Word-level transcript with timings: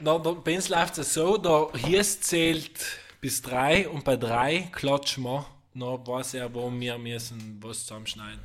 na, 0.00 0.18
da, 0.18 0.32
bei 0.32 0.56
uns 0.56 0.68
läuft 0.68 0.98
es 0.98 1.14
so, 1.14 1.36
da 1.36 1.68
hier 1.76 2.02
zählt 2.02 2.80
bis 3.20 3.42
drei 3.42 3.88
und 3.88 4.04
bei 4.04 4.16
drei 4.16 4.68
klatschen 4.72 5.24
wir. 5.24 5.46
Dann 5.74 6.06
weiß 6.06 6.34
er, 6.34 6.52
wo 6.52 6.70
wir 6.72 6.98
müssen 6.98 7.58
was 7.62 7.80
zusammenschneiden. 7.86 8.40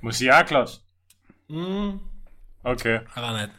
Muss 0.00 0.20
ich 0.20 0.32
auch 0.32 0.44
klatschen? 0.44 0.82
Hm, 1.48 2.00
Okay. 2.62 3.00
aber 3.14 3.32
nicht. 3.40 3.50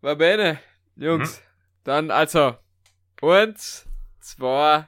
Va 0.00 0.14
bene, 0.14 0.58
Jungs. 0.96 1.40
Dann 1.84 2.10
also, 2.10 2.56
eins, 3.22 3.86
zwei, 4.20 4.86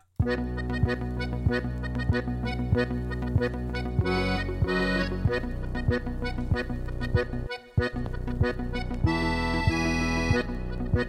Ja, 10.94 11.00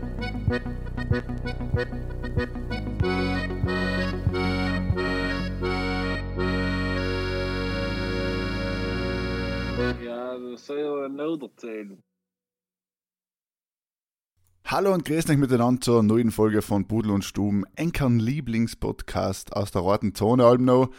das 10.39 10.65
soll 10.65 10.79
ja 10.79 11.09
noch 11.09 11.41
erzählen. 11.41 12.01
Hallo 14.63 14.93
und 14.93 15.03
grüßt 15.03 15.29
euch 15.29 15.35
miteinander 15.35 15.81
zur 15.81 16.01
neuen 16.01 16.31
Folge 16.31 16.61
von 16.61 16.87
Pudel 16.87 17.11
und 17.11 17.25
Stuben, 17.25 17.65
Enkern 17.75 18.19
Lieblingspodcast 18.19 19.53
aus 19.53 19.71
der 19.71 19.81
roten 19.81 20.15
Zone 20.15 20.45
Albenau. 20.45 20.91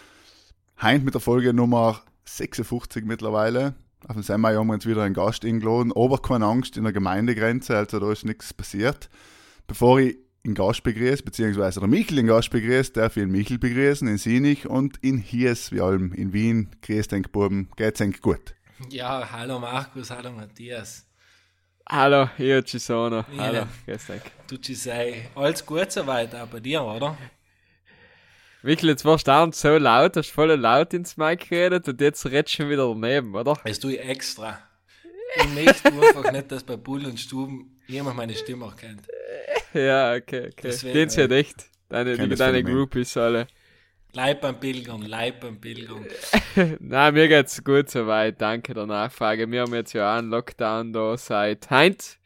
Heint 0.83 1.07
mit 1.07 1.15
der 1.15 1.23
Folge 1.23 1.55
Nummer 1.55 2.03
56 2.27 3.07
mittlerweile. 3.07 3.77
Auf 4.07 4.17
dem 4.17 4.23
Semmai 4.23 4.55
haben 4.55 4.67
wir 4.67 4.75
uns 4.75 4.87
wieder 4.87 5.03
einen 5.03 5.15
Gast 5.15 5.45
eingeladen, 5.45 5.93
aber 5.95 6.19
keine 6.19 6.45
Angst 6.45 6.77
in 6.77 6.85
der 6.85 6.93
Gemeindegrenze, 6.93 7.77
also 7.77 7.99
da 8.01 8.13
ist 8.13 8.25
nichts 8.25 8.53
passiert. 8.53 9.09
Bevor 9.67 9.99
ich 9.99 10.17
den 10.45 10.55
Gast 10.55 10.83
begrüße, 10.83 11.23
beziehungsweise 11.23 11.81
der 11.81 11.89
Michel 11.89 12.17
den 12.17 12.27
Gast 12.27 12.51
begrüßt, 12.51 12.95
darf 12.99 13.17
ich 13.17 13.23
den 13.23 13.31
Michel 13.31 13.59
begrüßen 13.59 14.07
in 14.07 14.19
Sinich 14.19 14.69
und 14.69 14.99
in 14.99 15.17
Hies, 15.19 15.73
wie 15.73 15.81
allem 15.81 16.13
in 16.13 16.35
Wien. 16.35 16.69
Grüßt 16.83 17.15
euch, 17.15 17.33
Buben, 17.33 17.71
geht's 17.77 18.03
euch 18.03 18.21
gut? 18.21 18.55
Ja, 18.91 19.27
hallo 19.33 19.59
Markus, 19.59 20.11
hallo 20.11 20.33
Matthias. 20.33 21.07
hallo, 21.89 22.29
io 22.39 22.61
ci 22.63 22.79
sono. 22.79 23.25
Ja. 23.35 23.39
Hallo, 23.39 23.67
grüß 23.87 24.07
dich. 24.07 24.23
Du 24.49 24.59
ci 24.59 24.75
sei. 24.75 25.31
Alles 25.35 25.65
gut 25.65 25.91
soweit, 25.91 26.35
auch 26.35 26.47
bei 26.49 26.61
dir, 26.61 26.83
oder? 26.83 27.17
Mikkel, 28.65 28.89
jetzt 28.89 29.05
warst 29.05 29.27
du 29.27 29.31
dauernd 29.31 29.55
so 29.55 29.77
laut, 29.77 30.17
hast 30.17 30.31
voll 30.31 30.49
laut 30.55 30.95
ins 30.95 31.19
Mic 31.19 31.51
geredet 31.51 31.87
und 31.87 32.01
jetzt 32.01 32.25
redest 32.25 32.55
du 32.55 32.63
schon 32.63 32.71
wieder 32.71 32.89
daneben, 32.89 33.35
oder? 33.35 33.59
Das 33.63 33.79
tue 33.79 33.97
ich 33.97 34.01
extra. 34.01 34.59
Ich 35.37 35.49
möchte 35.53 35.93
einfach 35.93 36.33
nicht, 36.33 36.51
dass 36.51 36.65
bei 36.65 36.79
Bull 36.79 37.05
und 37.05 37.21
Stuben 37.21 37.79
jemand 37.89 38.17
meine 38.17 38.35
Stimme 38.35 38.65
auch 38.65 38.75
kennt. 38.75 39.03
Ja, 39.75 40.15
okay, 40.15 40.47
okay. 40.47 40.55
Deswegen, 40.63 40.95
Den 40.95 41.09
ja 41.11 41.37
echt. 41.37 41.67
Deine, 41.91 42.17
die, 42.17 42.35
deine. 42.35 42.65
Groupies 42.65 43.15
alle. 43.19 43.49
Leib 44.15 44.41
beim 44.41 44.59
Pilgern, 44.59 45.03
Leib 45.03 45.41
beim 45.41 45.61
Pilgern. 45.61 46.07
Nein, 46.81 47.15
mir 47.15 47.29
geht's 47.29 47.63
gut 47.63 47.91
soweit. 47.91 48.41
Danke 48.41 48.73
der 48.73 48.87
Nachfrage. 48.87 49.51
Wir 49.51 49.61
haben 49.61 49.75
jetzt 49.75 49.93
ja 49.93 50.11
auch 50.11 50.19
einen 50.19 50.31
Lockdown 50.31 50.95
da 50.95 51.19
seit 51.19 51.69
heint. 51.69 52.19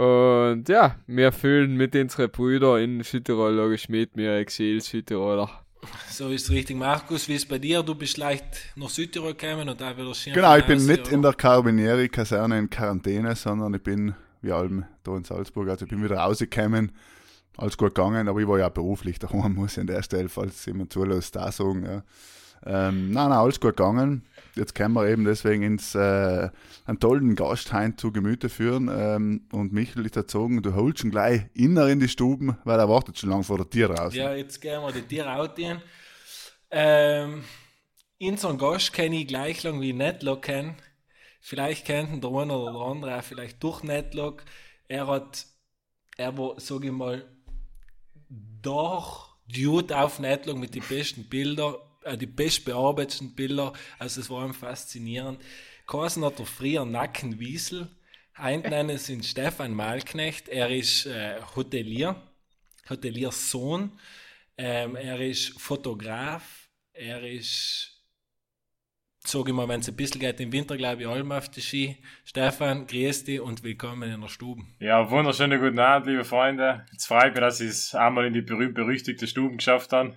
Und 0.00 0.66
ja, 0.70 0.96
wir 1.06 1.30
fühlen 1.30 1.76
mit 1.76 1.94
unseren 1.94 2.30
Brüdern 2.30 2.80
in 2.80 3.02
Südtirol 3.02 3.52
logisch 3.52 3.90
mit, 3.90 4.16
wir 4.16 4.36
Exil-Südtiroler. 4.36 5.50
So 6.08 6.30
ist 6.30 6.48
richtig. 6.48 6.78
Markus, 6.78 7.28
wie 7.28 7.34
ist 7.34 7.46
bei 7.50 7.58
dir? 7.58 7.82
Du 7.82 7.94
bist 7.94 8.16
leicht 8.16 8.72
nach 8.76 8.88
Südtirol 8.88 9.34
gekommen 9.34 9.68
und 9.68 9.78
da 9.78 9.94
wieder 9.94 10.14
schön. 10.14 10.32
Genau, 10.32 10.56
ich 10.56 10.64
bin 10.64 10.86
nicht 10.86 11.08
in 11.08 11.20
der 11.20 11.34
Carabinieri-Kaserne 11.34 12.58
in 12.58 12.70
Quarantäne, 12.70 13.36
sondern 13.36 13.74
ich 13.74 13.82
bin, 13.82 14.14
wie 14.40 14.52
allem, 14.52 14.86
da 15.02 15.14
in 15.18 15.24
Salzburg. 15.24 15.68
Also 15.68 15.84
ich 15.84 15.90
bin 15.90 16.02
wieder 16.02 16.16
rausgekommen, 16.16 16.92
alles 17.58 17.76
gut 17.76 17.94
gegangen, 17.94 18.26
aber 18.26 18.40
ich 18.40 18.48
war 18.48 18.58
ja 18.58 18.68
auch 18.68 18.72
beruflich 18.72 19.18
daheim, 19.18 19.54
muss 19.56 19.72
ich 19.72 19.80
an 19.80 19.86
der 19.86 20.02
Stelle, 20.02 20.30
falls 20.30 20.64
jemand 20.64 20.94
zulässt, 20.94 21.36
da 21.36 21.52
sagen. 21.52 21.84
Ja. 21.84 22.02
Ähm, 22.64 23.10
nein, 23.12 23.28
nein, 23.28 23.38
alles 23.38 23.60
gut 23.60 23.76
gegangen. 23.76 24.24
Jetzt 24.56 24.74
können 24.74 24.94
wir 24.94 25.08
eben 25.08 25.24
deswegen 25.24 25.62
ins, 25.62 25.94
äh, 25.94 26.50
einen 26.86 27.00
tollen 27.00 27.34
Gast 27.34 27.72
heim 27.72 27.96
zu 27.96 28.12
Gemüte 28.12 28.48
führen. 28.48 28.90
Ähm, 28.92 29.46
und 29.52 29.72
Michael 29.72 30.06
ist 30.06 30.16
erzogen, 30.16 30.62
du 30.62 30.74
holst 30.74 31.00
schon 31.00 31.10
gleich 31.10 31.42
inner 31.54 31.88
in 31.88 32.00
die 32.00 32.08
Stuben, 32.08 32.56
weil 32.64 32.78
er 32.78 32.88
wartet 32.88 33.18
schon 33.18 33.30
lange 33.30 33.44
vor 33.44 33.58
der 33.58 33.70
Tür 33.70 33.90
raus. 33.90 34.14
Ja, 34.14 34.34
jetzt 34.34 34.60
gehen 34.60 34.80
wir 34.82 34.92
die 34.92 35.02
Tiere 35.02 35.34
outgehen. 35.34 35.80
Ähm, 36.70 37.44
unseren 38.20 38.58
Gast 38.58 38.92
kenne 38.92 39.20
ich 39.20 39.28
gleich 39.28 39.62
lang 39.62 39.80
wie 39.80 39.92
Netlock 39.92 40.42
kennen. 40.42 40.76
Vielleicht 41.40 41.86
kennt 41.86 42.22
der 42.22 42.30
eine 42.30 42.52
oder 42.52 42.72
der 42.72 42.82
andere 42.82 43.18
auch 43.18 43.24
vielleicht 43.24 43.62
durch 43.62 43.82
Netlock. 43.82 44.44
Er 44.88 45.06
hat, 45.06 45.46
er 46.16 46.36
war, 46.36 46.60
sag 46.60 46.84
ich 46.84 46.92
mal, 46.92 47.24
doch 48.62 49.36
Dude 49.48 49.98
auf 49.98 50.18
Netlock 50.18 50.58
mit 50.58 50.74
den 50.74 50.82
besten 50.82 51.28
Bildern, 51.28 51.74
die 52.16 52.26
bestbearbeiteten 52.26 53.34
Bilder. 53.34 53.72
Also 53.98 54.20
es 54.20 54.30
war 54.30 54.44
ihm 54.44 54.54
faszinierend. 54.54 55.40
Carsten 55.86 56.24
hat 56.24 56.38
er 56.38 56.46
früher 56.46 56.84
Nackenwiesel. 56.84 57.88
Ein 58.34 58.60
nennen 58.60 58.96
sind 58.96 59.24
Stefan 59.24 59.74
Malknecht. 59.74 60.48
Er 60.48 60.70
ist 60.70 61.06
äh, 61.06 61.40
Hotelier. 61.56 62.16
Hotelierssohn. 62.88 63.98
Ähm, 64.56 64.96
er 64.96 65.20
ist 65.20 65.60
Fotograf. 65.60 66.68
Er 66.92 67.22
ist, 67.22 68.04
sag 69.24 69.48
ich 69.48 69.54
mal, 69.54 69.68
wenn 69.68 69.80
es 69.80 69.88
ein 69.88 69.96
bisschen 69.96 70.20
geht, 70.20 70.40
im 70.40 70.52
Winter, 70.52 70.76
glaube 70.76 71.02
ich, 71.02 71.08
allem 71.08 71.32
auf 71.32 71.48
die 71.48 71.62
Ski. 71.62 71.96
Stefan, 72.24 72.86
grüß 72.86 73.24
dich 73.24 73.40
und 73.40 73.62
willkommen 73.62 74.10
in 74.10 74.20
der 74.20 74.28
Stube. 74.28 74.62
Ja, 74.78 75.10
wunderschöne 75.10 75.58
guten 75.58 75.78
Abend, 75.78 76.08
liebe 76.08 76.24
Freunde. 76.24 76.86
Jetzt 76.92 77.06
freut 77.06 77.32
mich, 77.32 77.40
dass 77.40 77.60
ich 77.60 77.70
es 77.70 77.94
einmal 77.94 78.26
in 78.26 78.34
die 78.34 78.42
berühmt-berüchtigte 78.42 79.26
Stuben 79.26 79.56
geschafft 79.56 79.92
habe. 79.92 80.16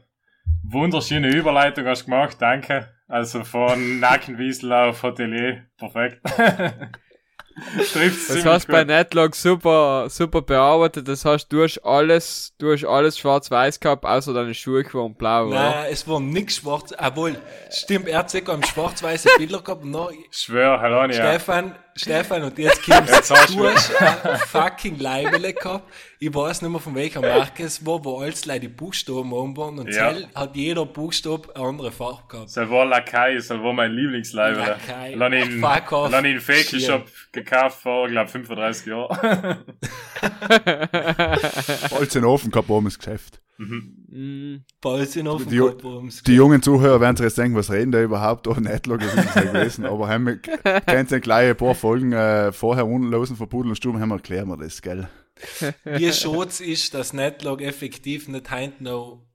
Wunderschöne 0.64 1.30
Überleitung 1.30 1.86
hast 1.86 2.04
du 2.04 2.06
gemacht, 2.06 2.38
danke. 2.40 2.90
Also 3.08 3.44
von 3.44 4.00
Nackenwiesel 4.00 4.72
auf 4.72 5.04
Hotelier, 5.04 5.66
perfekt. 5.78 6.22
Trifft's 7.92 8.30
Das 8.30 8.46
hast 8.46 8.66
gut. 8.66 8.74
bei 8.74 8.84
Netlog 8.84 9.36
super, 9.36 10.10
super 10.10 10.42
bearbeitet. 10.42 11.08
Das 11.08 11.24
heißt, 11.24 11.52
du 11.54 11.62
hast 11.64 11.78
alles, 11.86 12.56
du 12.58 12.72
hast 12.72 12.84
alles 12.84 13.20
schwarz-weiß 13.20 13.80
gehabt, 13.80 14.06
außer 14.06 14.34
deine 14.34 14.56
Schuhe 14.56 14.84
waren 14.94 15.14
blau, 15.14 15.48
oder? 15.50 15.70
Nein, 15.70 15.86
es 15.92 16.08
war 16.08 16.20
nix 16.20 16.56
schwarz, 16.56 16.94
obwohl, 16.98 17.36
stimmt, 17.70 18.08
er 18.08 18.20
hat 18.20 18.32
sogar 18.32 18.56
am 18.56 18.64
schwarz-weiße 18.64 19.30
Bilder 19.38 19.62
gehabt. 19.62 19.86
No, 19.86 20.10
Schwör, 20.32 20.82
hallo, 20.82 21.04
ja. 21.06 21.14
Stefan, 21.14 21.76
Stefan, 21.96 22.44
und 22.44 22.58
jetzt 22.58 22.82
kommst 22.84 23.30
du, 23.30 23.56
du 23.56 23.68
hast 23.70 23.92
ein 24.02 24.38
fucking 24.48 24.98
Leibele 25.00 25.54
gehabt. 25.54 25.84
Ich 26.20 26.34
weiß 26.34 26.62
nicht 26.62 26.72
mehr 26.72 26.80
von 26.80 26.96
welcher 26.96 27.22
Marke 27.22 27.64
es 27.64 27.86
war, 27.86 28.04
wo 28.04 28.20
alles 28.22 28.46
leider 28.46 28.62
die 28.62 28.68
Buchstaben 28.70 29.32
oben 29.32 29.56
waren 29.58 29.78
und 29.80 29.94
Ja. 29.94 30.14
hat 30.34 30.56
jeder 30.56 30.86
Buchstabe 30.86 31.56
eine 31.56 31.66
andere 31.66 31.92
Farbe 31.92 32.24
gehabt. 32.30 32.56
Das 32.56 32.70
war 32.70 32.86
Lakai, 32.86 33.36
das 33.36 33.50
war 33.50 33.74
mein 33.74 33.92
Lieblingsleiber. 33.92 34.58
Lakai. 34.60 35.14
Lass 35.16 35.34
ihn, 35.34 35.60
Fuck 35.60 35.92
off. 35.92 36.12
lass 36.12 36.24
ihn 36.24 36.32
in 36.32 36.40
Fake. 36.42 36.82
Shop 36.82 37.06
gekauft 37.32 37.82
vor, 37.82 38.08
glaub 38.08 38.30
35 38.30 38.88
Jahren. 38.88 39.18
Alles 41.92 42.16
in 42.16 42.22
den 42.22 42.26
Ofen 42.26 42.52
gehabt, 42.52 42.70
oben 42.70 42.86
das 42.86 42.98
Geschäft. 42.98 43.40
Mm, 43.58 44.58
Balsen 44.82 45.28
auf 45.28 45.46
Die- 45.46 45.60
Kopf, 45.60 46.24
Die 46.26 46.36
jungen 46.36 46.62
Zuhörer 46.62 47.00
werden 47.00 47.16
sich 47.16 47.26
jetzt 47.26 47.38
denken, 47.38 47.56
was 47.56 47.72
reden 47.72 47.92
der 47.92 48.04
überhaupt? 48.04 48.48
Oh, 48.48 48.54
Netlog 48.56 49.02
ist 49.02 49.16
nicht 49.16 49.34
gewesen. 49.34 49.86
Aber 49.86 50.08
haben 50.10 50.26
wir, 50.26 50.38
kennt 50.38 51.12
ihr 51.12 51.20
gleich 51.20 51.50
ein 51.52 51.56
paar 51.56 51.76
Folgen 51.84 52.14
äh, 52.14 52.54
vorher 52.54 52.88
unlosen 52.88 53.36
von 53.36 53.50
Pudel 53.50 53.72
und 53.72 53.76
Stuben, 53.76 54.00
haben 54.00 54.08
wir 54.08 54.16
erklären 54.16 54.48
wir 54.48 54.56
das, 54.56 54.82
gell? 54.82 55.10
Wie 55.84 56.14
schutz 56.14 56.62
ist, 56.62 56.94
dass 56.94 57.12
Netlog 57.12 57.62
effektiv 57.62 58.30
nicht 58.30 58.50
heint 58.52 58.80
noch, 58.80 59.26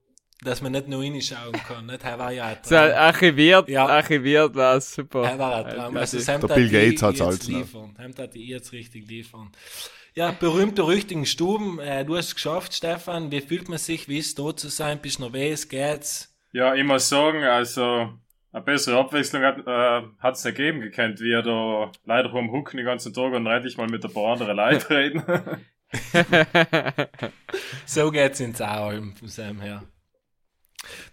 dass 0.41 0.59
man 0.63 0.71
nicht 0.71 0.87
noch 0.87 0.99
reinschauen 1.01 1.51
kann. 1.67 1.85
Nicht? 1.85 2.03
Er 2.03 2.17
war 2.17 2.31
ja 2.31 2.45
ein 2.47 2.57
so 2.63 2.73
Traum. 2.73 2.91
archiviert, 2.91 3.69
Ja. 3.69 3.85
archiviert 3.85 4.55
war 4.55 4.81
super. 4.81 5.25
Er 5.29 5.37
war 5.37 5.63
ein 5.63 5.75
Traum. 5.75 5.95
Also, 5.97 6.17
Sam 6.17 6.41
Der 6.41 6.49
hat 6.49 6.55
Bill 6.55 6.69
Gates 6.69 7.03
hat's 7.03 7.19
jetzt 7.19 7.27
halt, 7.27 7.47
liefern. 7.47 7.93
Sam 7.95 8.13
hat 8.17 8.33
die 8.33 8.47
jetzt 8.47 8.71
richtig 8.71 9.07
liefern. 9.07 9.51
Ja, 10.15 10.31
berühmte, 10.31 10.87
richtigen 10.87 11.27
Stuben. 11.27 11.77
Äh, 11.79 12.03
du 12.03 12.17
hast 12.17 12.29
es 12.29 12.33
geschafft, 12.33 12.73
Stefan. 12.73 13.31
Wie 13.31 13.41
fühlt 13.41 13.69
man 13.69 13.77
sich? 13.77 14.09
Wie 14.09 14.17
ist 14.17 14.27
es, 14.29 14.33
da 14.35 14.55
zu 14.55 14.69
sein? 14.69 14.99
Bist 14.99 15.19
du 15.19 15.29
nervös? 15.29 15.69
Geht's? 15.69 16.35
Ja, 16.51 16.73
ich 16.73 16.83
muss 16.83 17.07
sagen, 17.09 17.43
also 17.43 18.09
eine 18.51 18.63
bessere 18.63 18.97
Abwechslung 18.99 19.43
hat 19.43 19.59
äh, 19.65 20.07
hat's 20.19 20.43
nicht 20.43 20.57
gegeben 20.57 20.81
gekannt, 20.81 21.19
wie 21.19 21.31
er 21.31 21.43
da 21.43 21.91
leider 22.05 22.29
vom 22.29 22.51
Hucken 22.51 22.77
den 22.77 22.85
ganzen 22.85 23.13
Tag 23.13 23.33
und 23.33 23.45
endlich 23.45 23.77
mal 23.77 23.87
mit 23.87 24.03
ein 24.03 24.13
paar 24.13 24.33
anderen 24.33 24.57
Leuten 24.57 24.93
reden. 24.93 25.23
So 27.85 28.11
geht's 28.11 28.39
ins 28.39 28.61
Auhalm 28.61 29.15
von 29.15 29.27
Sam 29.27 29.61
her. 29.61 29.83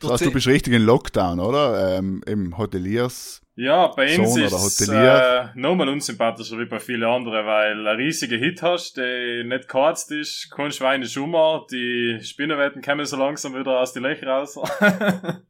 Das 0.01 0.11
heißt, 0.11 0.27
du 0.27 0.33
bist 0.33 0.47
richtig 0.47 0.75
in 0.75 0.83
Lockdown, 0.83 1.41
oder? 1.41 1.97
Ähm, 1.97 2.23
Im 2.27 2.59
Hoteliers. 2.59 3.41
Ja, 3.59 3.87
bei 3.89 4.19
uns 4.19 4.35
Sohn 4.35 4.43
ist 4.43 4.81
es 4.81 4.89
äh, 4.89 5.47
nochmal 5.55 5.89
unsympathischer 5.89 6.59
wie 6.59 6.67
bei 6.67 6.79
vielen 6.79 7.05
anderen, 7.05 7.47
weil 7.47 7.89
ein 7.89 7.97
riesiger 7.97 8.37
Hit 8.37 8.61
hast, 8.61 8.99
der 8.99 9.45
nicht 9.45 9.67
geharzt 9.69 10.13
ist, 10.13 10.51
kein 10.55 10.71
Schweine 10.71 11.07
Schummer, 11.07 11.67
die 11.71 12.19
Spinnenwetten 12.23 12.83
kommen 12.83 13.07
so 13.07 13.17
langsam 13.17 13.55
wieder 13.55 13.81
aus 13.81 13.95
den 13.95 14.03
Löchern 14.03 14.29
raus. 14.29 14.59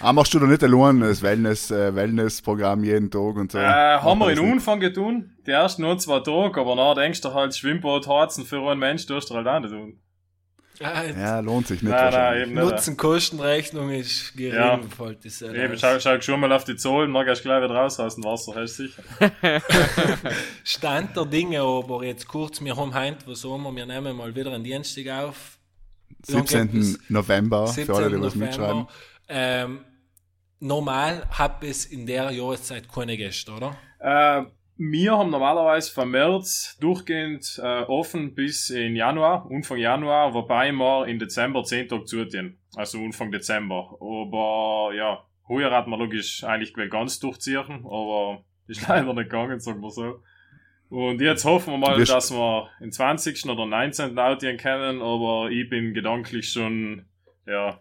Ah, 0.00 0.14
machst 0.14 0.32
du 0.32 0.38
da 0.38 0.46
nicht 0.46 0.62
allein 0.64 1.00
das 1.00 1.22
Wellness, 1.22 1.70
äh, 1.70 1.94
Wellness-Programm 1.94 2.82
jeden 2.82 3.10
Tag 3.10 3.36
und 3.36 3.52
so? 3.52 3.58
Äh, 3.58 3.62
haben 3.62 4.18
wir 4.18 4.30
in. 4.30 4.52
Anfang 4.52 4.80
getan, 4.80 5.36
die 5.46 5.50
ersten 5.50 5.82
nur 5.82 5.98
zwei 5.98 6.20
Tage, 6.20 6.58
aber 6.58 6.76
nachher 6.76 7.02
denkst 7.02 7.20
du 7.20 7.34
halt, 7.34 7.54
Schwimmbad 7.54 8.06
harzen 8.06 8.46
für 8.46 8.62
einen 8.62 8.80
Mensch, 8.80 9.04
tust 9.04 9.28
du 9.28 9.34
halt 9.34 9.46
auch 9.46 9.60
nicht 9.60 9.72
tun. 9.72 10.00
Ja, 10.80 11.40
lohnt 11.40 11.66
sich 11.66 11.82
nicht 11.82 11.90
Nein, 11.92 12.12
nein, 12.12 12.40
eben 12.42 12.54
nicht. 12.54 12.62
Nutzen-Kostenrechnung 12.62 13.90
ist 13.90 14.34
gering, 14.34 14.54
Ja. 14.54 14.80
das 15.22 15.40
ja 15.40 15.52
Eben, 15.52 15.78
schau, 15.78 16.00
schau 16.00 16.18
schon 16.22 16.40
mal 16.40 16.50
auf 16.52 16.64
die 16.64 16.74
Zahlen, 16.76 17.12
dann 17.12 17.26
gehst 17.26 17.40
du 17.44 17.48
gleich 17.48 17.62
wieder 17.62 17.74
raus 17.74 18.00
aus 18.00 18.14
dem 18.14 18.24
Wasser, 18.24 18.54
hast 18.54 18.78
du 18.78 18.86
sicher. 18.86 19.02
Stand 20.64 21.14
der 21.16 21.26
Dinge, 21.26 21.60
aber 21.60 22.02
jetzt 22.04 22.26
kurz, 22.26 22.62
wir 22.64 22.74
haben 22.76 22.94
heute, 22.94 23.26
was 23.26 23.42
sagen 23.42 23.62
wir, 23.62 23.76
wir 23.76 23.84
nehmen 23.86 24.16
mal 24.16 24.34
wieder 24.34 24.52
einen 24.52 24.64
Dienstag 24.64 25.06
auf. 25.08 25.58
17. 26.22 26.98
November, 27.08 27.66
17. 27.66 27.86
für 27.86 27.94
alle, 27.96 28.16
die 28.16 28.20
was 28.22 28.34
mitschreiben. 28.34 28.68
November. 28.78 28.88
Ähm, 29.28 29.84
normal 30.60 31.26
hat 31.30 31.62
es 31.62 31.84
in 31.86 32.06
der 32.06 32.30
Jahreszeit 32.30 32.90
keine 32.92 33.16
Gäste, 33.18 33.52
oder? 33.52 33.76
Äh, 33.98 34.44
wir 34.82 35.12
haben 35.18 35.28
normalerweise 35.30 35.92
von 35.92 36.10
März 36.10 36.78
durchgehend 36.80 37.60
äh, 37.62 37.82
offen 37.82 38.34
bis 38.34 38.70
in 38.70 38.96
Januar, 38.96 39.46
Anfang 39.50 39.76
Januar, 39.76 40.32
wobei 40.32 40.72
wir 40.72 41.06
im 41.06 41.18
Dezember 41.18 41.62
10 41.64 41.88
Tage 41.88 42.04
zutun. 42.04 42.56
Also 42.74 42.98
Anfang 42.98 43.30
Dezember. 43.30 43.96
Aber 44.00 44.92
ja, 44.94 45.22
heuer 45.48 45.70
hat 45.70 45.86
man 45.86 45.98
logisch 46.00 46.44
eigentlich 46.44 46.72
ganz 46.90 47.18
durchziehen, 47.18 47.84
aber 47.84 48.42
ist 48.68 48.80
leider 48.88 49.12
nicht 49.12 49.24
gegangen, 49.30 49.60
sagen 49.60 49.82
wir 49.82 49.90
so. 49.90 50.22
Und 50.88 51.20
jetzt 51.20 51.44
hoffen 51.44 51.74
wir 51.74 51.78
mal, 51.78 51.98
wirst- 51.98 52.10
dass 52.12 52.30
wir 52.32 52.70
den 52.80 52.90
20. 52.90 53.46
oder 53.50 53.66
19. 53.66 54.18
outgehen 54.18 54.56
können, 54.56 55.02
aber 55.02 55.50
ich 55.50 55.68
bin 55.68 55.92
gedanklich 55.92 56.50
schon, 56.50 57.04
ja, 57.46 57.80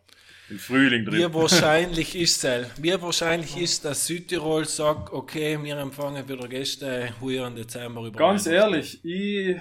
im 0.49 0.59
Frühling 0.59 1.05
drin. 1.05 1.19
Wie 1.19 1.33
wahrscheinlich 1.33 2.15
ist 2.15 2.43
es? 2.43 2.67
Wie 2.81 3.01
wahrscheinlich 3.01 3.57
ist, 3.57 3.85
dass 3.85 4.07
Südtirol 4.07 4.65
sagt, 4.65 5.11
okay, 5.11 5.57
wir 5.61 5.77
empfangen 5.77 6.27
wieder 6.27 6.47
Gäste 6.47 7.13
heuer 7.21 7.47
im 7.47 7.55
Dezember 7.55 8.05
über 8.05 8.17
Ganz 8.17 8.47
ehrlich, 8.47 9.03
ich 9.03 9.57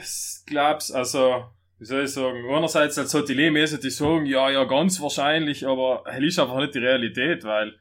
glaub's, 0.47 0.91
also, 0.91 1.45
wie 1.79 1.85
soll 1.85 2.05
ich 2.05 2.11
sagen, 2.11 2.45
einerseits 2.51 2.99
als 2.99 3.13
Hotelier 3.15 3.51
müssen 3.51 3.81
die 3.81 3.91
sagen, 3.91 4.27
ja, 4.27 4.51
ja, 4.51 4.65
ganz 4.65 5.01
wahrscheinlich, 5.01 5.67
aber 5.67 6.05
es 6.07 6.23
ist 6.23 6.39
einfach 6.39 6.59
nicht 6.59 6.75
die 6.75 6.79
Realität, 6.79 7.45
weil, 7.45 7.75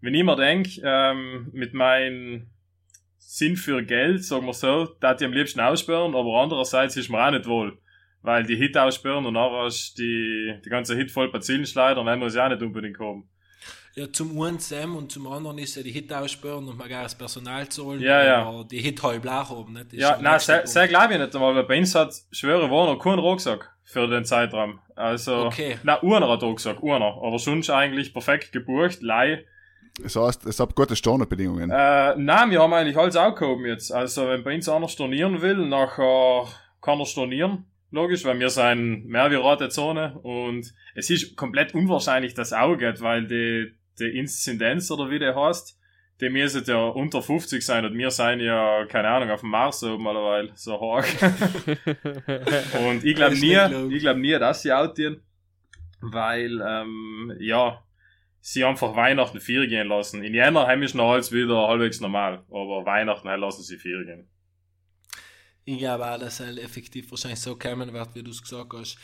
wenn 0.00 0.14
ich 0.14 0.24
mir 0.24 0.36
denk, 0.36 0.68
ähm, 0.82 1.50
mit 1.52 1.74
meinem 1.74 2.50
Sinn 3.18 3.56
für 3.56 3.82
Geld, 3.84 4.24
sagen 4.24 4.46
wir 4.46 4.54
so, 4.54 4.86
da 5.00 5.14
ich 5.14 5.24
am 5.24 5.32
liebsten 5.32 5.60
aussperren, 5.60 6.14
aber 6.14 6.42
andererseits 6.42 6.96
ist 6.96 7.08
mir 7.10 7.24
auch 7.24 7.30
nicht 7.30 7.46
wohl. 7.46 7.78
Weil 8.22 8.44
die 8.44 8.56
Hit 8.56 8.76
aussperren 8.76 9.24
und 9.26 9.34
nachher 9.34 9.66
ist 9.66 9.96
die, 9.98 10.54
die 10.64 10.68
ganze 10.68 10.96
Hit 10.96 11.10
voll 11.10 11.30
Bazillenschleider 11.30 12.00
und 12.00 12.06
dann 12.06 12.18
muss 12.18 12.34
ich 12.34 12.40
auch 12.40 12.48
nicht 12.48 12.62
unbedingt 12.62 12.98
haben. 12.98 13.28
Ja, 13.94 14.12
zum 14.12 14.40
einen 14.40 14.58
Sam 14.58 14.96
und 14.96 15.10
zum 15.10 15.26
anderen 15.26 15.58
ist 15.58 15.74
ja 15.76 15.82
die 15.82 15.90
Hit 15.90 16.12
aussperren 16.12 16.68
und 16.68 16.76
man 16.76 16.88
gar 16.88 17.02
das 17.04 17.16
Personal 17.16 17.68
zahlen, 17.68 18.00
Ja, 18.00 18.22
ja. 18.24 18.42
aber 18.44 18.64
die 18.64 18.80
Hit 18.80 19.02
halb 19.02 19.26
auch 19.26 19.50
haben. 19.50 19.72
Nicht? 19.72 19.86
Das 19.86 19.92
ist 19.94 20.00
Ja, 20.00 20.18
nein, 20.20 20.38
sehr, 20.40 20.66
sehr 20.66 20.88
glaube 20.88 21.14
ich 21.14 21.20
nicht 21.20 21.34
einmal, 21.34 21.54
weil 21.54 21.64
bei 21.64 21.78
uns 21.78 21.94
hat, 21.94 22.12
schwöre 22.30 22.70
Warner 22.70 22.98
keinen 22.98 23.18
Rucksack 23.18 23.72
für 23.84 24.06
den 24.06 24.24
Zeitraum. 24.24 24.78
Also, 24.94 25.46
Okay. 25.46 25.78
na, 25.84 26.00
einer 26.02 26.28
hat 26.28 26.42
Rucksack, 26.42 26.82
einer. 26.82 27.16
Aber 27.22 27.38
sonst 27.38 27.70
eigentlich 27.70 28.12
perfekt 28.12 28.52
gebucht, 28.52 29.00
Leih. 29.00 29.44
Das 30.02 30.14
heißt, 30.14 30.46
es 30.46 30.60
hat 30.60 30.76
gute 30.76 30.94
Startbedingungen. 30.94 31.70
Äh, 31.70 32.14
nein, 32.16 32.50
wir 32.50 32.60
haben 32.62 32.72
eigentlich 32.72 32.96
alles 32.96 33.16
aufgehoben 33.16 33.64
jetzt. 33.66 33.90
Also, 33.90 34.28
wenn 34.28 34.44
bei 34.44 34.54
uns 34.54 34.68
einer 34.68 34.86
stornieren 34.88 35.40
will, 35.42 35.66
nachher 35.66 36.46
kann 36.80 37.00
er 37.00 37.06
stornieren. 37.06 37.64
Logisch, 37.90 38.24
weil 38.24 38.38
wir 38.38 38.50
sind 38.50 39.06
mehr 39.06 39.30
wie 39.30 39.36
rote 39.36 39.70
Zone 39.70 40.18
und 40.18 40.74
es 40.94 41.08
ist 41.08 41.36
komplett 41.36 41.74
unwahrscheinlich, 41.74 42.34
dass 42.34 42.48
es 42.48 42.52
auch 42.52 42.76
geht, 42.76 43.00
weil 43.00 43.26
die, 43.26 43.74
die 43.98 44.18
Inzidenz 44.18 44.90
oder 44.90 45.10
wie 45.10 45.18
der 45.18 45.34
heißt, 45.34 45.78
die 46.20 46.28
müssen 46.28 46.64
ja 46.66 46.88
unter 46.88 47.22
50 47.22 47.64
sein 47.64 47.84
und 47.84 47.96
wir 47.96 48.10
sind 48.10 48.40
ja, 48.40 48.84
keine 48.86 49.08
Ahnung, 49.08 49.30
auf 49.30 49.40
dem 49.40 49.50
Mars 49.50 49.82
oben 49.84 50.06
allerweil, 50.06 50.50
so 50.54 50.78
hoch. 50.78 51.04
Und 52.88 53.04
ich 53.04 53.14
glaube 53.14 53.36
nie, 53.36 53.94
ich 53.94 54.00
glaube 54.00 54.18
nie, 54.18 54.36
dass 54.38 54.62
sie 54.62 54.72
outieren, 54.72 55.22
weil, 56.00 56.60
ähm, 56.60 57.36
ja, 57.38 57.84
sie 58.40 58.64
einfach 58.64 58.96
Weihnachten 58.96 59.40
vier 59.40 59.66
gehen 59.66 59.88
lassen. 59.88 60.24
In 60.24 60.34
Jänner 60.34 60.66
heim 60.66 60.82
ist 60.82 60.94
noch 60.94 61.12
alles 61.12 61.32
wieder 61.32 61.68
halbwegs 61.68 62.00
normal, 62.00 62.44
aber 62.48 62.84
Weihnachten 62.84 63.28
heim 63.28 63.40
lassen 63.40 63.62
sie 63.62 63.76
vier 63.76 64.04
gehen. 64.04 64.28
Ich 65.68 65.76
glaube 65.76 66.10
auch, 66.10 66.18
dass 66.18 66.40
es 66.40 66.56
effektiv 66.56 67.10
wahrscheinlich 67.10 67.40
so 67.40 67.54
kommen 67.54 67.92
wird, 67.92 68.14
wie 68.14 68.22
du 68.22 68.30
es 68.30 68.40
gesagt 68.40 68.72
hast. 68.72 68.96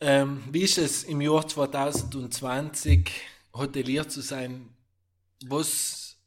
Ähm, 0.00 0.42
wie 0.50 0.62
ist 0.62 0.78
es 0.78 1.04
im 1.04 1.20
Jahr 1.20 1.46
2020 1.46 3.10
Hotelier 3.52 4.08
zu 4.08 4.22
sein? 4.22 4.70
Was 5.46 6.18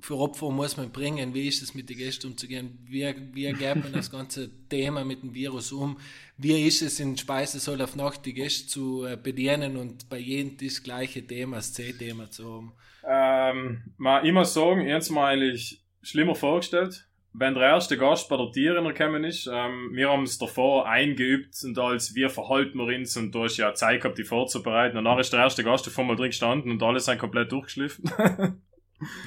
für 0.00 0.18
Opfer 0.18 0.50
muss 0.50 0.76
man 0.76 0.92
bringen? 0.92 1.32
Wie 1.32 1.48
ist 1.48 1.62
es 1.62 1.72
mit 1.72 1.88
den 1.88 1.96
Gästen 1.96 2.26
umzugehen? 2.26 2.78
Wie, 2.84 3.06
wie 3.32 3.50
geht 3.54 3.76
man 3.76 3.90
das 3.94 4.10
ganze 4.10 4.50
Thema 4.68 5.02
mit 5.02 5.22
dem 5.22 5.32
Virus 5.32 5.72
um? 5.72 5.98
Wie 6.36 6.66
ist 6.66 6.82
es 6.82 7.00
in 7.00 7.16
Speisesaal 7.16 7.80
auf 7.80 7.96
Nacht 7.96 8.26
die 8.26 8.34
Gäste 8.34 8.68
zu 8.68 9.06
äh, 9.06 9.16
bedienen 9.16 9.78
und 9.78 10.10
bei 10.10 10.18
jedem 10.18 10.58
das 10.58 10.82
gleiche 10.82 11.26
Thema, 11.26 11.56
das 11.56 11.72
C-Thema 11.72 12.30
zu 12.30 12.52
haben? 12.52 12.72
Ähm, 13.08 13.82
mal 13.96 14.26
immer 14.26 14.44
sagen, 14.44 14.86
jetzt 14.86 15.08
mal 15.08 15.32
eigentlich 15.32 15.80
schlimmer 16.02 16.34
vorgestellt. 16.34 17.06
Wenn 17.32 17.54
der 17.54 17.62
erste 17.62 17.96
Gast 17.96 18.28
bei 18.28 18.36
der 18.36 18.50
Tieren 18.50 18.84
gekommen 18.86 19.24
ist, 19.24 19.46
ähm, 19.46 19.90
wir 19.92 20.10
haben 20.10 20.24
es 20.24 20.38
davor 20.38 20.88
eingeübt 20.88 21.54
und 21.64 21.78
als 21.78 22.14
wir 22.14 22.28
verhalten 22.28 22.78
wir 22.78 22.96
uns 22.96 23.16
und 23.16 23.34
da 23.34 23.44
ist 23.44 23.56
ja 23.56 23.72
Zeit 23.72 24.02
gehabt, 24.02 24.18
die 24.18 24.24
vorzubereiten. 24.24 24.98
Und 24.98 25.04
dann 25.04 25.18
ist 25.18 25.32
der 25.32 25.40
erste 25.40 25.62
Gast 25.62 25.86
davor 25.86 26.04
mal 26.04 26.16
drin 26.16 26.26
gestanden 26.26 26.72
und 26.72 26.82
alle 26.82 26.98
sind 27.00 27.18
komplett 27.18 27.52
durchgeschliffen. 27.52 28.10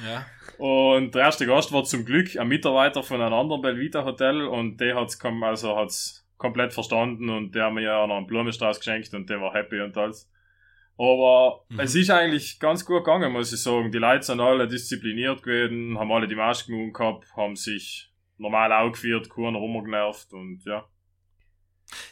Ja. 0.06 0.24
Und 0.58 1.14
der 1.14 1.22
erste 1.22 1.46
Gast 1.46 1.72
war 1.72 1.84
zum 1.84 2.04
Glück 2.04 2.36
ein 2.38 2.48
Mitarbeiter 2.48 3.02
von 3.02 3.20
einem 3.20 3.34
anderen 3.34 3.62
Belvita 3.62 4.04
Hotel 4.04 4.42
und 4.42 4.80
der 4.80 4.94
hat's 4.94 5.18
kom 5.18 5.42
also 5.42 5.76
hat's 5.76 6.24
komplett 6.36 6.72
verstanden 6.72 7.28
und 7.28 7.54
der 7.54 7.66
hat 7.66 7.72
mir 7.72 7.82
ja 7.82 8.06
noch 8.06 8.18
einen 8.18 8.26
Blumenstrauß 8.26 8.78
geschenkt 8.78 9.14
und 9.14 9.28
der 9.28 9.40
war 9.40 9.52
happy 9.52 9.80
und 9.80 9.96
alles. 9.96 10.30
Aber 10.96 11.64
Mhm. 11.68 11.80
es 11.80 11.94
ist 11.94 12.10
eigentlich 12.10 12.58
ganz 12.60 12.84
gut 12.84 13.04
gegangen, 13.04 13.32
muss 13.32 13.52
ich 13.52 13.60
sagen. 13.60 13.90
Die 13.90 13.98
Leute 13.98 14.24
sind 14.24 14.40
alle 14.40 14.68
diszipliniert 14.68 15.42
gewesen, 15.42 15.98
haben 15.98 16.12
alle 16.12 16.28
die 16.28 16.36
Masken 16.36 16.74
umgehabt, 16.74 17.26
haben 17.36 17.56
sich 17.56 18.12
normal 18.38 18.72
aufgeführt, 18.72 19.28
keiner 19.30 19.58
rumgenervt 19.58 20.32
und 20.32 20.62
ja. 20.64 20.84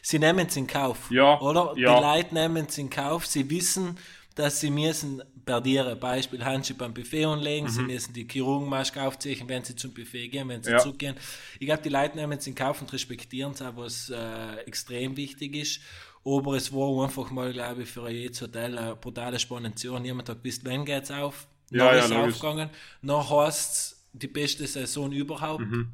Sie 0.03 0.19
nehmen 0.19 0.47
es 0.47 0.57
in 0.57 0.67
Kauf. 0.67 1.11
Ja, 1.11 1.41
Oder? 1.41 1.75
ja. 1.77 1.97
Die 1.99 2.05
Leute 2.05 2.35
nehmen 2.35 2.67
es 2.69 2.77
in 2.79 2.91
Kauf. 2.91 3.27
Sie 3.27 3.49
wissen, 3.51 3.99
dass 4.35 4.61
sie 4.61 4.71
müssen 4.71 5.23
perdieren. 5.45 5.99
Beispiel 5.99 6.45
Handschuhe 6.45 6.77
beim 6.77 6.95
Buffet 6.95 7.25
anlegen. 7.25 7.69
Sie 7.69 7.83
müssen 7.83 8.13
die 8.15 8.27
Chirurgenmaske 8.31 9.03
aufziehen, 9.03 9.49
wenn 9.49 9.65
sie 9.65 9.75
zum 9.77 9.93
Buffet 9.93 10.29
gehen, 10.29 10.49
wenn 10.49 10.63
sie 10.63 10.71
Mhm. 10.71 10.77
Ja. 10.77 10.83
zurückgehen. 10.83 11.17
Ich 11.59 11.67
glaube, 11.67 11.83
die 11.83 11.89
Leute 11.89 12.17
nehmen 12.17 12.39
es 12.39 12.47
in 12.47 12.55
Kauf 12.55 12.81
und 12.81 12.93
respektieren 12.93 13.53
es 13.53 13.63
auch, 13.63 13.77
was 13.77 14.11
äh, 14.11 14.57
extrem 14.67 15.17
wichtig 15.17 15.55
ist. 15.57 15.81
Aber 16.25 16.55
es 16.55 16.73
war 16.73 17.03
einfach 17.05 17.31
mal, 17.31 17.53
glaube 17.53 17.83
ich, 17.83 17.89
für 17.91 18.09
jedes 18.09 18.41
Hotel 18.43 18.79
eine 18.79 18.95
brutale 18.97 19.39
Jahr. 19.39 20.01
Niemand 20.01 20.29
hat 20.29 20.43
gewusst, 20.43 20.63
wann 20.65 20.85
geht's 20.85 21.11
auf. 21.11 21.47
Ja, 21.71 21.85
Noch 21.85 21.93
ja, 21.93 21.99
ist 21.99 22.05
es 22.05 22.11
logisch. 22.11 22.35
aufgegangen. 22.35 22.71
Noch 23.01 23.31
heißt 23.31 23.73
es 23.73 24.09
die 24.13 24.29
beste 24.29 24.67
Saison 24.67 25.11
überhaupt 25.11 25.63
Mhm. 25.65 25.93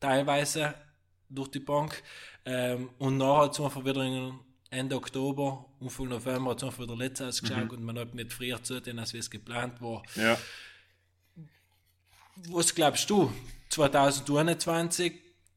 teilweise 0.00 0.74
durch 1.28 1.48
die 1.48 1.60
Bank. 1.60 2.02
Ähm, 2.44 2.90
und 2.98 3.18
nachher 3.18 3.42
hat 3.44 3.52
es 3.52 3.60
einfach 3.60 3.84
wieder 3.84 4.32
Ende 4.70 4.96
Oktober, 4.96 5.66
Anfang 5.80 6.08
November 6.08 6.50
hat 6.52 6.58
es 6.58 6.64
einfach 6.64 6.82
wieder 6.82 6.96
letztes 6.96 7.26
ausgeschaut 7.42 7.64
Mhm. 7.64 7.70
und 7.70 7.84
man 7.84 7.98
hat 7.98 8.14
nicht 8.14 8.32
früher 8.32 8.62
zu 8.62 8.74
als 8.76 9.12
wie 9.12 9.18
es 9.18 9.30
geplant 9.30 9.80
war. 9.80 10.02
Ja. 10.16 10.38
Was 12.48 12.74
glaubst 12.74 13.08
du? 13.10 13.30
2021 13.68 15.12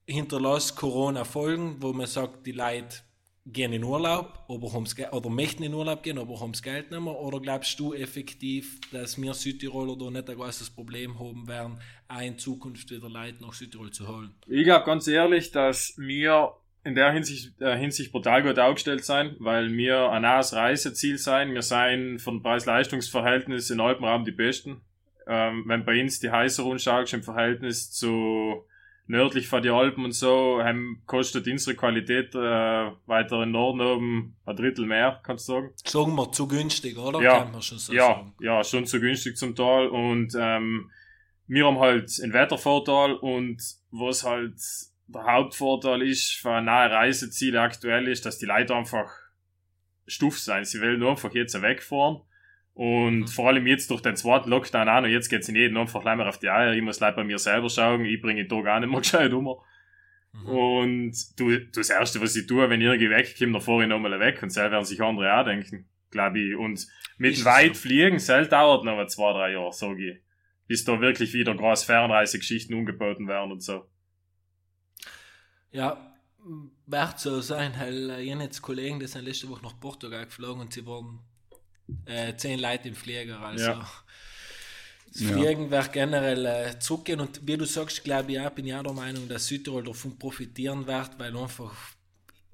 hinterlässt 0.07 0.75
Corona 0.75 1.23
Folgen, 1.23 1.77
wo 1.81 1.93
man 1.93 2.07
sagt, 2.07 2.45
die 2.45 2.51
Leute 2.51 2.97
gehen 3.45 3.73
in 3.73 3.83
Urlaub 3.83 4.45
Ge- 4.47 5.09
oder 5.11 5.29
möchten 5.29 5.63
in 5.63 5.73
Urlaub 5.73 6.03
gehen, 6.03 6.17
aber 6.17 6.39
haben 6.39 6.53
das 6.53 6.63
Geld 6.63 6.91
nicht 6.91 7.01
mehr? 7.01 7.19
Oder 7.19 7.39
glaubst 7.39 7.77
du 7.79 7.93
effektiv, 7.93 8.79
dass 8.91 9.21
wir 9.21 9.33
Südtiroler 9.33 9.97
da 9.97 10.09
nicht 10.09 10.29
ein 10.29 10.35
großes 10.35 10.69
Problem 10.69 11.19
haben 11.19 11.47
werden, 11.47 11.79
auch 12.07 12.21
in 12.21 12.37
Zukunft 12.37 12.89
wieder 12.91 13.09
Leute 13.09 13.41
nach 13.41 13.53
Südtirol 13.53 13.91
zu 13.91 14.07
holen? 14.07 14.33
Ich 14.47 14.63
glaube 14.63 14.85
ganz 14.85 15.07
ehrlich, 15.07 15.51
dass 15.51 15.93
wir 15.97 16.53
in 16.85 16.95
der 16.95 17.11
Hinsicht, 17.11 17.61
äh, 17.61 17.77
Hinsicht 17.77 18.11
brutal 18.11 18.43
gut 18.43 18.59
aufgestellt 18.59 19.05
sein, 19.05 19.35
weil 19.39 19.71
wir 19.71 20.09
ein 20.09 20.23
nahes 20.23 20.53
Reiseziel 20.53 21.17
sein. 21.17 21.53
Wir 21.53 21.61
seien 21.61 22.19
von 22.19 22.41
Preis-Leistungs-Verhältnis 22.41 23.69
im 23.69 23.79
Alpenraum 23.79 24.25
die 24.25 24.31
Besten. 24.31 24.81
Ähm, 25.25 25.63
wenn 25.67 25.85
bei 25.85 26.01
uns 26.01 26.19
die 26.19 26.29
heiße 26.29 26.63
schaust 26.79 27.13
im 27.13 27.23
Verhältnis 27.23 27.91
zu 27.91 28.65
nördlich 29.07 29.47
von 29.47 29.61
die 29.61 29.69
Alpen 29.69 30.05
und 30.05 30.13
so, 30.13 30.61
haben, 30.63 31.01
kostet 31.05 31.47
unsere 31.47 31.75
Qualität 31.75 32.33
äh, 32.35 32.91
weiter 33.05 33.43
im 33.43 33.51
Norden 33.51 33.81
oben 33.81 34.35
ein 34.45 34.55
Drittel 34.55 34.85
mehr, 34.85 35.19
kannst 35.23 35.47
du 35.49 35.53
sagen. 35.53 35.73
Sagen 35.83 36.15
wir 36.15 36.31
zu 36.31 36.47
günstig, 36.47 36.97
oder? 36.97 37.21
Ja, 37.21 37.51
so 37.59 37.93
ja, 37.93 38.07
sagen. 38.07 38.33
ja, 38.39 38.63
schon 38.63 38.85
zu 38.85 38.99
günstig 38.99 39.37
zum 39.37 39.55
Teil 39.55 39.87
und 39.87 40.33
ähm, 40.39 40.89
wir 41.47 41.65
haben 41.65 41.79
halt 41.79 42.11
einen 42.23 42.33
Wettervorteil 42.33 43.13
und 43.13 43.61
was 43.91 44.23
halt 44.23 44.55
der 45.07 45.23
Hauptvorteil 45.25 46.01
ist 46.01 46.31
für 46.31 46.61
nahe 46.61 46.89
Reiseziele 46.89 47.61
aktuell 47.61 48.07
ist, 48.07 48.25
dass 48.25 48.39
die 48.39 48.45
Leute 48.45 48.73
einfach 48.73 49.11
stuff 50.07 50.39
sein. 50.39 50.63
Sie 50.63 50.81
wollen 50.81 50.99
nur 50.99 51.11
einfach 51.11 51.33
jetzt 51.33 51.61
wegfahren 51.61 52.21
Und 52.75 53.19
Mhm. 53.19 53.27
vor 53.27 53.49
allem 53.49 53.67
jetzt 53.67 53.89
durch 53.91 54.01
den 54.01 54.15
zweiten 54.15 54.49
Lockdown 54.49 54.89
auch 54.89 55.01
noch, 55.01 55.07
jetzt 55.07 55.29
geht's 55.29 55.47
in 55.47 55.55
jeden 55.55 55.77
einfach 55.77 56.01
gleich 56.01 56.17
mehr 56.17 56.27
auf 56.27 56.39
die 56.39 56.49
Eier. 56.49 56.73
Ich 56.73 56.81
muss 56.81 56.99
leider 56.99 57.17
bei 57.17 57.23
mir 57.23 57.37
selber 57.37 57.69
schauen, 57.69 58.03
ich 58.05 58.19
bringe 58.21 58.47
Tag 58.47 58.65
auch 58.65 58.79
nicht 58.79 58.89
mehr 58.89 59.01
gescheit 59.01 59.31
um. 59.33 59.55
Mhm. 60.33 60.45
Und 60.47 61.39
du, 61.39 61.51
du 61.59 61.65
das 61.71 61.89
Erste, 61.91 62.19
was 62.21 62.35
ich 62.35 62.47
tue, 62.47 62.67
wenn 62.69 62.81
ich 62.81 62.87
irgendwie 62.87 63.11
wegkomme, 63.11 63.51
dann 63.53 63.61
fahre 63.61 63.83
ich 63.83 63.89
nochmal 63.89 64.19
weg 64.19 64.41
und 64.41 64.49
selber 64.49 64.71
werden 64.71 64.85
sich 64.85 64.99
andere 65.01 65.31
auch 65.39 65.45
denken, 65.45 65.87
glaube 66.09 66.39
ich. 66.39 66.55
Und 66.55 66.87
mit 67.17 67.35
es 67.35 67.45
weit 67.45 67.75
so? 67.75 67.81
fliegen, 67.83 68.17
sel 68.17 68.47
dauert 68.47 68.83
noch 68.85 68.95
mal 68.95 69.07
zwei, 69.07 69.31
drei 69.33 69.51
Jahre, 69.51 69.71
sage 69.71 70.11
ich. 70.11 70.17
Bis 70.65 70.83
da 70.83 70.99
wirklich 70.99 71.33
wieder 71.33 71.53
groß 71.53 71.83
Fernreisegeschichten 71.83 72.75
umgeboten 72.75 73.27
werden 73.27 73.51
und 73.51 73.61
so. 73.61 73.85
Ja, 75.71 76.15
wird 76.87 77.19
so 77.19 77.39
sein, 77.41 77.73
weil 77.79 78.09
äh, 78.09 78.21
ich 78.23 78.35
jetzt 78.35 78.61
Kollegen, 78.61 78.99
die 78.99 79.07
sind 79.07 79.25
letzte 79.25 79.49
Woche 79.49 79.63
nach 79.63 79.79
Portugal 79.79 80.25
geflogen 80.25 80.61
und 80.61 80.73
sie 80.73 80.85
waren 80.85 81.19
äh, 82.05 82.35
zehn 82.35 82.59
Leute 82.59 82.87
im 82.89 82.95
Flieger. 82.95 83.39
Also 83.39 83.65
Ja. 83.65 83.87
das 85.11 85.21
Ja. 85.21 85.27
Fliegen 85.33 85.69
wird 85.69 85.93
generell 85.93 86.45
äh, 86.45 86.79
zurückgehen 86.79 87.19
und 87.19 87.45
wie 87.45 87.55
du 87.57 87.65
sagst, 87.65 88.03
glaube 88.03 88.31
ich 88.31 88.39
auch, 88.39 88.49
bin 88.51 88.65
ich 88.67 88.73
auch 88.73 88.83
der 88.83 88.93
Meinung, 88.93 89.27
dass 89.29 89.45
Südtirol 89.47 89.83
davon 89.83 90.17
profitieren 90.17 90.85
wird, 90.87 91.11
weil 91.19 91.35
einfach 91.37 91.73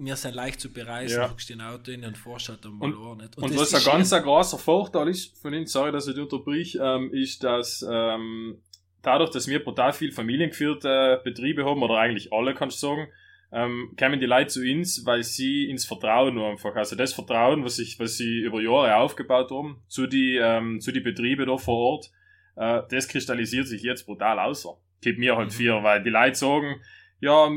wir 0.01 0.15
sind 0.15 0.33
leicht 0.36 0.62
zu 0.62 0.71
bereisen, 0.71 1.17
Ja. 1.17 1.24
du 1.24 1.29
guckst 1.31 1.50
in 1.50 1.59
ein 1.59 1.74
Auto 1.74 1.91
rein 1.91 2.05
und 2.05 2.17
fährst 2.17 2.48
halt 2.50 2.65
am 2.65 2.79
Ballon 2.79 3.17
nicht. 3.17 3.38
Und, 3.38 3.51
das 3.53 3.74
was 3.74 3.74
ein 3.86 3.91
ganz 3.91 4.12
ja- 4.12 4.17
ein 4.17 4.24
großer 4.24 4.57
Vorteil 4.57 5.09
ist 5.09 5.38
von 5.41 5.53
ihnen, 5.53 5.67
sorry, 5.67 5.91
dass 5.91 6.07
ich 6.07 6.13
dich 6.15 6.24
unterbrich, 6.24 6.77
ähm, 6.81 7.13
ist, 7.13 7.43
dass 7.43 7.86
ähm, 7.89 8.62
dadurch, 9.01 9.29
dass 9.31 9.48
wir 9.48 9.62
brutal 9.62 9.91
viel 9.91 10.12
familiengeführte 10.13 11.19
Betriebe 11.25 11.65
haben, 11.65 11.83
oder 11.83 11.98
eigentlich 11.98 12.31
alle, 12.31 12.53
kannst 12.55 12.81
du 12.81 12.88
sagen, 12.88 13.07
ähm, 13.51 13.95
kommen 13.97 14.19
die 14.19 14.25
Leute 14.25 14.47
zu 14.47 14.61
uns, 14.61 15.05
weil 15.05 15.23
sie 15.23 15.69
ins 15.69 15.85
Vertrauen 15.85 16.35
nur 16.35 16.49
einfach, 16.49 16.75
also 16.75 16.95
das 16.95 17.13
Vertrauen, 17.13 17.63
was 17.63 17.77
sich, 17.77 17.99
was 17.99 18.17
sie 18.17 18.39
über 18.41 18.61
Jahre 18.61 18.95
aufgebaut 18.97 19.49
haben, 19.51 19.81
zu 19.87 20.05
die, 20.07 20.37
ähm, 20.41 20.79
zu 20.79 20.91
die 20.91 20.99
Betriebe 20.99 21.45
da 21.45 21.57
vor 21.57 21.77
Ort, 21.93 22.11
äh, 22.55 22.81
das 22.89 23.07
kristallisiert 23.07 23.67
sich 23.67 23.81
jetzt 23.81 24.05
brutal 24.05 24.39
außer. 24.39 24.77
Gibt 25.01 25.17
mir 25.19 25.35
halt 25.35 25.47
Mhm. 25.49 25.53
vier, 25.53 25.83
weil 25.83 26.03
die 26.03 26.09
Leute 26.09 26.35
sagen, 26.35 26.81
ja, 27.21 27.49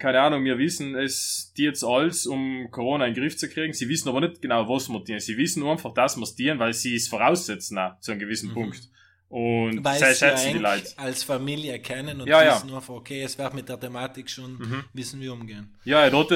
keine 0.00 0.20
Ahnung, 0.20 0.44
wir 0.44 0.58
wissen 0.58 0.96
es 0.96 1.52
die 1.56 1.62
jetzt 1.62 1.84
alles, 1.84 2.26
um 2.26 2.68
Corona 2.72 3.06
in 3.06 3.14
den 3.14 3.22
Griff 3.22 3.36
zu 3.36 3.48
kriegen. 3.48 3.72
Sie 3.72 3.88
wissen 3.88 4.08
aber 4.08 4.20
nicht 4.20 4.42
genau, 4.42 4.68
was 4.68 4.88
wir 4.88 5.04
tun. 5.04 5.20
Sie 5.20 5.36
wissen 5.36 5.60
nur 5.60 5.70
einfach, 5.70 5.94
dass 5.94 6.16
wir 6.16 6.24
es 6.24 6.34
tun, 6.34 6.58
weil 6.58 6.72
sie 6.72 6.96
es 6.96 7.06
voraussetzen 7.06 7.78
auch, 7.78 8.00
zu 8.00 8.10
einem 8.10 8.20
gewissen 8.20 8.50
Mhm. 8.50 8.54
Punkt. 8.54 8.80
Und 9.30 9.84
weil 9.84 9.98
sehr 10.00 10.14
schätzen 10.14 10.54
die 10.54 10.58
Leute. 10.58 10.92
als 10.98 11.22
Familie 11.22 11.78
kennen 11.80 12.20
und 12.20 12.26
Ja, 12.28 12.42
ja. 12.42 12.56
wissen 12.56 12.74
einfach, 12.74 12.94
okay, 12.94 13.22
es 13.22 13.38
wird 13.38 13.54
mit 13.54 13.68
der 13.68 13.78
Thematik 13.78 14.28
schon 14.28 14.58
Mhm. 14.58 14.84
wissen, 14.92 15.20
wie 15.20 15.28
umgehen. 15.28 15.76
Ja, 15.84 16.10
dort, 16.10 16.32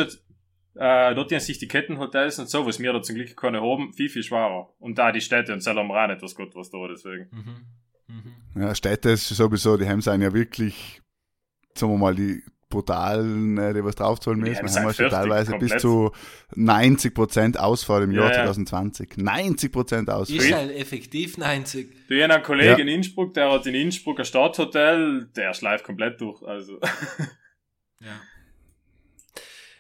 äh, 0.77 1.15
dort 1.15 1.33
sich 1.47 1.59
die 1.59 1.67
Kettenhotels 1.67 2.39
und 2.39 2.49
so, 2.49 2.65
was 2.67 2.79
wir 2.79 2.93
da 2.93 3.03
zum 3.03 3.17
Glück 3.17 3.37
keine 3.37 3.61
haben, 3.61 3.93
viel, 3.95 4.09
viel 4.09 4.23
schwerer. 4.23 4.73
Und 4.79 4.97
da 4.97 5.11
die 5.11 5.21
Städte 5.21 5.53
und 5.53 5.61
selber 5.61 5.83
wir 5.83 6.05
auch 6.05 6.07
nicht, 6.09 6.23
was 6.23 6.35
Gott 6.37 6.55
was 6.55 6.71
da, 6.71 6.79
deswegen. 6.89 7.29
Mhm. 7.33 7.67
Mhm. 8.55 8.63
Ja, 8.63 8.75
Städte 8.77 9.11
ist 9.11 9.29
sowieso, 9.29 9.77
die 9.77 9.89
haben 9.89 10.01
sind 10.01 10.23
ja 10.23 10.33
wirklich, 10.33 11.03
sagen 11.75 11.93
wir 11.95 11.99
mal, 11.99 12.15
die 12.15 12.45
brutalen, 12.69 13.59
äh, 13.59 13.75
die 13.75 13.85
was 13.85 13.95
draufzahlen 13.95 14.41
müssen. 14.41 14.57
haben 14.57 14.67
Wir 14.69 14.75
haben 14.81 14.87
ja 14.89 14.95
schon 14.95 15.11
teilweise 15.11 15.53
bis 15.59 15.73
komplett. 15.73 15.81
zu 15.81 16.11
90% 16.57 17.57
Ausfall 17.59 18.03
im 18.05 18.13
Jahr 18.13 18.31
Ja, 18.31 18.45
ja. 18.45 18.45
2020. 18.47 19.11
90% 19.17 20.09
Ausfall. 20.11 20.37
Ist 20.37 20.53
halt 20.53 20.71
effektiv 20.77 21.39
90. 21.39 21.89
Du, 22.09 22.15
ich 22.15 22.23
einen 22.25 22.43
Kollegen 22.43 22.71
Ja. 22.71 22.79
in 22.79 22.89
Innsbruck, 22.89 23.35
der 23.35 23.51
hat 23.53 23.67
in 23.67 23.75
Innsbruck 23.75 24.19
ein 24.19 24.25
Stadthotel, 24.25 25.29
der 25.37 25.55
schleift 25.55 25.85
komplett 25.85 26.21
durch, 26.21 26.43
also. 26.43 26.79
Ja. 28.01 28.21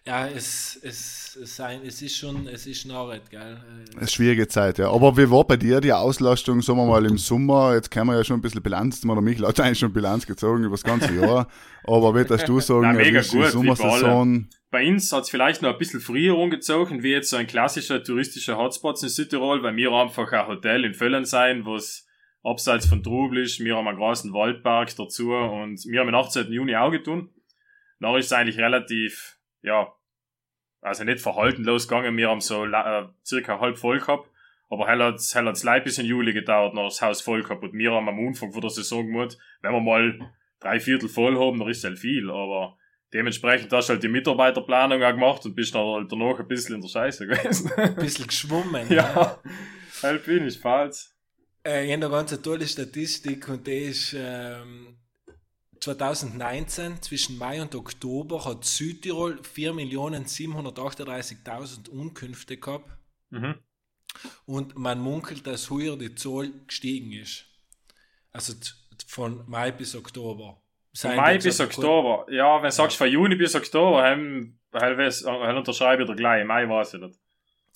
Ja, 0.07 0.29
es, 0.29 0.79
es, 0.83 1.39
es, 1.41 1.57
sein, 1.57 1.81
es 1.83 2.03
ist 2.03 2.17
schon, 2.17 2.47
es 2.47 2.67
ist 2.67 2.91
Arbeit, 2.91 3.31
gell? 3.31 3.59
Äh, 3.95 3.97
Eine 3.97 4.07
schwierige 4.09 4.47
Zeit, 4.47 4.77
ja. 4.77 4.91
Aber 4.91 5.17
wie 5.17 5.31
war 5.31 5.45
bei 5.45 5.57
dir 5.57 5.81
die 5.81 5.95
Auslastung, 5.95 6.61
sagen 6.61 6.79
wir 6.79 6.85
mal, 6.85 7.07
im 7.07 7.17
Sommer? 7.31 7.75
Jetzt 7.75 7.91
können 7.91 8.09
wir 8.09 8.17
ja 8.17 8.25
schon 8.25 8.39
ein 8.39 8.43
bisschen 8.43 8.63
Bilanz, 8.63 9.03
oder 9.03 9.23
mich 9.23 9.41
hat 9.41 9.61
eigentlich 9.61 9.79
schon 9.79 9.95
Bilanz 9.95 10.27
gezogen 10.27 10.65
über 10.65 10.75
das 10.75 10.83
ganze 10.85 11.15
Jahr. 11.15 11.49
Aber 11.85 12.15
wie 12.15 12.25
darfst 12.25 12.47
du 12.47 12.61
sagen, 12.61 12.83
Na, 12.83 12.93
mega 12.93 13.23
gut, 13.23 13.47
Sommersaison? 13.47 14.47
Bei 14.71 14.87
uns 14.87 15.11
hat's 15.11 15.31
vielleicht 15.31 15.63
noch 15.63 15.73
ein 15.73 15.79
bisschen 15.79 16.01
früher 16.01 16.37
umgezogen, 16.37 17.03
wie 17.03 17.13
jetzt 17.13 17.31
so 17.31 17.37
ein 17.37 17.47
klassischer 17.47 18.03
touristischer 18.03 18.59
Hotspot 18.59 19.03
in 19.03 19.09
Südtirol, 19.09 19.63
weil 19.63 19.77
wir 19.77 19.91
einfach 19.93 20.31
ein 20.33 20.47
Hotel 20.49 20.85
in 20.85 20.93
Völlern 20.95 21.25
sein, 21.25 21.65
was 21.65 22.07
abseits 22.43 22.87
von 22.87 23.03
Trubel 23.03 23.39
ist. 23.39 23.59
Wir 23.61 23.77
haben 23.77 23.89
einen 23.89 23.97
großen 23.97 24.33
Waldpark 24.35 24.95
dazu 24.97 25.33
und 25.33 25.83
wir 25.87 26.01
haben 26.01 26.09
den 26.09 26.15
18. 26.15 26.53
Juni 26.53 26.77
auch 26.77 26.91
getan. 26.91 27.31
Dann 28.01 28.15
ist 28.17 28.27
es 28.27 28.33
eigentlich 28.33 28.59
relativ, 28.59 29.34
ja, 29.65 29.93
also 30.81 31.03
nicht 31.05 31.21
verhalten 31.21 31.65
losgegangen. 31.65 32.17
Wir 32.17 32.29
haben 32.29 32.41
so 32.41 32.65
äh, 32.65 33.09
circa 33.25 33.59
halb 33.59 33.79
voll 33.79 33.99
gehabt. 33.99 34.31
Aber 34.71 34.87
hell 34.87 35.01
hell 35.01 35.47
hat's 35.47 35.65
leid 35.65 35.85
bis 35.85 35.99
in 35.99 36.07
Juli 36.07 36.33
gedauert, 36.33 36.75
ist 36.75 37.01
das 37.01 37.03
Haus 37.03 37.23
voll 37.23 37.43
gehabt. 37.43 37.63
Und 37.63 37.73
wir 37.73 37.93
haben 37.93 38.09
am 38.09 38.27
Anfang 38.27 38.53
von 38.53 38.61
der 38.61 38.71
Saison 38.71 39.07
gemacht, 39.07 39.39
wenn 39.63 39.73
wir 39.73 39.81
mal 39.81 40.19
drei 40.61 40.81
Viertel 40.81 41.09
voll 41.09 41.39
haben, 41.39 41.59
dann 41.59 41.69
ist 41.69 41.85
halt 41.85 41.99
viel. 41.99 42.31
Aber 42.31 42.77
dementsprechend 43.13 43.73
hast 43.73 43.89
du 43.89 43.95
halt 43.95 44.03
die 44.03 44.09
Mitarbeiterplanung 44.09 45.03
auch 45.03 45.11
gemacht 45.13 45.45
und 45.47 45.55
bist 45.55 45.75
dann 45.75 45.87
halt 45.87 46.13
danach 46.13 46.39
ein 46.39 46.49
bisschen 46.49 46.77
in 46.77 46.81
der 46.81 46.89
Scheiße 46.89 47.27
gewesen. 47.29 47.73
ein 47.77 47.97
bisschen 47.97 48.27
geschwommen. 48.27 48.87
ja, 48.91 49.39
halt 50.03 50.25
bin 50.27 50.47
ich 50.47 50.59
falsch. 50.59 51.09
Äh, 51.65 51.87
ich 51.87 51.93
habe 51.93 52.07
eine 52.07 52.15
ganz 52.15 52.43
tolle 52.43 52.67
Statistik 52.67 53.49
und 53.49 53.67
die 53.67 53.85
ist 53.85 54.15
ähm, 54.19 54.99
2019, 55.85 57.03
zwischen 57.03 57.37
Mai 57.37 57.61
und 57.61 57.75
Oktober, 57.75 58.43
hat 58.47 58.65
Südtirol 58.65 59.39
4.738.000 59.43 61.91
Unkünfte 61.91 62.57
gehabt 62.57 62.89
Mhm. 63.31 63.57
und 64.47 64.79
man 64.79 64.99
munkelt, 65.01 65.47
dass 65.47 65.69
heuer 65.71 65.97
die 65.99 66.15
Zahl 66.15 66.51
gestiegen 66.67 67.13
ist. 67.13 67.45
Also 68.33 68.55
von 69.07 69.43
Mai 69.47 69.73
bis 69.73 69.95
Oktober. 69.95 70.59
Seien 70.95 71.17
Mai 71.17 71.37
bis 71.39 71.61
Oktober. 71.61 72.25
Ja, 72.33 72.63
wenn 72.63 72.71
du 72.71 72.75
sagst 72.75 72.97
von 72.97 73.09
Juni 73.11 73.35
bis 73.37 73.55
Oktober, 73.55 74.03
haben, 74.05 74.59
hell 74.73 75.57
unterschreibe 75.57 76.05
ich 76.05 76.09
dir 76.09 76.17
gleich. 76.17 76.47
Mai 76.47 76.67
weiß 76.69 76.95
ich 76.95 77.01
nicht. 77.01 77.19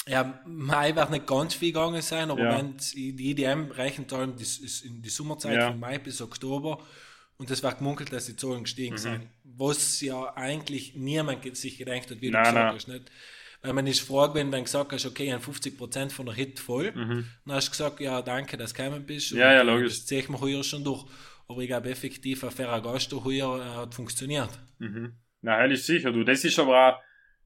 Ja, 0.06 0.40
Mai 0.46 0.94
wird 0.96 1.10
nicht 1.10 1.26
ganz 1.26 1.54
viel 1.54 1.72
gegangen 1.72 2.00
sein, 2.00 2.30
aber 2.30 2.40
Ja. 2.42 2.56
wenn 2.56 2.76
die 2.78 3.30
IDM 3.32 3.70
rechnet 3.72 4.10
allem 4.14 4.34
die, 4.36 4.44
ist 4.44 4.82
in 4.84 5.02
die 5.02 5.10
Sommerzeit 5.10 5.56
Ja. 5.56 5.68
von 5.70 5.78
Mai 5.80 5.98
bis 5.98 6.22
Oktober 6.22 6.78
und 7.38 7.50
es 7.50 7.62
wird 7.62 7.78
gemunkelt, 7.78 8.12
dass 8.12 8.26
die 8.26 8.36
Zahlen 8.36 8.64
gestiegen 8.64 8.94
Mhm. 8.94 8.98
sind. 8.98 9.26
Was 9.44 10.00
ja 10.00 10.34
eigentlich 10.36 10.94
niemand 10.94 11.56
sich 11.56 11.78
gedacht 11.78 12.10
hat, 12.10 12.20
wie 12.20 12.26
du 12.26 12.32
Nein, 12.32 12.44
gesagt 12.44 12.54
nein. 12.66 12.74
hast. 12.74 12.88
Nicht? 12.88 13.10
Weil 13.62 13.72
man 13.72 13.86
ist 13.86 14.00
froh 14.00 14.32
wenn 14.34 14.52
du 14.52 14.62
gesagt 14.62 14.92
hast, 14.92 15.06
okay, 15.06 15.32
ein 15.32 15.40
50% 15.40 16.12
von 16.12 16.26
der 16.26 16.34
Hit 16.34 16.60
voll. 16.60 16.92
Mhm. 16.92 17.26
Dann 17.44 17.54
hast 17.56 17.68
du 17.68 17.70
gesagt, 17.72 18.00
ja, 18.00 18.22
danke, 18.22 18.56
dass 18.56 18.72
du 18.72 18.82
gekommen 18.82 19.04
bist. 19.06 19.30
Ja, 19.32 19.52
ja, 19.52 19.62
logisch. 19.62 19.94
Das 19.94 20.06
ziehen 20.06 20.26
wir 20.28 20.40
heuer 20.40 20.62
schon 20.62 20.84
durch. 20.84 21.06
Aber 21.48 21.60
ich 21.62 21.68
glaube, 21.68 21.88
effektiv, 21.90 22.44
ein 22.44 22.50
Ferragasto 22.50 23.24
heuer 23.24 23.58
äh, 23.60 23.76
hat 23.78 23.94
funktioniert. 23.94 24.50
Mhm. 24.78 25.14
Na, 25.40 25.56
hell 25.58 25.72
ist 25.72 25.86
sicher, 25.86 26.12
du. 26.12 26.22
Das 26.24 26.44
ist 26.44 26.58
aber 26.58 26.88
auch 26.88 27.00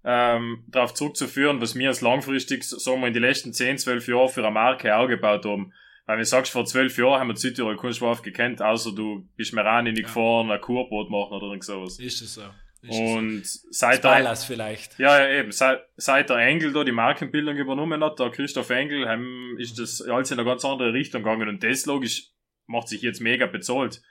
ähm, 0.05 0.65
darauf 0.69 0.95
zurückzuführen, 0.95 1.61
was 1.61 1.77
wir 1.77 1.89
als 1.89 2.01
langfristig, 2.01 2.65
sagen 2.65 3.01
wir, 3.01 3.07
in 3.09 3.15
den 3.15 3.23
letzten 3.23 3.53
10, 3.53 3.79
12 3.79 4.09
Jahren 4.09 4.29
für 4.29 4.43
eine 4.43 4.51
Marke 4.53 4.97
auch 4.97 5.07
gebaut 5.07 5.45
haben. 5.45 5.73
Weil 6.07 6.17
wenn 6.17 6.23
du 6.23 6.27
sagst, 6.27 6.53
vor 6.53 6.65
12 6.65 6.99
Jahren 6.99 7.21
haben 7.21 7.29
wir 7.29 7.37
Südtirol 7.37 7.77
keinen 7.77 7.95
Schwaf 7.95 8.23
gekannt, 8.23 8.61
außer 8.61 8.93
du 8.93 9.29
bist 9.37 9.53
mir 9.53 9.65
rein 9.65 9.87
in 9.87 9.95
die 9.95 10.03
Ja. 10.03 10.09
gefahren, 10.09 10.51
ein 10.51 10.61
Kurboot 10.61 11.11
machen 11.11 11.35
oder 11.35 11.47
irgend 11.47 11.65
sowas. 11.65 11.99
Ist 11.99 12.21
es 12.23 12.35
so. 12.35 12.43
Ist 12.83 12.91
es 12.91 12.97
so. 12.97 13.03
Und 13.03 13.43
seit 13.45 14.03
der, 14.03 14.37
vielleicht. 14.37 14.99
ja, 14.99 15.21
ja, 15.21 15.39
eben, 15.39 15.53
seit, 15.53 15.83
seit 15.97 16.29
der 16.31 16.39
Engel 16.39 16.73
da 16.73 16.83
die 16.83 16.91
Markenbildung 16.91 17.57
übernommen 17.57 18.03
hat, 18.03 18.19
der 18.19 18.31
Christoph 18.31 18.71
Engel, 18.71 19.09
haben, 19.09 19.57
ist 19.59 19.79
das 19.79 20.03
alles 20.03 20.33
in 20.33 20.41
eine 20.41 20.49
ganz 20.49 20.65
andere 20.65 20.93
Richtung 20.93 21.23
gegangen 21.23 21.49
und 21.49 21.63
das 21.63 21.87
logisch 21.87 22.31
macht 22.67 22.89
sich 22.89 23.03
jetzt 23.03 23.21
mega 23.21 23.47
bezahlt. 23.47 24.03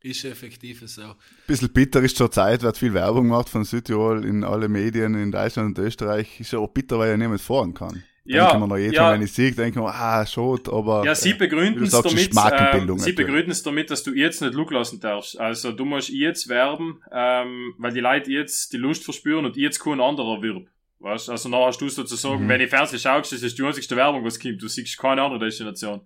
Ist 0.00 0.24
effektiv 0.24 0.82
so. 0.86 1.14
bisschen 1.46 1.72
bitter 1.72 2.02
ist 2.02 2.18
zur 2.18 2.30
Zeit, 2.30 2.62
wird 2.62 2.76
viel 2.76 2.92
Werbung 2.92 3.24
gemacht 3.24 3.48
von 3.48 3.64
Südtirol 3.64 4.24
in 4.24 4.44
alle 4.44 4.68
Medien 4.68 5.14
in 5.14 5.32
Deutschland 5.32 5.78
und 5.78 5.84
Österreich. 5.84 6.38
Ist 6.40 6.52
aber 6.52 6.68
bitter, 6.68 6.98
weil 6.98 7.10
ja 7.10 7.16
niemand 7.16 7.40
fahren 7.40 7.72
kann. 7.72 8.04
Ja, 8.26 8.46
denken 8.50 8.62
wir 8.62 8.66
noch 8.68 8.76
jedes 8.78 8.94
ja. 8.94 9.02
Mal, 9.02 9.14
wenn 9.14 9.22
ich 9.22 9.32
sehe, 9.32 9.52
denken 9.52 9.80
wir, 9.82 9.94
ah, 9.94 10.24
schot, 10.26 10.68
aber. 10.68 11.04
Ja, 11.04 11.14
sie 11.14 11.30
äh, 11.30 11.34
begründen 11.34 11.84
es 11.84 11.90
damit, 11.90 12.34
äh, 12.34 12.98
sie 12.98 13.12
begründen 13.12 13.50
es 13.50 13.62
damit, 13.62 13.90
dass 13.90 14.02
du 14.02 14.12
jetzt 14.14 14.40
nicht 14.40 14.54
Look 14.54 14.70
lassen 14.70 14.98
darfst. 15.00 15.38
Also 15.38 15.72
du 15.72 15.84
musst 15.84 16.08
jetzt 16.08 16.48
werben, 16.48 17.02
ähm, 17.12 17.74
weil 17.78 17.92
die 17.92 18.00
Leute 18.00 18.30
jetzt 18.30 18.72
die 18.72 18.78
Lust 18.78 19.04
verspüren 19.04 19.44
und 19.44 19.56
jetzt 19.56 19.78
kein 19.78 20.00
anderer 20.00 20.40
wirbt. 20.40 20.68
Weißt? 21.00 21.28
Also 21.28 21.50
nachher 21.50 21.66
hast 21.66 21.80
du 21.82 21.88
sozusagen, 21.90 22.44
Mhm. 22.44 22.48
wenn 22.48 22.60
du 22.60 22.68
Fernsehen 22.68 22.98
schaust, 22.98 23.30
das 23.30 23.42
ist 23.42 23.58
die 23.58 23.62
einzigste 23.62 23.94
Werbung, 23.94 24.24
was 24.24 24.40
kommt. 24.40 24.62
Du 24.62 24.68
siehst 24.68 24.96
keine 24.96 25.20
andere 25.20 25.38
Destination. 25.44 26.00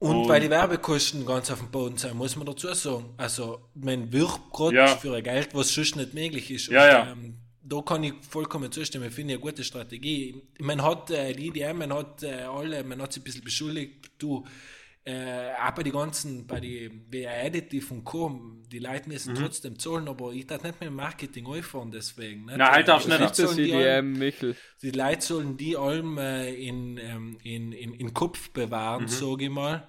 Und 0.00 0.16
Und- 0.16 0.28
weil 0.28 0.40
die 0.40 0.50
Werbekosten 0.50 1.24
ganz 1.24 1.48
auf 1.52 1.60
dem 1.60 1.70
Boden 1.70 1.96
sind, 1.96 2.14
muss 2.14 2.34
man 2.34 2.44
dazu 2.44 2.74
sagen. 2.74 3.14
Also, 3.18 3.60
man 3.76 4.12
wirbt 4.12 4.52
gerade 4.52 4.74
Ja. 4.74 4.86
für 4.88 5.14
ein 5.14 5.22
Geld, 5.22 5.50
was 5.54 5.72
sonst 5.72 5.94
nicht 5.94 6.12
möglich 6.12 6.50
ist. 6.50 6.66
Ja, 6.66 6.86
ja. 6.88 7.12
Ähm, 7.12 7.36
da 7.64 7.80
kann 7.82 8.02
ich 8.04 8.14
vollkommen 8.28 8.70
zustimmen. 8.72 9.08
Ich 9.08 9.14
finde 9.14 9.34
eine 9.34 9.40
gute 9.42 9.62
Strategie. 9.64 10.42
Man 10.60 10.82
hat 10.82 11.10
äh, 11.10 11.32
die 11.32 11.48
IDM, 11.48 11.78
man 11.78 11.92
hat 11.92 12.22
äh, 12.22 12.42
alle, 12.42 12.82
man 12.84 13.00
hat 13.00 13.12
sich 13.12 13.22
ein 13.22 13.24
bisschen 13.24 13.44
beschuldigt. 13.44 14.10
Du, 14.18 14.44
äh, 15.04 15.50
auch 15.60 15.72
bei 15.72 15.82
die 15.82 15.90
ganzen, 15.90 16.46
bei 16.46 16.60
die 16.60 16.90
WR 17.10 17.44
Additive 17.46 17.92
und 17.94 18.04
Co., 18.04 18.40
die 18.70 18.78
Leute 18.78 19.08
müssen 19.08 19.34
trotzdem 19.34 19.78
zahlen, 19.78 20.08
aber 20.08 20.32
ich 20.32 20.46
darf 20.46 20.62
nicht 20.62 20.80
mit 20.80 20.88
dem 20.88 20.94
Marketing 20.94 21.46
einfahren, 21.46 21.90
deswegen. 21.90 22.44
Nicht? 22.46 22.56
Nein, 22.56 22.70
halt 22.70 22.88
darfst 22.88 23.06
Die 23.06 23.10
nicht. 23.10 23.20
Leute 23.20 23.30
Das 23.32 23.38
ist 23.40 23.46
sollen 23.56 23.64
die 23.66 23.72
allem- 23.74 24.14
CDM, 24.14 24.18
Michel. 24.18 24.56
die 24.82 24.90
Leute 24.90 25.22
sollen 25.26 25.56
die 25.56 25.76
allem 25.76 26.18
äh, 26.18 26.54
in, 26.54 26.98
ähm, 26.98 27.38
in, 27.42 27.72
in, 27.72 27.94
in 27.94 28.14
Kopf 28.14 28.48
Mhm. 28.48 28.52
bewahren, 28.52 29.08
sage 29.08 29.44
ich 29.44 29.50
mal. 29.50 29.86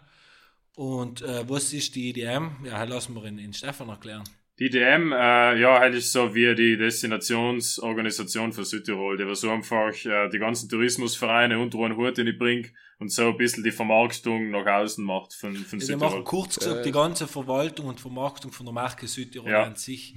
Und 0.75 1.22
äh, 1.22 1.48
was 1.48 1.72
ist 1.74 1.96
die 1.96 2.10
IDM? 2.10 2.65
Ja, 2.65 2.84
lassen 2.84 3.13
wir 3.15 3.24
in, 3.25 3.38
in 3.38 3.53
Stefan 3.53 3.89
erklären. 3.89 4.24
Die 4.60 4.69
DM, 4.69 5.12
äh, 5.12 5.60
ja, 5.60 5.79
halt 5.79 5.95
ist 5.95 6.12
so 6.12 6.36
wie 6.36 6.53
die 6.53 6.77
Destinationsorganisation 6.77 8.53
für 8.53 8.63
Südtirol, 8.65 9.17
die 9.17 9.36
so 9.36 9.50
einfach 9.50 9.93
äh, 10.05 10.29
die 10.29 10.38
ganzen 10.39 10.69
Tourismusvereine 10.69 11.60
unter 11.60 11.79
einen 11.79 11.98
Hut 11.98 12.17
in 12.19 12.27
die 12.27 12.33
bringt 12.33 12.72
und 13.00 13.12
so 13.12 13.29
ein 13.29 13.38
bisschen 13.38 13.63
die 13.63 13.72
Vermarktung 13.72 14.51
nach 14.51 14.65
außen 14.65 15.03
macht 15.03 15.33
von, 15.33 15.55
von 15.55 15.79
Die 15.79 15.86
Südtirol. 15.86 16.10
machen 16.10 16.24
kurz 16.24 16.60
gesagt 16.60 16.86
die 16.86 16.91
ganze 16.91 17.27
Verwaltung 17.27 17.88
und 17.88 18.00
Vermarktung 18.00 18.51
von 18.51 18.65
der 18.65 18.74
Marke 18.74 19.07
Südtirol 19.07 19.50
Ja. 19.50 19.63
an 19.63 19.75
sich 19.75 20.15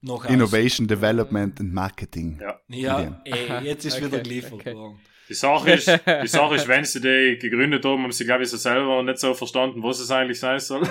noch 0.00 0.24
aus. 0.24 0.30
Innovation, 0.30 0.86
Development 0.86 1.58
and 1.60 1.72
Marketing. 1.72 2.40
Ja. 2.40 2.60
Ja, 2.68 3.20
ey, 3.24 3.64
jetzt 3.64 3.84
ist 3.84 3.96
Okay, 3.96 4.06
wieder 4.06 4.20
geliefert 4.20 4.52
okay. 4.54 4.74
worden. 4.74 5.00
Die 5.28 5.34
Sache 5.34 5.70
ist, 5.72 5.86
die 5.88 6.28
Sache 6.28 6.56
ist, 6.56 6.68
wenn 6.68 6.84
sie 6.84 7.00
die 7.00 7.38
gegründet 7.40 7.84
haben, 7.84 8.02
haben 8.02 8.12
sie, 8.12 8.24
glaube 8.24 8.42
ich, 8.42 8.48
so 8.50 8.56
selber 8.56 9.02
nicht 9.02 9.18
so 9.18 9.32
verstanden, 9.34 9.82
was 9.82 9.98
es 10.00 10.10
eigentlich 10.10 10.38
sein 10.40 10.58
soll. 10.60 10.82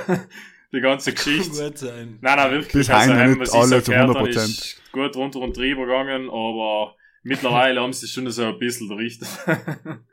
Die 0.73 0.81
ganze 0.81 1.13
Geschichte. 1.13 1.63
Gut 1.69 1.77
sein. 1.77 2.17
Nein, 2.21 2.37
nein, 2.37 2.51
wirklich. 2.51 2.73
Bis 2.73 2.89
also, 2.89 3.13
haben 3.13 3.39
nicht 3.39 3.53
alle 3.53 3.83
zu 3.83 3.91
gehört, 3.91 4.15
dann 4.15 4.25
100%. 4.25 4.35
ist 4.37 4.81
gut 4.91 5.15
runter 5.15 5.39
und 5.39 5.55
drüber 5.57 5.85
gegangen, 5.85 6.29
aber 6.29 6.95
mittlerweile 7.23 7.81
haben 7.81 7.93
sie 7.93 8.07
schon 8.07 8.29
so 8.29 8.45
ein 8.45 8.59
bisschen 8.59 8.89
gerichtet. 8.89 9.27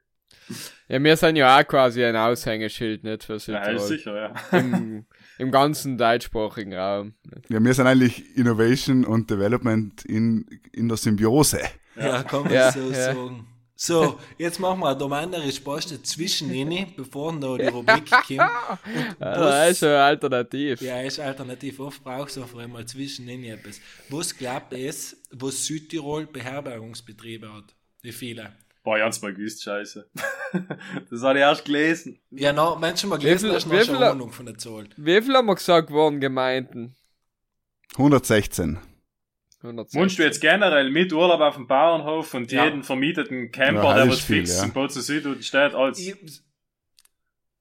Ja, 0.89 1.03
wir 1.03 1.17
sind 1.19 1.37
ja 1.37 1.59
auch 1.59 1.67
quasi 1.67 2.03
ein 2.03 2.17
Aushängeschild, 2.17 3.05
nicht 3.05 3.25
für 3.25 3.35
ja, 3.35 3.39
Südtirol. 3.39 3.75
ist 3.75 3.89
sicher, 3.89 4.17
ja. 4.17 4.59
Im, 4.59 5.05
Im 5.37 5.51
ganzen 5.51 5.99
deutschsprachigen 5.99 6.73
Raum. 6.73 7.13
Ja, 7.51 7.63
wir 7.63 7.75
sind 7.75 7.87
eigentlich 7.87 8.35
Innovation 8.37 9.05
und 9.05 9.31
Development 9.31 10.03
in, 10.07 10.47
in 10.73 10.89
der 10.89 10.97
Symbiose. 10.97 11.61
Ja, 11.97 12.23
kann 12.23 12.45
man 12.45 12.53
Ja, 12.55 12.73
so 12.73 12.89
ja. 12.91 13.13
sagen. 13.13 13.47
So, 13.81 14.19
jetzt 14.39 14.59
machen 14.59 14.81
wir 14.81 14.89
eine 14.89 15.15
andere 15.17 15.53
Spaste 15.53 16.03
zwischen 16.03 16.53
ihnen, 16.53 16.93
bevor 16.97 17.33
noch 17.33 17.59
die 17.59 17.67
Rubrik 17.67 18.11
kommt. 18.11 18.29
Und 18.31 18.37
Ja, 18.37 18.79
das 19.21 19.71
ist 19.71 19.71
was, 19.71 19.79
schon 19.79 19.89
alternativ. 19.91 20.81
ja, 20.83 21.01
ist 21.03 21.21
alternativ. 21.21 21.79
Oft 21.79 22.03
brauchst 22.03 22.37
du 22.37 22.43
einfach 22.43 22.59
einmal 22.59 22.85
zwischen 22.87 23.29
ihnen 23.29 23.45
etwas. 23.45 23.81
Was 24.09 24.37
glaubt 24.37 24.73
es, 24.73 25.17
was 25.31 25.65
Südtirol 25.65 26.27
Beherbergungsbetriebe 26.27 27.53
hat? 27.55 27.73
Wie 28.03 28.11
viele? 28.11 28.53
Boah, 28.83 28.99
ganz 28.99 29.23
mal 29.23 29.33
gewusst, 29.33 29.63
scheiße. 29.63 30.11
das 31.11 31.23
habe 31.23 31.39
ich 31.39 31.43
erst 31.43 31.65
gelesen. 31.65 32.19
Ja, 32.33 32.53
na, 32.53 32.75
manchmal 32.75 33.21
gelesen 33.21 33.47
viel- 33.47 33.55
hast 33.55 33.65
du 33.67 33.69
noch 33.69 33.85
schon 33.85 33.95
viele- 33.95 34.11
Ahnung 34.11 34.33
von 34.33 34.47
der 34.47 34.59
Zahl. 34.59 34.89
Wie 34.97 35.23
viel 35.23 35.35
haben 35.37 35.47
wir 35.47 35.55
gesagt 35.55 35.91
worden, 35.93 36.19
Gemeinden? 36.19 36.97
116. 37.93 38.79
160. 39.63 40.01
Wünschst 40.01 40.19
du 40.19 40.23
jetzt 40.23 40.41
generell 40.41 40.91
mit 40.91 41.13
Urlaub 41.13 41.41
auf 41.41 41.57
dem 41.57 41.67
Bauernhof 41.67 42.33
und 42.35 42.51
Ja. 42.53 42.65
jeden 42.65 42.83
vermieteten 42.85 43.51
Camper, 43.51 43.95
der 43.95 44.05
ist 44.05 44.11
was 44.13 44.21
viel, 44.21 44.37
fix 44.47 44.59
ja. 44.59 44.65
in 44.65 44.73
Bozen 44.73 45.03
Süd 45.03 45.27
und 45.27 45.45
steht, 45.45 45.75
als 45.75 45.99
Ich, 45.99 46.15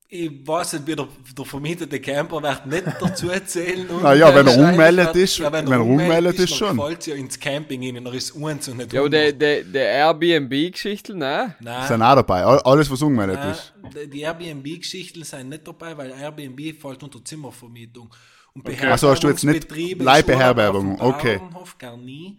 ich 0.09 0.47
weiß 0.47 0.73
nicht, 0.73 0.87
wie 0.87 0.95
der, 0.95 1.07
der 1.37 1.43
vermietete 1.45 1.99
Camper 1.99 2.41
wird 2.41 2.65
nicht 2.67 2.85
dazu 3.01 3.29
erzählen. 3.29 3.85
Na 4.01 4.13
ja, 4.13 4.33
wenn 4.33 4.47
er 4.47 4.57
ummeldet 4.57 5.15
ist- 5.15 5.37
ja, 5.39 5.51
wenn 5.51 5.69
er 5.69 5.81
ummeldet 5.83 6.39
ist, 6.39 6.51
dann 6.61 6.69
schon. 6.69 6.79
fällt 6.79 7.07
ja 7.07 7.15
ins 7.15 7.37
Camping 7.39 7.83
rein, 7.83 8.05
dann 8.05 8.13
ist 8.13 8.33
eins 8.41 8.67
und 8.69 8.77
nicht 8.77 8.93
Ja, 8.93 9.01
aber 9.01 9.09
der, 9.09 9.21
100. 9.33 9.41
der, 9.41 9.63
der 9.65 9.89
Airbnb-Geschichte, 9.91 11.13
ne? 11.13 11.55
Nein. 11.59 11.87
Sind 11.87 12.01
auch 12.01 12.15
dabei. 12.15 12.45
All- 12.45 12.61
Alles, 12.61 12.89
was 12.89 13.01
ungemeldet 13.01 13.37
Nein, 13.39 13.51
ist. 13.51 13.73
die- 13.95 14.09
die 14.09 14.21
Airbnb-Geschichten 14.21 15.23
sind 15.23 15.49
nicht 15.49 15.67
dabei, 15.67 15.97
weil 15.97 16.11
Airbnb 16.11 16.79
fällt 16.79 17.03
unter 17.03 17.25
Zimmervermietung. 17.25 18.09
Und 18.65 18.77
Ach 18.89 18.97
so, 18.97 19.09
hast 19.09 19.23
du 19.23 19.27
jetzt 19.29 19.43
nicht 19.43 19.67
Leihbeherbergung, 19.99 20.99
okay. 21.01 21.37
Bauernhof 21.37 21.77
gar 21.77 21.97
nie. 21.97 22.37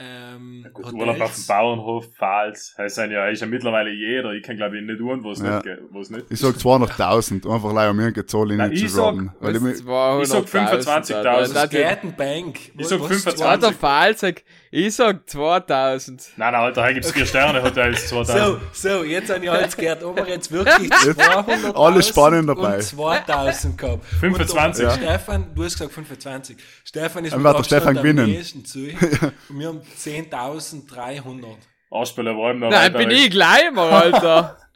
Ähm, 0.00 0.64
Urlaub 0.92 1.20
auf 1.20 1.34
dem. 1.34 1.46
Bauernhof, 1.48 2.06
Pfalz. 2.14 2.72
Das 2.76 2.94
sind 2.94 3.10
ja, 3.10 3.26
ist 3.28 3.40
ja 3.40 3.48
mittlerweile 3.48 3.90
jeder. 3.90 4.32
Ich 4.32 4.44
kann 4.44 4.56
glaube 4.56 4.78
ich 4.78 4.84
nicht 4.86 4.98
tun, 4.98 5.24
wo 5.24 5.32
es 5.32 5.40
Ja. 5.40 5.54
nicht 5.56 5.64
geht. 5.64 5.80
wo 5.90 6.00
es 6.00 6.08
nicht. 6.10 6.26
Ich 6.30 6.38
sag 6.38 6.54
200.000, 6.54 7.52
einfach 7.52 7.72
leider 7.72 7.90
um 7.90 7.98
irgendeine 7.98 8.26
Zahl 8.26 8.72
ich 8.72 8.80
zu 8.82 8.88
sag-. 8.94 9.16
Weil 9.40 9.56
ich, 9.56 9.62
Was, 9.62 9.82
mi- 9.82 9.90
200.000, 9.90 10.22
Ich 10.22 10.28
sag 10.28 10.44
25.000. 10.44 11.14
Alter. 11.16 11.40
Das 11.40 11.52
Das 11.52 11.70
geht 11.70 11.84
hat 11.86 12.04
ein 12.04 12.14
Bank. 12.16 12.58
Ich 12.78 12.86
sag 12.86 13.00
Was- 13.00 13.08
25. 13.08 13.40
ja, 13.44 13.56
der 13.56 13.72
Fall 13.72 14.16
sagt, 14.16 14.44
ich 14.70 14.94
sag 14.94 15.28
2000. 15.28 16.30
Nein, 16.36 16.52
nein, 16.52 16.62
Alter, 16.62 16.84
hier 16.84 16.94
gibt's 16.94 17.12
vier 17.12 17.26
Sterne 17.26 17.62
Hotels, 17.62 18.08
2000. 18.08 18.38
So, 18.72 18.88
so, 18.98 19.04
jetzt 19.04 19.32
habe 19.32 19.44
ich 19.44 19.50
alles 19.50 19.76
gehört, 19.76 20.02
ob 20.02 20.16
wir 20.16 20.28
jetzt 20.28 20.50
wirklich 20.50 20.90
200 20.90 21.76
Alles 21.76 22.08
spannend 22.08 22.48
dabei. 22.48 22.76
Und 22.76 22.82
2000 22.82 23.78
gehabt. 23.78 24.04
25. 24.20 24.84
Und, 24.84 25.00
der 25.00 25.08
Stefan, 25.08 25.54
du 25.54 25.64
hast 25.64 25.72
gesagt 25.72 25.92
25. 25.92 26.56
Stefan 26.84 27.24
ist 27.24 27.36
mit 27.36 27.66
Stefan 27.66 27.88
am 27.88 28.02
gewinnen. 28.02 28.26
nächsten 28.26 28.64
zu. 28.64 28.78
Und 29.48 29.58
wir 29.58 29.68
haben 29.68 29.80
10.300. 29.98 31.44
Arschbälle 31.90 32.36
wollen 32.36 32.58
noch 32.58 32.70
Nein, 32.70 32.92
bin 32.92 33.10
ich 33.10 33.30
Gleimer, 33.30 33.82
Alter. 33.82 34.58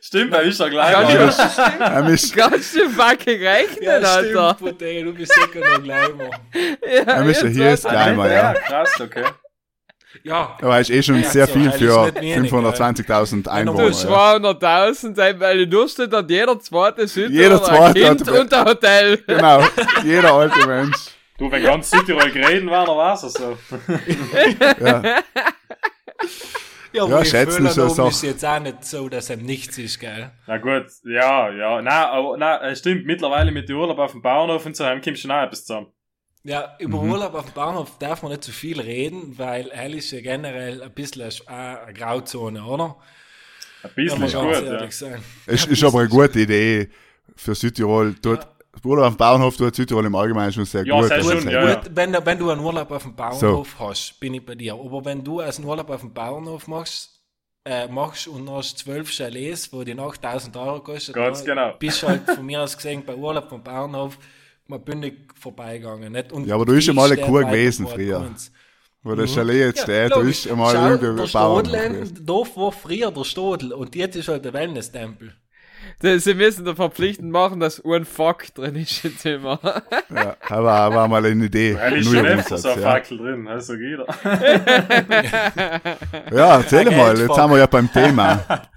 Stimmt, 0.00 0.32
er 0.32 0.42
ist 0.42 0.58
ja 0.58 0.68
gleich. 0.68 0.92
Kannst 0.92 1.40
Alter. 1.40 1.78
du, 1.78 1.84
er 1.84 2.08
ist, 2.14 2.36
kannst 2.36 2.76
du 2.76 2.88
fucking 2.90 3.42
rechnen, 3.42 4.04
Alter? 4.04 4.54
Bruder, 4.54 5.02
du 5.02 5.12
bist 5.14 5.32
sicher 5.34 5.60
noch 5.76 5.82
gleich 5.82 6.14
mal. 6.14 6.30
Ja, 6.82 7.02
er 7.02 7.26
ist 7.26 7.42
ja 7.42 7.48
jetzt 7.48 7.56
hier 7.56 7.70
ist 7.72 7.84
weiß 7.84 7.92
gleich 7.92 8.16
mal, 8.16 8.30
ja. 8.32 8.54
krass, 8.54 9.00
okay. 9.00 9.24
Ja, 10.22 10.56
Aber 10.62 10.74
er 10.74 10.80
ist 10.80 10.90
eh 10.90 11.02
schon 11.02 11.22
Ja, 11.22 11.28
sehr 11.28 11.46
so, 11.46 11.52
viel 11.52 11.70
für 11.72 12.06
nicht 12.06 12.20
wenig, 12.20 12.52
520.000 12.52 13.42
Du 13.44 13.50
Einwohner. 13.50 13.84
Ja. 13.90 14.36
200.000, 14.36 15.20
ey, 15.20 15.38
weil 15.40 15.60
in 15.60 15.70
Durchschnitt 15.70 16.12
hat 16.12 16.30
jeder 16.30 16.58
zweite 16.58 17.06
Südtiroler 17.06 17.42
Jeder 17.42 17.62
zweite 17.62 18.10
ein 18.10 18.16
Kind 18.16 18.30
und 18.30 18.54
ein 18.54 18.64
Hotel. 18.64 19.18
Genau, 19.26 19.62
jeder 20.04 20.32
alte 20.32 20.66
Mensch. 20.66 20.96
Du, 21.38 21.50
wenn 21.50 21.62
ganz 21.62 21.90
Südtirol 21.90 22.30
gereden 22.30 22.70
war, 22.70 22.86
dann 22.86 22.96
war's 22.96 23.22
es 23.24 23.34
so. 23.34 23.58
Ja. 24.80 25.02
Ja, 26.96 27.06
Ja, 27.08 27.16
aber 27.16 27.24
schätzen 27.24 27.68
so 27.68 27.88
Völlern 27.88 28.10
ist 28.10 28.22
jetzt 28.22 28.44
auch 28.44 28.60
nicht 28.60 28.84
so, 28.84 29.08
dass 29.08 29.30
ihm 29.30 29.42
nichts 29.42 29.78
ist, 29.78 30.00
gell? 30.00 30.30
Na 30.46 30.58
gut, 30.58 30.86
ja, 31.04 31.50
ja. 31.50 31.82
Nein, 31.82 31.92
aber, 31.92 32.36
nein, 32.36 32.58
es 32.72 32.78
stimmt, 32.80 33.06
mittlerweile 33.06 33.52
mit 33.52 33.68
dem 33.68 33.76
Urlaub 33.76 33.98
auf 33.98 34.12
dem 34.12 34.22
Bauernhof 34.22 34.64
und 34.66 34.76
so, 34.76 34.84
haben 34.84 35.00
kommt 35.02 35.18
schon 35.18 35.30
auch 35.30 35.42
etwas 35.42 35.64
zusammen. 35.64 35.88
Ja, 36.42 36.76
über 36.78 37.02
Mhm. 37.02 37.10
Urlaub 37.10 37.34
auf 37.34 37.46
dem 37.46 37.54
Bahnhof 37.54 37.98
darf 37.98 38.22
man 38.22 38.30
nicht 38.30 38.44
zu 38.44 38.52
viel 38.52 38.80
reden, 38.80 39.36
weil 39.36 39.68
hell 39.72 39.94
ist 39.96 40.12
ja 40.12 40.20
generell 40.20 40.80
ein 40.80 40.92
bisschen 40.92 41.28
eine, 41.46 41.80
eine 41.80 41.92
Grauzone, 41.92 42.62
oder? 42.64 42.96
Ein 43.82 43.90
bisschen 43.96 44.22
ist 44.22 44.34
gut, 44.34 44.64
ja. 44.64 44.90
sein. 44.90 45.22
Es 45.46 45.66
ist 45.66 45.82
aber 45.82 46.00
eine 46.00 46.08
gute 46.08 46.40
Idee 46.40 46.88
für 47.34 47.54
Südtirol. 47.56 48.14
Dort, 48.22 48.46
Urlaub 48.84 49.06
auf 49.06 49.14
dem 49.14 49.16
Bauernhof 49.18 49.56
tut 49.56 49.74
Südtirol 49.74 50.04
im 50.06 50.14
Allgemeinen 50.14 50.52
schon 50.52 50.64
sehr 50.64 50.84
Ja, 50.86 50.98
gut. 51.00 51.08
sehr 51.08 51.18
ich 51.18 51.24
schön, 51.26 51.48
ja, 51.48 51.68
ja. 51.68 51.74
Gut, 51.76 51.90
wenn, 51.94 52.12
du- 52.12 52.24
wenn 52.26 52.38
du 52.38 52.50
einen 52.50 52.60
Urlaub 52.60 52.90
auf 52.90 53.02
dem 53.02 53.14
Bauernhof 53.16 53.76
hast, 53.80 54.20
bin 54.20 54.34
ich 54.34 54.44
bei 54.44 54.54
dir. 54.54 54.74
Aber 54.74 55.04
wenn 55.04 55.24
du 55.24 55.40
als 55.40 55.58
einen 55.58 55.66
Urlaub 55.66 55.90
auf 55.90 56.00
dem 56.00 56.12
Bauernhof 56.12 56.66
machst, 56.68 57.12
äh, 57.64 57.88
machst 57.88 58.28
und 58.28 58.48
hast 58.50 58.78
zwölf 58.78 59.10
Chalets, 59.10 59.72
wo 59.72 59.82
die 59.82 59.98
8000 59.98 60.56
Euro 60.56 60.80
kosten, 60.80 61.12
Ganz 61.14 61.38
dann 61.38 61.46
genau. 61.56 61.74
bist 61.78 62.02
du 62.02 62.08
halt 62.08 62.22
von 62.30 62.44
mir 62.46 62.62
aus 62.62 62.76
gesehen 62.76 63.02
bei 63.04 63.14
Urlaub 63.16 63.48
vom 63.48 63.62
Bauernhof 63.62 64.18
mal 64.68 64.78
bündig 64.78 65.32
vorbeigegangen. 65.40 66.12
Nicht? 66.12 66.32
Und 66.32 66.46
Ja, 66.46 66.54
aber 66.56 66.64
du 66.66 66.74
bist 66.74 66.86
ja 66.86 66.92
mal 66.92 67.06
eine 67.06 67.14
steht 67.14 67.26
Kur 67.26 67.44
gewesen 67.44 67.86
früher. 67.88 68.30
Wo 69.02 69.14
der 69.14 69.26
Chalet 69.28 69.56
jetzt 69.66 69.82
steht, 69.82 70.10
da 70.10 70.16
logisch. 70.16 70.46
ist 70.46 70.50
einmal 70.52 70.74
irgendein 70.74 71.16
der 71.16 71.32
Bauernhof 71.32 71.68
Stodel, 71.70 71.88
gewesen. 71.90 72.26
Dorf 72.26 72.56
war 72.56 72.72
früher 72.72 73.10
der 73.12 73.24
Stodel 73.24 73.72
und 73.72 73.94
jetzt 73.94 74.16
ist 74.16 74.26
halt 74.28 74.44
der 74.44 74.52
Wellness-Tempel. 74.52 75.32
Sie 76.00 76.34
müssen 76.34 76.66
da 76.66 76.74
verpflichtend 76.74 77.30
machen, 77.32 77.58
dass 77.58 77.82
ein 77.84 78.04
Fuck 78.04 78.54
drin 78.54 78.76
ist 78.76 79.02
im 79.04 79.16
Zimmer. 79.16 79.58
Ja, 80.14 80.36
aber 80.48 80.94
war 80.94 81.08
mal 81.08 81.24
eine 81.24 81.46
Idee. 81.46 81.70
Ist 81.72 82.04
Nur 82.04 82.16
schon 82.16 82.26
im 82.26 82.38
öfter 82.38 82.56
Umsatz, 82.56 82.62
so 82.62 82.68
eine 82.68 82.82
ja. 82.82 82.90
Fackel 82.90 83.18
drin, 83.18 83.48
also 83.48 83.74
jeder. 83.74 84.06
ja, 86.32 86.56
erzähl 86.58 86.88
Ein 86.88 86.96
mal, 86.96 87.18
jetzt 87.18 87.38
haben 87.38 87.50
wir 87.50 87.58
ja 87.58 87.66
beim 87.66 87.90
Thema. 87.90 88.44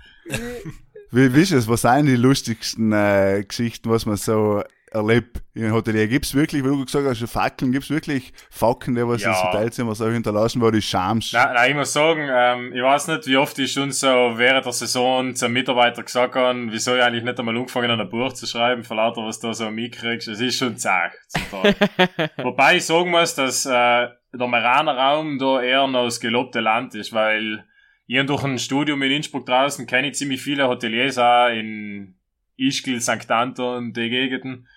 Wie, 1.11 1.33
wie 1.33 1.41
ist 1.41 1.51
es? 1.51 1.67
Was 1.67 1.81
sind 1.81 2.05
die 2.05 2.15
lustigsten 2.15 2.91
äh, 2.93 3.43
Geschichten, 3.47 3.89
was 3.89 4.05
man 4.05 4.15
so 4.15 4.61
erlebt 4.91 5.41
in 5.53 5.63
einem 5.65 5.73
Hotelier? 5.73 6.07
Gibt 6.07 6.25
es 6.25 6.33
wirklich, 6.33 6.63
wie 6.63 6.67
du 6.67 6.83
gesagt 6.85 7.05
hast, 7.07 7.31
Fackeln, 7.31 7.71
gibt 7.71 7.83
es 7.85 7.89
wirklich 7.89 8.33
Facken, 8.49 8.95
die 8.95 9.05
was 9.07 9.21
Ja. 9.21 9.29
das 9.29 9.43
Hotelzimmer 9.43 9.95
so 9.95 10.09
hinterlassen, 10.09 10.61
wo 10.61 10.71
die 10.71 10.81
schamst? 10.81 11.33
Nein, 11.33 11.53
nein, 11.53 11.69
ich 11.71 11.75
muss 11.77 11.93
sagen, 11.93 12.27
ähm, 12.31 12.73
ich 12.73 12.81
weiß 12.81 13.07
nicht, 13.09 13.27
wie 13.27 13.37
oft 13.37 13.57
ich 13.59 13.71
schon 13.71 13.91
so 13.91 14.07
während 14.07 14.65
der 14.65 14.73
Saison 14.73 15.35
zum 15.35 15.53
Mitarbeiter 15.53 16.03
gesagt 16.03 16.35
habe, 16.35 16.67
wieso 16.71 16.95
ich 16.95 17.01
eigentlich 17.03 17.23
nicht 17.23 17.39
einmal 17.39 17.55
angefangen 17.57 17.91
habe, 17.91 18.01
ein 18.03 18.09
Buch 18.09 18.33
zu 18.33 18.45
schreiben, 18.47 18.83
für 18.83 18.95
lauter, 18.95 19.21
was 19.25 19.39
du 19.39 19.47
da 19.47 19.53
so 19.53 19.69
mitkriegst. 19.71 20.27
Es 20.27 20.39
ist 20.41 20.57
schon 20.57 20.77
zart. 20.77 21.13
Wobei 22.37 22.77
ich 22.77 22.85
sagen 22.85 23.11
muss, 23.11 23.35
dass 23.35 23.65
äh, 23.65 23.69
der 23.69 24.47
Meraner 24.47 24.95
Raum 24.97 25.37
da 25.39 25.61
eher 25.61 25.87
noch 25.87 26.05
das 26.05 26.19
gelobte 26.19 26.59
Land 26.59 26.95
ist, 26.95 27.13
weil 27.13 27.65
ich 28.07 28.25
durch 28.25 28.43
ein 28.43 28.57
Studium 28.57 29.01
in 29.03 29.11
Innsbruck 29.11 29.45
draußen 29.45 29.85
kenne 29.85 30.07
ich 30.09 30.15
ziemlich 30.15 30.41
viele 30.41 30.67
Hoteliers 30.67 31.17
auch 31.19 31.49
in 31.49 32.15
Ischgl, 32.57 32.99
St. 32.99 33.29
Anton, 33.31 33.93
die 33.93 34.09
Gegenden. 34.09 34.67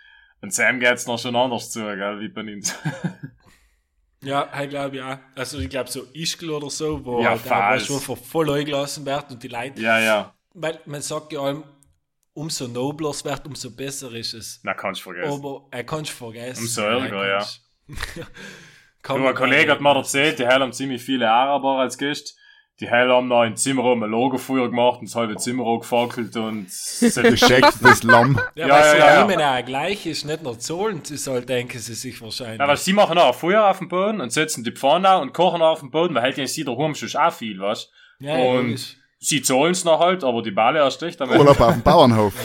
Und 0.42 0.52
Sam 0.52 0.80
geht's 0.80 1.06
noch 1.06 1.18
schon 1.18 1.34
anders 1.36 1.70
zu, 1.70 1.80
gell, 1.80 2.20
wie 2.20 2.28
bei 2.28 2.42
uns. 2.42 2.74
Ja, 4.24 4.48
ich 4.62 4.70
glaube 4.70 4.98
ja. 4.98 5.20
Also 5.34 5.58
ich 5.58 5.68
glaube 5.68 5.90
so 5.90 6.04
Ischgl 6.12 6.50
oder 6.50 6.70
so, 6.70 7.04
wo 7.04 7.20
Ja, 7.20 7.30
halt 7.30 7.40
auch 7.40 7.44
Pfalz. 7.46 7.86
schon 7.86 7.98
vor 8.00 8.16
voll 8.16 8.50
eingelassen 8.50 9.04
wird 9.04 9.30
und 9.32 9.42
die 9.42 9.48
Leute 9.48 9.80
ja, 9.82 9.98
ja. 9.98 10.32
weil 10.54 10.78
man 10.86 11.02
sagt 11.02 11.32
ja 11.32 11.40
allem, 11.40 11.64
umso 12.32 12.68
nobler 12.68 13.10
es 13.10 13.24
wird, 13.24 13.44
umso 13.46 13.72
besser 13.74 14.12
ist 14.12 14.34
es. 14.34 14.60
Na, 14.62 14.74
kannst 14.74 15.00
du 15.00 15.04
vergessen. 15.12 15.32
Aber 15.32 15.66
er 15.72 15.82
kannst 15.82 16.12
du 16.12 16.14
vergessen. 16.14 16.60
Umso 16.62 16.82
ärger, 16.82 17.26
ja. 17.26 17.46
Kann 19.02 19.16
Du, 19.16 19.22
man 19.24 19.32
ein 19.32 19.34
Kollege 19.34 19.72
hat 19.72 19.80
mir 19.80 19.96
erzählt, 19.96 20.38
die 20.38 20.46
haben 20.46 20.72
ziemlich 20.72 21.02
viele 21.02 21.28
Araber 21.28 21.80
als 21.80 21.98
Gäste. 21.98 22.34
Die 22.80 22.90
haben 22.90 23.28
noch 23.28 23.44
im 23.44 23.54
Zimmerraum 23.54 24.02
ein 24.02 24.10
Lagerfeuer 24.10 24.68
gemacht 24.68 25.00
und 25.00 25.08
das 25.08 25.14
halbe 25.14 25.36
Zimmer 25.36 25.78
gefackelt 25.78 26.34
und 26.36 26.66
Gescheckt, 27.00 27.74
das 27.80 28.02
Lamm. 28.02 28.40
Ja, 28.54 28.66
Ja, 28.66 28.74
weil 28.74 28.80
ja, 28.84 28.90
sie 28.90 28.98
ja, 28.98 29.06
ja, 29.06 29.14
ja. 29.14 29.22
immer 29.22 29.40
ja 29.40 29.60
gleich 29.60 30.06
ist, 30.06 30.24
nicht 30.24 30.42
nur 30.42 30.58
zahlen, 30.58 31.00
sie 31.04 31.16
soll 31.16 31.42
denken 31.42 31.78
sie 31.78 31.94
sich 31.94 32.20
wahrscheinlich. 32.20 32.58
Ja, 32.58 32.66
weil 32.66 32.76
sie 32.76 32.92
machen 32.92 33.18
auch 33.18 33.28
ein 33.28 33.34
Feuer 33.34 33.68
auf 33.68 33.78
dem 33.78 33.88
Boden 33.88 34.20
und 34.20 34.32
setzen 34.32 34.64
die 34.64 34.72
Pfanne 34.72 35.08
an 35.08 35.22
und 35.22 35.32
kochen 35.34 35.62
auf 35.62 35.80
dem 35.80 35.90
Boden, 35.90 36.14
weil 36.14 36.22
halt 36.22 36.38
ja 36.38 36.46
sie 36.46 36.64
daheim 36.64 36.94
schon 36.94 37.20
auch 37.20 37.32
viel, 37.32 37.60
weißt 37.60 37.90
ja, 38.20 38.36
ja, 38.38 38.44
und- 38.50 38.66
logisch. 38.68 38.96
Sie 39.24 39.40
zahlen's 39.40 39.84
noch 39.84 40.00
halt, 40.00 40.24
aber 40.24 40.42
die 40.42 40.50
Balle 40.50 40.80
erst 40.80 41.00
recht. 41.00 41.22
Aber 41.22 41.38
Urlaub 41.38 41.60
auf 41.60 41.74
dem 41.74 41.82
Bauernhof. 41.82 42.34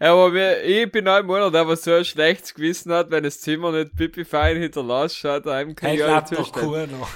Aber 0.00 0.30
mir, 0.30 0.62
ich 0.62 0.90
bin 0.90 1.08
ein 1.08 1.26
Monat, 1.26 1.54
der 1.54 1.76
so 1.76 1.92
ein 1.92 2.04
schlechtes 2.04 2.54
Gewissen 2.54 2.92
hat, 2.92 3.10
wenn 3.10 3.24
das 3.24 3.40
Zimmer 3.40 3.72
nicht 3.72 3.96
pipi 3.96 4.24
fein 4.24 4.56
hinterlässt, 4.56 5.16
schaut 5.16 5.46
einem 5.46 5.74
kann 5.74 5.90
Hey, 5.90 5.98
ich 5.98 6.30
nicht 6.30 6.38
doch. 6.38 6.52
Kuh 6.52 6.86
noch. 6.86 7.08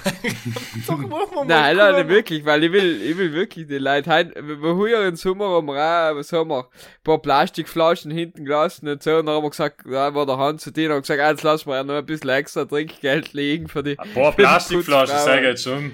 Doch, 0.87 0.97
machen 0.97 1.09
wir 1.09 1.35
mal 1.35 1.45
Nein, 1.45 1.77
Kuh 1.77 1.83
nein, 1.83 2.09
wirklich, 2.09 2.45
weil 2.45 2.63
ich 2.63 2.71
will, 2.71 3.01
ich 3.01 3.17
will 3.17 3.33
wirklich 3.33 3.67
die 3.67 3.77
Leute, 3.77 4.09
heut, 4.11 4.35
wir 4.35 4.69
haben 4.69 4.87
ja 4.87 5.07
im 5.07 5.15
Sommer 5.15 5.45
am 5.45 5.69
Ra, 5.69 6.15
was 6.15 6.31
haben 6.33 6.49
wir, 6.49 6.59
ein 6.59 7.03
paar 7.03 7.19
Plastikflaschen 7.19 8.11
hinten 8.11 8.45
gelassen 8.45 8.87
und 8.87 9.03
so, 9.03 9.17
und 9.17 9.25
dann 9.25 9.35
haben 9.35 9.43
wir 9.43 9.49
gesagt, 9.49 9.81
da 9.85 10.13
war 10.13 10.25
der 10.25 10.37
Hand 10.37 10.61
zu 10.61 10.71
denen 10.71 10.93
und 10.93 11.01
gesagt, 11.01 11.21
ah, 11.21 11.31
jetzt 11.31 11.43
lassen 11.43 11.69
wir 11.69 11.75
ja 11.75 11.83
noch 11.83 11.95
ein 11.95 12.05
bisschen 12.05 12.29
extra 12.29 12.65
Trinkgeld 12.65 13.33
liegen 13.33 13.67
für 13.67 13.83
die. 13.83 13.97
ein 13.97 14.13
paar 14.13 14.31
Plastikflaschen, 14.31 15.17
sag 15.17 15.39
ich 15.39 15.45
jetzt 15.45 15.63
schon. 15.63 15.93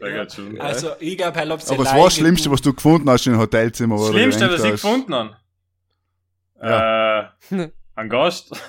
Ich 0.00 0.34
schon. 0.34 0.60
Also, 0.60 0.90
ich 1.00 1.16
glaube, 1.16 1.38
er 1.38 1.48
hat 1.48 1.70
Aber 1.70 1.84
was 1.84 1.94
war 1.94 2.04
das 2.04 2.16
Schlimmste, 2.16 2.50
was 2.50 2.60
du 2.60 2.74
gefunden 2.74 3.08
hast 3.08 3.26
im 3.26 3.38
Hotelzimmer? 3.38 3.96
Das 3.96 4.08
Schlimmste, 4.08 4.50
was 4.50 4.64
ich 4.64 4.70
gefunden 4.72 5.14
habe. 5.14 5.36
Ja. 6.62 7.32
Äh, 7.50 7.70
ein 7.94 8.08
Gast. 8.08 8.50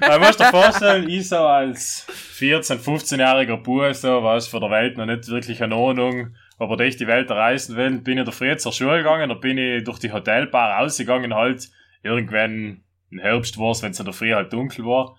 Man 0.00 0.20
muss 0.20 0.36
dir 0.36 0.46
vorstellen, 0.46 1.08
ich 1.08 1.28
so 1.28 1.38
als 1.38 2.06
14-, 2.38 2.82
15-jähriger 2.82 3.56
Bub, 3.58 3.94
so, 3.94 4.22
was 4.22 4.48
von 4.48 4.60
der 4.60 4.70
Welt 4.70 4.96
noch 4.96 5.06
nicht 5.06 5.28
wirklich 5.28 5.62
eine 5.62 5.74
Ahnung, 5.74 6.34
ob 6.58 6.70
er 6.70 6.76
durch 6.76 6.96
die 6.96 7.06
Welt 7.06 7.30
reisen 7.30 7.76
will, 7.76 7.98
bin 7.98 8.18
ich 8.18 8.24
der 8.24 8.32
Früh 8.32 8.56
zur 8.56 8.72
Schule 8.72 8.98
gegangen, 8.98 9.28
da 9.28 9.34
bin 9.34 9.58
ich 9.58 9.84
durch 9.84 9.98
die 10.00 10.12
Hotelbar 10.12 10.80
rausgegangen, 10.80 11.34
halt, 11.34 11.68
irgendwann 12.02 12.82
im 13.10 13.18
Herbst 13.18 13.58
war's, 13.58 13.82
wenn 13.82 13.92
es 13.92 13.98
in 14.00 14.04
der 14.04 14.14
Früh 14.14 14.32
halt 14.32 14.52
dunkel 14.52 14.84
war. 14.84 15.16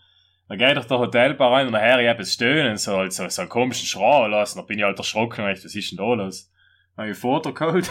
Dann 0.47 0.58
geh 0.60 0.67
ich 0.67 0.73
durch 0.73 0.88
der 0.88 0.99
Hotelbar 0.99 1.51
rein 1.51 1.67
und 1.67 1.73
nachher 1.73 1.99
ich 1.99 2.19
es 2.19 2.34
stöhnen, 2.34 2.77
so, 2.77 2.97
halt, 2.97 3.13
so, 3.13 3.27
so 3.27 3.41
einen 3.41 3.49
komischen 3.49 3.88
Schrei 3.88 4.27
lassen, 4.27 4.60
da 4.60 4.63
bin 4.63 4.77
ich 4.77 4.86
halt 4.86 4.97
erschrocken, 4.97 5.45
echt, 5.47 5.65
was 5.65 5.73
ist 5.73 5.91
denn 5.91 5.97
da 5.97 6.13
los? 6.13 6.51
Dann 6.95 7.05
hab 7.05 7.12
ich 7.12 7.17
Foto 7.17 7.53
geholt. 7.53 7.89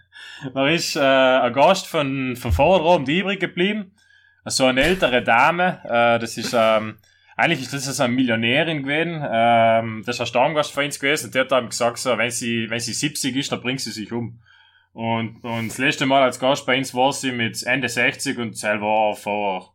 da 0.54 0.68
ist 0.68 0.96
äh, 0.96 1.00
ein 1.00 1.52
Gast 1.52 1.86
von, 1.86 2.36
von 2.36 2.52
vorher 2.52 2.84
oben 2.84 3.06
übrig 3.06 3.40
geblieben. 3.40 3.92
So 4.44 4.66
eine 4.66 4.82
ältere 4.82 5.22
Dame. 5.22 5.80
Äh, 5.84 6.18
das 6.18 6.36
ist, 6.36 6.54
ähm, 6.56 6.98
eigentlich 7.36 7.62
ist 7.62 7.72
das 7.72 7.84
so 7.84 8.02
eine 8.02 8.12
Millionärin 8.12 8.82
gewesen. 8.82 9.24
Ähm, 9.26 10.02
das 10.04 10.16
ist 10.16 10.20
ein 10.20 10.26
Stammgast 10.26 10.72
von 10.72 10.84
uns 10.84 11.00
gewesen. 11.00 11.26
Und 11.26 11.34
der 11.34 11.44
hat 11.44 11.52
ihm 11.52 11.70
gesagt, 11.70 11.98
so, 11.98 12.16
wenn 12.18 12.30
sie, 12.30 12.68
wenn 12.68 12.80
sie 12.80 12.92
70 12.92 13.34
ist, 13.34 13.50
dann 13.50 13.62
bringt 13.62 13.80
sie 13.80 13.90
sich 13.90 14.12
um. 14.12 14.40
Und, 14.92 15.42
und 15.42 15.68
das 15.68 15.78
letzte 15.78 16.06
Mal 16.06 16.22
als 16.22 16.38
Gast 16.38 16.66
bei 16.66 16.76
uns 16.76 16.94
war 16.94 17.12
sie 17.12 17.32
mit 17.32 17.60
Ende 17.64 17.88
60 17.88 18.38
und 18.38 18.56
selber 18.56 19.16
vor 19.16 19.73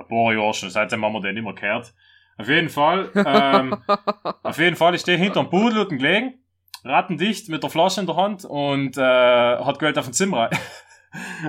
ein 0.00 0.08
paar 0.08 0.32
Jahren 0.32 0.54
schon. 0.54 0.70
Seitdem 0.70 1.04
haben 1.04 1.12
wir 1.12 1.20
den 1.20 1.34
nicht 1.34 1.44
mehr 1.44 1.54
gehört. 1.54 1.92
Auf 2.38 2.48
jeden 2.48 2.68
Fall, 2.70 3.10
ähm, 3.14 3.76
auf 4.42 4.58
jeden 4.58 4.76
Fall 4.76 4.94
ist 4.94 5.06
der 5.06 5.18
hinterm 5.18 5.50
Pudel 5.50 5.80
unten 5.80 5.98
gelegen 5.98 6.40
rattendicht 6.84 7.48
mit 7.48 7.62
der 7.62 7.70
Flasche 7.70 8.00
in 8.00 8.06
der 8.06 8.16
Hand 8.16 8.44
und 8.44 8.96
äh, 8.96 9.00
hat 9.02 9.78
Geld 9.78 9.98
auf 9.98 10.06
den 10.06 10.14
Zimmer 10.14 10.38
rein. 10.38 10.50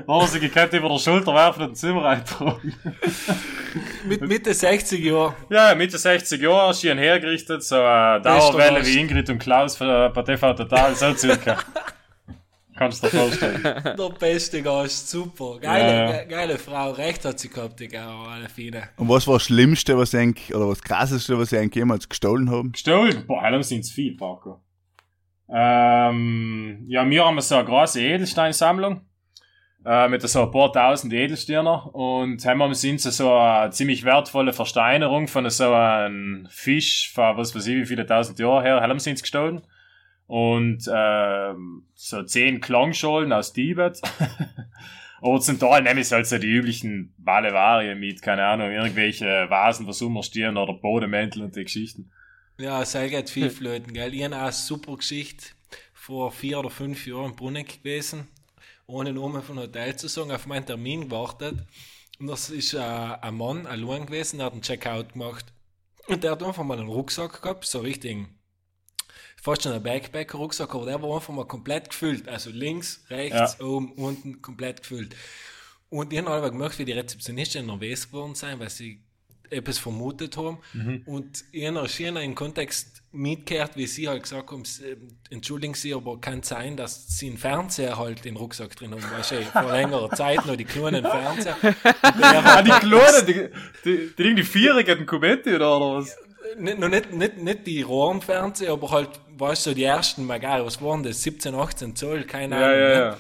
Da 0.07 0.15
hat 0.15 0.21
er 0.23 0.27
sich 0.27 0.41
gekannt 0.41 0.73
über 0.73 0.89
der 0.89 0.97
Schulter 0.97 1.35
werfen 1.35 1.61
und 1.61 1.69
den 1.69 1.75
Zimmer 1.75 2.03
reintragen. 2.03 2.73
Mit 4.07 4.21
Mitte 4.21 4.55
60 4.55 5.05
Jahren. 5.05 5.35
Ja, 5.51 5.75
Mitte 5.75 5.99
60 5.99 6.41
Jahre, 6.41 6.73
schön 6.73 6.97
hergerichtet, 6.97 7.61
so 7.63 7.75
eine 7.75 8.23
Dauerwelle 8.23 8.83
wie 8.83 8.99
Ingrid 8.99 9.29
und 9.29 9.37
Klaus 9.37 9.77
für, 9.77 10.09
bei 10.09 10.23
TV 10.23 10.55
Total, 10.55 10.95
so 10.95 11.13
circa. 11.13 11.59
Kannst 12.81 13.03
du 13.03 13.09
dir 13.09 13.17
vorstellen. 13.17 13.61
Der 13.97 14.09
beste 14.19 14.61
Gast, 14.63 15.07
super. 15.09 15.59
Geile, 15.59 15.87
Ja, 15.87 16.05
ja. 16.11 16.17
ge- 16.23 16.27
geile 16.29 16.57
Frau, 16.57 16.89
recht 16.91 17.23
hat 17.25 17.37
sie 17.39 17.49
gehabt, 17.49 17.79
die 17.79 17.87
Gau, 17.87 18.23
alle 18.23 18.49
viele. 18.49 18.89
Und 18.97 19.07
was 19.07 19.27
war 19.27 19.35
das 19.35 19.43
Schlimmste, 19.43 19.95
was 19.97 20.09
sie 20.11 20.17
eigentlich, 20.17 20.55
oder 20.55 20.67
was 20.67 20.81
krasseste, 20.81 21.37
was 21.37 21.49
sie 21.51 21.59
eigentlich 21.59 21.75
jemals 21.75 22.09
gestohlen 22.09 22.49
haben? 22.49 22.71
Gestohlen? 22.71 23.25
Boah, 23.27 23.43
haben 23.43 23.61
sind 23.61 23.81
es 23.81 23.91
viel, 23.91 24.17
Paco. 24.17 24.61
Ähm, 25.53 26.85
ja, 26.87 27.07
wir 27.07 27.25
haben 27.25 27.39
so 27.41 27.55
eine 27.55 27.65
große 27.65 28.01
Edelsteinsammlung. 28.01 29.01
Äh, 29.85 30.07
mit 30.09 30.21
so 30.21 30.43
ein 30.43 30.51
paar 30.51 30.71
tausend 30.71 31.11
Edelsteiner. 31.13 31.93
Und 31.93 32.43
haben 32.45 32.73
sind 32.73 32.99
so 33.01 33.33
eine 33.33 33.71
ziemlich 33.71 34.03
wertvolle 34.03 34.53
Versteinerung 34.53 35.27
von 35.27 35.49
so 35.49 35.73
einem 35.73 36.47
Fisch 36.49 37.11
von 37.13 37.37
was 37.37 37.55
weiß 37.55 37.67
ich, 37.67 37.75
wie 37.75 37.85
viele 37.85 38.05
tausend 38.05 38.39
Jahre 38.39 38.63
her, 38.63 38.81
haben 38.81 38.99
sie 38.99 39.13
gestohlen. 39.13 39.61
Und 40.31 40.89
ähm, 40.89 41.83
so 41.93 42.23
zehn 42.23 42.61
Klangschalen 42.61 43.33
aus 43.33 43.51
Tibet. 43.51 43.99
Aber 45.21 45.41
zum 45.41 45.59
Teil 45.59 45.83
nehmen 45.83 46.01
sie 46.01 46.15
halt 46.15 46.25
so 46.25 46.37
die 46.37 46.47
üblichen 46.47 47.13
Balevarien 47.17 47.99
mit, 47.99 48.21
keine 48.21 48.45
Ahnung, 48.45 48.71
irgendwelche 48.71 49.49
Vasen, 49.49 49.87
was 49.87 50.01
umstehen 50.01 50.55
oder 50.55 50.71
Bodemäntel 50.71 51.43
und 51.43 51.57
die 51.57 51.65
Geschichten. 51.65 52.13
Ja, 52.57 52.81
es 52.81 52.93
geht 52.93 53.29
viel 53.29 53.49
flöten, 53.49 53.91
gell. 53.91 54.13
Ich 54.13 54.23
habe 54.23 54.37
auch 54.37 54.43
eine 54.43 54.51
super 54.53 54.95
Geschichte 54.95 55.47
vor 55.93 56.31
vier 56.31 56.59
oder 56.59 56.69
fünf 56.69 57.05
Jahren 57.05 57.31
in 57.31 57.35
Bruneck 57.35 57.83
gewesen, 57.83 58.29
ohne 58.87 59.11
Namen 59.11 59.41
von 59.41 59.59
Hotel 59.59 59.97
zu 59.97 60.07
sagen, 60.07 60.31
auf 60.31 60.47
meinen 60.47 60.65
Termin 60.65 61.09
gewartet. 61.09 61.57
Und 62.21 62.27
das 62.27 62.49
ist 62.49 62.73
äh, 62.73 62.79
ein 62.79 63.35
Mann, 63.35 63.67
ein 63.67 63.81
Luan 63.81 64.05
gewesen, 64.05 64.37
der 64.37 64.45
hat 64.45 64.53
einen 64.53 64.61
Checkout 64.61 65.11
gemacht. 65.11 65.51
Und 66.07 66.23
der 66.23 66.31
hat 66.31 66.41
einfach 66.41 66.63
mal 66.63 66.79
einen 66.79 66.87
Rucksack 66.87 67.41
gehabt, 67.41 67.65
so 67.65 67.79
richtig, 67.79 68.29
fast 69.41 69.63
schon 69.63 69.73
ein 69.73 69.83
Backpacker-Rucksack, 69.83 70.73
aber 70.73 70.85
der 70.85 71.01
war 71.01 71.15
einfach 71.15 71.33
mal 71.33 71.45
komplett 71.45 71.89
gefüllt. 71.89 72.29
Also 72.29 72.51
links, 72.51 73.03
rechts, 73.09 73.59
oben, 73.59 73.91
unten, 73.93 74.41
komplett 74.41 74.81
gefüllt. 74.81 75.15
Und 75.89 76.13
ich 76.13 76.19
habe 76.19 76.29
aber 76.29 76.51
gemerkt, 76.51 76.79
wie 76.79 76.85
die 76.85 76.93
Rezeptionistin 76.93 77.65
nervös 77.65 78.07
geworden 78.09 78.35
sein, 78.35 78.59
weil 78.59 78.69
sie 78.69 79.01
etwas 79.49 79.77
vermutet 79.77 80.37
haben. 80.37 80.59
Und 81.05 81.43
ich 81.51 81.67
habe 81.67 81.89
schon 81.89 82.15
im 82.15 82.35
Kontext 82.35 83.03
mitgehört, 83.11 83.75
wie 83.75 83.87
sie 83.87 84.07
halt 84.07 84.23
gesagt 84.23 84.49
haben, 84.49 84.63
entschuldigen 85.29 85.73
Sie, 85.73 85.93
aber 85.93 86.21
kann 86.21 86.41
sein, 86.43 86.77
dass 86.77 87.17
sie 87.17 87.27
einen 87.27 87.37
Fernseher 87.37 87.97
halt 87.97 88.23
den 88.23 88.37
Rucksack 88.37 88.73
drin 88.77 88.91
haben. 88.91 89.03
Weißt 89.03 89.31
du, 89.31 89.41
vor 89.43 89.69
längerer 89.69 90.09
Zeit 90.15 90.45
noch 90.45 90.55
die 90.55 90.63
kleinen 90.63 91.03
Fernseher. 91.03 91.57
Der 91.61 91.75
Ah, 92.45 92.61
die 92.61 92.69
Kleinen, 92.69 93.25
die, 93.25 93.49
die, 93.83 94.15
die, 94.17 94.35
die 94.35 94.43
Vierjährigen 94.43 95.05
Kubetti 95.05 95.53
oder 95.53 95.79
was? 95.81 96.15
Nicht, 96.57 96.79
noch 96.79 96.89
nicht, 96.89 97.11
nicht, 97.13 97.37
nicht 97.37 97.67
die 97.67 97.81
Röhrenfernseher, 97.81 98.71
aber 98.73 98.91
halt, 98.91 99.09
weißt 99.37 99.65
du, 99.65 99.69
so 99.71 99.75
die 99.75 99.83
ersten, 99.83 100.25
mal 100.25 100.39
geil, 100.39 100.65
was 100.65 100.81
waren 100.81 101.03
das? 101.03 101.21
17, 101.23 101.55
18 101.55 101.95
Zoll, 101.95 102.23
keine 102.25 102.55
Ja, 102.59 102.71
Ahnung. 102.71 102.79
ja, 102.79 102.87
ne? 102.89 102.93
ja. 102.99 103.17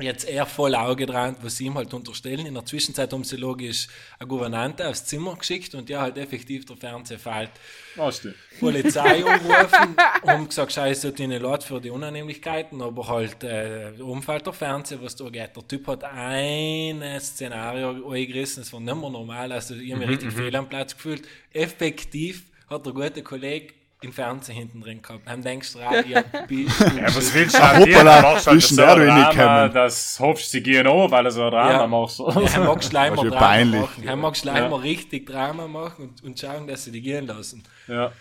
Jetzt 0.00 0.28
eher 0.28 0.46
voll 0.46 0.76
Auge 0.76 1.06
dran, 1.06 1.36
was 1.42 1.56
sie 1.56 1.66
ihm 1.66 1.74
halt 1.74 1.92
unterstellen. 1.92 2.46
In 2.46 2.54
der 2.54 2.64
Zwischenzeit 2.64 3.12
haben 3.12 3.24
sie 3.24 3.36
logisch 3.36 3.88
eine 4.18 4.28
Gouvernante 4.28 4.86
aufs 4.88 5.06
Zimmer 5.06 5.34
geschickt 5.34 5.74
und 5.74 5.88
ja, 5.90 6.02
halt 6.02 6.18
effektiv 6.18 6.66
der 6.66 6.76
Fernseher 6.76 7.18
fällt. 7.18 7.50
Du? 7.96 8.32
Polizei 8.60 9.24
angerufen, 9.26 9.96
haben 10.24 10.48
gesagt, 10.48 10.72
scheiße, 10.72 11.12
ihnen 11.18 11.42
leid 11.42 11.64
für 11.64 11.80
die 11.80 11.90
Unannehmlichkeiten, 11.90 12.80
aber 12.80 13.08
halt, 13.08 13.42
äh, 13.42 13.92
umfällt 13.98 14.46
der 14.46 14.52
Fernseher, 14.52 15.02
was 15.02 15.16
da 15.16 15.24
geht. 15.24 15.56
Der 15.56 15.66
Typ 15.66 15.86
hat 15.88 16.04
ein 16.04 17.02
Szenario 17.18 18.08
eingerissen, 18.08 18.62
es 18.62 18.72
war 18.72 18.80
nicht 18.80 18.94
mehr 18.94 19.10
normal, 19.10 19.50
also 19.50 19.74
ich 19.74 19.90
habe 19.92 20.06
mich 20.06 20.10
richtig 20.10 20.32
fehl 20.32 20.54
am 20.54 20.68
Platz 20.68 20.94
gefühlt. 20.94 21.26
Effektiv 21.52 22.44
hat 22.68 22.86
der 22.86 22.92
gute 22.92 23.22
Kollege 23.24 23.74
den 24.02 24.12
Fernseher 24.12 24.54
hinten 24.54 24.80
drin 24.80 25.02
gehabt. 25.02 25.28
Haben 25.28 25.42
denkst 25.42 25.72
du, 25.74 25.78
ja, 25.80 26.22
bist 26.48 26.80
du 26.80 26.84
Ja, 26.96 27.04
was 27.14 27.34
willst 27.34 27.54
du 27.54 27.58
dir? 27.58 27.98
hoppala, 27.98 28.16
Du 28.16 28.22
machst 28.28 28.46
halt 28.46 28.60
zwischen 28.62 28.74
so 28.76 28.82
der 28.82 28.92
ein 28.94 28.98
du 29.00 29.04
nicht 29.14 29.36
Drama, 29.36 29.68
das 29.68 30.20
hoffst 30.20 30.50
sie 30.50 30.62
gehen 30.62 30.86
an, 30.86 31.10
weil 31.10 31.24
du 31.24 31.30
so 31.30 31.44
ein 31.44 31.50
Drama 31.50 31.70
Ja. 31.72 31.86
machst. 31.86 32.18
Ja, 32.18 32.26
er 32.26 32.60
mag 32.64 32.82
Schleimer 32.84 33.16
ist 33.16 33.22
ja 33.24 33.30
Drama 33.30 33.46
peinlich. 33.46 33.80
machen. 33.80 34.04
Er 34.08 34.16
mag 34.16 34.36
Schleimer 34.36 34.82
richtig 34.82 35.26
Drama 35.26 35.68
machen 35.68 36.08
und, 36.08 36.22
und 36.24 36.38
schauen, 36.40 36.66
dass 36.66 36.84
sie 36.84 36.92
die 36.92 37.02
gehen 37.02 37.26
lassen. 37.26 37.62
Ja. 37.88 38.12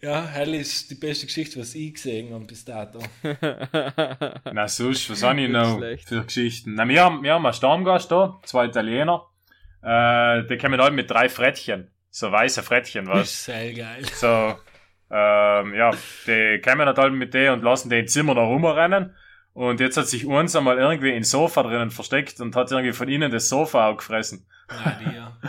Ja, 0.00 0.24
hell 0.24 0.54
ist 0.54 0.88
die 0.92 0.94
beste 0.94 1.26
Geschichte, 1.26 1.58
was 1.58 1.74
ich 1.74 1.94
gesehen 1.94 2.32
habe 2.32 2.44
bis 2.44 2.64
dato. 2.64 3.00
Na, 4.52 4.68
sonst, 4.68 5.10
was 5.10 5.22
habe 5.24 5.40
ich 5.40 5.48
noch 5.48 5.80
für 6.06 6.24
Geschichten? 6.24 6.74
Na, 6.74 6.86
wir 6.88 7.02
haben, 7.04 7.22
wir 7.24 7.34
haben 7.34 7.44
einen 7.44 7.52
Stammgast 7.52 8.10
da, 8.12 8.38
zwei 8.44 8.66
Italiener. 8.66 9.24
Äh, 9.82 10.44
die 10.46 10.56
kommen 10.56 10.80
halt 10.80 10.94
mit 10.94 11.10
drei 11.10 11.28
Frettchen. 11.28 11.90
So 12.10 12.30
weiße 12.32 12.62
Frettchen, 12.62 13.06
Das 13.06 13.14
was? 13.14 13.28
ist 13.32 13.44
sehr 13.46 13.72
geil. 13.74 14.04
So, 14.14 14.54
ähm, 15.10 15.74
ja, 15.74 15.90
die 16.26 16.60
kommen 16.62 16.86
halt 16.86 16.98
halt 16.98 17.12
mit 17.12 17.34
denen 17.34 17.54
und 17.54 17.62
lassen 17.62 17.90
den 17.90 18.00
im 18.00 18.08
Zimmer 18.08 18.34
da 18.34 18.42
rumrennen. 18.42 19.14
Und 19.54 19.80
jetzt 19.80 19.96
hat 19.96 20.06
sich 20.06 20.26
uns 20.26 20.54
einmal 20.54 20.78
irgendwie 20.78 21.10
ins 21.10 21.30
Sofa 21.30 21.62
drinnen 21.62 21.90
versteckt 21.90 22.40
und 22.40 22.54
hat 22.54 22.70
irgendwie 22.70 22.92
von 22.92 23.08
innen 23.08 23.32
das 23.32 23.48
Sofa 23.48 23.88
auch 23.88 23.96
gefressen. 23.96 24.46
Ja. 25.14 25.36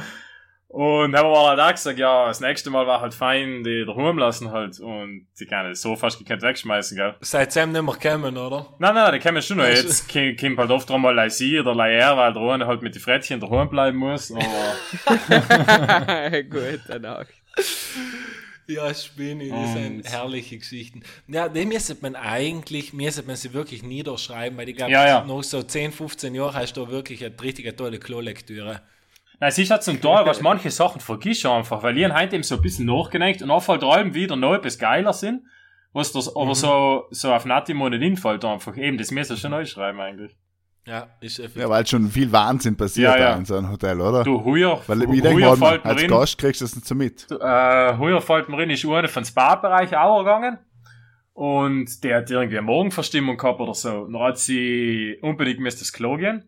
Und 0.72 1.16
haben 1.16 1.28
wir 1.28 1.50
halt 1.50 1.60
auch 1.60 1.72
gesagt, 1.72 1.98
ja, 1.98 2.28
das 2.28 2.42
nächste 2.42 2.70
Mal 2.70 2.86
war 2.86 3.02
halt 3.02 3.16
fein, 3.16 3.64
die 3.64 3.86
daheim 3.88 4.20
lassen 4.20 4.52
halt. 4.52 4.80
Und 4.80 5.26
die 5.40 5.48
kann 5.48 5.72
ich 5.72 5.80
so 5.80 5.96
fast 5.96 6.20
gekannt 6.20 6.44
wegschmeißen, 6.44 6.96
gell? 6.96 7.16
Seitdem 7.22 7.72
nicht 7.72 7.82
mehr 7.82 7.96
kommen, 7.96 8.38
oder? 8.38 8.68
Nein, 8.78 8.94
nein, 8.94 9.14
die 9.14 9.20
kommen 9.20 9.42
schon 9.42 9.58
noch. 9.58 9.66
Jetzt 9.66 10.08
kommt 10.08 10.60
halt 10.60 10.70
oft 10.70 10.92
einmal 10.92 11.16
like 11.16 11.32
sie 11.32 11.60
oder 11.60 11.74
like 11.74 11.94
er, 11.94 12.16
weil 12.18 12.34
der 12.34 12.42
eine 12.44 12.68
halt 12.68 12.84
mit 12.84 12.94
den 12.94 13.02
Frettchen 13.02 13.40
daheim 13.40 13.68
bleiben 13.68 13.98
muss. 13.98 14.32
Aber 14.32 14.44
Gut, 16.44 16.82
danach. 16.88 17.26
Ja, 18.70 18.94
Spinne, 18.94 19.50
das 19.50 19.74
sind 19.74 20.08
herrliche 20.08 20.60
Geschichten. 20.60 21.02
Ja, 21.28 21.50
die 21.50 21.66
müsste 21.66 21.98
man 22.02 22.16
eigentlich, 22.16 22.94
müsste 22.94 23.24
man 23.24 23.36
sie 23.36 23.52
wirklich 23.54 23.82
niederschreiben, 23.82 24.58
weil 24.60 24.70
ich 24.70 24.76
glaube, 24.76 24.92
Ja, 24.92 25.08
ja. 25.08 25.26
noch 25.26 25.42
so 25.42 25.64
10, 25.64 25.92
15 25.92 26.36
Jahre 26.36 26.54
hast 26.54 26.78
du 26.78 26.88
wirklich 26.88 27.26
eine 27.26 27.34
richtig 27.42 27.76
tolle 27.76 27.98
Klolektüre. 27.98 28.82
Nein, 29.40 29.50
es 29.50 29.58
ist 29.58 29.72
halt 29.72 29.82
zum 29.84 30.00
Teil, 30.00 30.26
was 30.26 30.42
manche 30.42 30.70
Sachen 30.70 31.02
vergisst 31.02 31.46
einfach, 31.48 31.82
weil 31.82 31.98
ich 31.98 32.06
hab 32.06 32.16
heute 32.16 32.36
eben 32.36 32.44
so 32.44 32.56
ein 32.56 32.62
bisschen 32.62 32.86
nachgedenkt 32.86 33.42
und 33.42 33.50
auch 33.50 33.68
halt 33.68 33.84
allem 33.84 34.14
wieder 34.14 34.36
noch 34.36 34.54
etwas 34.54 34.78
geiler 34.78 35.14
sind, 35.14 35.42
was 35.94 36.12
das, 36.12 36.36
aber 36.36 36.54
so, 36.54 37.06
so 37.10 37.34
auf 37.34 37.46
Natimo 37.46 37.90
nicht 37.90 38.04
hinfällt 38.04 38.46
einfach. 38.46 38.78
Eben, 38.78 38.98
das 38.98 39.10
müsst 39.12 39.32
ihr 39.32 39.38
schon 39.38 39.52
neu 39.52 39.66
schreiben 39.66 40.00
eigentlich. 40.00 40.36
Ja, 40.90 41.08
ist 41.22 41.38
effektiv. 41.38 41.62
Ja, 41.62 41.70
weil 41.70 41.86
schon 41.86 42.10
viel 42.10 42.32
Wahnsinn 42.32 42.76
passiert 42.76 43.14
Ja, 43.14 43.20
ja. 43.20 43.32
da 43.34 43.38
in 43.38 43.46
so 43.46 43.56
einem 43.56 43.70
Hotel, 43.70 44.02
oder? 44.02 44.24
Du, 44.24 44.44
heuer, 44.44 44.82
weil 44.88 45.04
ich 45.04 45.22
denke 45.22 45.40
mal, 45.46 45.56
fällt 45.58 45.86
mir 45.86 45.90
als 45.92 46.02
rein, 46.02 46.10
Gast 46.10 46.38
kriegst 46.40 46.62
du 46.62 46.66
das 46.66 46.76
nicht 46.76 46.88
so 46.88 46.96
mit. 46.96 47.28
äh, 47.30 47.98
heuer 47.98 48.20
fällt 48.22 48.50
mir 48.50 48.58
rein, 48.58 48.72
ist 48.72 48.84
eine 48.86 49.08
von 49.08 49.24
Spa-Bereich 49.24 49.96
auch 49.96 50.20
gegangen. 50.20 50.58
Und 51.34 52.04
der 52.04 52.18
hat 52.18 52.30
irgendwie 52.32 52.58
eine 52.58 52.66
Morgenverstimmung 52.66 53.38
gehabt 53.38 53.60
oder 53.62 53.74
so. 53.74 54.08
Dann 54.08 54.20
hat 54.22 54.40
sie 54.40 55.18
unbedingt 55.22 55.60
müsste 55.60 55.82
das 55.82 55.94
Klo 55.94 56.18
gehen. 56.18 56.44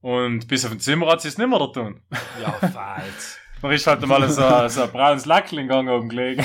Und 0.00 0.46
bis 0.48 0.64
auf 0.64 0.70
ein 0.72 0.80
Zimmer 0.80 1.08
hat 1.08 1.20
sie 1.20 1.28
es 1.28 1.36
nicht 1.36 1.48
mehr 1.48 1.58
da 1.58 1.66
tun. 1.66 2.00
Ja, 2.40 2.52
falsch. 2.68 3.36
Dann 3.62 3.72
ist 3.72 3.86
halt 3.86 4.06
mal 4.06 4.26
so, 4.30 4.68
so 4.68 4.82
ein 4.84 4.90
braunes 4.90 5.26
Lackling 5.26 5.68
gegangen 5.68 5.90
oben 5.90 6.08
gelegen. 6.08 6.42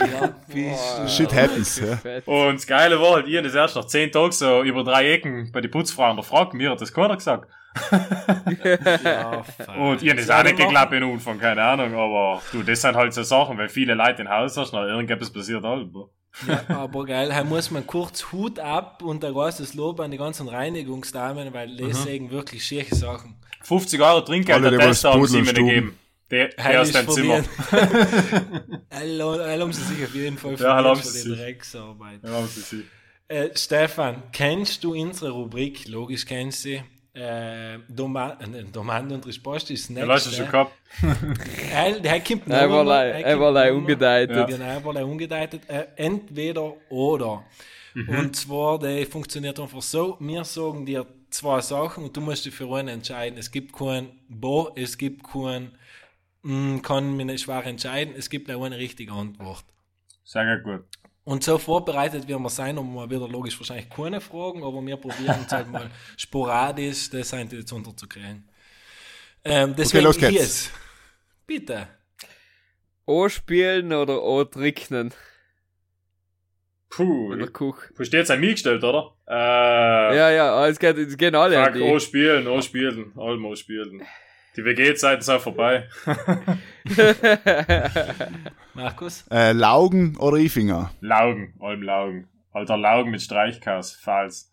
ja, 0.00 0.33
bist 0.54 1.16
Shit 1.16 1.32
happens, 1.34 1.80
ja. 1.80 1.98
Und 2.26 2.54
das 2.56 2.66
Geile 2.66 3.00
war 3.00 3.14
halt, 3.16 3.28
ich 3.28 3.42
das 3.42 3.54
erst 3.54 3.76
nach 3.76 3.84
10 3.86 4.12
Tagen 4.12 4.32
so 4.32 4.62
über 4.62 4.82
drei 4.84 5.12
Ecken 5.12 5.50
bei 5.52 5.60
den 5.60 5.70
Putzfrauen 5.70 6.16
gefragt, 6.16 6.54
mir 6.54 6.70
hat 6.70 6.80
das 6.80 6.92
keiner 6.92 7.16
gesagt. 7.16 7.48
ja. 9.04 9.44
Und 9.76 10.02
das 10.02 10.26
Ja, 10.26 10.38
auch 10.40 10.44
nicht 10.44 10.56
geglaubt 10.56 10.92
in 10.92 11.02
Anfang, 11.02 11.38
keine 11.38 11.62
Ahnung, 11.62 11.94
aber 11.94 12.40
du, 12.52 12.62
das 12.62 12.80
sind 12.80 12.94
halt 12.96 13.12
so 13.12 13.22
Sachen, 13.22 13.58
weil 13.58 13.68
viele 13.68 13.94
Leute 13.94 14.22
im 14.22 14.28
Haus 14.28 14.56
hast, 14.56 14.72
na, 14.72 14.86
irgendetwas 14.86 15.30
passiert 15.32 15.64
halt. 15.64 15.88
Ja, 16.48 16.60
aber 16.68 17.04
geil, 17.04 17.28
da 17.28 17.44
muss 17.44 17.70
man 17.70 17.86
kurz 17.86 18.32
Hut 18.32 18.58
ab 18.58 19.02
und 19.02 19.24
ein 19.24 19.32
großes 19.32 19.74
Lob 19.74 20.00
an 20.00 20.10
die 20.10 20.16
ganzen 20.18 20.48
Reinigungsdamen, 20.48 21.52
weil 21.54 21.68
Mhm. 21.68 21.88
das 21.88 22.02
sagen 22.04 22.30
wirklich 22.30 22.64
schöne 22.64 22.84
Sachen. 22.90 23.36
50 23.62 24.00
Euro 24.00 24.20
Trinkgeld 24.20 24.58
Alle, 24.64 24.76
der 24.76 24.88
Tester 24.88 25.12
haben 25.12 25.22
was 25.22 25.30
sie 25.30 25.38
mir 25.42 25.44
Pudeln 25.52 25.66
nicht 25.66 25.74
gegeben. 25.74 25.98
Der, 26.30 26.48
der 26.48 26.80
aus 26.82 26.90
deinem 26.92 27.08
Zimmer. 27.10 27.42
Haben 28.92 29.72
sie 29.72 29.82
sich 29.82 30.04
auf 30.04 30.14
jeden 30.14 30.38
Fall 30.38 30.54
Ja, 30.56 30.94
sie 30.96 31.02
die 31.02 31.08
sich. 31.30 31.38
Drecksarbeit. 31.38 32.20
Ja, 32.22 32.30
haben 32.30 32.46
sie 32.48 32.60
sie. 32.60 32.84
Äh, 33.28 33.50
Stefan, 33.56 34.22
kennst 34.32 34.84
du 34.84 34.92
unsere 34.94 35.30
Rubrik? 35.30 35.88
Logisch 35.88 36.24
kennst 36.26 36.64
du 36.64 36.68
sie. 36.70 36.82
Äh, 37.18 37.78
Doma 37.88 38.38
äh, 38.40 38.64
Domande 38.64 39.14
und 39.14 39.24
Resposta 39.26 39.72
ist 39.72 39.88
das 39.88 39.96
Ja, 39.96 40.04
lass 40.04 40.26
es 40.26 40.38
nächste. 40.38 40.42
schon 40.44 40.50
gehabt. 40.50 40.72
Er, 41.72 42.00
der 42.00 42.20
kommt 42.20 42.48
noch 42.48 42.56
Einerlei- 42.56 42.80
einmal, 42.80 43.06
er 43.06 43.12
kommt 43.12 43.24
einerlei 43.24 43.50
noch 43.52 43.60
einmal. 43.66 43.72
ungedeitet. 43.72 44.36
Ja. 44.36 44.44
Genau, 44.46 44.64
einerlei 44.64 45.04
ungedeitet. 45.04 45.62
Äh, 45.68 45.86
entweder 45.96 46.72
oder. 46.90 47.44
Mhm. 47.94 48.08
Und 48.08 48.36
zwar, 48.36 48.78
der 48.80 49.06
funktioniert 49.06 49.60
einfach 49.60 49.82
so, 49.82 50.16
wir 50.20 50.42
sagen 50.44 50.84
dir 50.86 51.06
zwei 51.30 51.60
Sachen 51.60 52.04
und 52.04 52.16
du 52.16 52.20
musst 52.20 52.44
dich 52.46 52.54
für 52.54 52.72
einen 52.76 52.88
entscheiden. 52.88 53.38
Es 53.38 53.50
gibt 53.50 53.72
kein 53.76 54.08
Bo, 54.28 54.72
es 54.74 54.98
gibt 54.98 55.22
kein 55.24 55.64
mm, 55.64 55.72
kann 56.82 57.16
mich 57.16 57.26
nicht 57.26 57.44
schwer 57.44 57.64
entscheiden, 57.64 58.14
es 58.16 58.28
gibt 58.28 58.50
auch 58.50 58.62
eine 58.64 58.76
richtige 58.78 59.12
Antwort. 59.12 59.64
Sehr 60.24 60.58
gut. 60.58 60.84
Und 61.24 61.42
so 61.42 61.56
vorbereitet 61.56 62.28
werden 62.28 62.42
wir 62.42 62.50
sein, 62.50 62.76
um 62.76 62.94
mal 62.94 63.08
wieder 63.08 63.26
logisch 63.26 63.58
wahrscheinlich 63.58 63.88
keine 63.88 64.20
Fragen, 64.20 64.62
aber 64.62 64.84
wir 64.84 64.96
probieren 64.98 65.44
es 65.46 65.52
halt 65.52 65.70
mal 65.70 65.90
sporadisch, 66.18 67.08
das 67.10 67.30
sind 67.30 67.52
jetzt 67.52 67.72
unterzukriegen. 67.72 68.46
Ähm, 69.42 69.74
deswegen 69.76 70.04
los 70.04 70.18
geht's. 70.18 70.42
ist. 70.42 70.72
Bitte. 71.46 71.88
O 73.06 73.28
spielen 73.28 73.92
oder 73.92 74.22
O 74.22 74.44
tricknen? 74.44 75.12
Puh, 76.90 77.32
Oder 77.32 77.48
Kuch? 77.48 77.76
du 77.96 78.04
steht 78.04 78.30
an 78.30 78.38
mich 78.40 78.52
gestellt, 78.52 78.84
oder? 78.84 79.16
Äh, 79.26 80.16
Ja, 80.16 80.30
ja, 80.30 80.68
es, 80.68 80.78
geht, 80.78 80.96
es 80.96 81.16
gehen 81.16 81.34
alle 81.34 81.56
Fuck, 81.62 81.74
oh 81.82 81.94
die. 81.94 82.00
spielen, 82.00 82.46
oh 82.46 82.60
spielen, 82.60 83.12
allem 83.18 83.44
oh 83.46 83.56
spielen. 83.56 84.02
Die 84.56 84.64
WG-Zeiten 84.64 85.22
sind 85.22 85.40
vorbei. 85.40 85.88
Markus? 88.74 89.26
Äh, 89.30 89.52
Laugen 89.52 90.16
oder 90.16 90.36
Ifinger? 90.36 90.92
Laugen, 91.00 91.54
allem 91.60 91.82
Laugen. 91.82 92.28
Alter 92.52 92.76
Laugen 92.76 93.10
mit 93.10 93.20
Streichkass, 93.20 93.94
falls. 93.94 94.52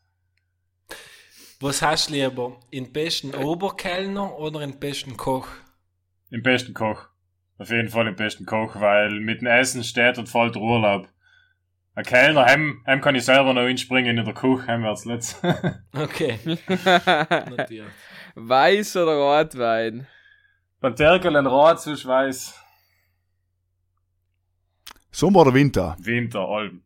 Was 1.60 1.84
hast 1.84 2.10
du 2.10 2.14
lieber? 2.14 2.60
Den 2.74 2.92
besten 2.92 3.36
Oberkellner 3.36 4.40
oder 4.40 4.62
den 4.62 4.80
besten 4.80 5.18
Koch? 5.18 5.48
Im 6.32 6.42
besten 6.42 6.74
Koch. 6.74 7.08
Auf 7.60 7.70
jeden 7.70 7.90
Fall 7.90 8.08
im 8.08 8.16
besten 8.16 8.48
Koch, 8.48 8.80
weil 8.80 9.12
mit 9.20 9.42
dem 9.42 9.48
Essen 9.48 9.84
steht 9.84 10.18
und 10.18 10.28
fällt 10.28 10.56
der 10.56 10.64
Urlaub. 10.64 11.08
Ein 11.94 12.06
Kellner, 12.06 12.46
heim, 12.46 12.82
heim 12.88 13.02
kann 13.02 13.14
ich 13.14 13.26
selber 13.26 13.54
noch 13.54 13.68
hinspringen 13.68 14.18
in 14.18 14.26
der 14.26 14.34
Küche, 14.34 14.66
heim 14.66 14.82
wird's 14.82 15.06
letzt. 15.06 15.40
Okay, 15.94 16.40
natürlich. 16.48 17.84
Weiß 18.36 18.96
oder 18.96 19.16
Rotwein? 19.16 20.08
Beim 20.80 20.96
Terkel 20.96 21.36
ein 21.36 21.48
Rad 21.48 21.82
zu 21.82 21.96
Schweiß. 21.96 22.56
Sommer 25.12 25.42
oder 25.42 25.54
Winter? 25.54 25.96
Winter, 26.00 26.48
Alben. 26.48 26.84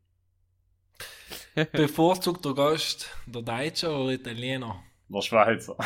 Bevorzugt 1.72 2.44
der 2.44 2.54
Gast 2.54 3.10
der 3.26 3.42
Deutsche 3.42 3.90
oder 3.90 4.12
Italiener? 4.12 4.84
Der 5.08 5.22
Schweizer. 5.22 5.76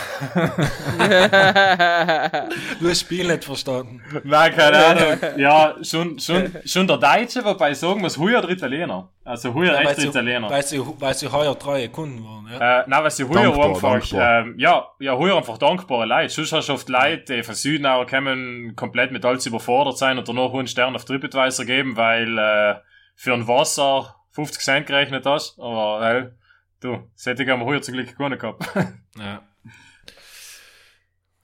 Du 2.79 2.85
hast 2.87 2.91
das 2.91 2.99
Spiel 3.01 3.27
nicht 3.27 3.43
verstanden. 3.43 4.01
Nein, 4.23 4.55
keine 4.55 4.85
Ahnung. 4.85 5.17
Ja, 5.37 5.75
schon, 5.83 6.17
schon, 6.19 6.51
schon 6.65 6.87
der 6.87 6.97
Deutsche, 6.97 7.43
wobei 7.43 7.71
ich 7.71 7.77
sagen 7.77 7.99
muss, 8.01 8.17
heuer 8.17 8.41
der 8.41 8.51
Italiener. 8.51 9.09
Also 9.25 9.53
heuer 9.53 9.73
Ja, 9.73 9.79
echt 9.79 9.87
weil 9.87 9.95
der 9.95 10.01
sie, 10.03 10.07
Italiener. 10.07 10.49
weil, 10.49 10.63
sie, 10.63 10.81
weil 10.99 11.13
sie 11.13 11.27
heuer 11.31 11.57
treue 11.59 11.89
Kunden 11.89 12.23
waren. 12.23 12.47
Ja? 12.51 12.81
Äh, 12.81 12.83
nein, 12.87 13.03
was 13.03 13.19
ich 13.19 13.27
heuer 13.27 13.43
Dankbar, 13.43 13.69
einfach, 13.69 13.91
dankbar. 13.99 14.39
ähm, 14.39 14.55
ja, 14.57 14.87
ja, 14.99 15.17
heuer 15.17 15.35
einfach 15.37 15.57
dankbare 15.57 16.05
Leute. 16.05 16.29
Sonst 16.29 16.53
hast 16.53 16.69
du 16.69 16.73
oft 16.73 16.89
Leute, 16.89 17.35
die 17.35 17.43
von 17.43 17.55
Süden 17.55 17.85
auch 17.85 18.07
kommen, 18.07 18.73
komplett 18.75 19.11
mit 19.11 19.25
alles 19.25 19.45
überfordert 19.45 19.97
sein 19.97 20.17
und 20.17 20.27
danach 20.27 20.53
einen 20.53 20.67
Stern 20.67 20.95
auf 20.95 21.05
TripAdvisor 21.05 21.65
geben, 21.65 21.97
weil, 21.97 22.37
äh, 22.37 22.75
für 23.15 23.33
ein 23.33 23.47
Wasser 23.47 24.15
50 24.31 24.61
Cent 24.63 24.87
gerechnet 24.87 25.25
hast. 25.25 25.59
Aber, 25.59 25.99
weil, 25.99 26.35
du, 26.79 27.09
das 27.13 27.25
hätte 27.25 27.43
ich 27.43 27.49
aber 27.49 27.65
heuer 27.65 27.81
zum 27.81 27.93
Glück 27.95 28.17
gar 28.17 28.29
nicht 28.29 28.41
gehabt. 28.41 28.65
ja. 29.17 29.47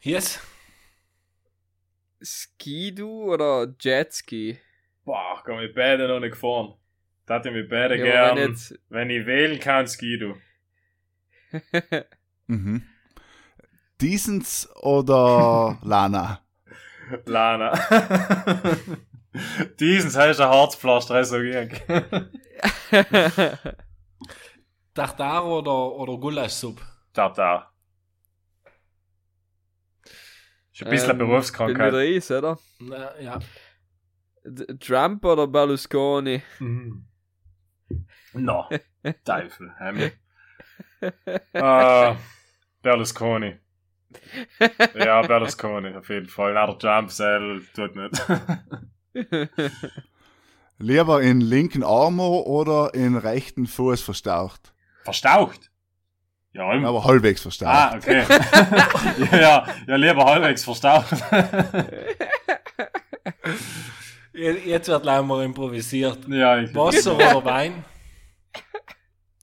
Yes? 0.01 0.39
Skidu 2.21 3.33
oder 3.33 3.73
Jetski? 3.79 4.59
Boah, 5.03 5.41
kann 5.43 5.59
ich 5.63 5.73
beide 5.75 6.07
noch 6.07 6.19
nicht 6.19 6.31
gefahren. 6.33 6.73
Das 7.25 7.37
hätte 7.37 7.49
ich 7.49 7.55
mit 7.55 7.69
beide 7.69 7.97
Ja, 7.97 8.03
gern. 8.33 8.37
wenn 8.37 8.43
Wenn, 8.89 9.09
jetzt- 9.09 9.21
ich 9.21 9.25
wählen 9.27 9.59
kann, 9.59 9.87
Skidu. 9.87 10.35
Mhm. 12.47 12.83
Diesens 14.01 14.69
oder 14.75 15.79
Lana? 15.83 16.41
Lana. 17.25 17.73
Diesen 19.79 20.13
heißt 20.13 20.39
ein 20.41 20.47
Harzpflaster, 20.49 21.23
so 21.25 21.39
ging. 21.39 21.71
Tartar 24.95 25.45
oder, 25.45 25.91
oder 25.93 26.17
Gulaschsuppe? 26.17 26.81
Tartar. 27.13 27.71
Ist 30.73 30.81
ein 30.83 30.89
bisschen 30.89 31.11
Ähm, 31.11 31.15
eine 31.21 31.25
Berufskrankheit. 31.27 31.77
Bin 31.77 31.99
wieder 32.01 32.05
is, 32.05 32.31
oder? 32.31 32.57
Na, 32.79 33.19
ja. 33.19 33.39
D- 34.43 34.77
Trump 34.79 35.23
oder 35.25 35.47
Berlusconi? 35.47 36.41
Mhm. 36.59 37.05
No, 38.33 38.67
Teufel. 39.25 39.73
Himmel. 39.79 40.11
äh, 41.53 42.15
Berlusconi. 42.81 43.57
Ja, 44.95 45.21
Berlusconi, 45.21 45.95
auf 45.95 46.09
jeden 46.09 46.27
Fall. 46.29 46.53
Na, 46.53 46.67
der 46.67 46.77
Trump 46.77 47.11
selber 47.11 47.61
tut 47.73 47.95
nicht. 47.95 48.23
Lieber 50.77 51.21
in 51.21 51.39
linken 51.41 51.83
Arm 51.83 52.19
oder 52.19 52.93
in 52.93 53.15
rechten 53.17 53.65
Fuß 53.65 54.01
verstaucht? 54.01 54.73
Verstaucht? 55.05 55.71
Ja, 56.51 56.73
im- 56.73 56.85
Aber 56.85 57.03
halbwegs 57.05 57.41
verstaucht. 57.41 57.69
Ah, 57.73 57.95
okay. 57.95 58.23
ja, 59.31 59.37
ja, 59.39 59.67
ja, 59.87 59.95
lieber 59.95 60.25
halbwegs 60.25 60.63
verstaucht. 60.63 61.07
Je- 64.33 64.59
Jetzt 64.65 64.87
wird 64.89 65.05
leider 65.05 65.23
mal 65.23 65.43
improvisiert. 65.45 66.19
ja, 66.27 66.57
ich. 66.59 66.73
Wasser 66.75 67.15
oder 67.15 67.45
Wein? 67.45 67.85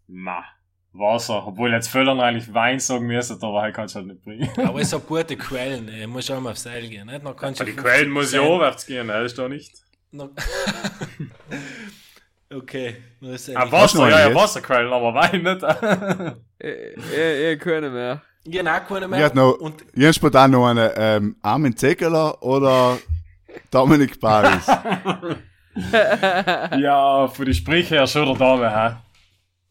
Ma. 0.07 0.44
Wasser. 0.92 1.46
Obwohl 1.46 1.72
jetzt 1.72 1.88
Völlern 1.88 2.20
eigentlich 2.20 2.53
Wein 2.53 2.79
sagen 2.79 3.07
müssen, 3.07 3.42
aber 3.42 3.62
halt 3.62 3.75
kannst 3.75 3.94
du 3.94 4.01
halt 4.01 4.09
nicht 4.09 4.22
bringen. 4.22 4.51
Aber 4.59 4.81
es 4.81 4.92
hat 4.92 5.07
gute 5.07 5.37
Quellen, 5.38 5.88
äh, 5.88 6.07
muss 6.07 6.31
auch 6.31 6.38
mal 6.40 6.51
aufs 6.51 6.64
Seil 6.64 6.87
gehen. 6.88 7.07
Nicht? 7.07 7.22
Kannst 7.38 7.61
du 7.61 7.64
die 7.64 7.72
50%. 7.72 7.77
Quellen 7.77 8.11
muss 8.11 8.33
ja 8.33 8.40
aufwärts 8.42 8.85
gehen, 8.85 9.07
ne? 9.07 9.22
ist 9.22 9.38
doch 9.38 9.48
nicht. 9.48 9.72
Okay, 12.55 12.97
nur 13.21 13.33
ist 13.35 13.49
Ah, 13.51 13.53
ja 13.53 13.65
noch 13.65 13.73
Wasser, 13.73 14.09
ja, 14.11 14.17
einen 14.17 14.35
ja? 14.37 14.43
Wasserquellen, 14.43 14.93
aber 14.93 15.15
Wein 15.15 15.43
nicht. 15.43 16.37
Ich, 16.59 17.12
ich, 17.12 17.53
ich 17.53 17.59
kann 17.61 17.93
mehr. 17.93 18.21
Genau, 18.45 18.79
keine 18.88 19.05
Ich 19.07 19.11
mehr. 19.11 19.21
hätte 19.25 19.37
noch, 19.37 19.53
Und 19.55 19.83
ich 19.95 20.03
hätte 20.03 20.15
spontan 20.15 20.51
noch 20.51 20.67
eine, 20.67 20.93
ähm, 20.97 21.37
Armin 21.43 21.77
Zegeler 21.77 22.43
oder 22.43 22.99
Dominik 23.71 24.21
Paris. 24.21 24.67
ja, 26.79 27.29
von 27.29 27.45
den 27.45 27.55
Sprüchen 27.55 27.97
her 27.97 28.07
schon 28.07 28.27
der 28.27 28.35
Dame, 28.37 28.71
hä? 28.71 28.97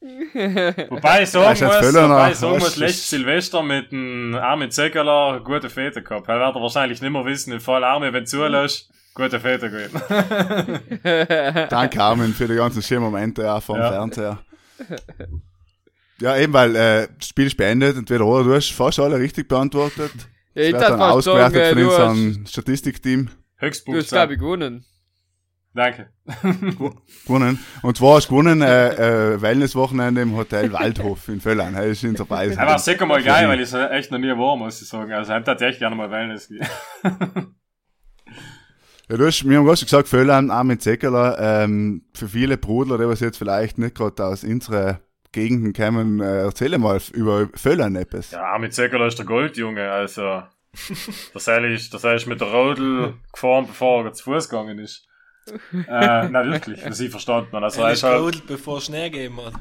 Wobei 0.89 1.24
ich 1.24 1.30
sagen 1.30 1.56
Ja, 1.60 1.67
muss, 1.67 1.94
wobei 1.94 2.08
noch. 2.08 2.30
ich 2.32 2.36
sagen 2.38 2.54
Was 2.56 2.60
muss, 2.63 2.70
ist- 2.70 2.78
letztes 2.78 3.10
Silvester 3.12 3.62
mit 3.62 3.91
dem 3.91 4.34
Armin 4.36 4.72
Zegeler 4.72 5.41
gute 5.44 5.70
Fete 5.70 6.02
gehabt. 6.02 6.28
Er 6.28 6.39
wird 6.39 6.56
wahrscheinlich 6.56 7.02
nicht 7.02 7.12
mehr 7.12 7.24
wissen, 7.26 7.54
im 7.54 7.60
Fall 7.60 7.84
Armin, 7.84 8.12
wenn 8.13 8.24
du 8.24 8.30
zulässt, 8.30 8.91
gute 9.13 9.39
Fete 9.39 9.69
gewesen. 9.69 10.02
Danke, 11.69 12.02
Armin, 12.02 12.34
für 12.34 12.47
die 12.47 12.56
ganzen 12.56 12.82
schönen 12.82 13.02
Momente 13.04 13.52
auch 13.52 13.62
vom 13.63 13.78
Ja. 13.78 13.91
Fernseher. 13.91 14.39
Ja, 16.19 16.38
eben, 16.38 16.54
weil 16.54 16.76
äh, 16.76 17.08
das 17.17 17.28
Spiel 17.30 17.47
ist 17.47 17.58
beendet, 17.58 17.97
entweder 17.97 18.26
oder 18.26 18.43
du 18.43 18.54
hast 18.54 18.71
fast 18.74 19.00
alle 19.00 19.17
richtig 19.19 19.47
beantwortet. 19.47 20.12
Ja, 20.54 20.63
ich 20.63 20.71
Das 20.74 20.82
dann 20.88 21.00
fast 21.00 21.28
ausgewertet 21.28 21.74
von 21.74 21.86
hast, 21.88 22.00
unserem 22.10 22.45
Statistikteam 22.45 23.26
du 23.26 23.32
hast, 23.32 23.62
Höchstpunkt. 23.62 24.08
glaube 24.10 24.34
ich, 24.34 24.39
gewonnen. 24.39 24.86
Danke. 25.74 26.10
gewonnen. 27.26 27.58
Und 27.82 27.95
zwar 27.97 28.17
hast 28.17 28.26
du 28.30 28.32
gewonnen 28.36 28.62
äh, 28.62 29.34
äh, 29.36 29.41
Wellnesswochenende 29.41 30.21
im 30.21 30.36
Hotel 30.36 30.74
Waldhof 30.74 31.30
in 31.30 31.39
Völlern. 31.39 31.74
Das 31.74 31.86
ist 31.86 32.04
unser 32.04 32.26
Preis. 32.26 32.58
Er 32.58 32.67
war 32.67 32.78
sicher 32.78 33.06
mal 33.06 33.24
geil, 33.24 33.47
weil 33.47 33.62
ich 33.62 33.71
es 33.71 33.74
echt 33.74 34.12
noch 34.12 34.19
nie 34.19 34.28
war, 34.30 34.58
muss 34.58 34.82
ich 34.82 34.89
sagen. 34.89 35.13
Also, 35.13 35.32
ich 35.34 35.39
hätte 35.47 35.65
echt 35.65 35.80
gerne 35.80 35.95
mal 35.95 36.12
Wellness 36.12 36.50
gehen. 36.50 36.67
Ja, 39.12 39.17
du 39.17 39.26
hast, 39.26 39.43
wir 39.43 39.58
haben 39.58 39.65
gerade 39.65 39.76
schon 39.76 39.88
gesagt, 39.88 40.08
Völlern, 40.08 40.52
Armin 40.52 40.80
Zeckerler, 40.80 41.38
ähm, 41.38 42.06
für 42.13 42.30
viele 42.30 42.58
Brudler, 42.58 42.97
die 42.97 43.06
was 43.10 43.19
jetzt 43.19 43.38
vielleicht 43.38 43.78
nicht 43.78 43.93
gerade 43.93 44.24
aus 44.24 44.45
unserer 44.45 45.02
Gegenden 45.34 45.74
kommen, 45.74 46.21
äh, 46.21 46.43
erzähl 46.43 46.78
mal 46.78 46.97
über 47.12 47.50
Völlern 47.54 47.97
etwas. 47.97 48.32
Ja, 48.32 48.41
Armin 48.54 48.71
Zegerler 48.71 49.08
ist 49.08 49.19
der 49.19 49.26
Goldjunge, 49.26 49.91
also. 49.91 50.43
Das 51.34 51.45
ist, 51.45 51.93
das 51.93 52.04
ist 52.06 52.26
mit 52.26 52.39
der 52.39 52.47
Rodel 52.54 53.15
gefahren, 53.34 53.67
bevor 53.67 54.06
er 54.06 54.13
zu 54.13 54.24
Fuß 54.24 54.47
gegangen 54.47 54.80
ist. 54.80 55.06
äh, 55.74 56.30
na 56.30 56.45
wirklich, 56.45 56.80
was 56.86 57.02
ich 57.02 57.12
verstanden 57.12 57.52
habe. 57.52 57.65
Also, 57.65 57.82
er 57.82 57.91
ist 57.91 57.97
ist 57.97 58.04
halt, 58.04 58.15
gerodelt, 58.17 58.47
bevor 58.47 58.78
es 58.78 58.86
Schnee 58.86 59.10
gegeben 59.10 59.41
hat. 59.43 59.54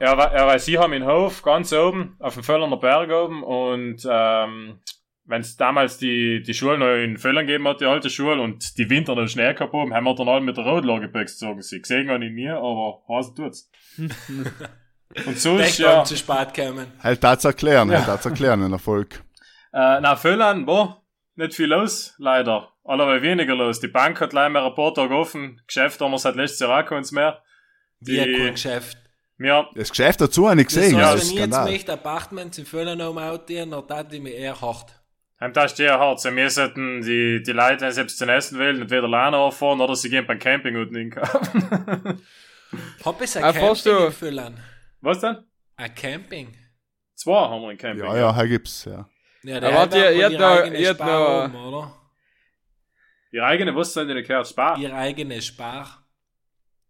er, 0.00 0.18
war- 0.18 0.58
sie 0.58 0.78
haben 0.78 0.90
den 0.90 1.06
Hof 1.06 1.42
ganz 1.42 1.72
oben, 1.72 2.16
auf 2.18 2.34
dem 2.34 2.42
Völlerner 2.42 2.78
Berg 2.78 3.08
oben 3.12 3.44
und, 3.44 4.04
ähm, 4.10 4.80
wenn 5.26 5.40
es 5.40 5.56
damals 5.56 5.98
die, 5.98 6.42
die 6.42 6.54
Schule 6.54 6.78
noch 6.78 6.94
in 6.94 7.16
Völlern 7.18 7.46
gegeben 7.46 7.66
hat, 7.68 7.80
die 7.80 7.84
alte 7.86 8.10
Schule, 8.10 8.40
und 8.40 8.78
die 8.78 8.88
Winter 8.88 9.14
noch 9.14 9.28
Schnee 9.28 9.52
gehabt 9.54 9.72
haben, 9.72 9.92
haben 9.92 10.04
wir 10.04 10.14
dann 10.14 10.28
alle 10.28 10.40
mit 10.40 10.56
der 10.56 10.64
Rodel 10.64 11.08
gezogen. 11.08 11.62
Sie 11.62 11.80
gesehen 11.80 12.08
habe 12.10 12.24
ich 12.24 12.32
nie, 12.32 12.48
aber 12.48 13.02
Hase 13.08 13.34
tut's. 13.34 13.70
und 15.26 15.38
so 15.38 15.58
ist 15.58 15.78
ja. 15.78 15.98
ja. 15.98 16.04
zu 16.04 16.16
spät 16.16 16.54
gekommen. 16.54 16.86
Halt 17.02 17.22
das 17.24 17.44
erklären, 17.44 17.90
halt 17.90 18.06
das 18.08 18.24
erklären, 18.24 18.62
ein 18.62 18.72
Erfolg. 18.72 19.22
Äh, 19.72 20.00
na, 20.00 20.16
Völlern, 20.16 20.66
war 20.66 21.02
nicht 21.34 21.52
viel 21.52 21.66
los, 21.66 22.14
leider. 22.16 22.72
Allerweil 22.82 23.20
weniger 23.20 23.54
los. 23.54 23.78
Die 23.78 23.88
Bank 23.88 24.18
hat 24.22 24.32
leider 24.32 24.48
mehr 24.48 24.64
ein 24.64 24.74
paar 24.74 24.94
Tage 24.94 25.14
offen. 25.14 25.60
Geschäft 25.66 26.00
haben 26.00 26.12
wir 26.12 26.18
seit 26.18 26.34
letztes 26.34 26.60
Jahr 26.60 26.82
auch 26.82 26.88
keins 26.88 27.12
mehr. 27.12 27.42
Wie 28.00 28.18
ein 28.18 28.26
Die- 28.26 28.34
cooles 28.36 28.52
Geschäft. 28.54 28.96
Wir, 29.36 29.68
Das 29.74 29.90
Geschäft 29.90 30.22
dazu 30.22 30.48
habe 30.48 30.62
ich 30.62 30.68
Das 30.68 30.76
gesehen, 30.76 30.96
heißt, 30.96 31.14
das 31.14 31.22
ist 31.24 31.30
wenn 31.32 31.36
ich 31.36 31.40
jetzt 31.56 31.64
möchte 31.64 31.92
Apartments 31.92 32.56
in 32.56 32.64
Völlern 32.64 33.02
um 33.02 33.18
outgehen, 33.18 33.70
dann 33.70 33.86
tat 33.86 34.10
ich 34.14 34.22
mich 34.22 34.32
eher 34.34 34.58
hart. 34.58 34.98
Haben 35.40 35.52
das 35.52 35.76
sehr 35.76 35.98
hart. 35.98 36.20
Sie 36.20 36.30
müssen 36.30 37.02
die, 37.02 37.42
die 37.42 37.52
Leute, 37.52 37.82
wenn 37.82 37.90
sie 37.90 37.94
selbst 37.96 38.18
zum 38.18 38.28
Essen 38.28 38.58
wollen, 38.58 38.80
entweder 38.82 39.06
Lana 39.08 39.36
auffahren 39.38 39.80
oder 39.80 39.94
sie 39.94 40.08
gehen 40.10 40.26
beim 40.26 40.38
Camping 40.38 40.76
unten 40.76 40.96
hinkaufen. 40.96 42.22
Hab 43.04 43.20
ich 43.22 43.36
ein 43.36 43.44
Ah, 43.44 43.52
Camping 43.52 44.10
Völlern? 44.12 44.58
Was 45.00 45.20
denn? 45.20 45.38
Ein 45.76 45.94
Camping? 45.94 46.56
Zwei 47.14 47.38
haben 47.48 47.62
wir 47.62 47.70
im 47.70 47.78
Camping. 47.78 48.04
Ja, 48.04 48.16
ja, 48.16 48.34
hier 48.34 48.48
gibt's, 48.48 48.84
ja. 48.84 49.08
Ja, 49.42 49.58
ihr- 49.60 49.78
hat 49.78 49.94
ihr 49.94 50.10
ihre 50.12 50.32
noch- 50.32 50.62
eigene 50.62 50.78
ihr 50.78 50.94
noch- 50.94 51.66
oder? 51.68 51.92
Ihre 53.30 53.44
eigene, 53.46 53.74
was 53.76 53.92
sind 53.92 54.08
die 54.08 54.14
nicht 54.14 54.28
gehört? 54.28 54.48
Spar? 54.48 54.78
Ihre 54.78 54.94
eigene 54.94 55.40
Spar. 55.42 56.06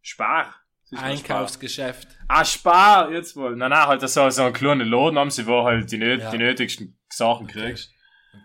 Spar? 0.00 0.54
Das 0.88 0.92
ist 0.92 0.92
mal 0.92 1.16
Spar. 1.16 1.36
Einkaufsgeschäft. 1.36 2.08
Ah, 2.28 2.44
Spar, 2.44 3.10
jetzt 3.12 3.34
wohl. 3.36 3.56
Nein, 3.56 3.70
nein, 3.70 3.86
halt 3.86 4.00
so, 4.08 4.30
so 4.30 4.42
einen 4.42 4.52
kleinen 4.52 4.86
Laden 4.88 5.18
haben 5.18 5.30
sie, 5.30 5.46
wo 5.46 5.64
halt 5.64 5.90
die, 5.90 5.98
nöt 5.98 6.22
Ja. 6.22 6.30
die 6.30 6.38
nötigsten 6.38 6.96
Sachen 7.08 7.46
kriegst. 7.48 7.90
Ich, 7.90 7.95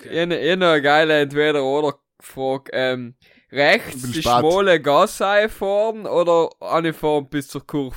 ich 0.03 0.57
noch 0.57 0.67
eine 0.67 0.81
geile 0.81 1.19
Entweder-Oder-Frage. 1.21 2.71
Ähm, 2.73 3.15
rechts 3.51 4.01
die 4.03 4.21
spät. 4.21 4.23
schmale 4.23 4.79
Gasse 4.81 5.49
fahren 5.49 6.05
oder 6.05 6.49
eine 6.61 6.93
fahren 6.93 7.27
bis 7.29 7.47
zur 7.49 7.65
Kurve? 7.67 7.95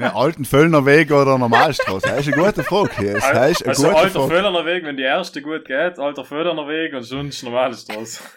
Ja, 0.00 0.14
alten 0.14 0.44
Völlner 0.44 0.84
Weg 0.86 1.10
oder 1.10 1.36
Normalstraße? 1.38 2.06
Das 2.08 2.26
ist 2.26 2.32
eine 2.32 2.44
gute 2.44 2.62
Frage. 2.62 2.90
hier. 2.96 3.14
Das 3.14 3.24
ist 3.24 3.30
eine 3.62 3.68
Also 3.70 3.82
gute 3.88 3.96
alter 3.96 4.20
Frage. 4.20 4.34
Völlner 4.34 4.64
Weg, 4.66 4.84
wenn 4.84 4.96
die 4.96 5.02
erste 5.02 5.42
gut 5.42 5.64
geht, 5.64 5.98
alter 5.98 6.24
Völlner 6.24 6.66
Weg 6.68 6.94
und 6.94 7.02
sonst 7.02 7.42
normale 7.42 7.74
Straße. 7.74 8.20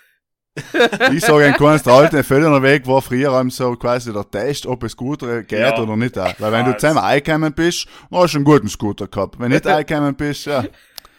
Ich 1.13 1.21
sage 1.23 1.45
ein 1.45 1.53
kleines, 1.53 1.83
der 1.83 1.93
alte 1.93 2.23
Völlner 2.25 2.61
Weg 2.61 2.85
war 2.85 3.01
früher 3.01 3.41
so 3.49 3.73
quasi 3.77 4.11
der 4.11 4.29
Test, 4.29 4.65
ob 4.65 4.83
es 4.83 4.97
gut 4.97 5.19
geht 5.47 5.51
Ja. 5.51 5.77
oder 5.79 5.95
nicht. 5.95 6.19
Auch. 6.19 6.33
Weil 6.39 6.51
wenn 6.51 6.65
du 6.65 6.73
zusammen 6.75 6.99
eingekommen 6.99 7.53
bist, 7.53 7.87
hast 8.11 8.33
du 8.33 8.37
einen 8.39 8.43
guten 8.43 8.67
Scooter 8.67 9.07
gehabt. 9.07 9.39
Wenn 9.39 9.51
nicht 9.51 9.65
eingekommen 9.67 10.13
bist, 10.13 10.47
ja, 10.47 10.65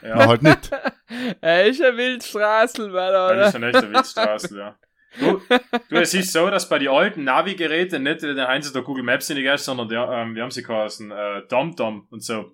Ja. 0.03 0.17
na 0.17 0.27
halt 0.27 0.43
nicht. 0.43 0.71
Er 1.41 1.67
ist 1.67 1.83
ein 1.83 1.97
Wildstraßel, 1.97 2.89
Mann, 2.89 3.13
Das 3.13 3.33
oder? 3.33 3.47
ist 3.49 3.55
eine 3.57 3.67
echte 3.69 3.91
Wildstraße, 3.93 4.59
ja. 4.59 4.77
Du, 5.21 5.43
du, 5.91 5.97
es 6.01 6.15
ist 6.15 6.33
so, 6.33 6.49
dass 6.49 6.69
bei 6.71 6.79
den 6.79 6.89
alten 6.89 7.25
Navigeräten 7.25 8.03
nicht 8.03 8.23
den 8.23 8.41
haben 8.41 8.63
sie 8.63 8.73
da 8.73 8.81
Google 8.81 9.05
Maps 9.05 9.29
gehst, 9.29 9.65
sondern 9.67 9.89
die, 9.89 9.95
ähm, 9.95 10.35
wie 10.35 10.41
haben 10.41 10.51
sie 10.51 10.63
geheißen, 10.63 11.11
äh, 11.11 11.43
TomTom 11.49 12.07
und 12.11 12.25
so. 12.25 12.53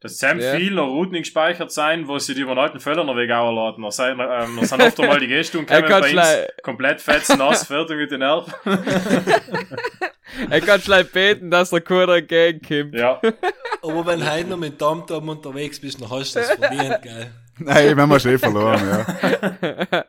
Das 0.00 0.18
sind 0.18 0.40
Ja. 0.40 0.54
viele 0.54 0.80
Routen 0.80 1.14
gespeichert 1.14 1.72
sein, 1.72 2.06
wo 2.06 2.18
sie 2.20 2.34
die 2.34 2.42
über 2.42 2.54
den 2.54 2.60
alten 2.60 2.78
Völlner 2.78 3.16
Weg 3.16 3.30
laden. 3.30 3.82
Da 3.82 3.90
sind, 3.90 4.20
ähm, 4.20 4.58
da 4.60 4.64
sind 4.66 4.80
oft 4.82 5.00
einmal 5.00 5.18
die 5.18 5.26
Er 5.34 5.42
gekommen 5.42 5.66
kann 5.66 6.02
bei 6.02 6.42
uns, 6.42 6.52
komplett 6.62 7.00
fetzen, 7.00 7.38
nass, 7.38 7.66
fertig 7.66 7.96
mit 7.96 8.10
den 8.10 8.20
Nerven. 8.20 8.52
Er 10.50 10.60
kann 10.60 10.80
schlecht 10.80 11.12
beten, 11.12 11.50
dass 11.50 11.70
der 11.70 11.80
Kuder 11.80 12.16
entgegenkommt. 12.18 12.94
Ja. 12.94 13.20
Aber 13.82 14.06
wenn 14.06 14.20
du 14.20 14.30
heute 14.30 14.48
noch 14.48 14.56
mit 14.58 14.78
TomTom 14.78 15.28
unterwegs 15.30 15.80
bist, 15.80 16.00
dann 16.00 16.08
hast 16.10 16.36
du 16.36 16.40
das 16.40 16.50
verdient, 16.52 17.02
geil. 17.02 17.32
Nein, 17.58 17.96
wir 17.96 18.02
haben 18.02 18.10
wir 18.10 18.20
schon 18.20 18.38
verloren, 18.38 18.80
ja. 18.88 20.04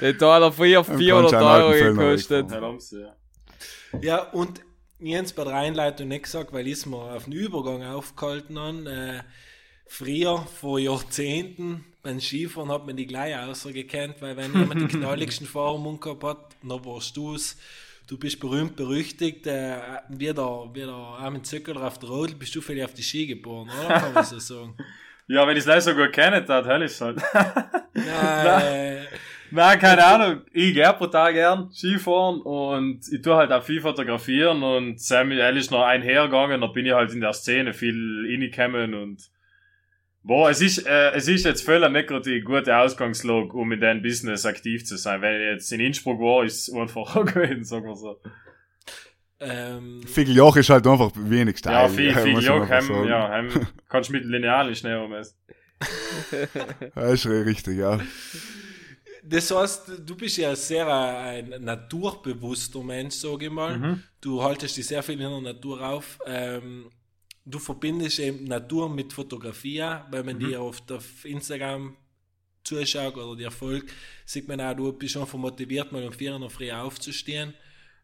Der 0.00 0.16
Taler 0.16 0.50
früher 0.50 0.82
kannst 0.82 0.98
400 0.98 1.34
einen 1.34 1.44
alten 1.44 1.66
Euro 1.66 1.94
gekostet. 1.94 2.50
Ja, 4.00 4.30
da 4.32 4.32
Jens 5.04 5.32
bei 5.32 5.44
der 5.44 5.54
Einleitung 5.54 6.08
nicht 6.08 6.24
gesagt, 6.24 6.52
weil 6.52 6.66
ich 6.66 6.74
es 6.74 6.86
mir 6.86 6.96
auf 6.96 7.24
den 7.24 7.32
Übergang 7.32 7.82
aufgehalten 7.82 8.58
habe. 8.58 8.90
Äh, 8.90 9.22
früher, 9.86 10.38
vor 10.38 10.78
Jahrzehnten, 10.78 11.84
beim 12.02 12.20
Skifahren 12.20 12.70
hat 12.70 12.86
man 12.86 12.96
die 12.96 13.06
gleich 13.06 13.36
ausgekannt, 13.36 14.16
weil 14.20 14.36
wenn 14.36 14.52
jemand 14.52 14.80
die 14.92 14.98
knalligsten 14.98 15.46
Fahrermund 15.46 16.00
gehabt 16.00 16.24
hat, 16.24 16.56
dann 16.62 16.84
warst 16.84 17.16
du 17.16 17.34
es. 17.34 17.56
Du 18.06 18.18
bist 18.18 18.38
berühmt, 18.38 18.76
berüchtigt, 18.76 19.46
äh, 19.46 19.76
wie 20.08 20.32
der, 20.32 20.70
wie 20.72 20.80
der 20.80 20.94
Armin 20.94 21.42
Zöckerler 21.42 21.86
auf 21.86 21.98
der 21.98 22.10
Rodel, 22.10 22.36
bist 22.36 22.54
du 22.54 22.60
vielleicht 22.60 22.90
auf 22.90 22.94
die 22.94 23.02
Ski 23.02 23.26
geboren, 23.26 23.70
oder? 23.70 23.98
Kann 23.98 24.12
man 24.12 24.24
so 24.24 24.38
sagen. 24.38 24.76
Ja, 25.26 25.46
wenn 25.46 25.56
ich 25.56 25.62
es 25.62 25.66
leider 25.66 25.80
so 25.80 25.94
gut 25.94 26.12
kenne, 26.12 26.42
dann 26.44 26.66
hell 26.66 26.82
ist 26.82 27.00
halt. 27.00 27.18
Nein, 27.94 29.06
Nein, 29.54 29.78
keine 29.78 30.04
Ahnung. 30.04 30.42
Ich 30.52 30.74
gehe 30.74 30.92
pro 30.94 31.06
Tag 31.06 31.34
gern 31.34 31.70
Skifahren 31.70 32.40
und 32.40 33.02
ich 33.08 33.22
tue 33.22 33.36
halt 33.36 33.52
auch 33.52 33.62
viel 33.62 33.80
fotografieren 33.80 34.64
und 34.64 35.00
Samuel 35.00 35.56
ist 35.56 35.70
noch 35.70 35.84
einhergegangen, 35.84 36.60
da 36.60 36.66
bin 36.66 36.86
ich 36.86 36.92
halt 36.92 37.12
in 37.12 37.20
der 37.20 37.32
Szene 37.32 37.72
viel 37.72 38.26
reingekommen 38.28 38.94
und 38.94 39.30
Boah, 40.24 40.48
es 40.48 40.62
ist, 40.62 40.86
äh, 40.86 41.12
es 41.12 41.28
ist 41.28 41.44
jetzt 41.44 41.62
völlig 41.64 41.90
nicht 41.90 42.08
gerade 42.08 42.22
die 42.22 42.40
gute 42.40 42.74
Ausgangslage, 42.74 43.52
um 43.52 43.70
in 43.72 43.80
dem 43.80 44.00
Business 44.00 44.46
aktiv 44.46 44.84
zu 44.86 44.96
sein. 44.96 45.20
Wenn 45.20 45.38
ich 45.38 45.46
jetzt 45.52 45.70
in 45.70 45.80
Innsbruck 45.80 46.18
war, 46.18 46.44
ist 46.44 46.66
es 46.66 46.74
einfacher 46.74 47.24
gewesen, 47.24 47.62
sagen 47.62 47.84
wir 47.84 47.94
so. 47.94 48.18
ähm, 49.38 50.00
Figeljoch 50.06 50.56
ist 50.56 50.70
halt 50.70 50.86
einfach 50.86 51.12
wenig 51.14 51.58
steil. 51.58 51.74
Ja, 51.74 51.88
viel, 51.88 52.14
viel 52.16 52.40
Joch, 52.40 52.68
heim, 52.68 53.06
ja, 53.06 53.28
heim, 53.28 53.50
kannst 53.88 54.10
mit 54.10 54.24
Lineal 54.24 54.70
nicht 54.70 54.80
schnell 54.80 54.96
ummessen. 54.96 55.36
Das 56.94 57.12
ist 57.12 57.26
richtig, 57.26 57.78
ja. 57.78 58.00
Das 59.26 59.50
heißt, 59.50 59.92
du 60.04 60.14
bist 60.16 60.36
ja 60.36 60.54
sehr 60.54 60.86
ein 60.86 61.54
naturbewusster 61.60 62.82
Mensch, 62.82 63.14
sage 63.14 63.46
ich 63.46 63.50
mal. 63.52 63.78
Mhm. 63.78 64.02
Du 64.20 64.42
haltest 64.42 64.76
dich 64.76 64.86
sehr 64.86 65.02
viel 65.02 65.14
in 65.20 65.30
der 65.30 65.40
Natur 65.40 65.80
auf. 65.80 66.18
Ähm, 66.26 66.90
du 67.44 67.58
verbindest 67.58 68.18
eben 68.18 68.44
Natur 68.44 68.88
mit 68.88 69.12
Fotografie, 69.12 69.80
weil 70.10 70.22
man 70.24 70.36
Mhm. 70.36 70.40
dir 70.40 70.60
oft 70.62 70.90
auf 70.92 71.24
Instagram 71.24 71.96
zuschaut 72.62 73.16
oder 73.16 73.36
dir 73.36 73.50
folgt, 73.50 73.92
sieht 74.24 74.48
man 74.48 74.60
auch, 74.60 74.74
du 74.74 74.92
bist 74.92 75.16
einfach 75.16 75.38
motiviert, 75.38 75.92
mal 75.92 76.04
um 76.06 76.12
4 76.12 76.34
Uhr 76.38 76.48
früh 76.50 76.70
aufzustehen 76.72 77.52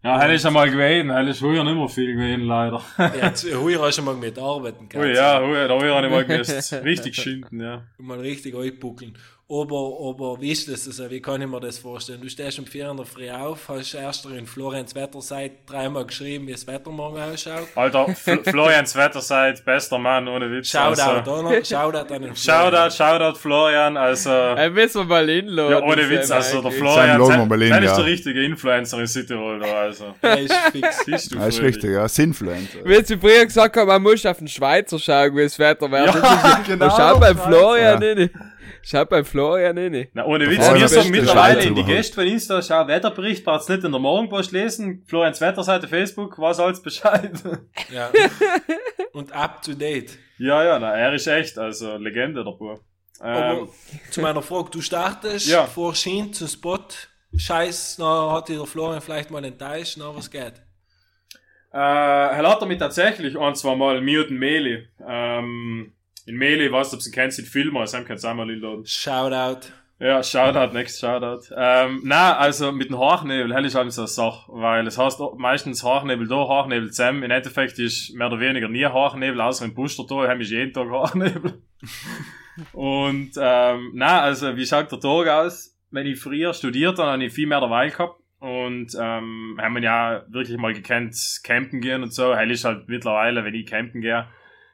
Ja, 0.03 0.19
hell 0.21 0.35
ist 0.35 0.45
einmal 0.47 0.71
gewesen, 0.71 1.11
hell 1.11 1.29
ist 1.29 1.39
früher 1.41 1.65
nicht 1.65 1.75
mehr 1.77 1.89
viel 1.89 2.15
gewesen, 2.15 2.45
leider. 2.45 2.83
Ja, 2.99 3.59
heuer 3.59 3.83
hast 3.87 3.99
du 3.99 4.03
mal 4.03 4.15
mit 4.17 4.39
arbeiten 4.39 4.89
Ui, 4.95 5.15
ja, 5.15 5.43
ui, 5.43 5.55
da 5.69 5.75
habe 5.75 6.07
ich 6.07 6.11
mal 6.11 6.25
gemisst. 6.25 6.73
Richtig 6.73 7.17
schinden, 7.17 7.61
ja. 7.61 7.87
Mal 7.99 8.21
richtig 8.21 8.55
einbuckeln. 8.55 9.17
Aber, 9.53 9.97
aber 10.09 10.41
wie 10.41 10.53
ist 10.53 10.69
das? 10.69 10.87
Also, 10.87 11.11
wie 11.11 11.21
kann 11.21 11.43
ich 11.43 11.49
mir 11.49 11.59
das 11.59 11.77
vorstellen? 11.77 12.21
Du 12.21 12.29
stehst 12.29 12.61
um 12.61 12.67
4 12.67 12.91
in 12.91 12.97
der 12.99 13.05
Früh 13.05 13.29
auf, 13.29 13.69
hast 13.69 13.95
erst 13.95 14.25
in 14.27 14.47
Florenz 14.47 14.95
Wetterseite 14.95 15.57
dreimal 15.67 16.07
geschrieben, 16.07 16.47
wie 16.47 16.53
das 16.53 16.65
Wetter 16.69 16.91
morgen 16.91 17.21
ausschaut. 17.21 17.67
Alter, 17.75 18.15
Fl 18.15 18.39
Florians 18.45 18.95
Wetterseite, 18.95 19.61
bester 19.65 19.99
Mann, 19.99 20.29
ohne 20.29 20.49
Witz. 20.53 20.69
Shoutout, 20.69 21.03
also, 21.03 21.33
oder? 21.33 21.65
Shoutout 21.65 22.15
an 22.15 22.23
den 22.23 22.37
Shoutout, 22.37 22.95
Shoutout 22.95 23.39
Florian, 23.41 23.97
also... 23.97 24.31
Ey, 24.31 24.71
müssen 24.71 25.01
wir 25.01 25.05
mal 25.07 25.29
hinladen. 25.29 25.73
Ja, 25.73 25.83
ohne 25.83 26.09
Witz, 26.09 26.31
also 26.31 26.63
der 26.63 26.71
Sein 26.71 26.81
Florian, 26.81 27.19
Logo 27.19 27.31
sein, 27.33 27.49
mal 27.49 27.61
hin, 27.61 27.73
ist 27.73 27.85
ja. 27.85 27.97
der 27.97 28.05
richtige 28.05 28.45
Influencer 28.45 29.01
in 29.01 29.07
Südtirol 29.09 29.59
da, 29.59 29.81
also. 29.81 30.15
Der 30.23 30.43
ist 30.43 30.55
fix. 30.71 31.05
Siehst 31.05 31.33
du, 31.35 31.39
Ja, 31.39 31.47
ist 31.47 31.61
richtig, 31.61 31.91
ja. 31.91 32.07
Sinfluencer. 32.09 32.85
Wie 32.85 33.05
sie 33.05 33.19
früher 33.19 33.45
gesagt 33.47 33.77
haben, 33.77 33.89
man 33.89 34.01
muss 34.01 34.25
auf 34.25 34.39
den 34.39 34.47
Schweizer 34.47 34.97
schauen, 35.01 35.37
wie 35.37 35.43
das 35.43 35.59
Wetter 35.59 35.91
wird. 35.91 36.15
Ja, 36.15 36.61
genau. 36.65 36.89
Schau 36.89 37.19
beim 37.19 37.37
Schweizer. 37.37 37.49
Florian 37.49 38.03
Ja. 38.03 38.09
rein. 38.13 38.31
Schau 38.83 39.05
beim 39.05 39.25
Florian 39.25 39.77
rein. 39.79 40.09
Na, 40.15 40.25
ohne 40.25 40.49
Witz, 40.49 40.73
wir 40.73 40.89
sagen 40.89 41.11
mittlerweile 41.11 41.63
in 41.63 41.75
die. 41.75 41.85
Gäste 41.85 42.15
von 42.15 42.27
Insta, 42.27 42.63
schau, 42.63 42.87
Wetterbericht, 42.87 43.45
braucht's 43.45 43.69
nicht 43.69 43.85
in 43.85 43.93
der 43.93 44.01
Morgenpost 44.01 44.53
lesen, 44.53 45.05
Florians 45.07 45.41
Wetterseite, 45.41 45.87
Facebook, 45.89 46.39
was 46.39 46.59
alles 46.61 46.81
Bescheid. 46.83 47.33
Ja. 47.93 48.11
Und 49.13 49.33
up 49.33 49.63
to 49.63 49.73
date. 49.75 50.17
ja, 50.39 50.63
ja, 50.65 50.79
na, 50.79 50.95
er 50.95 51.13
ist 51.15 51.27
echt, 51.27 51.59
also, 51.59 51.97
Legende, 51.97 52.45
der 52.45 52.53
Bub. 52.53 52.81
Aber 53.19 53.59
Ähm, 53.63 53.69
zu 54.11 54.21
meiner 54.21 54.41
Frage, 54.43 54.71
du 54.71 54.81
startest 54.81 55.49
Ja. 55.49 55.67
vor 55.67 55.95
Schien 55.95 56.33
zum 56.33 56.49
Spot. 56.49 56.79
Scheiß, 57.37 57.97
na, 57.99 58.33
hat 58.33 58.49
dich 58.49 58.57
der 58.57 58.67
Florian 58.67 59.01
vielleicht 59.01 59.31
mal 59.31 59.45
enttäuscht, 59.45 59.97
na, 59.99 60.15
was 60.15 60.31
geht? 60.31 60.55
Äh, 61.73 61.77
er 61.79 62.49
hat 62.49 62.63
damit 62.63 62.79
tatsächlich 62.81 63.39
ein, 63.39 63.55
zwei 63.55 63.77
Mal 63.77 64.01
mir 64.01 64.23
und 64.27 64.31
Meli. 64.39 64.89
Ähm, 65.07 65.93
in 66.31 66.37
Meli, 66.37 66.71
weißt 66.71 66.93
du, 66.93 66.97
ob 66.97 67.03
sie 67.03 67.11
kennt, 67.11 67.33
sind 67.33 67.49
Filme, 67.49 67.81
also 67.81 67.97
haben 67.97 68.05
kannst 68.05 68.25
du 68.25 68.29
einmal 68.29 68.49
einladen. 68.49 68.87
Shoutout. 68.87 69.67
Ja, 69.99 70.23
Shoutout, 70.23 70.73
next 70.73 71.01
Shoutout. 71.01 71.53
Ähm, 71.55 72.01
na, 72.05 72.37
also 72.37 72.73
mit 72.73 72.89
dem 72.89 72.97
Hochnebel, 72.97 73.53
hell 73.53 73.67
ist 73.67 73.75
halt 73.75 73.93
so 73.93 74.03
eine 74.03 74.09
Sache, 74.09 74.51
weil 74.53 74.87
es 74.87 74.97
heißt 74.97 75.21
meistens 75.37 75.83
Hochnebel 75.83 76.27
da, 76.27 76.37
Hochnebel 76.37 76.91
zusammen. 76.91 77.23
Im 77.25 77.31
Endeffekt 77.31 77.79
ist 77.79 78.15
mehr 78.15 78.29
oder 78.29 78.41
weniger 78.41 78.69
nie 78.69 78.87
Hochnebel, 78.87 79.41
außer 79.41 79.65
im 79.65 79.75
Booster 79.75 80.05
da, 80.09 80.29
haben 80.29 80.41
ich 80.41 80.51
jeden 80.51 80.73
Tag 80.73 80.89
Hochnebel. 80.89 81.61
Und, 82.73 83.33
ähm, 83.39 83.91
na, 83.95 84.21
also 84.21 84.57
wie 84.57 84.67
schaut 84.67 84.91
der 84.91 85.01
Tag 85.01 85.29
aus? 85.29 85.77
Wenn 85.91 86.07
ich 86.07 86.21
früher 86.21 86.55
studiert 86.55 86.99
habe, 86.99 87.11
habe 87.11 87.25
ich 87.25 87.33
viel 87.33 87.47
mehr 87.47 87.61
dabei 87.61 87.89
gehabt. 87.89 88.21
Und 88.39 88.95
ähm, 88.99 89.59
haben 89.61 89.75
wir 89.75 89.83
ja 89.83 90.25
wirklich 90.29 90.57
mal 90.57 90.73
gekannt, 90.73 91.15
campen 91.43 91.83
gehen 91.83 92.03
und 92.03 92.15
so. 92.15 92.35
Hell 92.35 92.51
ist 92.51 92.65
halt 92.65 92.89
mittlerweile, 92.89 93.45
wenn 93.45 93.55
ich 93.55 93.67
campen 93.67 94.01
gehe, 94.01 94.27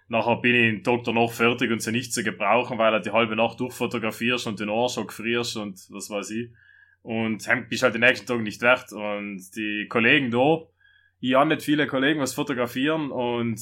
nachher 0.08 0.36
bin 0.36 0.54
ich 0.54 0.72
den 0.72 0.84
Tag 0.84 1.04
danach 1.04 1.30
fertig 1.30 1.70
und 1.70 1.80
sie 1.80 1.92
nicht 1.92 2.12
zu 2.12 2.22
gebrauchen, 2.22 2.78
weil 2.78 2.92
du 2.92 3.00
die 3.00 3.10
halbe 3.10 3.36
Nacht 3.36 3.60
durchfotografierst 3.60 4.46
und 4.46 4.60
den 4.60 4.70
Arsch 4.70 4.98
auch 4.98 5.10
frierst 5.10 5.56
und 5.56 5.78
was 5.90 6.10
weiß 6.10 6.30
ich. 6.30 6.50
Und 7.02 7.46
bist 7.68 7.82
halt 7.82 7.94
den 7.94 8.00
nächsten 8.00 8.26
Tag 8.26 8.40
nicht 8.40 8.62
wert. 8.62 8.92
Und 8.92 9.42
die 9.54 9.86
Kollegen 9.88 10.30
da, 10.30 10.62
ich 11.20 11.34
habe 11.34 11.48
nicht 11.48 11.62
viele 11.62 11.86
Kollegen, 11.86 12.20
was 12.20 12.34
fotografieren 12.34 13.10
und 13.10 13.60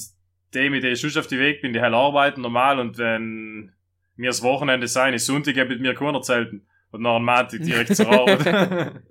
die, 0.53 0.69
mit 0.69 0.83
denen 0.83 0.93
ich 0.93 0.99
schon 0.99 1.19
auf 1.19 1.27
die 1.27 1.39
Weg 1.39 1.61
bin, 1.61 1.73
die 1.73 1.81
hell 1.81 1.93
arbeiten 1.93 2.41
normal 2.41 2.79
und 2.79 2.97
wenn 2.97 3.73
mir 4.15 4.29
das 4.29 4.43
Wochenende 4.43 4.87
sein 4.87 5.13
ist, 5.13 5.25
Sonntag 5.25 5.55
mit 5.67 5.81
mir 5.81 5.93
keiner 5.93 6.21
zelten. 6.21 6.65
Und 6.91 7.01
nach 7.01 7.17
dem 7.17 7.25
Montag 7.25 7.61
direkt 7.61 7.95
zur 7.95 8.07
Arbeit. 8.07 9.01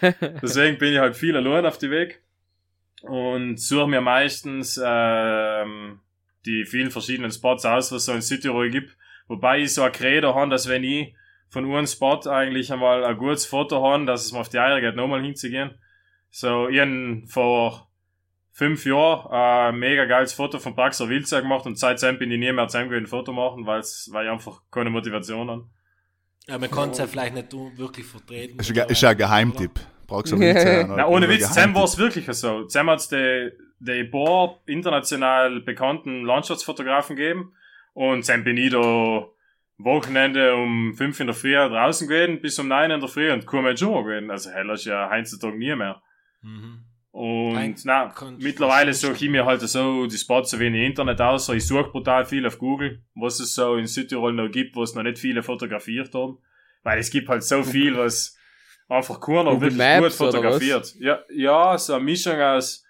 Deswegen 0.42 0.78
bin 0.78 0.94
ich 0.94 0.98
halt 0.98 1.14
viel 1.14 1.36
allein 1.36 1.66
auf 1.66 1.76
die 1.76 1.90
Weg 1.90 2.22
und 3.02 3.60
suche 3.60 3.86
mir 3.86 4.00
meistens 4.00 4.80
ähm, 4.82 6.00
die 6.46 6.64
vielen 6.64 6.90
verschiedenen 6.90 7.30
Spots 7.30 7.64
aus, 7.64 7.92
was 7.92 8.02
es 8.02 8.04
so 8.06 8.12
in 8.12 8.20
Südtirol 8.20 8.70
gibt. 8.70 8.96
Wobei 9.28 9.60
ich 9.60 9.74
so 9.74 9.82
ein 9.82 9.92
Credo 9.92 10.34
habe, 10.34 10.50
dass 10.50 10.68
wenn 10.68 10.84
ich 10.84 11.14
von 11.48 11.64
einem 11.64 11.86
Spot 11.86 12.20
eigentlich 12.28 12.72
einmal 12.72 13.04
ein 13.04 13.16
gutes 13.16 13.46
Foto 13.46 13.82
habe, 13.82 14.04
dass 14.04 14.24
es 14.24 14.32
mir 14.32 14.40
auf 14.40 14.48
die 14.48 14.58
Eier 14.58 14.80
geht, 14.80 14.96
nochmal 14.96 15.22
hinzugehen. 15.22 15.78
So, 16.30 16.68
ich 16.68 16.80
hab 16.80 17.28
vor 17.28 17.88
fünf 18.50 18.84
Jahren 18.86 19.72
ein 19.72 19.78
mega 19.78 20.04
geiles 20.04 20.32
Foto 20.32 20.58
von 20.58 20.74
Praxer 20.74 21.08
Wilzer 21.08 21.42
gemacht 21.42 21.66
und 21.66 21.78
seitdem 21.78 22.18
bin 22.18 22.30
ich 22.30 22.38
nie 22.38 22.52
mehr 22.52 22.68
zusammen 22.68 22.92
ein 22.92 23.06
Foto 23.06 23.32
machen, 23.32 23.66
weil's, 23.66 24.08
weil 24.12 24.26
ich 24.26 24.32
einfach 24.32 24.62
keine 24.70 24.90
Motivation 24.90 25.48
habe. 25.50 25.68
Ja, 26.46 26.58
man 26.58 26.70
kann 26.70 26.90
es 26.90 26.98
ja 26.98 27.06
vielleicht 27.06 27.34
nicht 27.34 27.52
wirklich 27.52 28.06
vertreten. 28.06 28.58
Ist 28.58 28.70
ja 28.70 28.84
ist 28.84 29.00
ja 29.00 29.10
ein 29.10 29.16
Geheimtipp. 29.16 29.80
Brauchst 30.06 30.32
du 30.32 30.36
nicht 30.36 30.60
sagen. 30.60 30.94
Na, 30.96 31.06
ohne 31.06 31.28
Witz, 31.28 31.54
Sam 31.54 31.74
war 31.74 31.84
es 31.84 31.96
wirklich 31.96 32.26
so. 32.26 32.68
Sam 32.68 32.90
hat's 32.90 33.08
die, 33.08 33.50
die 33.84 34.04
paar 34.04 34.60
international 34.66 35.60
bekannten 35.60 36.24
Landschaftsfotografen 36.24 37.16
gegeben 37.16 37.52
und 37.92 38.26
bin 38.44 38.56
ich 38.56 38.72
da 38.72 39.26
Wochenende 39.78 40.54
um 40.54 40.94
5 40.94 41.20
in 41.20 41.26
der 41.26 41.34
Früh 41.34 41.54
draußen 41.54 42.06
gewesen, 42.06 42.40
bis 42.40 42.58
um 42.58 42.68
9 42.68 42.92
in 42.92 43.00
der 43.00 43.08
Früh 43.08 43.32
und 43.32 43.46
kein 43.46 43.64
Mensch 43.64 43.80
schon 43.80 44.04
gewesen. 44.04 44.30
Also 44.30 44.50
heller 44.50 44.74
ist 44.74 44.84
ja 44.84 45.10
heutzutage 45.10 45.58
nie 45.58 45.74
mehr. 45.74 46.00
Mhm. 46.42 46.84
Und 47.10 47.54
Nein, 47.54 47.76
na, 47.84 48.12
mittlerweile 48.38 48.92
suche 48.92 49.24
ich 49.24 49.30
mir 49.30 49.44
halt 49.44 49.60
so 49.60 50.06
die 50.06 50.16
Spots 50.16 50.50
so 50.50 50.58
wie 50.58 50.66
im 50.66 50.74
Internet 50.74 51.20
aus. 51.20 51.48
Ich 51.48 51.66
suche 51.66 51.90
brutal 51.90 52.24
viel 52.24 52.44
auf 52.44 52.58
Google, 52.58 53.02
was 53.14 53.38
es 53.38 53.54
so 53.54 53.76
in 53.76 53.86
Südtirol 53.86 54.32
noch 54.32 54.48
gibt, 54.48 54.74
wo 54.74 54.82
es 54.82 54.94
noch 54.94 55.04
nicht 55.04 55.18
viele 55.18 55.42
fotografiert 55.44 56.12
haben. 56.14 56.38
Weil 56.82 56.98
es 56.98 57.10
gibt 57.10 57.28
halt 57.28 57.44
so 57.44 57.62
viel, 57.62 57.96
was 57.96 58.36
einfach 58.88 59.20
keiner 59.20 59.60
wirklich 59.60 59.76
Maps 59.76 60.18
gut 60.18 60.26
fotografiert. 60.26 60.94
Ja, 60.98 61.20
ja, 61.32 61.78
so 61.78 61.94
eine 61.94 62.04
Mischung 62.04 62.40
aus 62.40 62.83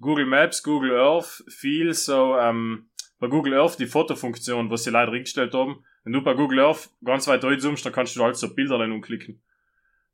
Google 0.00 0.26
Maps, 0.26 0.62
Google 0.62 0.92
Earth, 0.98 1.44
viel 1.48 1.92
so, 1.94 2.36
ähm, 2.38 2.88
bei 3.18 3.28
Google 3.28 3.54
Earth 3.54 3.78
die 3.78 3.86
Fotofunktion, 3.86 4.70
was 4.70 4.84
sie 4.84 4.90
leider 4.90 5.12
eingestellt 5.12 5.52
haben. 5.54 5.84
Wenn 6.04 6.14
du 6.14 6.22
bei 6.22 6.34
Google 6.34 6.60
Earth 6.60 6.90
ganz 7.04 7.28
weit 7.28 7.44
reinzoomst, 7.44 7.84
dann 7.84 7.92
kannst 7.92 8.16
du 8.16 8.22
halt 8.22 8.36
so 8.36 8.54
Bilder 8.54 8.78
dann 8.78 8.92
umklicken. 8.92 9.42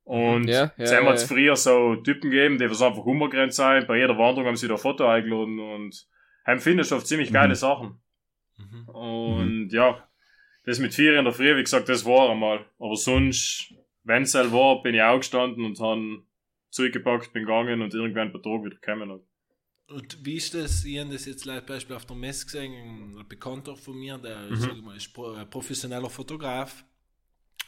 Und 0.03 0.49
Ja, 0.49 0.72
ja, 0.76 0.84
ja, 0.84 0.97
haben 0.97 1.05
ja. 1.05 1.11
hat's 1.11 1.24
früher 1.24 1.57
so 1.57 1.97
Typen 1.97 2.30
gegeben, 2.30 2.59
die 2.59 2.70
was 2.70 2.82
einfach 2.82 3.05
humorgrenzt 3.05 3.57
sein. 3.57 3.87
Bei 3.87 3.97
jeder 3.97 4.18
Wanderung 4.18 4.47
haben 4.47 4.57
sie 4.57 4.68
da 4.68 4.74
ein 4.74 4.80
Foto 4.80 5.07
eingeladen 5.07 5.59
und 5.59 6.07
haben 6.45 6.61
findest 6.61 6.93
oft 6.93 7.07
ziemlich 7.07 7.32
geile 7.32 7.51
Mhm. 7.51 7.55
Sachen. 7.55 8.01
Mhm. 8.57 8.89
Und 8.89 9.68
ja, 9.72 10.09
das 10.64 10.78
mit 10.78 10.95
vier 10.95 11.18
in 11.18 11.24
der 11.24 11.32
Früh, 11.34 11.57
wie 11.57 11.62
gesagt, 11.62 11.89
das 11.89 12.05
war 12.05 12.30
einmal. 12.30 12.66
Aber 12.78 12.97
sonst, 12.97 13.72
wenn's 14.05 14.34
halt 14.34 14.53
war, 14.53 14.82
bin 14.82 14.95
ich 14.95 15.03
aufgestanden 15.03 15.64
und 15.64 15.78
han 15.80 16.22
zurückgepackt, 16.70 17.32
bin 17.32 17.43
gegangen 17.45 17.82
und 17.82 17.95
irgendwann 17.95 18.32
per 18.32 18.43
Tag 18.43 18.64
wieder 18.64 18.76
gekommen. 18.76 19.20
Und 19.89 20.24
wie 20.24 20.37
ist 20.37 20.53
das? 20.55 20.84
Ich 20.84 20.99
habe 20.99 21.11
das 21.12 21.26
jetzt 21.26 21.45
zum 21.45 21.64
Beispiel 21.66 21.95
auf 21.97 22.07
der 22.07 22.16
Messe 22.16 22.45
gesehen, 22.47 23.18
ein 23.18 23.28
Bekannter 23.28 23.76
von 23.76 23.97
mir, 23.97 24.18
der 24.18 24.39
Mhm. 24.51 24.84
mal, 24.84 24.97
ist 24.97 25.16
ein 25.16 25.49
professioneller 25.51 26.11
Fotograf. 26.11 26.84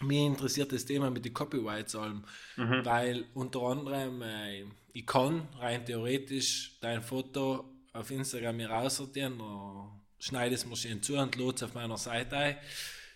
Mir 0.01 0.27
interessiert 0.27 0.73
das 0.73 0.85
Thema 0.85 1.11
mit 1.11 1.25
den 1.25 1.35
Copyrights 1.35 1.95
allem, 1.95 2.25
Mhm. 2.57 2.85
weil 2.85 3.25
unter 3.35 3.61
anderem 3.62 4.23
äh, 4.23 4.64
ich 4.93 5.07
kann 5.07 5.49
rein 5.59 5.85
theoretisch 5.85 6.77
dein 6.81 7.03
Foto 7.03 7.64
auf 7.93 8.11
Instagram 8.11 8.57
mir 8.57 8.71
raussortieren 8.71 9.41
oder 9.41 9.91
schneide 10.19 10.55
es 10.55 10.66
mir 10.66 10.77
schön 10.77 11.03
zu 11.03 11.16
und 11.16 11.37
es 11.37 11.62
auf 11.62 11.75
meiner 11.75 11.97
Seite 11.99 12.37
ein. 12.37 12.57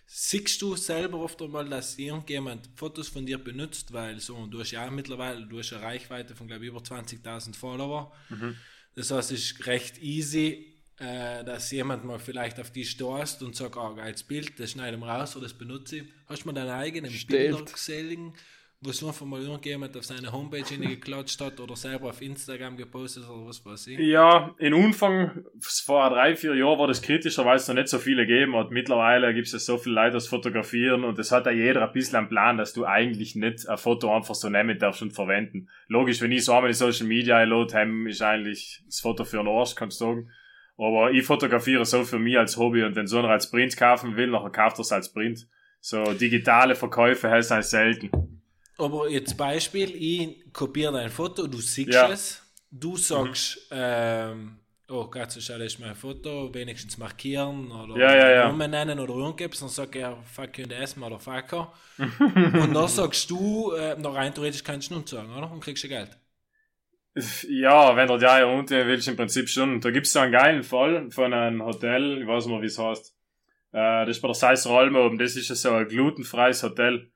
Siehst 0.07 0.61
du 0.61 0.77
selber 0.77 1.19
oft 1.19 1.41
einmal, 1.41 1.69
dass 1.69 1.99
irgendjemand 1.99 2.69
Fotos 2.77 3.09
von 3.09 3.25
dir 3.27 3.39
benutzt, 3.39 3.93
weil 3.93 4.21
so, 4.21 4.47
du 4.47 4.61
hast 4.61 4.73
ja 4.73 4.91
mittlerweile, 4.91 5.47
du 5.47 5.59
hast 5.59 5.73
eine 5.73 5.83
Reichweite 5.83 6.35
von 6.37 6.47
glaube 6.49 6.65
ich 6.65 6.69
über 6.71 6.83
20.000 6.83 7.57
Follower. 7.57 8.13
Mhm. 8.29 8.57
Das 8.95 9.11
heißt, 9.11 9.33
es 9.33 9.53
ist 9.53 9.67
recht 9.67 10.03
easy, 10.03 10.73
äh, 10.99 11.45
dass 11.45 11.71
jemand 11.71 12.05
mal 12.05 12.19
vielleicht 12.19 12.61
auf 12.61 12.71
die 12.71 12.85
stoßt 12.85 13.43
und 13.43 13.57
sagt, 13.57 13.77
ah, 13.77 13.93
geiles 13.93 14.23
Bild, 14.23 14.59
das 14.61 14.73
schneide 14.73 14.97
ich 14.97 15.03
raus 15.03 15.35
oder 15.37 15.47
das 15.47 15.55
benutze 15.55 15.97
ich. 15.97 16.05
Hast 16.27 16.43
du 16.43 16.49
mal 16.49 16.53
deine 16.53 16.75
eigenen. 16.75 17.11
Bilder 17.27 17.63
gesehen, 17.65 18.35
wo 18.85 18.91
es 18.91 19.03
einfach 19.05 19.25
mal 19.25 19.41
irgendjemand 19.41 19.97
auf 19.97 20.05
seine 20.05 20.33
Homepage 20.33 20.65
hingeklatscht 20.65 21.41
hat 21.41 21.61
oder 21.61 21.77
selber 21.77 22.11
auf 22.11 22.21
Instagram 22.21 22.77
gepostet 22.77 23.29
oder 23.29 23.47
was 23.47 23.65
weiß 23.65 23.87
ich? 23.87 23.99
Ja, 24.01 24.57
in 24.59 24.75
Anfang, 24.75 25.45
vor 25.61 26.11
drei, 26.11 26.35
vier 26.35 26.57
Jahren 26.57 26.81
war 26.81 26.89
das 26.89 27.01
kritischer, 27.01 27.45
weil 27.45 27.57
es 27.57 27.69
noch 27.69 27.77
nicht 27.77 27.87
so 27.87 27.99
viele 27.99 28.27
gegeben 28.27 28.57
hat. 28.57 28.73
Mittlerweile 28.73 29.33
gibt 29.35 29.53
es 29.53 29.65
so 29.65 29.79
viele 29.79 29.95
Leute, 29.95 30.15
das 30.15 30.27
fotografieren 30.27 31.05
und 31.05 31.17
es 31.21 31.31
hat 31.31 31.47
ja 31.47 31.53
jeder 31.53 31.87
ein 31.87 31.93
bisschen 31.93 32.17
einen 32.17 32.29
Plan, 32.29 32.57
dass 32.57 32.73
du 32.73 32.85
eigentlich 32.85 33.37
nicht 33.37 33.69
ein 33.69 33.79
Foto 33.79 34.13
einfach 34.13 34.35
so 34.35 34.49
nehmen 34.49 34.77
darfst 34.77 35.01
und 35.01 35.13
verwenden. 35.13 35.69
Logisch, 35.87 36.21
wenn 36.21 36.33
ich 36.33 36.45
so 36.45 36.53
einmal 36.53 36.71
in 36.71 36.75
Social 36.75 37.07
Media 37.07 37.37
einlade, 37.37 37.75
haben, 37.75 38.09
ist 38.09 38.21
eigentlich 38.21 38.83
das 38.87 39.01
Foto 39.01 39.25
für 39.25 39.39
einen 39.39 39.49
Arsch, 39.49 39.77
kannst 39.77 40.01
du 40.01 40.07
sagen. 40.07 40.31
Aber 40.77 41.13
ich 41.13 41.25
fotografiere 41.25 41.85
so 41.85 42.03
für 42.03 42.19
mich 42.19 42.37
als 42.37 42.57
Hobby 42.57 42.83
und 42.83 42.97
wenn 42.97 43.07
so 43.07 43.21
einer 43.21 43.29
als 43.29 43.49
Print 43.49 43.77
kaufen 43.77 44.17
will, 44.17 44.27
nachher 44.29 44.51
kauft 44.51 44.79
er 44.79 44.81
es 44.81 44.91
als 44.91 45.13
Print. 45.13 45.47
So 45.79 46.15
digitale 46.15 46.75
Verkäufe 46.75 47.31
heißt 47.31 47.53
halt 47.53 47.65
selten. 47.65 48.11
Aber 48.79 49.09
jetzt 49.09 49.37
Beispiel, 49.37 49.95
ich 49.95 50.53
kopiere 50.53 50.93
dein 50.93 51.11
Foto, 51.11 51.47
du 51.47 51.59
siehst 51.59 51.93
Ja. 51.93 52.11
es, 52.11 52.43
du 52.71 52.97
sagst, 52.97 53.69
ähm, 53.71 54.59
oh 54.89 55.07
Gott, 55.11 55.31
so 55.31 55.41
schau, 55.41 55.55
das 55.59 55.75
ist 55.75 55.79
mein 55.79 55.95
Foto, 55.95 56.53
wenigstens 56.55 56.97
markieren 56.99 57.71
oder 57.71 57.97
Ja, 57.99 58.17
ja, 58.17 58.31
ja. 58.31 58.45
Namen 58.49 58.71
nennen 58.71 58.99
oder 58.99 59.15
irgendwas, 59.15 59.61
dann 59.61 59.69
sagt 59.69 59.95
er, 59.97 60.17
fuck 60.25 60.59
you 60.59 60.65
in 60.65 60.71
the 60.71 60.77
ass, 60.77 60.97
motherfucker. 60.97 61.73
und 61.99 62.75
dann 62.75 62.89
sagst 62.89 63.31
du, 63.31 63.73
äh, 63.73 63.97
noch 63.99 64.15
rein 64.15 64.35
theoretisch 64.35 64.65
kannst 64.65 64.91
du 64.91 64.95
nun 64.95 65.07
sagen, 65.07 65.31
oder? 65.37 65.51
Und 65.51 65.61
kriegst 65.61 65.85
du 65.85 65.89
Geld. 65.89 66.11
Ja, 67.49 67.95
wenn 67.95 68.09
du 68.09 68.17
ja 68.17 68.45
unten 68.47 68.87
willst, 68.87 69.07
im 69.07 69.17
Prinzip 69.17 69.47
schon. 69.51 69.83
Da 69.83 69.91
gibt's 69.91 70.13
so 70.15 70.21
einen 70.21 70.33
geilen 70.33 70.63
Fall 70.63 71.11
von 71.11 71.35
einem 71.35 71.63
Hotel, 71.63 72.23
ich 72.23 72.27
weiß 72.27 72.47
nicht 72.47 72.53
mehr, 72.55 72.63
wie 72.63 72.67
es 72.67 72.79
heißt. 72.79 73.15
Äh, 73.73 74.07
das 74.07 74.17
ist 74.17 74.23
bei 74.23 74.29
der 74.29 74.35
Seis 74.35 74.67
Rolme 74.67 74.99
oben, 75.01 75.19
das 75.19 75.37
ist 75.37 75.49
ja 75.51 75.55
so 75.55 75.73
ein 75.73 75.87
glutenfreies 75.89 76.63
Hotel. 76.63 77.11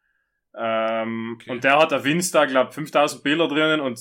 Ähm, 0.57 1.36
Okay. 1.46 1.50
Und 1.50 1.64
der 1.64 1.78
hat 1.78 1.92
auf 1.92 2.07
Insta, 2.07 2.44
glaub 2.46 2.72
5000 2.72 3.22
Bilder 3.22 3.48
drinnen 3.48 3.80
und 3.80 4.00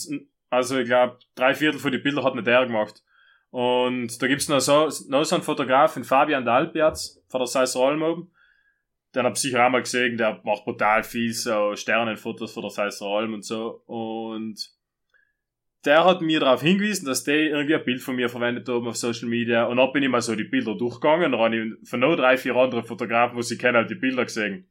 also 0.50 0.80
ich 0.80 0.88
glaube 0.88 1.20
drei 1.36 1.54
Viertel 1.54 1.80
von 1.80 1.92
die 1.92 1.98
Bilder 1.98 2.24
hat 2.24 2.36
nicht 2.36 2.48
er 2.48 2.66
gemacht. 2.66 3.04
Und 3.52 4.22
da 4.22 4.28
gibt's 4.28 4.50
noch 4.50 4.60
so, 4.60 4.90
noch 5.10 5.24
so 5.24 5.36
einen 5.36 5.44
Fotografen, 5.44 6.04
Fabian 6.04 6.46
Dalpiaz, 6.46 7.24
von 7.28 7.40
der 7.40 7.48
Seis 7.48 7.76
Rolme 7.76 8.06
oben. 8.06 8.32
Den 9.14 9.26
hab 9.26 9.34
ich 9.34 9.40
sicher 9.40 9.66
auch 9.66 9.70
mal 9.70 9.82
gesehen, 9.82 10.18
der 10.18 10.42
macht 10.44 10.66
brutal 10.66 11.04
viel 11.04 11.32
so 11.32 11.76
Sternenfotos 11.76 12.52
von 12.52 12.64
der 12.64 12.72
Seis 12.72 13.02
Rolme 13.02 13.36
und 13.36 13.46
so. 13.46 13.82
Und 13.86 14.72
der 15.86 16.04
hat 16.04 16.22
mir 16.22 16.40
darauf 16.40 16.62
hingewiesen, 16.62 17.06
dass 17.06 17.24
der 17.24 17.36
irgendwie 17.36 17.76
ein 17.76 17.86
Bild 17.86 18.02
von 18.02 18.16
mir 18.16 18.28
verwendet 18.28 18.68
haben 18.68 18.88
auf 18.88 18.98
Social 18.98 19.30
Media. 19.30 19.66
Und 19.66 19.78
dann 19.78 19.94
bin 19.94 20.04
ich 20.04 20.10
mal 20.10 20.22
so 20.22 20.36
die 20.36 20.44
Bilder 20.44 20.76
durchgegangen. 20.76 21.32
Dann 21.32 21.40
habe 21.40 21.56
ich 21.56 21.90
von 21.90 22.00
noch 22.00 22.16
drei, 22.16 22.38
vier 22.38 22.56
anderen 22.56 22.84
Fotografen, 22.84 23.38
wo 23.38 23.42
sie 23.42 23.58
kennen, 23.58 23.78
halt 23.78 23.90
die 23.90 23.96
Bilder 23.96 24.26
gesehen. 24.26 24.68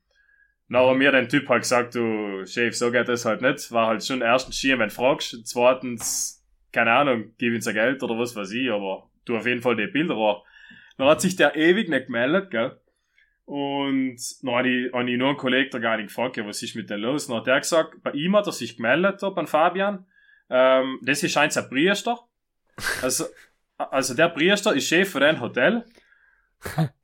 Hat 0.72 0.96
mir 0.96 1.12
der 1.12 1.28
Typ 1.28 1.48
halt 1.48 1.62
gesagt, 1.62 1.94
du, 1.94 2.44
Chef, 2.46 2.74
so 2.74 2.90
geht 2.90 3.08
das 3.08 3.24
halt 3.24 3.42
nicht. 3.42 3.70
War 3.70 3.88
halt 3.88 4.04
schon 4.04 4.22
erstens 4.22 4.56
schier, 4.56 4.78
wenn 4.78 4.88
du 4.88 4.94
fragst. 4.94 5.46
Zweitens, 5.46 6.44
keine 6.72 6.92
Ahnung, 6.92 7.32
gib 7.38 7.54
uns 7.54 7.66
ein 7.66 7.74
Geld 7.74 8.02
oder 8.02 8.18
was 8.18 8.34
weiß 8.34 8.50
ich, 8.52 8.70
aber 8.70 9.10
du 9.24 9.36
auf 9.36 9.46
jeden 9.46 9.62
Fall 9.62 9.76
die 9.76 9.86
Bilder 9.86 10.16
an. 10.16 10.36
Dann 10.96 11.08
hat 11.08 11.20
sich 11.20 11.36
der 11.36 11.56
ewig 11.56 11.88
nicht 11.88 12.06
gemeldet, 12.06 12.50
gell. 12.50 12.78
Und 13.46 14.16
dann 14.42 14.54
habe 14.54 14.68
ich, 14.68 14.92
hab 14.92 15.06
ich 15.06 15.18
nur 15.18 15.28
einen 15.28 15.36
Kollegen 15.36 15.70
da 15.70 15.78
gar 15.78 15.96
nicht 15.96 16.08
gefragt, 16.08 16.36
ja, 16.36 16.46
was 16.46 16.62
ist 16.62 16.76
mit 16.76 16.88
dem 16.88 17.00
los? 17.00 17.26
Dann 17.26 17.36
hat 17.36 17.46
der 17.46 17.60
gesagt, 17.60 18.02
bei 18.02 18.12
ihm 18.12 18.34
hat 18.36 18.46
er 18.46 18.52
sich 18.52 18.76
gemeldet, 18.76 19.22
da, 19.22 19.30
beim 19.30 19.46
Fabian. 19.46 20.06
Ähm, 20.48 20.98
das 21.02 21.20
hier 21.20 21.28
scheint 21.28 21.56
ein 21.56 21.68
Priester. 21.68 22.18
Also, 23.02 23.26
also 23.76 24.14
der 24.14 24.28
Priester 24.28 24.74
ist 24.74 24.88
Chef 24.88 25.10
von 25.10 25.22
einem 25.22 25.40
Hotel. 25.40 25.84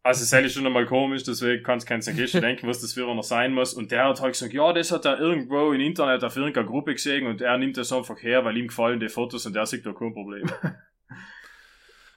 Also 0.02 0.36
ist 0.36 0.52
schon 0.54 0.66
einmal 0.66 0.86
komisch, 0.86 1.22
deswegen 1.24 1.62
kannst 1.62 1.86
du 1.86 1.88
kein 1.90 2.00
Kiste 2.00 2.40
denken, 2.40 2.66
was 2.66 2.80
das 2.80 2.94
für 2.94 3.06
einer 3.08 3.22
sein 3.22 3.52
muss. 3.52 3.74
Und 3.74 3.90
der 3.92 4.04
hat 4.08 4.20
halt 4.20 4.32
gesagt, 4.32 4.52
ja, 4.52 4.72
das 4.72 4.90
hat 4.92 5.04
er 5.04 5.18
irgendwo 5.20 5.72
im 5.72 5.80
Internet 5.80 6.24
auf 6.24 6.36
irgendeiner 6.36 6.66
Gruppe 6.66 6.94
gesehen 6.94 7.26
und 7.26 7.40
er 7.42 7.58
nimmt 7.58 7.76
das 7.76 7.92
einfach 7.92 8.20
her, 8.22 8.44
weil 8.44 8.56
ihm 8.56 8.68
gefallen 8.68 8.98
die 9.00 9.08
Fotos 9.08 9.46
und 9.46 9.54
der 9.54 9.66
sieht 9.66 9.84
da 9.86 9.92
kein 9.92 10.12
Problem. 10.12 10.50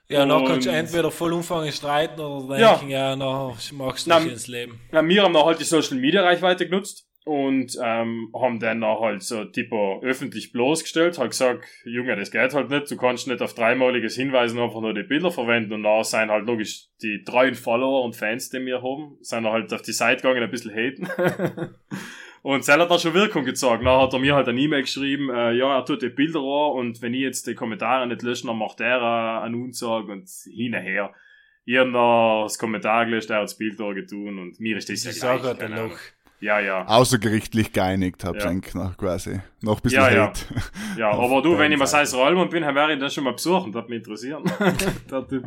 Ja, 0.09 0.25
dann 0.25 0.45
kannst 0.45 0.67
du 0.67 0.69
Und- 0.69 0.75
entweder 0.75 1.09
vollumfänglich 1.11 1.75
streiten 1.75 2.19
oder 2.19 2.59
Ja. 2.59 2.73
denken, 2.75 2.89
ja, 2.91 3.15
dann 3.15 3.53
machst 3.77 4.05
du 4.05 4.09
Na, 4.09 4.17
ins 4.19 4.47
Leben. 4.47 4.79
Ja, 4.91 5.01
wir 5.07 5.23
haben 5.23 5.33
dann 5.33 5.45
halt 5.45 5.59
die 5.59 5.63
Social 5.63 5.97
Media 5.97 6.21
Reichweite 6.21 6.65
genutzt 6.67 7.07
und 7.25 7.77
ähm, 7.81 8.29
haben 8.33 8.59
dann 8.59 8.83
auch 8.83 9.01
halt 9.01 9.21
so 9.23 9.45
tipo 9.45 10.01
öffentlich 10.03 10.51
bloßgestellt, 10.51 11.17
halt 11.17 11.31
gesagt, 11.31 11.65
Junge, 11.85 12.15
das 12.15 12.31
geht 12.31 12.53
halt 12.53 12.69
nicht, 12.69 12.91
du 12.91 12.97
kannst 12.97 13.27
nicht 13.27 13.41
auf 13.41 13.53
dreimaliges 13.53 14.15
Hinweisen 14.15 14.59
einfach 14.59 14.81
nur 14.81 14.93
die 14.93 15.03
Bilder 15.03 15.31
verwenden 15.31 15.73
und 15.73 15.83
da 15.83 16.03
sind 16.03 16.29
halt 16.29 16.45
logisch 16.45 16.87
die 17.01 17.23
treuen 17.23 17.55
Follower 17.55 18.03
und 18.03 18.15
Fans, 18.15 18.49
die 18.49 18.65
wir 18.65 18.81
haben, 18.81 19.17
sind 19.21 19.45
halt 19.45 19.73
auf 19.73 19.81
die 19.81 19.93
Seite 19.93 20.21
gegangen, 20.23 20.43
ein 20.43 20.51
bisschen 20.51 20.73
haten. 20.75 21.07
und 22.41 22.59
das 22.67 22.67
hat 22.77 22.89
dann 22.91 22.99
schon 22.99 23.13
Wirkung 23.13 23.45
gezeigt. 23.45 23.85
Dann 23.85 24.01
hat 24.01 24.11
er 24.13 24.19
mir 24.19 24.35
halt 24.35 24.47
eine 24.49 24.59
E-Mail 24.59 24.81
geschrieben, 24.81 25.29
äh, 25.29 25.53
ja, 25.53 25.77
er 25.77 25.85
tut 25.85 26.01
die 26.01 26.09
Bilder 26.09 26.39
an 26.39 26.77
und 26.77 27.01
wenn 27.01 27.13
ich 27.13 27.21
jetzt 27.21 27.47
die 27.47 27.55
Kommentare 27.55 28.05
nicht 28.07 28.21
löschen, 28.21 28.47
dann 28.47 28.57
macht 28.57 28.81
er 28.81 28.97
äh, 28.99 29.45
einen 29.45 29.55
Unsag 29.55 30.07
und 30.09 30.27
hin 30.53 30.75
und 30.75 30.81
her. 30.81 31.13
Ich 31.65 31.77
hab 31.77 31.87
noch 31.87 32.43
das 32.43 32.59
Kommentar 32.59 33.05
gelöscht, 33.05 33.29
er 33.29 33.37
hat 33.37 33.43
das 33.43 33.57
Bild 33.57 33.79
da 33.79 33.93
getun 33.93 34.39
und 34.39 34.59
mir 34.59 34.75
ist 34.75 34.89
das 34.89 35.05
ja 35.05 35.11
Ich 35.11 35.19
gleich. 35.21 35.41
keine 35.41 35.55
dann 35.55 35.73
Ahnung. 35.73 35.89
noch. 35.91 35.97
Ja, 36.43 36.59
ja. 36.59 36.85
Außergerichtlich 36.87 37.71
geeinigt, 37.71 38.25
hab's 38.25 38.43
Ja. 38.43 38.49
eigentlich 38.49 38.73
noch 38.75 38.97
quasi. 38.97 39.39
Noch 39.61 39.77
ein 39.77 39.81
bisschen 39.81 40.01
Ja, 40.01 40.11
ja. 40.11 40.23
Hate. 40.27 40.41
Ja, 40.97 41.11
aber 41.17 41.41
du, 41.41 41.57
wenn 41.57 41.71
ich 41.71 41.77
mal. 41.79 41.87
Seis 41.87 42.13
Rollmann 42.13 42.49
bin, 42.49 42.63
dann 42.63 42.75
wäre 42.75 42.93
ich 42.93 42.99
dann 42.99 43.09
schon 43.09 43.23
mal 43.23 43.31
besuchen, 43.31 43.71
das 43.71 43.83
würde 43.83 43.89
mich 43.91 43.99
interessieren. 43.99 44.43
Der 45.09 45.25
Typ. 45.25 45.45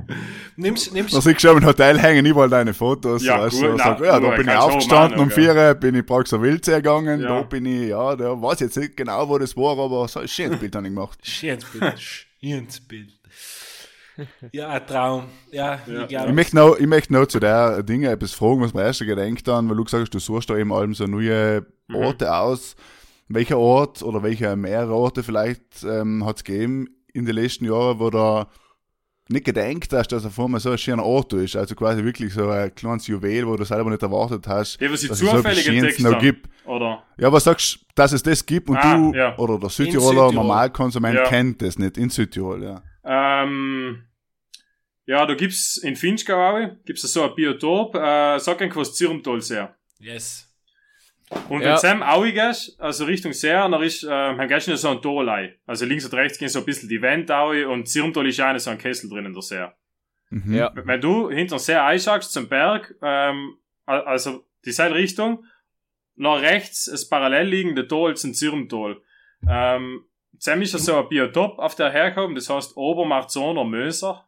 Nimmst, 0.56 0.94
nimmst, 0.94 1.14
Da 1.14 1.20
siehst 1.20 1.44
du 1.44 1.48
schon 1.48 1.58
im 1.58 1.66
Hotel 1.66 1.98
hängen 1.98 2.24
überall 2.24 2.48
deine 2.48 2.72
Fotos. 2.72 3.22
Ja, 3.22 3.40
weißt, 3.42 3.56
gut, 3.60 3.62
du, 3.64 3.74
na, 3.76 3.84
sag, 3.84 4.00
ja, 4.00 4.18
da 4.18 4.30
bin 4.30 4.48
ich 4.48 4.54
aufgestanden 4.56 5.20
um 5.20 5.30
vier, 5.30 5.74
bin 5.74 5.94
ich 5.96 6.06
Praxer 6.06 6.40
Wildsee 6.40 6.76
gegangen, 6.76 7.20
Ja. 7.20 7.28
da 7.28 7.42
bin 7.42 7.66
ich, 7.66 7.88
ja, 7.90 8.16
der 8.16 8.40
weiß 8.40 8.60
jetzt 8.60 8.78
nicht 8.78 8.96
genau, 8.96 9.28
wo 9.28 9.36
das 9.38 9.54
war, 9.54 9.78
aber 9.78 10.08
so 10.08 10.20
ein 10.20 10.28
schönes 10.28 10.58
Bild 10.58 10.74
habe 10.74 10.86
ich 10.86 10.94
gemacht. 10.94 11.18
schönes 11.22 11.64
Bild, 11.66 11.94
schönes 12.40 12.80
Bild. 12.80 13.12
Ja, 14.52 14.68
ein 14.68 14.86
Traum. 14.86 15.24
Ja, 15.50 15.78
Ja. 15.86 16.04
ich 16.24 16.28
Ich 16.28 16.34
möchte 16.34 16.56
noch, 16.56 16.76
ich 16.78 16.86
möchte 16.86 17.12
noch 17.12 17.26
zu 17.26 17.38
der 17.40 17.82
Dinge 17.82 18.08
etwas 18.10 18.32
fragen, 18.32 18.60
was 18.60 18.74
mir 18.74 18.82
erst 18.82 19.00
gedenkt 19.00 19.48
an, 19.48 19.68
weil 19.68 19.76
du 19.76 19.84
gesagt 19.84 20.02
hast, 20.02 20.14
du 20.14 20.18
suchst 20.18 20.48
da 20.50 20.56
eben 20.56 20.72
allem 20.72 20.94
so 20.94 21.06
neue 21.06 21.66
Mhm. 21.88 21.96
Orte 21.96 22.34
aus. 22.34 22.76
Welcher 23.28 23.58
Ort 23.58 24.02
oder 24.02 24.22
welche 24.22 24.54
mehrere 24.56 24.94
Orte 24.94 25.22
vielleicht 25.22 25.82
ähm, 25.84 26.24
hat 26.24 26.36
es 26.36 26.44
gegeben 26.44 26.86
in 27.12 27.24
den 27.26 27.34
letzten 27.34 27.64
Jahren, 27.64 27.98
wo 27.98 28.10
da 28.10 28.48
nicht 29.28 29.44
gedenkt 29.44 29.92
hast, 29.92 30.12
dass 30.12 30.22
er 30.22 30.30
vor 30.30 30.48
mir 30.48 30.60
so 30.60 30.70
ein 30.70 30.78
schöner 30.78 31.04
Ort 31.04 31.32
ist. 31.32 31.56
Also 31.56 31.74
quasi 31.74 32.04
wirklich 32.04 32.32
so 32.32 32.48
ein 32.48 32.72
kleines 32.74 33.08
Juwel, 33.08 33.44
wo 33.48 33.56
du 33.56 33.64
selber 33.64 33.90
nicht 33.90 34.02
erwartet 34.02 34.46
hast. 34.46 34.80
Ja, 34.80 34.90
was 34.92 35.02
ich 35.02 35.08
dass 35.08 35.20
es 35.20 35.28
so 35.28 35.36
zufällig 35.36 35.64
Schönes 35.64 35.82
entdeckt 35.98 36.00
noch 36.00 36.18
gibt. 36.20 36.48
Oder? 36.64 37.02
Ja, 37.18 37.32
was 37.32 37.42
sagst 37.44 37.74
du, 37.74 37.78
dass 37.96 38.12
es 38.12 38.22
das 38.22 38.46
gibt 38.46 38.68
und 38.68 38.76
Ah, 38.76 38.96
du 38.96 39.12
ja. 39.14 39.36
oder 39.38 39.58
der 39.58 39.68
Südtiroler 39.70 40.28
Südtirol. 40.28 40.34
Normalkonsument 40.34 41.16
Ja. 41.16 41.24
kennt 41.24 41.60
das 41.62 41.76
nicht 41.78 41.98
in 41.98 42.10
Südtirol, 42.10 42.62
ja. 42.62 42.82
Ähm, 43.06 44.04
ja, 45.06 45.24
da 45.24 45.34
gibt's 45.34 45.76
in 45.76 45.94
Finchgau 45.96 46.34
auch, 46.34 46.68
gibt's 46.84 47.02
so 47.02 47.22
ein 47.22 47.34
Biotop, 47.36 47.94
äh, 47.94 48.38
sag 48.38 48.60
einfach 48.60 48.80
was 48.80 48.94
Zirmtal 48.94 49.40
sehr. 49.40 49.74
yes. 49.98 50.42
Und 51.48 51.60
Ja. 51.62 51.70
wenn 51.72 51.78
Sam 51.78 52.02
auch 52.04 52.22
gehst, 52.24 52.80
also 52.80 53.04
Richtung 53.04 53.32
See, 53.32 53.48
dann 53.50 53.82
ist, 53.82 54.04
äh, 54.04 54.08
dann 54.08 54.46
gehst 54.46 54.68
du 54.68 54.70
in 54.72 54.76
so 54.76 54.90
ein 54.90 55.02
Torlei. 55.02 55.58
Also 55.66 55.84
links 55.84 56.04
und 56.04 56.14
rechts 56.14 56.38
gehen 56.38 56.48
so 56.48 56.60
ein 56.60 56.64
bisschen 56.64 56.88
die 56.88 57.02
Wände 57.02 57.36
auch 57.36 57.50
und 57.50 57.88
Zirmtal 57.88 58.28
ist 58.28 58.38
auch 58.40 58.56
so 58.58 58.70
ein 58.70 58.78
Kessel 58.78 59.10
drin 59.10 59.26
in 59.26 59.32
der 59.32 59.42
See. 59.42 59.66
Mhm. 60.30 60.54
Ja. 60.54 60.70
Wenn 60.74 61.00
du 61.00 61.28
hinter 61.28 61.58
See 61.58 61.74
einschaust 61.74 62.32
zum 62.32 62.48
Berg, 62.48 62.94
ähm, 63.02 63.56
al- 63.86 64.04
also 64.04 64.44
dieselbe 64.64 64.94
Richtung, 64.94 65.44
nach 66.14 66.40
rechts 66.42 66.84
das 66.84 67.08
parallel 67.08 67.48
liegende 67.48 67.88
Tal 67.88 68.16
zum 68.16 68.32
Zirmtal. 68.32 68.96
Ähm, 69.48 70.04
Sam 70.38 70.62
ist 70.62 70.72
ja 70.72 70.78
so 70.78 70.98
ein 70.98 71.08
Biotop 71.08 71.58
auf 71.58 71.74
der 71.74 71.90
herkommen, 71.90 72.34
das 72.34 72.50
heißt 72.50 72.76
Obermarzoner 72.76 73.64
Möser. 73.64 74.26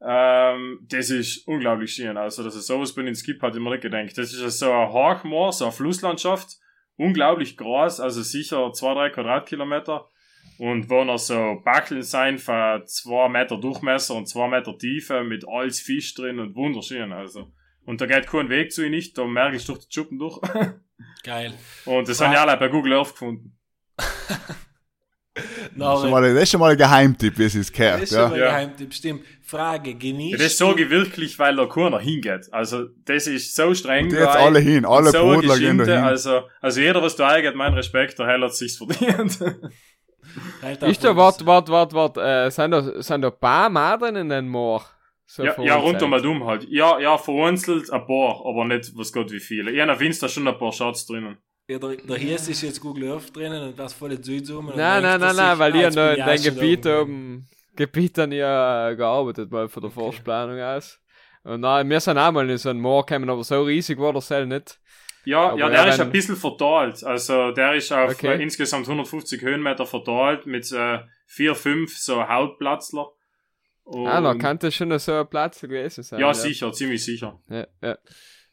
Ähm, 0.00 0.80
das 0.88 1.10
ist 1.10 1.46
unglaublich 1.48 1.94
schön. 1.94 2.16
Also, 2.16 2.42
dass 2.42 2.54
es 2.54 2.66
sowas 2.66 2.94
bei 2.94 3.02
gibt, 3.02 3.42
hatte 3.42 3.58
ich 3.58 3.64
mir 3.64 3.70
nicht 3.70 3.82
gedacht. 3.82 4.16
Das 4.16 4.32
ist 4.32 4.40
ja 4.40 4.50
so 4.50 4.70
ein 4.70 4.92
Hochmoor, 4.92 5.52
so 5.52 5.64
eine 5.64 5.72
Flusslandschaft. 5.72 6.58
Unglaublich 6.96 7.56
groß, 7.56 8.00
also 8.00 8.22
sicher 8.22 8.72
zwei, 8.72 8.94
drei 8.94 9.10
Quadratkilometer. 9.10 10.08
Und 10.58 10.88
wo 10.88 11.04
noch 11.04 11.18
so 11.18 11.60
Backeln 11.62 12.02
sein 12.02 12.38
von 12.38 12.86
zwei 12.86 13.28
Meter 13.28 13.58
Durchmesser 13.58 14.14
und 14.14 14.26
zwei 14.26 14.48
Meter 14.48 14.76
Tiefe 14.78 15.22
mit 15.22 15.46
alles 15.46 15.80
Fisch 15.80 16.14
drin 16.14 16.38
und 16.38 16.54
wunderschön, 16.54 17.12
also. 17.12 17.52
Und 17.84 18.00
da 18.00 18.06
geht 18.06 18.26
kein 18.26 18.48
Weg 18.48 18.72
zu 18.72 18.84
ihr 18.84 18.90
nicht, 18.90 19.18
da 19.18 19.24
merke 19.26 19.56
ich 19.56 19.66
durch 19.66 19.80
die 19.80 19.92
Schuppen 19.92 20.18
durch. 20.18 20.40
Geil. 21.22 21.52
Und 21.84 22.08
das 22.08 22.20
haben 22.20 22.32
ja 22.32 22.44
alle 22.44 22.56
bei 22.56 22.68
Google 22.68 22.94
Earth 22.94 23.12
gefunden. 23.12 23.58
Das, 25.76 26.04
ist 26.04 26.10
mal, 26.10 26.34
das 26.34 26.42
ist 26.42 26.50
schon 26.50 26.60
mal 26.60 26.72
ein 26.72 26.78
Geheimtipp, 26.78 27.38
wie 27.38 27.44
es 27.44 27.54
ist 27.54 27.70
das 27.70 27.76
gehört, 27.76 28.02
ist 28.02 28.12
schon 28.12 28.18
ja. 28.18 28.28
mal 28.28 28.38
Ja. 28.38 28.46
Geheimtipp. 28.46 28.94
Stimmt. 28.94 29.22
Frage, 29.42 29.94
genießt 29.94 30.40
Ja, 30.40 30.44
das 30.44 30.56
sage 30.58 30.84
ich 30.84 30.90
wirklich, 30.90 31.38
weil 31.38 31.54
da 31.54 31.66
keiner 31.66 32.00
hingeht. 32.00 32.52
Also, 32.52 32.86
das 33.04 33.28
ist 33.28 33.54
so 33.54 33.72
streng. 33.74 34.06
Und 34.06 34.12
jetzt 34.12 34.26
alle 34.26 34.58
hin, 34.58 34.84
alle 34.84 35.10
so 35.10 35.18
Brudler 35.20 35.58
gehen 35.58 35.78
da 35.78 35.84
hin. 35.84 35.94
Also, 35.98 36.42
also 36.60 36.80
jeder, 36.80 37.00
was 37.00 37.14
da 37.14 37.28
eingeht, 37.28 37.54
mein 37.54 37.72
Respekt, 37.74 38.18
der 38.18 38.26
Hell 38.26 38.42
hat 38.42 38.54
sich's 38.54 38.76
verdient. 38.76 39.38
Halt 40.62 40.82
Ist 40.82 41.02
da, 41.04 41.16
wart, 41.16 41.46
wart, 41.46 41.68
wart, 41.68 41.92
wart, 41.94 42.16
äh, 42.18 42.50
sind 42.50 42.70
da, 42.72 43.02
sind 43.02 43.22
da 43.22 43.28
ein 43.28 43.40
paar 43.40 43.70
mehr 43.70 43.96
drin 43.96 44.16
in 44.16 44.28
den 44.28 44.48
Moor? 44.48 44.84
So 45.24 45.44
ja, 45.44 45.54
ja, 45.60 45.76
rundum 45.76 46.10
mal 46.10 46.22
dumm 46.22 46.44
halt. 46.44 46.66
Ja, 46.68 46.98
ja, 47.00 47.18
vereinzelt 47.18 47.90
ein 47.90 48.06
paar, 48.06 48.44
aber 48.46 48.64
nicht, 48.64 48.92
was 48.94 49.12
Gott 49.12 49.30
wie 49.32 49.40
viele. 49.40 49.72
Ich 49.72 49.80
habe 49.80 50.08
da 50.20 50.28
schon 50.28 50.46
ein 50.46 50.58
paar 50.58 50.72
Schatz 50.72 51.06
drinnen. 51.06 51.38
Ja, 51.68 51.78
da, 51.80 51.92
da 52.06 52.14
hier 52.14 52.36
ist 52.36 52.62
jetzt 52.62 52.80
Google 52.80 53.10
Earth 53.12 53.34
drinnen 53.34 53.60
und 53.68 53.78
das 53.78 53.92
voll 53.92 54.12
in 54.12 54.22
Südzoomen. 54.22 54.70
und 54.72 54.76
Nein, 54.76 55.02
nein, 55.02 55.18
nein, 55.20 55.34
nein, 55.34 55.58
weil 55.58 55.72
ah, 55.72 55.74
ich 55.76 55.82
jetzt 55.82 55.96
noch 55.96 56.12
in 56.12 56.22
auch 56.22 56.26
dein 56.26 56.38
schon 56.38 56.54
Gebiet 56.54 56.86
oben, 56.86 57.48
Gebiet 57.74 58.18
dann 58.18 58.30
ja 58.32 58.92
gearbeitet, 58.94 59.50
mal 59.50 59.68
von 59.68 59.82
der 59.82 59.90
Forstplanung 59.90 60.60
aus. 60.60 61.00
Und 61.42 61.60
nein, 61.62 61.90
wir 61.90 61.98
sind 62.00 62.18
auch 62.18 62.30
mal 62.30 62.48
in 62.48 62.56
so 62.58 62.70
einem 62.70 62.80
Moor 62.80 63.04
gekommen, 63.04 63.28
aber 63.28 63.42
so 63.42 63.62
riesig 63.64 63.98
war 63.98 64.12
der 64.12 64.22
Cell 64.22 64.46
nicht. 64.46 64.78
Ja, 65.24 65.50
Aber 65.50 65.58
ja, 65.58 65.66
ja, 65.68 65.82
der 65.82 65.88
ist 65.92 65.98
wenn- 65.98 66.06
ein 66.06 66.12
bisschen 66.12 66.36
verteilt. 66.36 67.02
Also 67.02 67.50
der 67.50 67.74
ist 67.74 67.92
auf 67.92 68.12
Okay. 68.12 68.36
äh, 68.38 68.42
insgesamt 68.42 68.86
150 68.86 69.42
Höhenmeter 69.42 69.84
verteilt 69.86 70.46
mit 70.46 70.70
äh, 70.70 71.00
vier, 71.26 71.56
fünf 71.56 71.98
so 71.98 72.28
Hauptplatzler. 72.28 73.08
Und 73.82 74.06
Ah, 74.06 74.20
da 74.20 74.34
könnte 74.36 74.70
schon 74.70 74.96
so 75.00 75.12
ein 75.14 75.28
Platz 75.28 75.60
gewesen 75.60 76.04
sein. 76.04 76.20
ja, 76.20 76.32
sicher, 76.32 76.72
ziemlich 76.72 77.04
sicher. 77.04 77.40
Ja, 77.48 77.66
ja. 77.82 77.98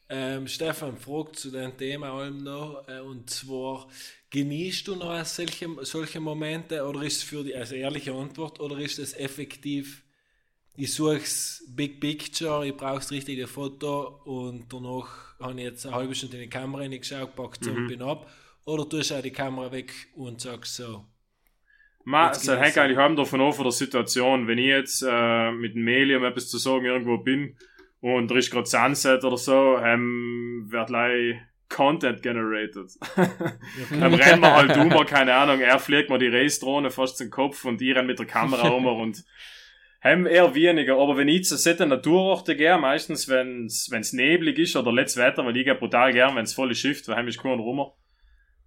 Ähm, 0.08 0.46
Stefan 0.46 0.96
fragt 0.98 1.36
zu 1.36 1.50
dem 1.50 1.76
Thema 1.76 2.10
allem 2.12 2.42
noch, 2.42 2.86
äh, 2.88 3.00
und 3.00 3.30
zwar, 3.30 3.88
genießt 4.30 4.86
du 4.88 4.96
noch 4.96 5.24
solche, 5.24 5.68
solche 5.82 6.20
Momente 6.20 6.84
oder 6.84 7.02
ist 7.02 7.18
es 7.18 7.22
für 7.22 7.42
die, 7.42 7.54
also 7.54 7.74
ehrliche 7.74 8.12
Antwort, 8.12 8.60
oder 8.60 8.78
ist 8.78 8.98
es 8.98 9.14
effektiv, 9.14 10.02
ich 10.76 10.92
such's 10.92 11.64
Big 11.68 12.00
Picture, 12.00 12.66
ich 12.66 12.76
brauch's 12.76 13.10
richtige 13.10 13.46
Foto 13.46 14.20
und 14.24 14.72
danach 14.72 15.38
habe 15.40 15.54
ich 15.58 15.64
jetzt 15.66 15.86
eine 15.86 15.94
halbe 15.94 16.14
Stunde 16.14 16.36
in 16.36 16.42
die 16.44 16.48
Kamera 16.50 16.82
reingeschaut, 16.82 17.34
pack 17.34 17.60
Mhm. 17.60 17.62
zum 17.62 17.86
bin 17.86 18.02
ab, 18.02 18.30
oder 18.66 18.88
tust 18.88 19.10
du 19.10 19.14
auch 19.16 19.22
die 19.22 19.30
Kamera 19.32 19.72
weg 19.72 19.92
und 20.16 20.40
sagst 20.40 20.76
so, 20.76 21.06
Ma, 22.06 22.30
es 22.30 22.46
hängt 22.46 22.76
eigentlich 22.76 22.98
davon 23.16 23.40
auf 23.40 23.56
von 23.56 23.64
der 23.64 23.72
Situation. 23.72 24.46
Wenn 24.46 24.58
ich 24.58 24.66
jetzt 24.66 25.02
äh, 25.08 25.50
mit 25.52 25.74
dem 25.74 25.84
Meli, 25.84 26.14
um 26.14 26.24
etwas 26.24 26.50
zu 26.50 26.58
sagen, 26.58 26.84
irgendwo 26.84 27.16
bin 27.18 27.56
und 28.04 28.30
ist 28.32 28.50
gerade 28.50 28.66
Sunset 28.66 29.24
oder 29.24 29.38
so, 29.38 29.78
ähm, 29.78 30.66
wird 30.68 30.88
gleich 30.88 31.36
Content 31.70 32.22
generated. 32.22 32.90
Dann 33.16 34.12
rennen 34.12 34.42
wir 34.42 34.54
halt 34.54 34.76
um, 34.76 35.06
keine 35.06 35.32
Ahnung, 35.32 35.60
er 35.60 35.78
fliegt 35.78 36.10
mir 36.10 36.18
die 36.18 36.28
Race-Drohne 36.28 36.90
fast 36.90 37.16
zum 37.16 37.30
Kopf 37.30 37.64
und 37.64 37.80
ich 37.80 37.96
renn 37.96 38.04
mit 38.04 38.18
der 38.18 38.26
Kamera 38.26 38.68
um 38.68 38.84
und 39.00 39.24
haben 40.02 40.26
eher 40.26 40.54
weniger. 40.54 40.98
Aber 40.98 41.16
wenn 41.16 41.28
ich 41.28 41.44
zu 41.44 41.56
solchen 41.56 41.88
Naturorte 41.88 42.56
gehe, 42.56 42.76
meistens 42.76 43.26
wenn's 43.26 43.88
wenn's 43.90 44.12
neblig 44.12 44.58
ist 44.58 44.76
oder 44.76 44.92
letztes 44.92 45.22
Wetter, 45.22 45.46
weil 45.46 45.56
ich 45.56 45.64
gehe 45.64 45.74
brutal 45.74 46.12
gern, 46.12 46.36
wenn's 46.36 46.52
voll 46.52 46.74
schifft, 46.74 47.08
weil 47.08 47.16
heim 47.16 47.28
ist 47.28 47.42
kein 47.42 47.58
Rummer. 47.58 47.94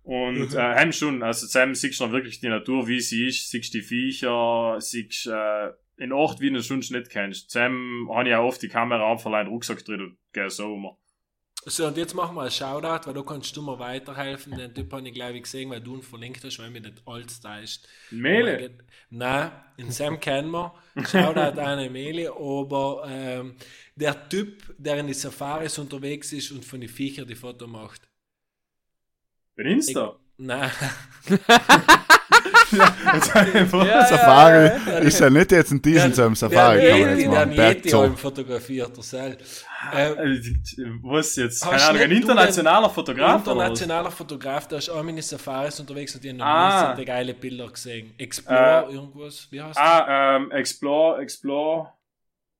Und 0.01 0.55
äh, 0.55 0.57
heim 0.57 0.91
schon, 0.91 1.21
also 1.21 1.45
zusammen 1.45 1.75
siehst 1.75 1.99
du 1.99 2.05
dann 2.05 2.13
wirklich 2.13 2.39
die 2.39 2.49
Natur, 2.49 2.88
wie 2.88 3.01
sie 3.01 3.27
ist, 3.27 3.51
siehst 3.51 3.75
die 3.75 3.83
Viecher, 3.83 4.77
siehst 4.79 5.27
äh, 5.27 5.69
in 5.97 6.11
Ort, 6.13 6.39
wie 6.39 6.51
du 6.51 6.61
sonst 6.61 6.91
nicht 6.91 7.09
kennst. 7.09 7.49
Zusammen 7.49 8.09
habe 8.13 8.29
ich 8.29 8.35
auch 8.35 8.45
oft 8.45 8.61
die 8.61 8.69
Kamera 8.69 9.15
den 9.15 9.47
Rucksack 9.47 9.83
drin 9.83 10.01
und 10.01 10.17
gehe 10.31 10.49
so 10.49 10.73
um. 10.73 10.95
So, 11.65 11.85
und 11.87 11.97
jetzt 11.97 12.13
machen 12.13 12.35
wir 12.35 12.43
ein 12.43 12.51
Shoutout, 12.51 13.07
weil 13.07 13.13
du 13.13 13.23
kannst 13.23 13.55
du 13.57 13.61
mir 13.61 13.77
weiterhelfen. 13.77 14.55
Den 14.55 14.73
Typ 14.73 14.93
habe 14.93 15.05
ich, 15.05 15.13
glaube 15.13 15.33
ich, 15.33 15.43
gesehen, 15.43 15.69
weil 15.69 15.81
du 15.81 15.95
ihn 15.97 16.01
verlinkt 16.01 16.41
hast, 16.45 16.59
weil 16.59 16.69
mir 16.69 16.79
nicht 16.79 17.01
alles 17.05 17.41
da 17.41 17.59
ist. 17.59 17.85
Mele? 18.09 18.77
Nein, 19.09 19.51
in 19.75 19.91
Sam 19.91 20.17
kennen 20.19 20.51
wir. 20.51 20.73
Shoutout 20.95 21.59
an 21.59 21.79
Emile, 21.79 22.31
aber 22.31 23.03
ähm, 23.09 23.55
der 23.95 24.29
Typ, 24.29 24.75
der 24.77 24.99
in 24.99 25.07
die 25.07 25.13
Safaris 25.13 25.77
unterwegs 25.77 26.31
ist 26.31 26.51
und 26.51 26.63
von 26.63 26.79
den 26.79 26.89
Viechern 26.89 27.27
die 27.27 27.35
Foto 27.35 27.67
macht. 27.67 28.07
Bin 29.55 29.67
Insta? 29.67 30.15
Nein, 30.37 30.71
ich 31.25 31.31
einfach- 31.49 32.16
Ja, 32.71 34.05
Safari 34.05 34.65
ja. 34.65 34.97
ist 34.99 35.19
ja 35.19 35.29
nicht 35.29 35.51
jetzt 35.51 35.71
in 35.71 35.81
diesem 35.81 36.13
so 36.13 36.23
einem 36.23 36.35
Safari, 36.35 36.81
der 36.81 36.89
kann 36.91 36.99
man 37.01 37.09
Yeti, 37.09 37.21
jetzt 37.21 37.31
der. 37.31 37.55
Berg 37.55 37.75
Yeti 37.77 37.89
Zoo. 37.89 38.01
haben 38.03 38.17
fotografiert, 38.17 38.95
der 38.97 39.03
Sel. 39.03 39.37
Ähm, 39.93 40.17
Äh, 40.17 40.99
Was 41.03 41.35
jetzt? 41.35 41.63
Keine 41.63 41.81
Ahnung, 41.83 42.01
ein 42.01 42.11
internationaler 42.11 42.89
Fotograf 42.89 43.41
was? 43.41 43.47
internationaler 43.47 44.11
Fotograf, 44.11 44.67
der 44.67 44.79
ist 44.79 44.89
auch 44.89 45.05
in 45.05 45.21
Safaris 45.21 45.79
unterwegs 45.79 46.13
und 46.15 46.23
die 46.23 46.29
haben 46.29 46.37
noch 46.37 46.45
Ah. 46.45 46.95
so 46.97 47.05
geile 47.05 47.33
Bilder 47.33 47.67
gesehen. 47.67 48.13
Explore, 48.17 48.87
Äh, 48.89 48.93
irgendwas, 48.93 49.47
wie 49.51 49.61
heißt 49.61 49.77
der? 49.77 49.83
Ah, 50.07 50.35
ähm, 50.37 50.51
Explore, 50.51 51.21
Explore. 51.21 51.89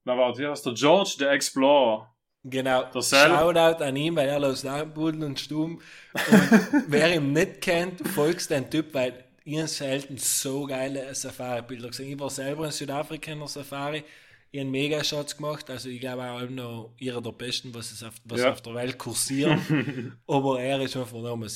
Na 0.06 0.18
warte, 0.18 0.40
wie 0.42 0.48
heißt 0.48 0.66
der? 0.66 0.74
George 0.74 1.16
the 1.20 1.26
Explorer. 1.26 2.08
Genau, 2.44 2.84
Der. 3.12 3.28
Shoutout 3.28 3.84
an 3.84 3.96
ihn, 3.98 4.16
weil 4.16 4.30
er 4.30 4.40
los 4.40 4.64
Budel 4.94 5.24
und 5.26 5.38
Stumm. 5.38 5.82
Und 6.14 6.62
wer 6.88 7.14
ihn 7.16 7.34
nicht 7.34 7.60
kennt, 7.62 8.08
folgst 8.08 8.50
den 8.52 8.70
Typ, 8.70 8.94
weil 8.94 9.26
ich 9.50 9.58
habe 9.58 9.68
selten 9.68 10.18
so 10.18 10.66
geile 10.66 11.16
Safari-Bilder 11.16 11.88
gesehen. 11.88 12.12
Ich 12.12 12.20
war 12.20 12.30
selber 12.30 12.66
in 12.66 12.72
Südafrika 12.72 13.32
in 13.32 13.40
der 13.40 13.48
Safari, 13.48 14.04
ich 14.52 14.60
habe 14.60 14.70
Megashots 14.70 15.38
gemacht, 15.38 15.70
also 15.70 15.88
ich 15.90 16.00
glaube 16.02 16.24
auch 16.24 16.50
noch 16.50 16.94
ihrer 16.98 17.22
der 17.22 17.32
besten, 17.32 17.74
was, 17.74 17.92
es 17.92 18.04
auf, 18.04 18.14
was 18.26 18.42
Ja. 18.42 18.52
auf 18.52 18.62
der 18.62 18.74
Welt 18.76 18.98
kursieren. 18.98 20.18
Aber 20.28 20.60
er 20.62 20.82
ist 20.82 20.98
einfach 20.98 21.18
noch 21.22 21.38
mal 21.38 21.48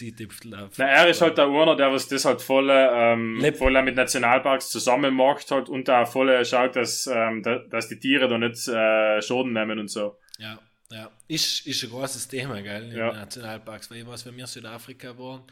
auf. 0.53 0.71
Na, 0.77 0.85
er 0.85 1.09
ist 1.09 1.19
halt 1.21 1.37
der 1.37 1.47
einer, 1.47 1.75
der 1.75 1.91
was 1.91 2.07
das 2.07 2.23
halt 2.23 2.41
voll, 2.41 2.69
ähm, 2.71 3.43
voll 3.57 3.81
mit 3.81 3.95
Nationalparks 3.95 4.69
zusammen 4.69 5.13
macht 5.13 5.51
halt 5.51 5.67
und 5.67 5.87
da 5.89 6.05
voll 6.05 6.43
schaut, 6.45 6.77
dass, 6.77 7.07
ähm, 7.07 7.43
da, 7.43 7.59
dass 7.59 7.89
die 7.89 7.99
Tiere 7.99 8.27
da 8.29 8.37
nicht 8.37 8.67
äh, 8.69 9.21
Schaden 9.21 9.51
nehmen 9.51 9.79
und 9.79 9.89
so. 9.89 10.17
Ja, 10.37 10.59
ja. 10.91 11.09
Ist, 11.27 11.67
ist 11.67 11.83
ein 11.83 11.89
großes 11.89 12.27
Thema, 12.29 12.61
gell, 12.61 12.89
in 12.91 12.97
Ja. 12.97 13.11
Nationalparks. 13.13 13.89
Weil 13.91 13.97
ich 13.99 14.07
weiß, 14.07 14.25
wenn 14.25 14.35
wir 14.35 14.41
in 14.43 14.47
Südafrika 14.47 15.17
waren, 15.17 15.43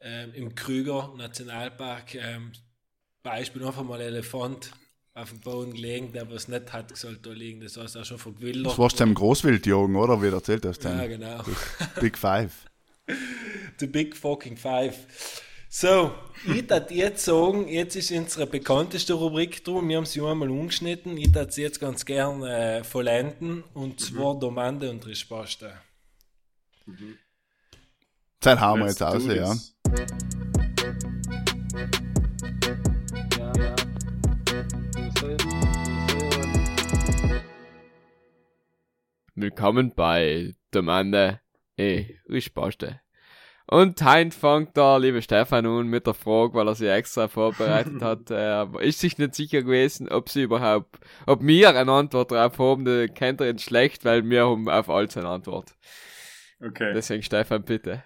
ähm, 0.00 0.32
im 0.34 0.54
Krüger 0.54 1.12
Nationalpark, 1.16 2.14
ähm, 2.14 2.52
Beispiel 3.22 3.64
einfach 3.64 3.82
mal 3.82 4.00
Elefant 4.00 4.72
auf 5.14 5.30
dem 5.30 5.40
Boden 5.40 5.72
gelegen, 5.72 6.12
der 6.12 6.30
was 6.30 6.48
nicht 6.48 6.72
hat, 6.72 6.96
sollte 6.96 7.28
da 7.28 7.30
liegen. 7.30 7.60
Das 7.60 7.76
heißt 7.76 7.96
auch 7.96 8.04
schon 8.04 8.18
vergewildert. 8.18 8.66
Das 8.66 8.78
warst 8.78 9.00
du 9.00 9.04
im 9.04 9.14
Großwildjungen, 9.14 9.96
oder? 9.96 10.22
Wie 10.22 10.30
du 10.30 10.36
erzählt 10.36 10.64
hast. 10.64 10.84
Ja, 10.84 10.96
den 10.96 11.20
genau. 11.20 11.42
Big 12.00 12.16
Five. 12.16 12.52
The 13.78 13.86
Big 13.86 14.16
Fucking 14.16 14.56
Five. 14.56 15.06
So, 15.72 16.12
ich 16.46 16.68
würde 16.68 16.86
jetzt 16.90 17.24
sagen, 17.24 17.68
jetzt 17.68 17.94
ist 17.94 18.10
unsere 18.10 18.46
bekannteste 18.46 19.14
Rubrik 19.14 19.64
drum. 19.64 19.88
Wir 19.88 19.98
haben 19.98 20.06
sie 20.06 20.20
einmal 20.20 20.50
umgeschnitten. 20.50 21.16
Ich 21.16 21.32
würde 21.32 21.52
sie 21.52 21.62
jetzt 21.62 21.78
ganz 21.78 22.04
gern 22.04 22.42
äh, 22.42 22.82
vollenden. 22.82 23.62
Und 23.74 24.00
zwar 24.00 24.38
Domande 24.38 24.90
und 24.90 25.06
Risposte. 25.06 25.72
Zeit 28.40 28.58
haben 28.58 28.80
wir 28.80 28.88
jetzt 28.88 29.02
aus, 29.02 29.24
ja. 29.26 29.54
Ja, 29.90 30.06
ja. 33.58 33.74
Willkommen 39.34 39.92
bei 39.96 40.54
Domande 40.70 41.40
e 41.76 42.06
Risposte. 42.28 43.00
Und 43.66 44.00
heint 44.02 44.34
fängt 44.34 44.76
der 44.76 45.00
liebe 45.00 45.22
Stefan 45.22 45.66
an 45.66 45.88
mit 45.88 46.06
der 46.06 46.14
Frage, 46.14 46.54
weil 46.54 46.68
er 46.68 46.76
sie 46.76 46.86
extra 46.86 47.26
vorbereitet 47.26 48.00
hat. 48.02 48.30
Er 48.30 48.70
ist 48.80 49.00
sich 49.00 49.18
nicht 49.18 49.34
sicher 49.34 49.62
gewesen, 49.62 50.08
ob 50.08 50.28
sie 50.28 50.42
überhaupt, 50.42 51.00
ob 51.26 51.42
wir 51.42 51.76
eine 51.76 51.90
Antwort 51.90 52.30
drauf 52.30 52.60
haben. 52.60 52.84
Der 52.84 53.08
kennt 53.08 53.40
er 53.40 53.48
jetzt 53.48 53.64
schlecht, 53.64 54.04
weil 54.04 54.28
wir 54.28 54.46
haben 54.46 54.68
auf 54.68 54.88
alles 54.88 55.16
eine 55.16 55.28
Antwort. 55.28 55.74
Okay. 56.62 56.92
Deswegen 56.94 57.22
Stefan, 57.22 57.64
bitte. 57.64 58.04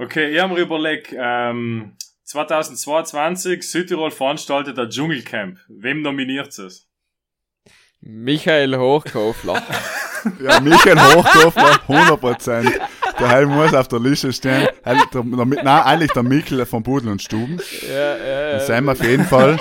Okay, 0.00 0.30
ich 0.34 0.40
habe 0.40 0.54
mir 0.54 0.60
überlegt, 0.60 1.14
ähm, 1.14 1.92
2022 2.24 3.70
Südtirol 3.70 4.10
veranstaltet 4.10 4.78
ein 4.78 4.88
Dschungelcamp. 4.88 5.58
Wem 5.68 6.00
nominiert 6.00 6.58
es? 6.58 6.88
Michael 8.00 8.78
Hochkofler. 8.78 9.62
Ja, 10.38 10.60
Michael 10.60 10.98
Hochkofler, 11.00 11.80
100%. 11.88 12.78
Der 13.18 13.28
Heil 13.30 13.46
muss 13.46 13.72
auf 13.72 13.88
der 13.88 14.00
Liste 14.00 14.30
stehen. 14.34 14.68
Heil, 14.84 14.98
der, 15.14 15.22
der, 15.22 15.46
nein, 15.46 15.66
eigentlich 15.66 16.10
der 16.10 16.22
Michael 16.22 16.66
von 16.66 16.82
Pudel 16.82 17.10
und 17.10 17.22
Stuben. 17.22 17.58
ja, 17.88 18.16
ja, 18.18 18.52
Das 18.52 18.68
ja. 18.68 18.74
sehen 18.74 18.84
wir 18.84 18.92
auf 18.92 19.02
jeden 19.02 19.24
Fall. 19.24 19.56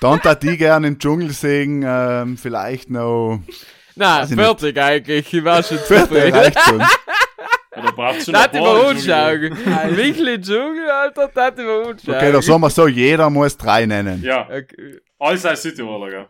Dann 0.00 0.20
da 0.22 0.36
die 0.36 0.56
gerne 0.56 0.86
im 0.86 1.00
Dschungel 1.00 1.30
sehen, 1.32 1.84
ähm, 1.84 2.38
vielleicht 2.38 2.90
noch. 2.90 3.40
Nein, 3.96 4.28
ich 4.28 4.34
fertig 4.36 4.78
eigentlich. 4.80 5.34
Ich 5.34 5.44
war 5.44 5.64
schon 5.64 5.78
Vierte 5.78 6.14
zufrieden. 6.14 6.32
reicht 6.36 6.60
schon. 6.60 6.80
Oder 7.76 7.92
braucht 7.92 8.22
schon 8.24 8.34
Das 8.34 8.44
ein 8.44 8.50
hätte 8.50 8.58
paar 8.58 8.74
wir 8.74 8.90
im 8.90 10.42
Dschungel? 10.42 10.90
Alter, 10.90 11.30
das 11.32 11.44
hätte 11.44 11.62
wir 11.62 11.88
anschauen. 11.88 12.14
Okay, 12.16 12.32
da 12.32 12.42
sagen 12.42 12.60
wir 12.62 12.70
so, 12.70 12.86
jeder 12.88 13.30
muss 13.30 13.56
drei 13.56 13.86
nennen. 13.86 14.22
Ja, 14.22 14.44
Okay. 14.48 14.98
alles 15.18 15.44
als 15.46 15.62
Südtiroler, 15.62 16.10
gell? 16.10 16.26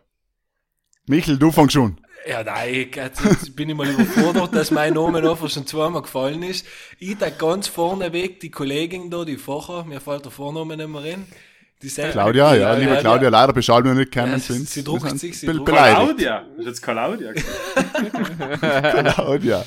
Michael, 1.07 1.37
du 1.37 1.51
fängst 1.51 1.73
schon. 1.73 1.99
Ja, 2.29 2.43
nein, 2.43 2.73
ich- 2.75 2.95
jetzt, 2.95 3.25
jetzt 3.25 3.55
bin 3.55 3.69
ich 3.69 3.75
mal 3.75 3.87
überfordert, 3.89 4.53
dass 4.55 4.69
mein 4.69 4.93
Name 4.93 5.17
einfach 5.27 5.49
schon 5.49 5.65
zweimal 5.65 6.03
gefallen 6.03 6.43
ist. 6.43 6.65
Ich 6.99 7.17
da 7.17 7.31
ganz 7.31 7.67
vorneweg 7.67 8.39
die 8.39 8.51
Kollegin 8.51 9.09
da, 9.09 9.25
die 9.25 9.37
vorher, 9.37 9.83
mir 9.85 9.99
fällt 9.99 10.25
der 10.25 10.31
Vorname 10.31 10.77
nicht 10.77 10.87
mehr 10.89 11.03
rein. 11.03 11.25
Die 11.81 11.89
sagt- 11.89 12.11
Claudia, 12.11 12.53
ja, 12.53 12.73
liebe 12.75 12.95
Claudia, 12.97 13.29
leider 13.29 13.53
Bescheid 13.53 13.83
noch 13.83 13.95
nicht 13.95 14.11
kennen 14.11 14.33
Ja, 14.33 14.37
sind. 14.37 14.69
sie 14.69 14.83
druckt 14.83 15.17
sich, 15.17 15.39
sie 15.39 15.47
be- 15.47 15.53
druckt-. 15.55 15.69
Claudia. 15.71 16.45
Ist 16.59 16.65
jetzt 16.67 16.81
Claudia. 16.83 17.31
Claudia. 19.13 19.65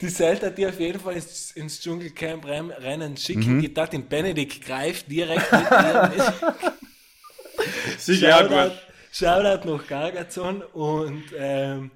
Die 0.00 0.08
sollte 0.08 0.50
die 0.52 0.66
auf 0.66 0.78
jeden 0.78 1.00
Fall 1.00 1.14
ins, 1.14 1.50
ins 1.52 1.80
Dschungelcamp 1.80 2.46
rennen 2.46 3.16
schicken. 3.16 3.60
Die 3.60 3.72
tat 3.74 3.94
in 3.94 4.08
Benedikt 4.08 4.64
greift 4.64 5.10
direkt 5.10 5.50
mit 5.50 5.70
ihr. 5.70 6.34
Sicher 7.98 8.38
Shoutout, 8.38 8.68
gut. 8.70 8.72
Shoutout 9.12 9.68
nach 9.68 9.86
Gargazon 9.86 10.62
und 10.72 11.24
ähm, 11.36 11.90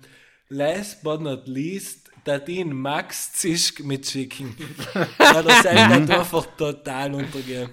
last 0.48 1.02
but 1.02 1.20
not 1.20 1.46
least, 1.46 2.10
da 2.24 2.38
den 2.38 2.72
Max 2.72 3.32
Zischk 3.34 3.84
mitschicken. 3.84 4.56
ja, 5.18 5.42
der 5.42 5.62
sollte 5.62 6.14
einfach 6.14 6.46
total 6.56 7.14
untergehen. 7.14 7.70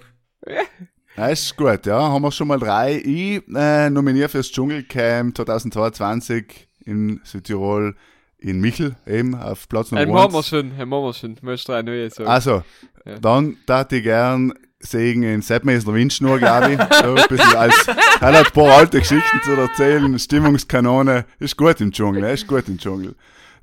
Ja, 1.15 1.27
ist 1.27 1.57
gut, 1.57 1.85
ja. 1.85 1.99
Haben 1.99 2.21
wir 2.21 2.31
schon 2.31 2.47
mal 2.47 2.59
drei. 2.59 2.97
Ich 2.97 3.41
äh, 3.55 3.89
nominiere 3.89 4.29
fürs 4.29 4.51
Dschungelcamp 4.51 5.35
2022 5.35 6.67
in 6.85 7.19
Südtirol 7.23 7.95
in 8.39 8.59
Michel, 8.61 8.95
eben 9.05 9.35
auf 9.35 9.67
Platz 9.67 9.91
Nummer 9.91 10.01
Ein 10.01 10.09
machen 10.09 10.31
wir 10.33 10.37
1. 10.39 10.47
schon, 10.47 10.69
machen 10.77 11.03
wir 11.03 11.13
schon. 11.13 11.35
Möchtest 11.41 11.67
du 11.67 11.73
drei 11.73 11.81
neue 11.81 12.09
sagen? 12.09 12.29
Also, 12.29 12.63
Ja. 13.05 13.19
dann 13.19 13.57
darf 13.65 13.91
ich 13.91 14.03
gern 14.03 14.53
sehen 14.79 15.23
in 15.23 15.41
Seppmesner 15.41 15.93
Windschnur, 15.93 16.37
glaube 16.39 16.73
ich. 16.73 16.79
So 17.03 17.15
ein 17.15 17.25
bisschen 17.27 17.55
als, 17.55 17.87
er 17.87 18.27
hat 18.27 18.35
ein 18.35 18.53
paar 18.53 18.77
alte 18.77 18.99
Geschichten 18.99 19.39
zu 19.43 19.51
erzählen, 19.51 20.17
Stimmungskanone. 20.17 21.25
Ist 21.39 21.57
gut 21.57 21.81
im 21.81 21.91
Dschungel, 21.91 22.21
ne? 22.21 22.31
ist 22.31 22.47
gut 22.47 22.67
im 22.69 22.77
Dschungel. 22.77 23.15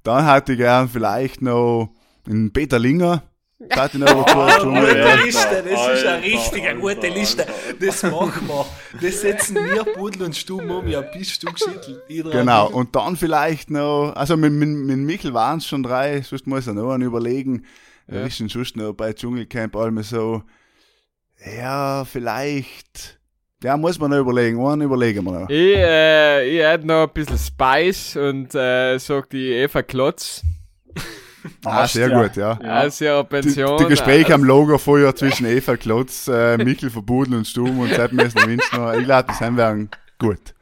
Dann 0.02 0.26
hätte 0.30 0.52
ich 0.52 0.58
gern 0.58 0.88
vielleicht 0.88 1.40
noch 1.42 1.90
in 2.28 2.52
Peter 2.52 2.78
Linger. 2.78 3.22
Da 3.58 3.84
hätte 3.84 3.96
ich 3.96 4.04
noch 4.04 4.26
ein 4.26 4.34
paar 4.34 4.58
Dschungel. 4.60 4.86
Gute 4.86 4.98
Ja. 4.98 5.14
Liste, 5.14 5.62
das 5.62 5.72
ist 5.72 5.78
eine 5.78 6.10
Alter, 6.10 6.22
richtige 6.22 6.68
Alter, 6.68 6.80
gute 6.80 7.08
Liste. 7.08 7.46
Alter, 7.46 7.86
Das 7.86 8.02
machen 8.02 8.48
wir. 8.48 8.66
Das 9.00 9.20
setzen 9.22 9.54
wir 9.56 9.84
Pudel 9.94 10.22
und 10.24 10.36
Stuben 10.36 10.70
um. 10.70 10.86
Ja, 10.86 11.00
bist 11.00 11.42
du 11.42 11.50
geschüttelt. 11.52 12.02
Ich. 12.08 12.22
Genau, 12.22 12.68
und 12.68 12.94
dann 12.94 13.16
vielleicht 13.16 13.70
noch, 13.70 14.12
also 14.14 14.36
mit, 14.36 14.52
mit, 14.52 14.68
mit 14.68 14.98
Michel 14.98 15.32
waren 15.32 15.58
es 15.58 15.66
schon 15.66 15.82
drei, 15.82 16.20
sonst 16.20 16.46
muss 16.46 16.66
er 16.66 16.74
noch 16.74 16.92
einen 16.92 17.04
überlegen. 17.04 17.64
Wer 18.06 18.26
ist 18.26 18.38
denn 18.38 18.48
sonst 18.48 18.76
noch 18.76 18.92
bei 18.92 19.12
Dschungelcamp 19.14 19.74
allem 19.74 20.02
so? 20.02 20.42
Ja, 21.58 22.04
vielleicht. 22.04 23.18
Ja, 23.62 23.76
muss 23.76 23.98
man 23.98 24.10
noch 24.10 24.18
überlegen. 24.18 24.64
Einen 24.64 24.82
überlegen 24.82 25.24
wir 25.24 25.32
noch. 25.32 25.48
Ich, 25.48 25.76
äh, 25.76 26.46
ich 26.48 26.62
hätte 26.62 26.86
noch 26.86 27.04
ein 27.08 27.12
bisschen 27.12 27.38
Spice 27.38 28.16
und 28.16 28.54
äh, 28.54 28.98
sag 28.98 29.30
die 29.30 29.50
Eva 29.52 29.82
Klotz. 29.82 30.42
Ah, 31.64 31.86
sehr 31.86 32.08
ja. 32.08 32.22
gut, 32.22 32.36
ja. 32.36 32.58
Ja. 32.62 32.84
Ihrer 32.84 33.22
Die, 33.24 33.28
Pension. 33.28 33.78
die 33.78 33.86
Gespräche 33.86 34.32
äh, 34.32 34.34
am 34.34 34.44
Logo 34.44 34.78
vorher 34.78 35.14
zwischen 35.14 35.46
Eva 35.46 35.76
Klotz, 35.76 36.28
äh, 36.28 36.56
Michel 36.58 36.90
von 36.90 37.04
Budel 37.04 37.34
und 37.34 37.46
Stum 37.46 37.80
und 37.80 37.92
Sepp 37.92 38.12
Messner 38.12 38.46
Winschner. 38.46 38.98
Ich 38.98 39.04
glaube, 39.04 39.28
das 39.28 39.40
haben 39.40 39.56
wir 39.56 39.88
gut. 40.18 40.54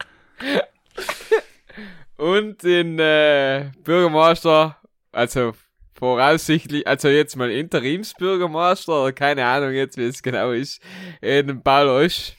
Und 2.16 2.62
den 2.62 2.98
äh, 2.98 3.70
Bürgermeister, 3.82 4.76
also 5.12 5.52
voraussichtlich, 5.94 6.86
also 6.86 7.08
jetzt 7.08 7.36
mal 7.36 7.50
Interimsbürgermeister, 7.50 9.02
oder 9.02 9.12
keine 9.12 9.44
Ahnung 9.44 9.72
jetzt, 9.72 9.96
wie 9.96 10.04
es 10.04 10.22
genau 10.22 10.52
ist, 10.52 10.80
den 11.22 11.62
Paul 11.62 11.88
Osch. 11.88 12.32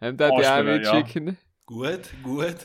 Haben 0.00 0.16
da 0.16 0.28
die 0.28 0.32
auch 0.32 0.38
Aussteller, 0.38 0.82
ja. 0.82 0.94
mitschicken. 0.94 1.36
Gut, 1.66 2.00
gut. 2.22 2.56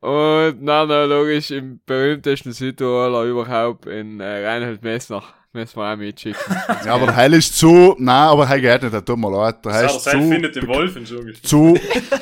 Und 0.00 0.64
dann 0.66 0.88
logisch 1.08 1.50
im 1.50 1.80
berühmtesten 1.84 2.52
Südtiroler 2.52 3.24
überhaupt, 3.24 3.86
in 3.86 4.20
äh, 4.20 4.46
Reinhold 4.46 4.82
Messner. 4.82 5.22
Müssen 5.54 5.76
wir 5.80 5.92
auch 5.92 5.96
mitschicken. 5.96 6.38
Ja, 6.84 6.94
aber 6.94 7.06
der 7.06 7.16
Heil 7.16 7.32
ist 7.34 7.58
zu, 7.58 7.96
nein, 7.98 8.14
aber 8.28 8.46
Heil 8.48 8.60
geht 8.60 8.82
nicht, 8.82 8.92
der 8.92 9.02
tut 9.04 9.18
mir 9.18 9.30
leid. 9.30 9.64
Der 9.64 9.72
Heil 9.72 9.86
Der 9.86 9.96
ist 9.96 10.04
Seil 10.04 10.20
zu, 10.22 10.28
findet 10.28 10.56
den 10.56 10.68
Wolf 10.68 10.94
im 10.94 11.04
Dschungel. 11.06 11.34
zu 11.42 11.74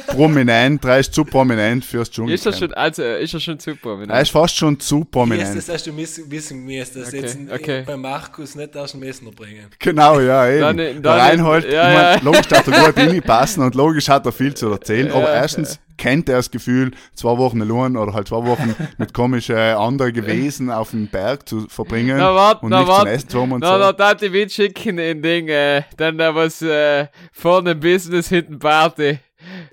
prominent, 0.07 0.83
der 0.85 1.01
ist 1.01 1.13
zu 1.13 1.25
prominent 1.25 1.85
fürs 1.85 2.09
ist 2.09 2.47
er 2.47 2.53
schon, 2.53 2.73
also, 2.75 3.03
ist 3.03 3.35
er 3.35 3.41
schon 3.41 3.59
super. 3.59 3.99
Er 4.09 4.23
ist 4.23 4.31
fast 4.31 4.57
schon 4.57 4.79
zu 4.79 5.05
prominent. 5.05 5.57
das 5.57 5.69
hast 5.69 5.87
du 5.89 5.97
wissen 5.97 6.65
müssen, 6.65 7.01
dass 7.01 7.09
Okay, 7.09 7.21
jetzt 7.21 7.39
okay. 7.53 7.83
bei 7.85 7.97
Markus 7.97 8.55
nicht 8.55 8.77
aus 8.77 8.93
dem 8.93 9.01
Messner 9.01 9.33
bringen. 9.33 9.67
Genau, 9.81 10.21
ja, 10.21 10.49
eben. 10.49 10.61
Dann- 10.61 10.77
der 10.77 10.95
dann- 10.95 11.21
Reinhold, 11.21 11.65
ja, 11.71 11.89
ich 11.91 11.95
mein, 11.97 12.19
ja. 12.19 12.21
logisch 12.23 12.51
hat 12.53 12.69
er 12.69 12.85
gut 12.87 12.97
reinpassen 12.97 13.63
und 13.65 13.75
logisch 13.75 14.09
hat 14.09 14.25
er 14.25 14.33
viel 14.33 14.55
zu 14.55 14.71
erzählen, 14.71 15.11
aber 15.11 15.23
Ja, 15.29 15.35
erstens 15.35 15.81
kennt 15.97 16.29
er 16.29 16.37
das 16.37 16.51
Gefühl, 16.51 16.93
zwei 17.15 17.37
Wochen 17.39 17.61
allein 17.63 17.97
oder 17.97 18.13
halt 18.13 18.29
zwei 18.29 18.45
Wochen 18.45 18.75
mit 18.99 19.15
komischen 19.15 19.57
anderen 19.57 20.13
gewesen 20.13 20.71
auf 20.71 20.91
dem 20.91 21.09
Berg 21.09 21.49
zu 21.49 21.67
verbringen 21.69 22.19
Na, 22.19 22.35
wart, 22.35 22.63
und 22.63 22.71
na, 22.71 22.81
nicht 22.81 22.93
zum. 22.93 23.07
Essen 23.07 23.29
zu 23.29 23.41
haben 23.41 23.53
und 23.53 23.61
Na, 23.61 23.73
so. 23.73 23.79
na, 23.79 23.93
da 23.93 24.15
die 24.15 24.29
mitschicken 24.31 24.99
in 24.99 25.23
Ding, 25.23 25.49
äh, 25.49 25.83
dann 25.97 26.19
da 26.19 26.35
was, 26.35 26.63
äh, 26.63 27.07
vorne 27.33 27.75
Business, 27.75 28.29
hinten 28.29 28.59
Party. 28.59 29.19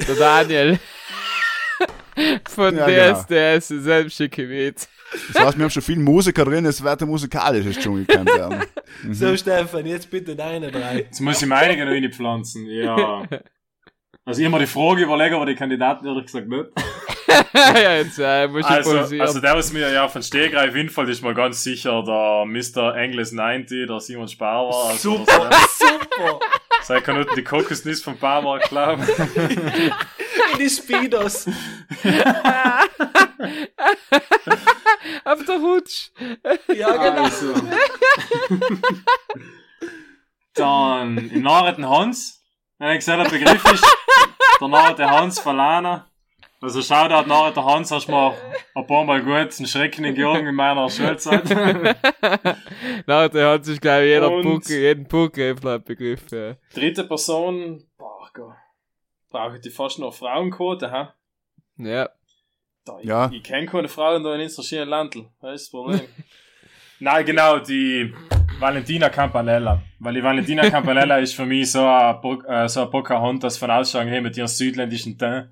Der 0.08 0.16
Daniel. 0.16 0.80
Von 2.48 2.76
Ja, 2.76 2.86
genau. 2.86 3.22
DSDS, 3.24 3.68
selbst 3.84 4.18
schicke 4.18 4.46
mit. 4.46 4.88
Das 5.34 5.46
heißt, 5.46 5.58
wir 5.58 5.64
haben 5.64 5.72
schon 5.72 5.82
viele 5.82 6.00
Musiker 6.02 6.46
drin, 6.46 6.66
es 6.66 6.84
wird 6.84 7.02
ein 7.02 7.08
musikalisches 7.08 7.78
Dschungelcamp 7.80 8.30
werden. 8.30 8.64
Mhm. 9.02 9.14
So, 9.16 9.36
Stefan, 9.36 9.88
jetzt 9.88 10.10
bitte 10.12 10.36
deine 10.36 10.70
drei. 10.72 11.00
Jetzt 11.00 11.20
muss 11.20 11.42
ich 11.42 11.48
meine 11.48 11.84
noch 11.84 11.92
reinpflanzen. 11.92 12.68
Ja. 12.68 13.24
Also 14.26 14.42
immer 14.42 14.58
die 14.60 14.68
Frage 14.68 15.04
überlegen, 15.04 15.36
aber 15.36 15.46
die 15.46 15.56
Kandidaten 15.56 16.06
ehrlich 16.06 16.26
gesagt 16.28 16.48
nicht. 16.48 16.66
ja, 17.54 17.96
jetzt, 17.98 18.20
äh, 18.20 18.48
muss 18.48 18.62
ich 18.62 18.68
Also, 18.68 18.98
also 19.20 19.40
der, 19.42 19.56
was 19.56 19.74
mir 19.74 19.92
ja 19.92 20.08
von 20.08 20.24
Stehgreif 20.24 20.74
hinfällt, 20.74 21.10
ist 21.10 21.22
mal 21.22 21.34
ganz 21.34 21.62
sicher 21.62 22.04
der 22.04 22.46
Mr. 22.46 22.96
Englis 22.96 23.34
90, 23.34 23.88
der 23.88 24.00
Simon 24.00 24.30
Sparwer. 24.30 24.90
Also 24.92 25.18
Super, 25.18 25.50
Das, 25.50 25.78
super. 25.78 26.40
sei 26.84 27.02
kann 27.02 27.18
nicht 27.18 27.36
die 27.36 27.44
Kokosnuss 27.44 28.02
vom 28.02 28.18
Barmarkt 28.18 28.70
glauben. 28.70 29.04
In 30.54 30.60
die 30.60 30.70
Speedos. 30.70 31.48
Auf 35.26 35.46
der 35.46 35.60
Hutsch. 35.60 36.12
Ja, 36.74 36.92
genau. 36.92 37.24
Also. 37.24 37.54
Dann 40.54 41.18
im 41.18 41.42
Narreten 41.42 41.90
Hans. 41.90 42.43
Wenn 42.80 42.92
ich 42.92 43.00
gesagt 43.00 43.26
der 43.32 43.38
Begriff 43.38 43.74
ist, 43.74 43.86
der 44.60 44.68
Narrete 44.68 45.10
Hans 45.10 45.40
Verlana. 45.40 46.08
Also 46.62 46.82
schau 46.82 47.08
da, 47.08 47.22
Narrete 47.24 47.64
Hans 47.64 47.92
hast 47.92 48.08
mir 48.08 48.34
ein 48.76 48.88
paar 48.88 49.04
Mal 49.04 49.22
gut 49.22 49.34
einen 49.58 49.68
Schrecken 49.68 50.06
in 50.06 50.16
Georgen 50.16 50.48
in 50.48 50.56
meiner 50.56 50.90
Schulzeit. 50.90 51.44
Na, 53.06 53.28
der 53.28 53.50
hat 53.52 53.66
sich, 53.66 53.80
glaube 53.82 54.04
ich, 54.06 54.10
jeder 54.12 54.30
Puck, 54.42 54.70
jeden 54.70 55.08
Puckgräfler 55.08 55.80
begriffen. 55.80 56.38
Ja. 56.40 56.56
Dritte 56.74 57.04
Person, 57.04 57.84
boah 57.98 58.30
Gott. 58.34 58.56
Brauche 59.30 59.56
ich 59.56 59.62
die 59.62 59.70
fast 59.72 60.00
noch 60.00 60.14
Frauenquote, 60.14 60.92
hä? 60.92 61.08
ja. 61.78 62.10
Da, 62.86 63.00
ich, 63.00 63.06
Ja. 63.08 63.30
ich 63.32 63.44
kenne 63.44 63.66
keine 63.66 63.88
Frauen 63.88 64.24
da 64.24 64.36
in 64.36 64.42
unserer 64.42 64.64
schönen 64.66 64.90
Landl. 64.90 65.26
Das 65.42 65.54
ist 65.56 65.66
das 65.66 65.72
Problem. 65.72 66.02
Nein, 67.00 67.26
genau, 67.26 67.60
die 67.60 68.14
Valentina 68.60 69.10
Campanella. 69.10 69.82
Weil 70.00 70.14
die 70.14 70.24
Valentina 70.24 70.70
Campanella 70.70 71.18
ist 71.18 71.34
für 71.36 71.46
mich 71.46 71.72
so 71.72 71.86
ein, 71.86 72.16
äh, 72.48 72.68
so 72.68 72.84
ein 72.84 72.90
Pocahontas 72.90 73.58
von 73.58 73.72
Ausschau 73.72 74.02
her 74.02 74.22
mit 74.22 74.38
ihrem 74.38 74.48
südländischen 74.48 75.18
Teint. 75.18 75.48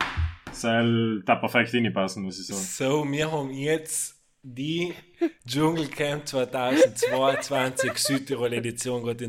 Soll 0.52 1.24
da 1.26 1.36
perfekt 1.36 1.74
reinpassen, 1.74 2.24
muss 2.24 2.39
ich 2.39 2.47
sagen. 2.47 2.62
So, 2.62 3.10
wir 3.10 3.32
haben 3.32 3.52
jetzt 3.52 4.22
die 4.43 4.93
Dschungelcamp 5.47 6.28
2022 6.28 7.93
Südtirol 7.95 8.54
Edition 8.54 9.04
gerade 9.04 9.26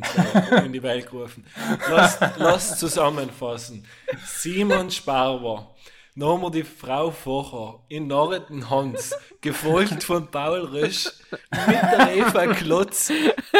in 0.65 0.73
die 0.73 0.83
Welt 0.83 1.11
gerufen. 1.11 1.45
Lass, 1.91 2.19
lass 2.39 2.79
zusammenfassen. 2.79 3.87
Simon 4.25 4.91
Sparwer, 4.91 5.75
nochmal 6.15 6.51
die 6.51 6.63
Frau 6.65 7.11
vorher, 7.11 7.81
in 7.89 8.07
Norreten 8.07 8.69
Hans, 8.71 9.15
gefolgt 9.41 10.05
von 10.05 10.31
Paul 10.31 10.61
Rösch, 10.61 11.09
mit 11.41 11.83
der 11.93 12.17
Eva 12.17 12.47
Klotz, 12.55 13.07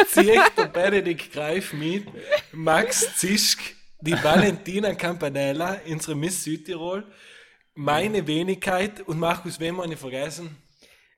zieht 0.07 0.41
der 0.57 0.65
Benedikt 0.67 1.31
Greif 1.33 1.73
mit, 1.73 2.05
Max 2.51 3.17
Zischk, 3.17 3.59
die 4.01 4.13
Valentina 4.23 4.93
Campanella, 4.93 5.77
unsere 5.89 6.15
Miss 6.15 6.43
Südtirol, 6.43 7.03
meine 7.75 8.25
Wenigkeit 8.27 9.01
und 9.07 9.19
Markus 9.19 9.59
Wemmer 9.59 9.87
nicht 9.87 9.99
vergessen. 9.99 10.57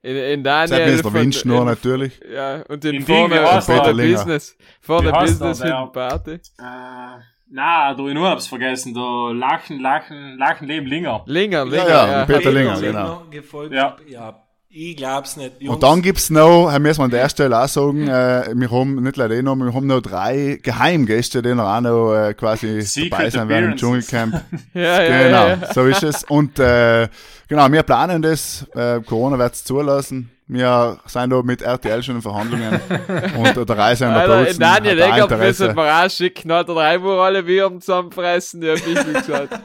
In, 0.01 0.15
in 0.15 0.43
Sepp 0.43 0.43
Daniel. 0.43 0.87
ist 0.89 1.03
der 1.03 1.11
von- 1.11 1.13
Winch 1.15 1.45
nur 1.45 1.61
in- 1.61 1.65
natürlich. 1.65 2.19
Ja, 2.31 2.61
und 2.69 2.83
den 2.83 2.95
In 2.97 3.01
vorne, 3.05 3.61
vorne 3.61 3.93
Business. 4.13 4.55
Vorne 4.79 5.11
Business, 5.11 5.61
hinten 5.63 5.91
Party. 5.91 6.31
Äh, 6.33 7.19
na, 7.49 7.93
du, 7.93 8.07
ich 8.07 8.13
nur 8.13 8.29
hab's 8.29 8.47
vergessen. 8.47 8.93
Da 8.93 9.31
Lachen, 9.31 9.79
Lachen, 9.79 10.37
Lachen, 10.37 10.67
Leben, 10.67 10.87
Linger. 10.87 11.23
Linger, 11.25 11.65
Linger, 11.65 11.87
ja, 11.89 12.07
ja. 12.07 12.25
Peter 12.25 12.39
Peter 12.39 12.51
Linger, 12.51 12.75
Linger, 12.79 12.91
genau. 12.91 13.23
Gefolgt, 13.29 13.73
Ja. 13.73 13.95
ja. 14.07 14.19
ja, 14.19 14.35
ich 14.69 14.97
glaub's 14.97 15.37
nicht. 15.37 15.53
Jungs, 15.61 15.75
Und 15.75 15.83
dann 15.83 16.01
gibt's 16.01 16.29
noch, 16.29 16.69
äh, 16.69 16.79
müssen 16.79 16.99
wir 16.99 17.05
an 17.05 17.11
der 17.11 17.29
Stelle 17.29 17.57
auch 17.57 17.67
sagen, 17.67 18.09
äh, 18.09 18.51
wir 18.53 18.69
haben, 18.71 19.01
nicht 19.03 19.15
leider 19.15 19.35
eh 19.35 19.41
noch, 19.41 19.55
wir 19.55 19.73
haben 19.73 19.87
noch 19.87 20.01
drei 20.01 20.59
Geheimgäste, 20.61 21.41
die 21.41 21.55
noch 21.55 21.63
auch 21.63 21.79
noch 21.79 22.13
äh, 22.13 22.33
quasi 22.33 22.81
Secret 22.81 23.11
dabei 23.13 23.29
sein 23.29 23.47
werden 23.47 23.71
im. 23.71 23.77
Dschungelcamp. 23.77 24.41
Ja, 24.73 25.01
ja, 25.01 25.23
genau, 25.23 25.47
ja, 25.47 25.57
ja. 25.61 25.73
so 25.73 25.85
ist 25.85 26.03
es. 26.03 26.23
Und 26.25 26.59
äh, 26.59 27.07
genau, 27.47 27.71
wir 27.71 27.83
planen 27.83 28.21
das, 28.21 28.67
äh, 28.75 28.99
Corona 29.01 29.39
wird's 29.39 29.63
zulassen. 29.63 30.29
Wir 30.47 30.99
sind 31.07 31.31
da 31.31 31.41
mit 31.41 31.61
RTL 31.63 32.03
schon 32.03 32.15
in 32.17 32.21
Verhandlungen 32.21 32.79
und 33.37 33.67
der 33.69 33.77
Reise 33.77 34.05
an 34.07 34.13
der 34.13 34.27
Bozen 34.27 34.61
Eggert 34.61 35.31
Interesse. 35.31 35.63
müssen 35.65 35.75
wir 35.77 36.05
auch 36.05 36.09
schicken, 36.09 36.51
hat 36.51 36.67
er 36.69 36.75
dreimal 36.75 37.19
alle 37.19 37.47
Viren 37.47 37.81
zusammenfressen, 37.81 38.61
die 38.61 38.69
hab 38.69 38.75
ich 38.77 38.85
nicht 38.85 39.13
gesagt. 39.25 39.59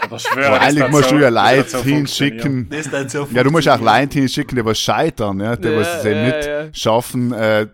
Aber 0.00 0.18
schwöre, 0.18 0.46
Aber 0.46 0.58
das 0.58 0.68
eigentlich 0.68 0.88
musst 0.90 1.08
so- 1.10 1.16
du 1.16 1.22
ja 1.22 1.28
Leute 1.28 1.68
so 1.68 1.82
hinschicken. 1.82 2.70
so 3.08 3.28
Ja, 3.30 3.44
du 3.44 3.50
musst 3.50 3.68
auch. 3.68 3.78
Leute 3.80 4.20
hinschicken, 4.20 4.56
die 4.56 4.64
was 4.64 4.78
scheitern, 4.80 5.38
ja, 5.40 5.54
die 5.54 5.68
Ja, 5.68 5.78
was 5.78 5.96
es 5.98 6.04
ja, 6.04 6.24
nicht 6.24 6.46
ja. 6.46 6.64
schaffen, 6.72 7.32
äh, 7.32 7.66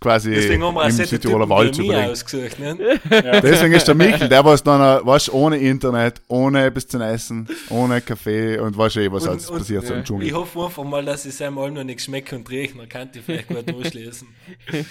quasi 0.00 0.30
Deswegen 0.34 0.62
haben 0.64 0.74
wir 0.74 0.84
im 0.84 0.90
Südtiroler 0.90 1.48
Wald 1.48 1.74
zu 1.74 1.82
bringen. 1.86 2.10
ausgesucht. 2.10 2.58
Ne? 2.58 2.76
Deswegen 3.42 3.72
ist 3.74 3.88
der 3.88 3.94
Michel, 3.94 4.28
der 4.28 4.44
was 4.44 4.62
dann, 4.62 5.04
weißt, 5.06 5.32
ohne 5.32 5.56
Internet, 5.58 6.20
ohne 6.28 6.66
etwas 6.66 6.86
zu 6.86 6.98
essen, 7.02 7.48
ohne 7.70 8.00
Kaffee 8.00 8.58
und 8.58 8.76
weißt 8.76 8.96
eh, 8.98 9.10
was 9.12 9.22
Und- 9.24 9.28
alles 9.30 9.50
und- 9.50 9.58
passiert 9.58 9.86
so 9.86 9.92
im 9.94 9.98
ja. 9.98 10.02
Ich 10.02 10.06
Dschungel. 10.08 10.32
hoffe 10.34 10.64
einfach 10.64 10.84
mal, 10.84 11.04
dass 11.04 11.24
es 11.24 11.38
seinem 11.38 11.58
allem 11.58 11.74
noch 11.74 11.84
nicht 11.84 12.00
schmeckt 12.02 12.32
und 12.32 12.48
riecht. 12.50 12.78
Dann 12.78 12.88
kann 12.88 13.08
ich 13.14 13.22
vielleicht 13.22 13.48
gut 13.48 13.68
durchlesen. 13.68 14.28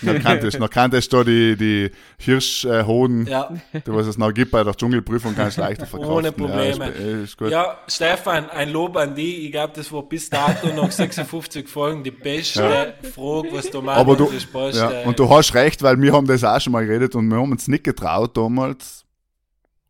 Noch 0.01 0.19
kanntest, 0.21 0.59
noch 0.59 0.69
kanntest 0.69 1.11
du 1.13 1.23
die, 1.23 1.55
die 1.55 1.91
Hirschhoden, 2.17 3.27
Ja. 3.27 3.49
die 3.73 3.81
was 3.93 4.07
es 4.07 4.17
noch 4.17 4.33
gibt 4.33 4.51
bei 4.51 4.63
der 4.63 4.75
Dschungelprüfung, 4.75 5.35
kannst 5.35 5.57
du 5.57 5.61
leichter 5.61 5.85
verkaufen. 5.85 6.11
Ohne 6.13 6.27
Ja, 6.27 6.31
Probleme. 6.31 6.89
ist, 6.89 6.99
äh, 6.99 7.23
ist 7.23 7.37
gut. 7.37 7.49
Ja, 7.51 7.77
Stefan, 7.87 8.49
ein 8.49 8.69
Lob 8.71 8.95
an 8.97 9.15
die. 9.15 9.45
Ich 9.45 9.51
glaube, 9.51 9.73
das 9.75 9.91
war 9.91 10.03
bis 10.03 10.29
dato 10.29 10.67
nach 10.75 10.91
56 10.91 11.67
Folgen 11.77 12.03
die 12.03 12.11
beste 12.11 12.93
Frage, 13.13 13.49
was 13.51 13.69
du 13.69 13.81
machst. 13.81 13.99
Aber 13.99 14.15
du, 14.15 14.31
das 14.31 14.45
passt, 14.45 14.77
ja, 14.91 15.01
äh, 15.03 15.05
und 15.05 15.19
du 15.19 15.29
hast 15.29 15.53
recht, 15.53 15.81
weil 15.83 16.01
wir 16.01 16.13
haben 16.13 16.27
das 16.27 16.43
auch 16.43 16.59
schon 16.61 16.73
mal 16.73 16.85
geredet 16.85 17.15
und 17.15 17.27
wir 17.29 17.37
haben 17.37 17.51
uns 17.51 17.67
nicht 17.67 17.83
getraut 17.83 18.35
damals, 18.37 19.03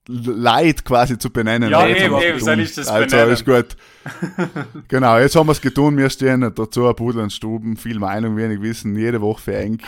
Leid 0.10 0.86
quasi 0.86 1.18
zu 1.18 1.30
benennen. 1.30 1.70
Ja, 1.70 1.86
Jetzt 1.86 2.02
eben, 2.02 2.18
eben, 2.22 2.39
soll 2.39 2.62
ich 2.62 2.74
das 2.74 2.88
Also 2.88 3.10
benennen? 3.10 3.34
ist 3.34 3.45
gut. 3.45 3.76
genau, 4.88 5.18
jetzt 5.20 5.36
haben 5.36 5.48
wir 5.48 5.52
es 5.52 5.60
getan, 5.60 5.98
wir 5.98 6.10
stehen 6.10 6.50
dazu, 6.56 6.93
Pudel 6.93 7.24
und 7.24 7.34
Stuben, 7.34 7.76
viel 7.76 8.00
Meinung, 8.00 8.38
wenig 8.38 8.62
Wissen, 8.62 8.95
jede 8.95 9.20
Woche 9.20 9.41
für 9.41 9.58
eng. 9.58 9.80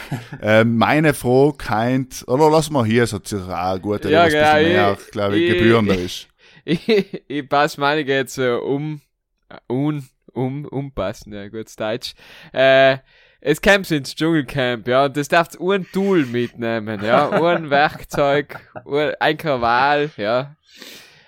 ähm, 0.41 0.75
meine 0.77 1.13
Frage 1.13 1.53
keint, 1.57 2.25
oder 2.27 2.49
lass 2.51 2.69
mal 2.69 2.85
hier, 2.85 3.03
es 3.03 3.13
hat 3.13 3.27
sich 3.29 3.39
auch 3.41 3.81
gut, 3.81 4.03
Ja, 4.03 4.23
ein 4.23 4.25
bisschen 4.25 4.43
genau, 4.43 4.67
mehr, 4.67 4.97
ich- 4.99 5.11
glaube 5.11 5.37
ich, 5.37 5.49
ich- 5.51 5.57
gebührender 5.57 5.95
ist. 5.97 6.27
ich, 6.65 7.23
ich 7.29 7.47
passe 7.47 7.79
meine 7.79 8.01
jetzt 8.01 8.37
äh, 8.37 8.55
um, 8.55 8.99
äh, 9.47 9.55
un, 9.73 10.05
um, 10.33 10.65
umpassen, 10.65 11.31
ja, 11.31 11.47
gutes 11.47 11.77
Deutsch. 11.77 12.13
Äh, 12.51 12.97
es 13.41 13.61
kommt 13.61 13.89
ins 13.91 14.15
Dschungelcamp, 14.15 14.87
ja, 14.87 15.05
und 15.05 15.15
das 15.17 15.27
darfst 15.27 15.59
ein 15.59 15.85
Tool 15.91 16.25
mitnehmen, 16.25 17.03
ja, 17.03 17.29
ein 17.43 17.69
Werkzeug, 17.69 18.59
ein 18.85 19.13
ein 19.19 19.37
Krawall, 19.37 20.11
ja. 20.17 20.55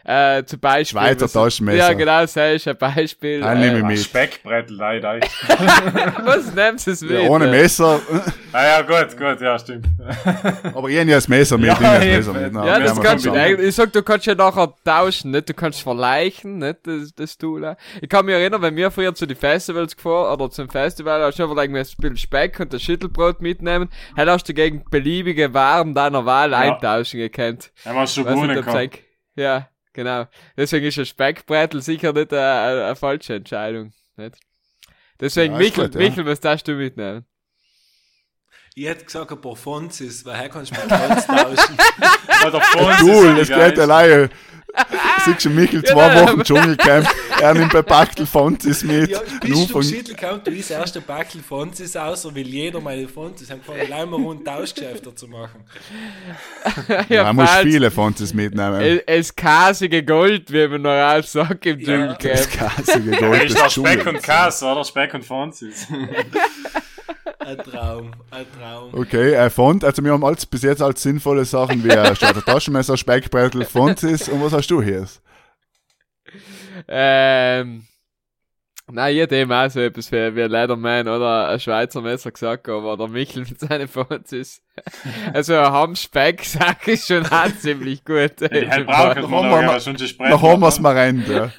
Äh, 0.03 0.43
zum 0.45 0.59
Beispiel. 0.59 0.99
Schweizer 0.99 1.25
was- 1.25 1.33
Taschenmesser. 1.33 1.77
Ja, 1.77 1.93
genau, 1.93 2.21
das 2.21 2.35
ist 2.35 2.67
ein 2.67 2.77
Beispiel. 2.77 3.43
Ein 3.43 3.59
nehme 3.59 3.73
äh, 3.73 3.77
ich 3.77 3.83
Ein 3.83 3.87
mit. 3.87 3.99
Speckbrettel, 3.99 4.77
leider. 4.77 5.19
was 6.23 6.53
nimmst 6.55 6.87
du 6.87 6.91
es 6.91 7.01
mit? 7.01 7.11
Ja, 7.11 7.29
ohne 7.29 7.45
ja? 7.45 7.51
Messer. 7.51 7.99
Ah 8.51 8.63
ja, 8.63 8.81
gut, 8.81 9.17
gut, 9.17 9.41
ja, 9.41 9.57
stimmt. 9.59 9.85
Aber 10.75 10.89
ich 10.89 10.95
ja 10.95 11.05
das 11.05 11.27
Messer 11.27 11.57
mit. 11.57 11.67
Ja, 11.67 11.73
ich 11.73 11.79
das. 11.81 11.99
Messer 12.27 12.33
mit. 12.33 12.53
Na, 12.53 12.65
Ja, 12.65 12.79
das 12.79 12.99
kannst 13.01 13.25
du 13.25 13.31
eigentlich. 13.31 13.69
Ich 13.69 13.75
sag, 13.75 13.93
du 13.93 14.03
kannst 14.03 14.25
ja 14.25 14.35
nachher 14.35 14.73
tauschen, 14.83 15.31
nicht? 15.31 15.49
Du 15.49 15.53
kannst 15.53 15.81
verleichen, 15.81 16.57
nicht? 16.57 16.77
Das, 16.83 17.13
das 17.15 17.37
Tool. 17.37 17.65
auch. 17.65 17.75
Ich 18.01 18.09
kann 18.09 18.25
mich 18.25 18.35
erinnern, 18.35 18.61
wenn 18.61 18.75
wir 18.75 18.91
früher 18.91 19.13
zu 19.13 19.25
den 19.25 19.37
Festivals 19.37 19.95
gefahren, 19.95 20.33
oder 20.33 20.49
zum 20.49 20.69
Festival, 20.69 21.21
hast 21.23 21.39
du 21.39 21.43
einfach 21.43 21.57
irgendwie 21.61 21.79
ein 21.81 21.85
bisschen 21.97 22.17
Speck 22.17 22.59
und 22.59 22.73
das 22.73 22.81
Schüttelbrot 22.81 23.41
mitnehmen, 23.41 23.89
dann 24.15 24.29
hast 24.29 24.47
du 24.49 24.53
gegen 24.53 24.83
beliebige 24.89 25.53
Waren 25.53 25.93
deiner 25.93 26.25
Wahl 26.25 26.53
eintauschen 26.53 27.19
gekannt. 27.19 27.71
Schon 27.75 27.95
Weißt 27.95 28.17
du, 28.17 28.23
gehabt. 28.25 28.71
Zeig- 28.71 28.99
Ja, 29.35 29.67
genau. 29.93 30.27
Deswegen 30.57 30.85
ist 30.85 30.97
ein 30.99 31.05
Speckbrettel 31.05 31.81
sicher 31.81 32.13
nicht 32.13 32.33
eine, 32.33 32.41
eine, 32.41 32.85
eine 32.85 32.95
falsche 32.95 33.35
Entscheidung, 33.35 33.93
nicht? 34.15 34.37
Deswegen, 35.19 35.53
Ja, 35.53 35.59
Michel, 35.59 35.85
gut, 35.85 35.95
ja. 35.95 36.01
Michel, 36.01 36.25
was 36.25 36.39
darfst 36.39 36.67
du 36.67 36.73
mitnehmen? 36.73 37.25
Ich 38.73 38.85
hätte 38.85 39.03
gesagt, 39.03 39.31
ein 39.31 39.41
paar 39.41 39.55
Fonzis, 39.55 40.25
weil 40.25 40.37
her 40.37 40.49
kannst 40.49 40.71
du 40.71 40.79
mit 40.81 40.91
Holz 40.91 41.27
tauschen. 41.27 41.77
Fonz 42.61 43.01
Cool, 43.01 43.37
ist 43.37 43.51
das 43.51 43.57
geht 43.69 43.79
alleine. 43.79 44.29
Siehst 45.25 45.43
du 45.43 45.49
Michel 45.49 45.83
zwei 45.83 46.07
nein, 46.07 46.25
Wochen 46.29 46.43
Dschungelcamp, 46.43 47.05
er 47.41 47.53
nimmt 47.53 47.73
bei 47.73 47.81
Bachtel 47.81 48.25
Fonzis 48.25 48.83
mit. 48.83 49.09
Ja, 49.09 49.19
du 49.41 49.67
von, 49.67 49.83
Schüttelkamp, 49.83 50.45
du 50.45 50.51
isst 50.51 50.71
erst 50.71 50.95
ein 50.95 51.03
Backel 51.03 51.41
Fonzis 51.41 51.97
aus, 51.97 52.23
will 52.33 52.47
jeder 52.47 52.79
meine 52.79 53.05
Fonzis. 53.09 53.51
Haben 53.51 53.61
vorhin 53.61 53.91
allein 53.91 54.09
mal 54.09 54.15
rund 54.21 54.45
Tauschgeschäfte 54.45 55.13
zu 55.13 55.27
machen. 55.27 55.65
ja, 57.09 57.23
er 57.25 57.33
muss 57.33 57.49
falls- 57.49 57.63
viele 57.63 57.91
Fonzis 57.91 58.33
mitnehmen. 58.33 58.79
Es, 58.79 59.01
es 59.05 59.35
kasige 59.35 60.01
Gold, 60.05 60.49
wie 60.53 60.65
man 60.69 60.81
noch 60.83 60.91
alles 60.91 61.29
sagt 61.33 61.65
im 61.65 61.77
Ja. 61.77 62.07
Das 62.13 62.17
Dschungelcamp. 62.47 62.75
kasige 62.77 63.11
Ja, 63.11 63.19
Gold 63.19 63.43
ist 63.43 63.55
des 63.57 63.61
doch 63.63 63.69
Speck 63.71 64.05
und. 64.07 64.23
Kass, 64.23 64.63
oder? 64.63 64.85
Speck 64.85 65.13
und 65.13 65.25
Fonzis. 65.25 65.85
Ein 67.51 67.57
Traum, 67.57 68.11
ein 68.31 68.45
Traum. 68.57 68.93
Okay, 68.93 69.33
äh, 69.33 69.49
Font, 69.49 69.83
also 69.83 70.01
wir 70.01 70.13
haben 70.13 70.23
alles, 70.23 70.45
bis 70.45 70.61
jetzt 70.61 70.81
als 70.81 71.03
sinnvolle 71.03 71.43
Sachen 71.43 71.83
wie 71.83 71.91
ein 71.91 72.15
Taschenmesser, 72.15 72.95
Speckbrettel, 72.95 73.65
Fontis 73.65 74.29
und 74.29 74.41
was 74.41 74.53
hast 74.53 74.71
du 74.71 74.81
hier? 74.81 75.05
Ähm, 76.87 77.85
nein, 78.89 79.13
ich 79.13 79.21
hätte 79.21 79.35
eben 79.35 79.51
auch 79.51 79.69
so 79.69 79.81
etwas 79.81 80.09
wie, 80.13 80.33
wie 80.33 80.43
ein 80.43 80.49
Leatherman 80.51 81.09
oder 81.09 81.49
ein 81.49 81.59
Schweizer 81.59 82.01
Messer 82.01 82.31
gesagt, 82.31 82.69
aber 82.69 82.95
der 82.95 83.09
Michel 83.09 83.43
mit 83.43 83.59
seinen 83.59 83.89
Fonzis. 83.89 84.61
Also 85.33 85.55
ein 85.55 85.71
Hamm-Speck-Sack 85.71 86.87
ist 86.87 87.07
schon 87.07 87.25
auch 87.25 87.53
ziemlich 87.59 88.05
gut. 88.05 88.39
Die 88.39 88.69
halt 88.69 88.87
brauchen 88.87 89.29
wir 89.29 89.61
noch, 89.61 89.73
ja, 89.73 89.79
sprechen. 89.79 90.41
Haben 90.41 90.61
wir 90.61 90.67
es 90.69 90.79
mal 90.79 90.97
rein, 90.97 91.25
ja. 91.27 91.51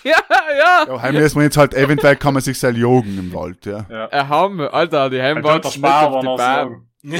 ja, 0.04 0.18
ja. 0.58 0.86
Ja, 0.88 1.02
heim 1.02 1.14
müssen 1.14 1.36
wir 1.36 1.44
jetzt 1.44 1.56
halt, 1.56 1.74
eventuell 1.74 2.16
kann 2.16 2.34
man 2.34 2.42
sich 2.42 2.58
selber 2.58 2.78
jogen 2.78 3.18
im 3.18 3.32
Wald, 3.34 3.66
ja. 3.66 3.86
Ein 4.10 4.28
Hamm, 4.28 4.60
Alter, 4.60 5.10
die 5.10 5.18
wachsen 5.18 5.62
nicht 5.62 5.74
Sparer 5.74 6.14
auf 6.16 6.36
die 6.36 6.42
sagen. 6.42 6.88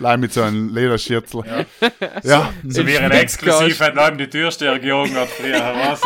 Leih 0.00 0.16
mit 0.16 0.32
so 0.32 0.42
einem 0.42 0.72
Lederschürzel. 0.72 1.42
Ja, 2.22 2.52
So 2.66 2.86
wie 2.86 2.96
ein. 2.98 3.10
Exklusiv 3.10 3.80
hat 3.80 3.94
Leute 3.94 4.16
die 4.18 4.28
Türsteher 4.30 4.78
gejogen 4.78 5.16
hat 5.16 5.28
früher? 5.28 5.98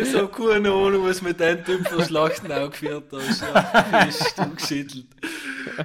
Ich 0.00 0.10
so 0.12 0.26
keine 0.28 0.70
Ahnung, 0.70 1.06
was 1.06 1.20
mit 1.22 1.38
dem 1.38 1.64
Typ 1.64 1.86
für 1.86 2.02
Schlachten 2.04 2.50
angeführt 2.50 3.04
hast. 3.12 3.42
Ja, 3.42 4.04
bist 4.06 4.38
du 4.38 4.54
geschüttelt. 4.54 5.06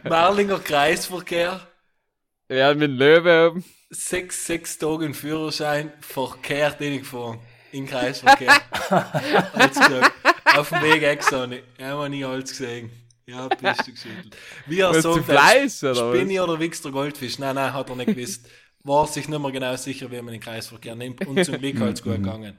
Marlinger 0.07 0.59
Kreisverkehr, 0.59 1.59
Ja, 2.49 2.73
mit 2.73 2.83
dem 2.89 2.97
Löwe 2.97 3.49
oben. 3.51 3.65
Sechs, 3.89 4.45
sechs 4.45 4.77
Tage 4.77 5.05
in 5.05 5.13
Führerschein, 5.13 5.91
verkehrt 5.99 6.77
hingefahren. 6.79 7.39
In 7.71 7.85
Kreisverkehr. 7.85 8.53
Alles 8.89 9.77
gesagt. 9.77 10.11
Auf 10.55 10.69
dem 10.69 10.81
Weg 10.81 11.03
extra 11.03 11.45
nicht. 11.47 11.63
Haben 11.81 12.11
nie 12.11 12.23
alles 12.23 12.49
gesehen. 12.51 12.89
Ja, 13.25 13.49
bist 13.49 13.85
du 13.85 13.91
geschüttelt. 13.91 14.37
Wie 14.67 14.79
er 14.79 14.91
Was, 14.91 15.03
so 15.03 15.21
Fleiß, 15.21 15.83
oder 15.83 16.09
was? 16.09 16.15
Spinni 16.15 16.39
oder 16.39 16.57
wichst 16.59 16.85
der 16.85 16.93
Goldfisch? 16.93 17.37
Nein, 17.39 17.55
nein, 17.55 17.73
hat 17.73 17.89
er 17.89 17.95
nicht 17.97 18.07
gewusst. 18.15 18.47
War 18.83 19.05
sich 19.05 19.27
nicht 19.27 19.39
mehr 19.41 19.51
genau 19.51 19.75
sicher, 19.75 20.09
wie 20.09 20.21
man 20.21 20.31
den 20.31 20.39
Kreisverkehr 20.39 20.95
nimmt. 20.95 21.27
Und 21.27 21.43
zum 21.43 21.57
Glück 21.57 21.77
hat 21.81 21.93
es 21.95 22.01
gut 22.01 22.15
gegangen. 22.15 22.53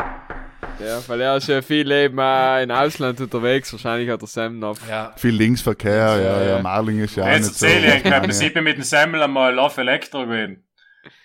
Ja, 0.79 1.01
weil 1.09 1.20
er 1.22 1.37
ist 1.39 1.49
ja 1.49 1.62
viel 1.62 1.91
eben 1.91 2.20
auch 2.20 2.61
in 2.62 2.70
Ausland 2.70 3.18
unterwegs. 3.22 3.72
Wahrscheinlich 3.72 4.11
hat 4.11 4.20
er 4.20 4.26
Sam 4.29 4.59
noch. 4.59 4.76
Ja. 4.87 5.14
viel 5.16 5.35
Linksverkehr, 5.35 5.93
ja, 5.95 6.18
ja, 6.20 6.43
ja. 6.57 6.62
Marling 6.62 6.99
ist 7.01 7.16
ja 7.16 7.24
auch 7.24 7.29
Jetzt 7.29 7.47
nicht 7.49 7.59
so. 7.59 7.66
erzähle 7.66 7.89
ich, 7.97 8.05
ich 8.05 8.11
Ja. 8.41 8.47
ich 8.47 8.55
bin 8.55 8.64
mit 8.64 8.76
dem 8.76 8.85
Semmel 8.85 9.22
einmal 9.22 9.55
Love 9.55 9.81
Elektro 9.81 10.26
gewesen. 10.26 10.62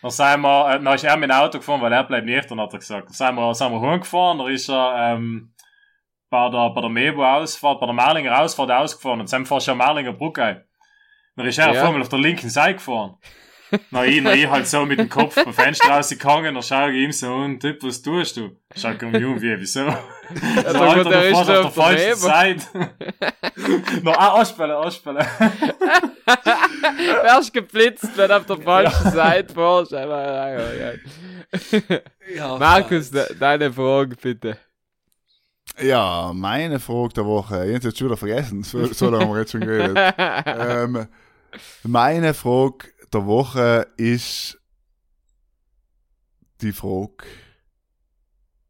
Dann 0.01 0.11
sind 0.11 0.41
wir, 0.41 0.79
dann 0.79 0.93
ist 0.95 1.03
er 1.03 1.17
mit 1.17 1.29
dem 1.29 1.35
Auto 1.35 1.57
gefahren, 1.59 1.81
weil 1.81 1.93
er 1.93 2.03
bleibt 2.03 2.25
nüchtern, 2.25 2.59
hat 2.59 2.73
er 2.73 2.79
gesagt. 2.79 3.07
Dann 3.07 3.13
sind 3.13 3.35
wir, 3.35 3.53
sind 3.53 3.71
wir 3.71 3.81
heimgefahren, 3.81 4.37
dann 4.39 4.47
ist 4.49 4.69
er, 4.69 5.13
ähm, 5.15 5.53
bei 6.29 6.49
der, 6.49 6.69
bei 6.71 6.81
der 6.81 6.89
Mebo 6.89 7.23
Ausfahrt, 7.25 7.79
bei 7.79 7.85
der 7.85 7.93
Merlinger 7.93 8.39
Ausfahrt 8.39 8.71
ausgefahren 8.71 9.19
und 9.21 9.31
dann 9.31 9.45
fährst 9.45 9.67
du 9.67 9.71
an 9.73 9.77
Merlinger 9.77 10.13
Brücke. 10.13 10.65
Dann 11.35 11.45
ist 11.45 11.57
er 11.59 11.71
Ja. 11.73 11.81
auf 11.81 11.87
einmal 11.87 12.01
auf 12.01 12.09
der 12.09 12.19
linken 12.19 12.49
Seite 12.49 12.75
gefahren. 12.75 13.17
Na, 13.91 14.05
ich, 14.05 14.21
na, 14.21 14.33
ich 14.33 14.47
halt 14.47 14.67
so 14.67 14.85
mit 14.85 14.99
dem 14.99 15.09
Kopf 15.09 15.35
beim 15.35 15.53
Fenster 15.53 15.89
rausgegangen, 15.89 16.53
dann 16.53 16.63
schau 16.63 16.87
ich 16.89 16.97
ihm 16.97 17.11
so 17.11 17.33
an, 17.33 17.59
Typ, 17.59 17.83
was 17.83 18.01
tust 18.01 18.37
du? 18.37 18.55
Er 18.81 18.91
mich 19.07 19.25
um, 19.25 19.41
wie, 19.41 19.59
wieso? 19.59 19.85
So, 19.85 19.95
der 20.61 20.81
Alter, 20.81 21.09
der 21.09 21.21
du 21.21 21.27
ist 21.27 21.35
auf 21.35 21.45
der 21.45 21.65
auf 21.65 21.73
der 21.73 21.83
falschen. 21.83 22.15
Seite. 22.15 22.65
noch, 24.03 24.17
ah, 24.17 24.39
anspielen, 24.39 24.71
anspielen. 24.71 25.17
Wärst 27.23 27.53
geblitzt, 27.53 28.09
wenn 28.15 28.27
du 28.27 28.37
auf 28.37 28.45
der 28.45 28.57
falschen 28.57 29.11
Seite 29.11 29.53
fährst. 29.53 29.91
Ja, 29.91 30.05
ja, 30.05 30.73
ja. 30.73 30.93
ja 32.35 32.57
Markus, 32.57 33.11
de 33.11 33.35
deine 33.39 33.71
Frage 33.71 34.15
bitte. 34.15 34.57
Ja, 35.81 36.31
meine 36.33 36.79
Frage 36.79 37.13
der 37.13 37.25
Woche. 37.25 37.65
Ich 37.65 37.75
habe 37.75 37.87
jetzt 37.87 37.97
schon 37.97 38.07
wieder 38.07 38.17
vergessen. 38.17 38.63
So, 38.63 38.85
so 38.85 39.09
lange 39.09 39.25
haben 39.25 39.33
wir 39.33 39.39
jetzt 39.39 39.51
schon 39.51 39.61
geredet. 39.61 39.97
ähm, 40.45 41.07
meine 41.83 42.33
Frage 42.33 42.92
der 43.13 43.25
Woche 43.25 43.87
ist 43.97 44.59
die 46.61 46.71
Frage. 46.71 47.25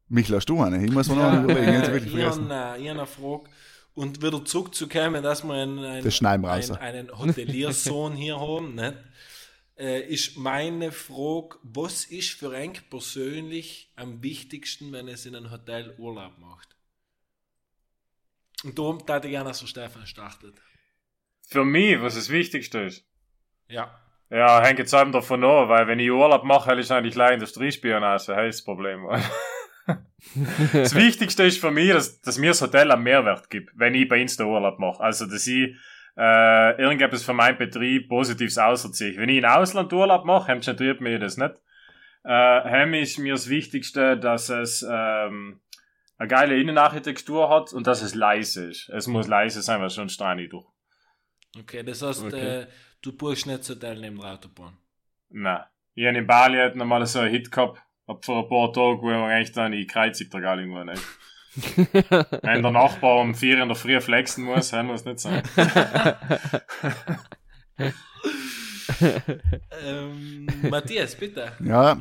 Michel, 0.09 0.35
hast 0.35 0.49
du 0.49 0.61
eine? 0.61 0.83
Ich 0.83 0.91
muss 0.91 1.07
mir 1.09 1.15
noch 1.15 1.33
Ja, 1.33 1.43
überlegen. 1.43 1.67
Äh, 1.83 1.87
wirklich 1.87 2.05
ich 2.05 2.11
vergessen. 2.19 2.49
habe 2.51 2.77
äh, 2.77 2.81
ich 2.81 2.89
hab 2.89 2.97
eine 2.97 3.07
Frage. 3.07 3.43
Und 3.95 4.21
wieder 4.21 4.43
zurückzukommen, 4.43 5.21
dass 5.23 5.43
wir 5.43 5.53
einen, 5.53 5.79
einen, 5.79 6.45
einen, 6.45 6.75
einen 6.77 7.17
Hoteliersohn 7.17 8.15
hier 8.15 8.39
haben, 8.39 8.73
ne? 8.75 9.03
äh, 9.77 10.01
ist 10.07 10.37
meine 10.37 10.91
Frage, 10.91 11.57
was 11.63 12.05
ist 12.05 12.31
für 12.31 12.55
einen 12.55 12.73
persönlich 12.89 13.91
am 13.95 14.21
wichtigsten, 14.23 14.91
wenn 14.91 15.07
es 15.07 15.25
in 15.25 15.35
einem 15.35 15.51
Hotel 15.51 15.95
Urlaub 15.97 16.37
macht? 16.39 16.75
Und 18.63 18.77
darum 18.79 18.99
hätte 19.05 19.27
ich 19.27 19.31
gerne, 19.31 19.49
dass 19.49 19.59
der 19.59 19.67
Stefan 19.67 20.07
startet. 20.07 20.55
Für 21.47 21.65
mich, 21.65 21.99
was 22.01 22.15
das 22.15 22.29
Wichtigste 22.29 22.79
ist. 22.81 23.03
Ja. 23.67 23.99
Ja, 24.33 24.63
hängt 24.63 24.79
jetzt 24.79 24.93
eben 24.95 25.11
davon 25.11 25.43
ab, 25.43 25.69
weil 25.69 25.87
wenn 25.87 25.99
ich 25.99 26.09
Urlaub 26.09 26.43
mache, 26.43 26.73
ist 26.73 26.91
eigentlich 26.91 27.13
gleich 27.13 27.33
Industriespionage, 27.33 28.33
das 28.33 28.45
ist 28.47 28.59
das 28.59 28.63
Problem. 28.63 29.07
das 30.73 30.95
Wichtigste 30.95 31.43
ist 31.43 31.59
für 31.59 31.69
mich, 31.69 31.91
dass, 31.91 32.19
dass 32.19 32.39
mir 32.39 32.49
das 32.49 32.61
Hotel 32.63 32.91
einen 32.91 33.03
Mehrwert 33.03 33.51
gibt, 33.51 33.69
wenn 33.75 33.93
ich 33.93 34.09
bei 34.09 34.19
Insta 34.19 34.45
Urlaub 34.45 34.79
mache. 34.79 35.03
Also, 35.03 35.27
dass 35.27 35.45
ich 35.45 35.75
äh, 36.17 36.81
irgendetwas 36.81 37.23
für 37.23 37.33
meinen 37.33 37.59
Betrieb 37.59 38.09
Positives 38.09 38.57
auserziehe. 38.57 39.17
Wenn 39.17 39.29
ich 39.29 39.37
in 39.37 39.45
Ausland 39.45 39.93
Urlaub 39.93 40.25
mache, 40.25 40.47
hemmt 40.47 40.67
mich 41.01 41.19
das 41.19 41.37
nicht. 41.37 41.53
Äh, 42.23 42.61
hem 42.63 42.95
ist 42.95 43.19
mir 43.19 43.33
das 43.33 43.49
Wichtigste, 43.49 44.17
dass 44.17 44.49
es 44.49 44.83
ähm, 44.89 45.59
eine 46.17 46.27
geile 46.27 46.59
Innenarchitektur 46.59 47.49
hat 47.51 47.71
und 47.71 47.85
dass 47.85 48.01
es 48.01 48.15
leise 48.15 48.71
ist. 48.71 48.89
Es 48.89 49.05
muss 49.05 49.27
leise 49.27 49.61
sein, 49.61 49.79
weil 49.79 49.89
sonst 49.89 50.13
stehe 50.13 50.41
ich 50.41 50.49
durch. 50.49 50.65
Okay, 51.59 51.83
das 51.83 52.01
heißt, 52.01 52.23
Okay. 52.23 52.61
Äh, 52.61 52.67
du 53.03 53.11
buchst 53.11 53.45
nicht 53.45 53.59
das 53.59 53.69
Hotel 53.69 53.99
neben 53.99 54.19
der 54.19 54.33
Autobahn. 54.33 54.77
Nein. 55.29 55.61
Ich 55.95 56.07
hab 56.07 56.15
in 56.15 56.25
Bali 56.25 56.57
hat 56.57 56.75
noch 56.75 56.85
mal 56.85 57.05
so 57.05 57.19
einen 57.19 57.29
Hit 57.29 57.51
gehabt, 57.51 57.79
hab 58.07 58.25
vor 58.25 58.43
ein 58.43 58.49
paar 58.49 58.73
Tagen, 58.73 59.01
wo 59.01 59.07
wir 59.07 59.25
eigentlich 59.25 59.51
dann 59.51 59.73
in 59.73 59.85
Kreuzigtergal 59.85 60.59
irgendwo 60.59 60.83
nicht. 60.83 61.03
Wenn 62.41 62.63
der 62.63 62.71
Nachbar 62.71 63.19
um 63.19 63.35
vier 63.35 63.61
in 63.61 63.67
der 63.67 63.75
Früh 63.75 64.01
flexen 64.01 64.45
muss, 64.45 64.71
dann 64.71 64.87
muss 64.87 65.05
nicht 65.05 65.19
sein. 65.19 65.43
ähm, 69.85 70.47
Matthias, 70.69 71.15
bitte. 71.15 71.51
Ja, 71.63 71.97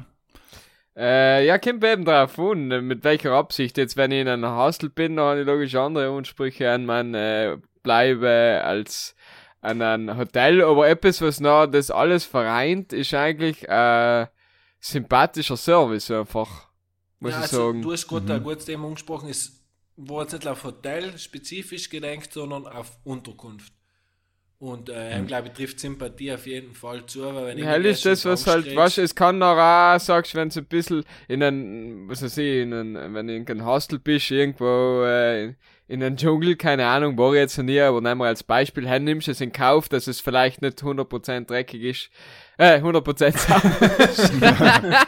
Äh, 0.96 1.46
ja, 1.46 1.58
kommt 1.58 1.84
eben 1.84 2.04
drauf 2.04 2.38
an, 2.38 2.68
mit 2.86 3.02
welcher 3.04 3.32
Absicht. 3.32 3.78
Jetzt, 3.78 3.96
wenn 3.96 4.10
ich 4.10 4.20
in 4.20 4.28
einem 4.28 4.56
Hostel 4.56 4.90
bin, 4.90 5.16
dann 5.16 5.24
habe 5.26 5.40
ich 5.40 5.46
logisch 5.46 5.74
andere 5.74 6.10
Ansprüche 6.10 6.70
an 6.70 6.84
mein 6.84 7.14
äh, 7.14 7.56
Bleibe 7.82 8.60
als 8.64 9.16
an 9.62 9.80
ein 9.80 10.16
Hotel. 10.18 10.62
Aber 10.62 10.86
etwas, 10.86 11.22
was 11.22 11.40
noch 11.40 11.66
das 11.66 11.90
alles 11.90 12.24
vereint, 12.24 12.92
ist 12.92 13.14
eigentlich 13.14 13.66
äh, 13.66 14.26
sympathischer 14.80 15.56
Service 15.56 16.10
einfach, 16.10 16.68
muss 17.20 17.32
Ja, 17.32 17.38
ich 17.38 17.42
also, 17.44 17.56
sagen. 17.56 17.82
Du 17.82 17.92
hast 17.92 18.06
gerade 18.06 18.34
ein 18.34 18.42
gutes 18.42 18.66
Thema 18.66 18.86
angesprochen, 18.88 19.30
ist 19.30 19.62
war 19.96 20.22
jetzt 20.22 20.32
nicht 20.32 20.46
auf 20.46 20.64
Hotel 20.64 21.16
spezifisch 21.18 21.90
gedenkt, 21.90 22.32
sondern 22.32 22.66
auf 22.66 22.98
Unterkunft. 23.04 23.72
Und 24.58 24.88
äh, 24.88 25.18
mhm. 25.18 25.26
glaube 25.26 25.48
ich, 25.48 25.54
trifft 25.54 25.80
Sympathie 25.80 26.32
auf 26.32 26.46
jeden 26.46 26.72
Fall 26.72 27.04
zu, 27.06 27.22
weil 27.22 27.46
wenn 27.46 27.58
ich. 27.58 27.64
Hell 27.64 27.84
ist 27.84 28.06
das, 28.06 28.24
was 28.24 28.46
halt, 28.46 28.76
was 28.76 28.96
es 28.96 29.12
kann 29.12 29.38
noch 29.38 29.56
auch, 29.58 29.98
sagst, 29.98 30.36
wenn 30.36 30.50
du 30.50 30.60
ein 30.60 30.66
bisschen 30.66 31.04
in 31.26 31.42
ein, 31.42 32.08
was 32.08 32.22
weiß 32.22 32.38
ich, 32.38 32.62
in 32.62 32.72
ein, 32.72 33.14
wenn 33.14 33.26
du 33.26 33.34
in 33.34 33.48
ein 33.48 33.64
Hostel 33.64 33.98
bist, 33.98 34.30
irgendwo, 34.30 35.02
äh, 35.04 35.54
in 35.88 36.00
den 36.00 36.16
Dschungel, 36.16 36.56
keine 36.56 36.86
Ahnung, 36.86 37.18
war 37.18 37.32
ich 37.32 37.40
jetzt 37.40 37.58
noch 37.58 37.64
nie, 37.64 37.80
aber 37.80 38.00
nehmen 38.00 38.20
wir 38.20 38.26
als 38.26 38.42
Beispiel, 38.42 38.88
her, 38.88 39.00
nimmst 39.00 39.28
es 39.28 39.40
in 39.40 39.52
Kauf, 39.52 39.88
dass 39.88 40.06
es 40.06 40.20
vielleicht 40.20 40.62
nicht 40.62 40.82
100% 40.82 41.46
dreckig 41.46 41.82
ist, 41.82 42.10
äh, 42.56 42.78
100% 42.78 43.36
sauber 43.36 43.62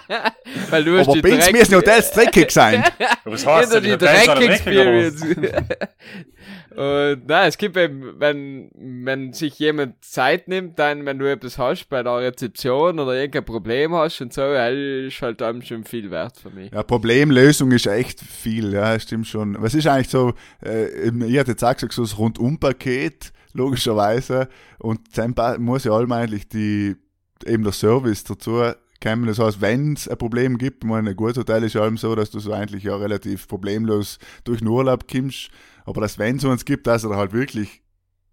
Weil 0.71 0.85
du 0.85 0.99
hast 0.99 1.09
aber 1.09 1.23
die 1.23 1.23
Dreck... 1.23 1.53
müssen 1.53 1.77
Hotels 1.77 2.11
dreckig 2.11 2.51
sein. 2.51 2.85
Was 3.25 3.47
heißt 3.47 3.75
die 3.85 3.97
Dreck-Experience. 3.97 5.25
Und 6.77 7.27
nein, 7.27 7.49
es 7.49 7.57
gibt 7.57 7.77
eben, 7.77 8.19
wenn, 8.19 8.71
wenn 8.75 9.33
sich 9.33 9.59
jemand 9.59 10.05
Zeit 10.05 10.49
nimmt, 10.49 10.79
dann, 10.79 11.07
wenn 11.07 11.19
du 11.19 11.31
etwas 11.31 11.59
hast 11.59 11.89
bei 11.89 12.03
der 12.03 12.19
Rezeption 12.19 12.99
oder 12.99 13.15
irgendein 13.15 13.45
Problem 13.45 13.95
hast 13.95 14.21
und 14.21 14.33
so, 14.33 14.43
ist 14.43 15.23
halt 15.23 15.41
dann 15.41 15.63
schon 15.63 15.85
viel 15.85 16.11
wert 16.11 16.37
für 16.37 16.51
mich. 16.51 16.73
Ja, 16.73 16.83
Problemlösung 16.83 17.71
ist 17.73 17.87
echt 17.87 18.21
viel, 18.21 18.73
ja, 18.73 18.99
stimmt 18.99 19.27
schon. 19.27 19.61
Was 19.63 19.75
ist 19.75 19.87
eigentlich 19.87 20.09
so, 20.09 20.35
äh, 20.65 21.09
ich 21.09 21.39
hatte 21.39 21.53
jetzt 21.53 21.65
auch 21.65 21.75
gesagt, 21.75 21.93
so 21.93 22.03
das 22.03 22.19
Rundum-Paket, 22.19 23.33
logischerweise, 23.53 24.49
und 24.79 25.01
dann 25.17 25.35
muss 25.63 25.85
ja 25.85 25.93
allem 25.93 26.13
eigentlich 26.13 26.49
die, 26.49 26.97
eben 27.47 27.63
der 27.63 27.73
Service 27.73 28.25
dazu 28.25 28.63
kommen. 29.03 29.27
Das 29.27 29.39
heißt, 29.39 29.61
wenn 29.61 29.93
es 29.95 30.09
ein 30.09 30.19
Problem 30.19 30.59
gibt, 30.59 30.85
ich 30.85 30.91
meine, 30.91 31.11
ein 31.11 31.17
gutes 31.17 31.39
Hotel 31.39 31.65
ist 31.65 31.75
ja 31.75 31.83
allem 31.83 31.97
so, 31.97 32.15
dass 32.15 32.31
du 32.31 32.41
so 32.41 32.53
eigentlich 32.53 32.85
ja 32.85 32.97
relativ 32.97 33.47
problemlos 33.47 34.19
durch 34.45 34.59
den 34.59 34.69
Urlaub 34.69 35.07
kommst, 35.11 35.51
aber 35.85 36.01
dass 36.01 36.19
wenn 36.19 36.37
es 36.37 36.45
uns 36.45 36.65
gibt, 36.65 36.87
dass 36.87 37.05
er 37.05 37.17
halt 37.17 37.33
wirklich 37.33 37.83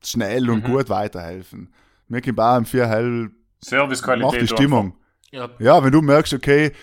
schnell 0.04 0.49
und 0.49 0.64
mhm. 0.64 0.72
gut 0.72 0.89
weiterhelfen. 0.89 1.74
Mir 2.08 2.22
kommt 2.22 2.39
auch 2.39 2.58
im 2.58 2.66
vier 2.66 2.88
hell 2.88 3.32
Servicequalität 3.64 4.32
macht 4.32 4.41
die 4.41 4.47
Stimmung. 4.47 4.95
Ja. 5.32 5.49
ja, 5.59 5.84
wenn 5.84 5.91
du 5.91 6.01
merkst, 6.01 6.34
okay, 6.34 6.73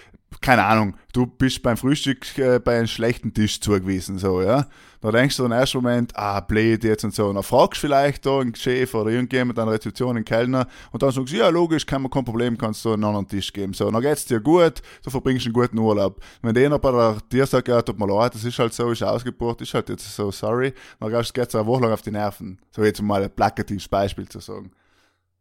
keine 0.40 0.64
Ahnung, 0.64 0.96
du 1.12 1.26
bist 1.26 1.62
beim 1.62 1.76
Frühstück 1.76 2.36
äh, 2.38 2.58
bei 2.58 2.78
einem 2.78 2.86
schlechten 2.86 3.32
Tisch 3.32 3.60
zugewiesen, 3.60 4.18
so, 4.18 4.42
ja. 4.42 4.66
Da 5.00 5.12
denkst 5.12 5.36
du 5.36 5.44
im 5.44 5.52
ersten 5.52 5.78
Moment, 5.78 6.16
ah, 6.16 6.40
blöd 6.40 6.82
jetzt 6.82 7.04
und 7.04 7.14
so. 7.14 7.28
Und 7.28 7.36
dann 7.36 7.44
fragst 7.44 7.80
du 7.80 7.86
vielleicht 7.86 8.26
da 8.26 8.40
einen 8.40 8.54
Chef 8.54 8.92
oder 8.94 9.10
irgendjemand 9.10 9.56
an 9.58 9.66
der 9.66 9.74
Rezeption, 9.74 10.16
einen 10.16 10.24
Kellner, 10.24 10.66
und 10.90 11.02
dann 11.02 11.12
sagst 11.12 11.32
du, 11.32 11.36
ja, 11.36 11.48
logisch, 11.48 11.86
kein, 11.86 12.08
kein 12.10 12.24
Problem, 12.24 12.58
kannst 12.58 12.84
du 12.84 12.92
einen 12.92 13.04
anderen 13.04 13.28
Tisch 13.28 13.52
geben. 13.52 13.74
So, 13.74 13.90
dann 13.90 14.02
geht's 14.02 14.24
dir 14.24 14.40
gut, 14.40 14.82
du 15.04 15.10
verbringst 15.10 15.46
einen 15.46 15.52
guten 15.52 15.78
Urlaub. 15.78 16.20
Wenn 16.42 16.54
der 16.54 16.78
bei 16.78 16.90
der, 16.90 17.18
dir 17.30 17.46
sagt, 17.46 17.68
ja, 17.68 17.80
tut 17.80 17.98
mir 17.98 18.08
leid, 18.08 18.34
das 18.34 18.44
ist 18.44 18.58
halt 18.58 18.74
so, 18.74 18.90
ist 18.90 19.02
ausgebucht, 19.02 19.60
ist 19.60 19.74
halt 19.74 19.88
jetzt 19.88 20.14
so, 20.14 20.32
sorry, 20.32 20.74
dann 20.98 21.10
geht's 21.10 21.32
es 21.34 21.54
eine 21.54 21.66
Woche 21.66 21.82
lang 21.82 21.92
auf 21.92 22.02
die 22.02 22.10
Nerven. 22.10 22.58
So 22.70 22.82
jetzt 22.82 23.00
mal 23.00 23.22
ein 23.22 23.30
plakatives 23.30 23.88
Beispiel 23.88 24.28
zu 24.28 24.40
sagen. 24.40 24.72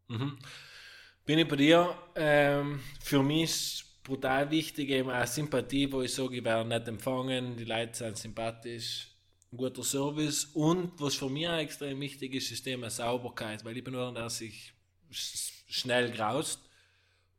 Mhm. 0.08 0.38
Bin 1.28 1.40
ich 1.40 1.48
bei 1.50 1.58
dir, 1.58 1.94
ähm, 2.16 2.80
für 3.02 3.22
mich 3.22 3.44
ist 3.44 4.02
brutal 4.02 4.50
wichtig, 4.50 4.90
eben 4.92 5.10
auch 5.10 5.28
Sympathie, 5.28 5.92
wo 5.92 6.02
ich 6.02 6.14
sage, 6.14 6.38
ich 6.38 6.44
werde 6.46 6.70
nicht 6.70 6.88
empfangen, 6.88 7.58
die 7.58 7.66
Leute 7.66 7.98
sind 7.98 8.18
sympathisch, 8.18 9.10
ein 9.52 9.58
guter 9.58 9.84
Service. 9.84 10.46
Und 10.54 10.94
was 11.02 11.16
für 11.16 11.28
mich 11.28 11.46
auch 11.50 11.58
extrem 11.58 12.00
wichtig 12.00 12.34
ist, 12.34 12.46
ist 12.46 12.60
das 12.60 12.64
Thema 12.64 12.90
Sauberkeit, 12.90 13.66
weil 13.66 13.76
ich 13.76 13.84
bin 13.84 13.96
nur, 13.96 14.14
der 14.14 14.30
sich 14.30 14.74
schnell 15.12 16.12
graust. 16.12 16.62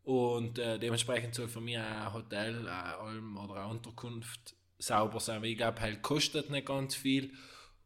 Und 0.02 0.58
äh, 0.58 0.78
dementsprechend 0.78 1.34
soll 1.34 1.48
für 1.48 1.62
mich 1.62 1.78
ein 1.78 2.12
Hotel, 2.12 2.68
ein 2.68 2.94
Alm 2.94 3.38
oder 3.38 3.54
eine 3.54 3.68
Unterkunft 3.68 4.54
sauber 4.76 5.18
sein, 5.18 5.40
weil 5.40 5.52
ich 5.52 5.56
glaube, 5.56 5.80
halt 5.80 6.02
kostet 6.02 6.50
nicht 6.50 6.66
ganz 6.66 6.94
viel. 6.94 7.32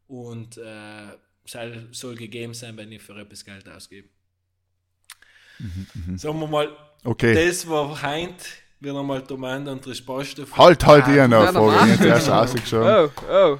Und 0.09 0.57
äh, 0.57 1.17
soll, 1.45 1.91
soll 1.93 2.17
gegeben 2.17 2.55
sein, 2.55 2.77
wenn 2.77 2.91
ich 2.91 3.03
für 3.03 3.17
etwas 3.17 3.45
Geld 3.45 3.69
ausgebe. 3.69 4.09
Mhm, 5.63 5.87
mh. 6.13 6.19
Sagen 6.19 6.41
wir 6.41 6.47
mal, 6.49 6.69
okay. 7.05 7.47
das 7.47 7.69
war 7.69 8.03
Heint 8.03 8.63
wieder 8.81 8.99
einmal 8.99 9.23
Domain 9.23 9.67
und 9.69 9.87
Resposte. 9.87 10.45
Halt, 10.57 10.85
halt, 10.85 11.05
ah, 11.07 11.15
ihr 11.15 11.29
noch 11.29 11.53
Frage. 11.53 11.93
Ich 11.93 11.99
habe 12.01 12.09
erst 12.09 12.29
rausgeschaut. 12.29 13.13
Oh, 13.17 13.33
oh. 13.33 13.59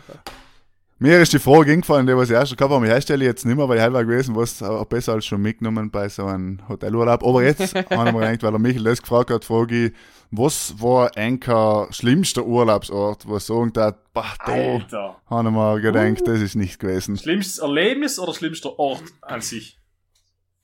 Mir 0.99 1.21
ist 1.21 1.33
die 1.33 1.41
Frage 1.41 1.73
eingefallen, 1.73 2.07
die 2.07 2.17
was 2.17 2.31
ich 2.31 2.37
erst 2.37 2.57
gehabt 2.57 2.73
habe, 2.73 2.87
ich 2.87 2.93
herstelle 2.93 3.25
jetzt 3.25 3.45
nicht 3.45 3.57
mehr, 3.57 3.69
weil 3.69 3.79
ich 3.79 3.83
halber 3.83 4.05
gewesen 4.05 4.37
was 4.37 4.63
auch 4.63 4.85
besser 4.85 5.15
als 5.15 5.27
schon 5.27 5.43
mitgenommen 5.43 5.91
bei 5.91 6.09
so 6.09 6.27
einem 6.27 6.61
Hotelurlaub. 6.69 7.25
Aber 7.25 7.43
jetzt 7.43 7.75
habe 7.75 8.09
ich 8.09 8.13
mir 8.15 8.21
gedacht, 8.21 8.43
weil 8.45 8.51
der 8.53 8.61
Michael 8.61 8.85
das 8.85 9.03
gefragt 9.03 9.31
hat, 9.31 9.45
frage 9.45 9.87
ich, 9.87 9.93
was 10.31 10.81
war 10.81 11.17
Enker 11.17 11.89
schlimmster 11.91 12.47
Urlaubsort, 12.47 13.27
wo 13.27 13.39
sagen 13.41 13.73
da, 13.73 13.97
bah, 14.13 14.35
da 14.47 15.17
habe 15.29 15.49
ich 15.49 15.55
mir 15.55 15.81
gedacht, 15.81 16.23
uh. 16.23 16.25
das 16.25 16.41
ist 16.41 16.55
nicht 16.55 16.79
gewesen. 16.79 17.17
Schlimmstes 17.19 17.59
Erlebnis 17.59 18.21
oder 18.21 18.33
schlimmster 18.33 18.79
Ort 18.79 19.03
an 19.23 19.41
sich? 19.41 19.82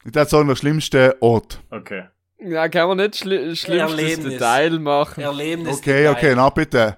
Ich 0.04 0.14
würde 0.14 0.28
sagen, 0.28 0.48
der 0.48 0.56
schlimmste 0.56 1.16
Ort. 1.20 1.60
Okay. 1.70 2.04
Ja, 2.40 2.68
kann 2.68 2.88
man 2.88 2.98
nicht 2.98 3.16
schli 3.16 3.56
schlimmstes 3.56 4.22
Detail 4.22 4.78
machen. 4.78 5.22
Erlebnis 5.22 5.78
okay, 5.78 6.04
Detail. 6.04 6.10
okay, 6.12 6.34
na 6.36 6.50
bitte. 6.50 6.96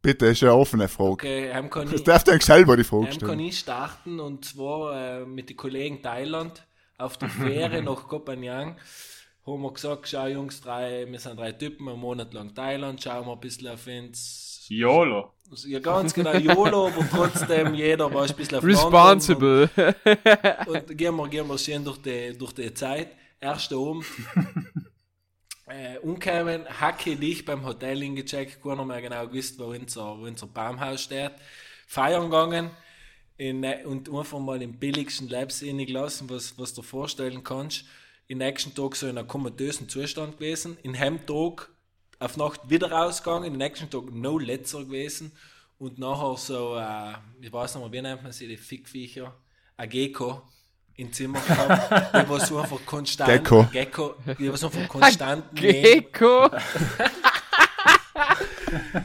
Bitte, 0.00 0.26
ist 0.26 0.42
eine 0.42 0.54
offene 0.54 0.88
Frage. 0.88 1.10
Okay, 1.10 1.50
ähm, 1.50 1.68
kann 1.68 1.84
das 1.84 1.94
ich, 1.94 2.04
darf 2.04 2.24
dir 2.24 2.40
selber 2.40 2.76
die 2.76 2.84
Frage 2.84 3.12
stellen. 3.12 3.30
kann 3.30 3.40
ich 3.40 3.58
starten 3.58 4.20
und 4.20 4.44
zwar 4.44 5.20
äh, 5.20 5.26
mit 5.26 5.50
den 5.50 5.56
Kollegen 5.56 6.02
Thailand 6.02 6.64
auf 6.96 7.18
der 7.18 7.28
Fähre 7.28 7.82
nach 7.82 8.06
Kopenhagen. 8.06 8.76
Haben 9.44 9.62
wir 9.62 9.72
gesagt, 9.72 10.08
schau 10.08 10.26
Jungs, 10.26 10.60
drei, 10.60 11.06
wir 11.08 11.18
sind 11.18 11.38
drei 11.38 11.52
Typen, 11.52 11.88
einen 11.88 11.98
Monat 11.98 12.32
lang 12.32 12.54
Thailand, 12.54 13.02
schauen 13.02 13.26
wir 13.26 13.32
ein 13.32 13.40
bisschen 13.40 13.68
auf 13.68 13.86
uns. 13.86 14.47
YOLO. 14.70 15.32
Ja, 15.66 15.78
ganz 15.78 16.12
genau, 16.12 16.34
YOLO, 16.34 16.88
aber 16.88 17.08
trotzdem 17.10 17.74
jeder 17.74 18.12
war 18.12 18.26
ein 18.26 18.34
bisschen 18.34 18.58
auf 18.58 18.64
Responsible. 18.64 19.70
Und, 20.66 20.68
und 20.68 20.98
gehen, 20.98 21.16
wir, 21.16 21.28
gehen 21.28 21.48
wir 21.48 21.58
schön 21.58 21.84
durch 21.84 21.98
die, 21.98 22.36
durch 22.36 22.52
die 22.52 22.72
Zeit 22.74 23.12
erst 23.40 23.72
oben. 23.72 24.04
äh, 25.66 25.98
umgekommen, 25.98 26.66
hacke 26.80 27.16
dich 27.16 27.44
beim 27.44 27.64
Hotel 27.64 27.98
hingecheckt, 28.00 28.64
nicht 28.64 28.84
mehr 28.84 29.02
genau 29.02 29.26
gewusst, 29.26 29.58
wo 29.58 29.64
unser, 29.64 30.18
wo 30.18 30.24
unser 30.24 30.46
Baumhaus 30.46 31.02
steht. 31.02 31.32
Feiern 31.86 32.24
gegangen 32.24 32.70
in, 33.38 33.64
und 33.84 34.12
einfach 34.12 34.38
mal 34.38 34.60
im 34.60 34.78
billigsten 34.78 35.28
Leibsinne 35.28 35.86
gelassen, 35.86 36.28
was, 36.28 36.58
was 36.58 36.74
du 36.74 36.82
dir 36.82 36.86
vorstellen 36.86 37.42
kannst. 37.42 37.84
Im 38.26 38.38
nächsten 38.38 38.74
Tag 38.74 38.96
so 38.96 39.06
in 39.06 39.16
einem 39.16 39.28
komatösen 39.28 39.88
Zustand 39.88 40.38
gewesen. 40.38 40.76
In 40.82 40.92
Hemdtag 40.92 41.70
auf 42.18 42.36
Nacht 42.36 42.68
wieder 42.68 42.90
rausgegangen, 42.90 43.44
im 43.44 43.56
nächsten 43.56 43.88
Tag 43.90 44.12
no 44.12 44.38
letzter 44.38 44.84
gewesen. 44.84 45.32
Und 45.78 45.98
nachher 45.98 46.36
so, 46.36 46.76
äh, 46.76 47.14
ich 47.40 47.52
weiß 47.52 47.76
nicht 47.76 47.84
mehr, 47.84 47.92
wie 47.92 48.02
nennt 48.02 48.22
man 48.22 48.32
sie, 48.32 48.48
die 48.48 48.56
Fickviecher, 48.56 49.32
ein 49.76 49.88
Gecko 49.88 50.42
im 50.96 51.12
Zimmer 51.12 51.40
gehabt, 51.40 52.12
der 52.14 52.28
war 52.28 52.40
so 52.40 52.58
einfach 52.58 52.84
konstant. 52.84 53.30
Gecko. 53.30 53.68
Gecko. 53.70 54.16
Der 54.26 54.50
war 54.50 54.56
so 54.56 54.66
einfach 54.66 54.88
konstant. 54.88 55.44
Gecko. 55.54 56.48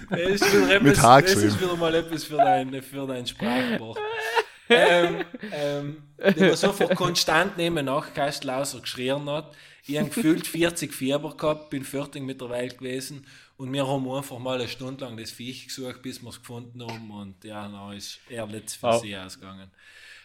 das, 0.09 0.19
ist 0.19 0.53
wieder 0.53 0.75
etwas, 0.75 0.97
das 1.25 1.35
ist 1.35 1.61
wieder 1.61 1.75
mal 1.75 1.93
etwas 1.93 2.23
für 2.23 2.37
dein, 2.37 2.81
für 2.81 3.05
dein 3.05 3.27
Sprachbuch. 3.27 3.99
ähm, 4.69 5.25
ähm, 5.51 6.03
der 6.17 6.49
war 6.49 6.57
so 6.57 6.69
einfach 6.69 6.95
konstant 6.95 7.57
neben 7.57 7.85
Nachkastel 7.85 8.49
außer 8.49 8.79
geschrien 8.79 9.29
hat. 9.29 9.55
Ich 9.85 9.97
habe 9.97 10.09
gefühlt 10.09 10.47
40 10.47 10.93
Fieber 10.93 11.35
gehabt, 11.35 11.69
bin 11.69 11.83
fertig 11.83 12.23
mit 12.23 12.39
der 12.39 12.49
Welt 12.49 12.77
gewesen 12.77 13.25
und 13.57 13.71
wir 13.73 13.85
haben 13.85 14.09
einfach 14.09 14.39
mal 14.39 14.57
eine 14.57 14.67
Stunde 14.67 15.03
lang 15.03 15.17
das 15.17 15.31
Viech 15.31 15.67
gesucht, 15.67 16.01
bis 16.01 16.21
wir 16.21 16.29
es 16.29 16.39
gefunden 16.39 16.81
haben 16.81 17.11
und 17.11 17.43
ja, 17.43 17.67
dann 17.67 17.97
ist 17.97 18.19
er 18.29 18.47
letzt 18.47 18.77
für 18.77 18.87
oh. 18.87 18.99
sie 18.99 19.15
ausgegangen. 19.17 19.71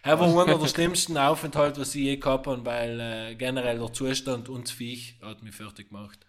Er 0.03 0.21
war 0.21 0.43
einer 0.43 0.59
der 0.59 0.69
schlimmsten 0.69 1.19
Aufenthalte, 1.19 1.81
was 1.81 1.95
ich 1.95 2.03
je 2.03 2.17
gehabt 2.17 2.47
habe, 2.47 2.65
weil 2.65 3.01
äh, 3.01 3.35
generell 3.35 3.79
der 3.79 3.93
Zustand 3.93 4.49
und 4.49 4.69
das 4.69 4.73
Viech 4.73 5.19
hat 5.23 5.43
mich 5.43 5.55
fertig 5.55 5.89
gemacht. 5.89 6.21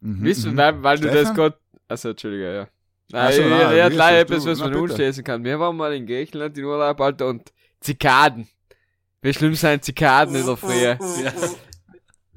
Mhm, 0.00 0.22
Wisst 0.22 0.44
du, 0.44 0.50
mhm. 0.50 0.56
weil, 0.58 0.82
weil 0.82 0.98
du 0.98 1.10
das 1.10 1.34
gerade. 1.34 1.58
Also, 1.88 2.10
Entschuldige, 2.10 2.54
ja. 2.54 2.68
Nein, 3.10 3.32
so, 3.32 3.42
nein, 3.42 3.76
er 3.76 3.84
hat 3.84 3.94
leider 3.94 4.20
etwas, 4.20 4.44
was 4.44 4.58
man 4.58 4.74
unschließen 4.74 5.24
kann. 5.24 5.42
Wir 5.42 5.58
waren 5.58 5.74
mal 5.74 5.94
in 5.94 6.06
Griechenland 6.06 6.58
in 6.58 6.64
Urlaub, 6.64 7.00
Alter, 7.00 7.28
und 7.28 7.50
Zikaden. 7.80 8.46
Wie 9.22 9.32
schlimm 9.32 9.54
sind 9.54 9.82
Zikaden 9.82 10.34
in 10.34 10.44
der 10.44 10.56
Früh? 10.56 10.74
ja. 10.74 10.98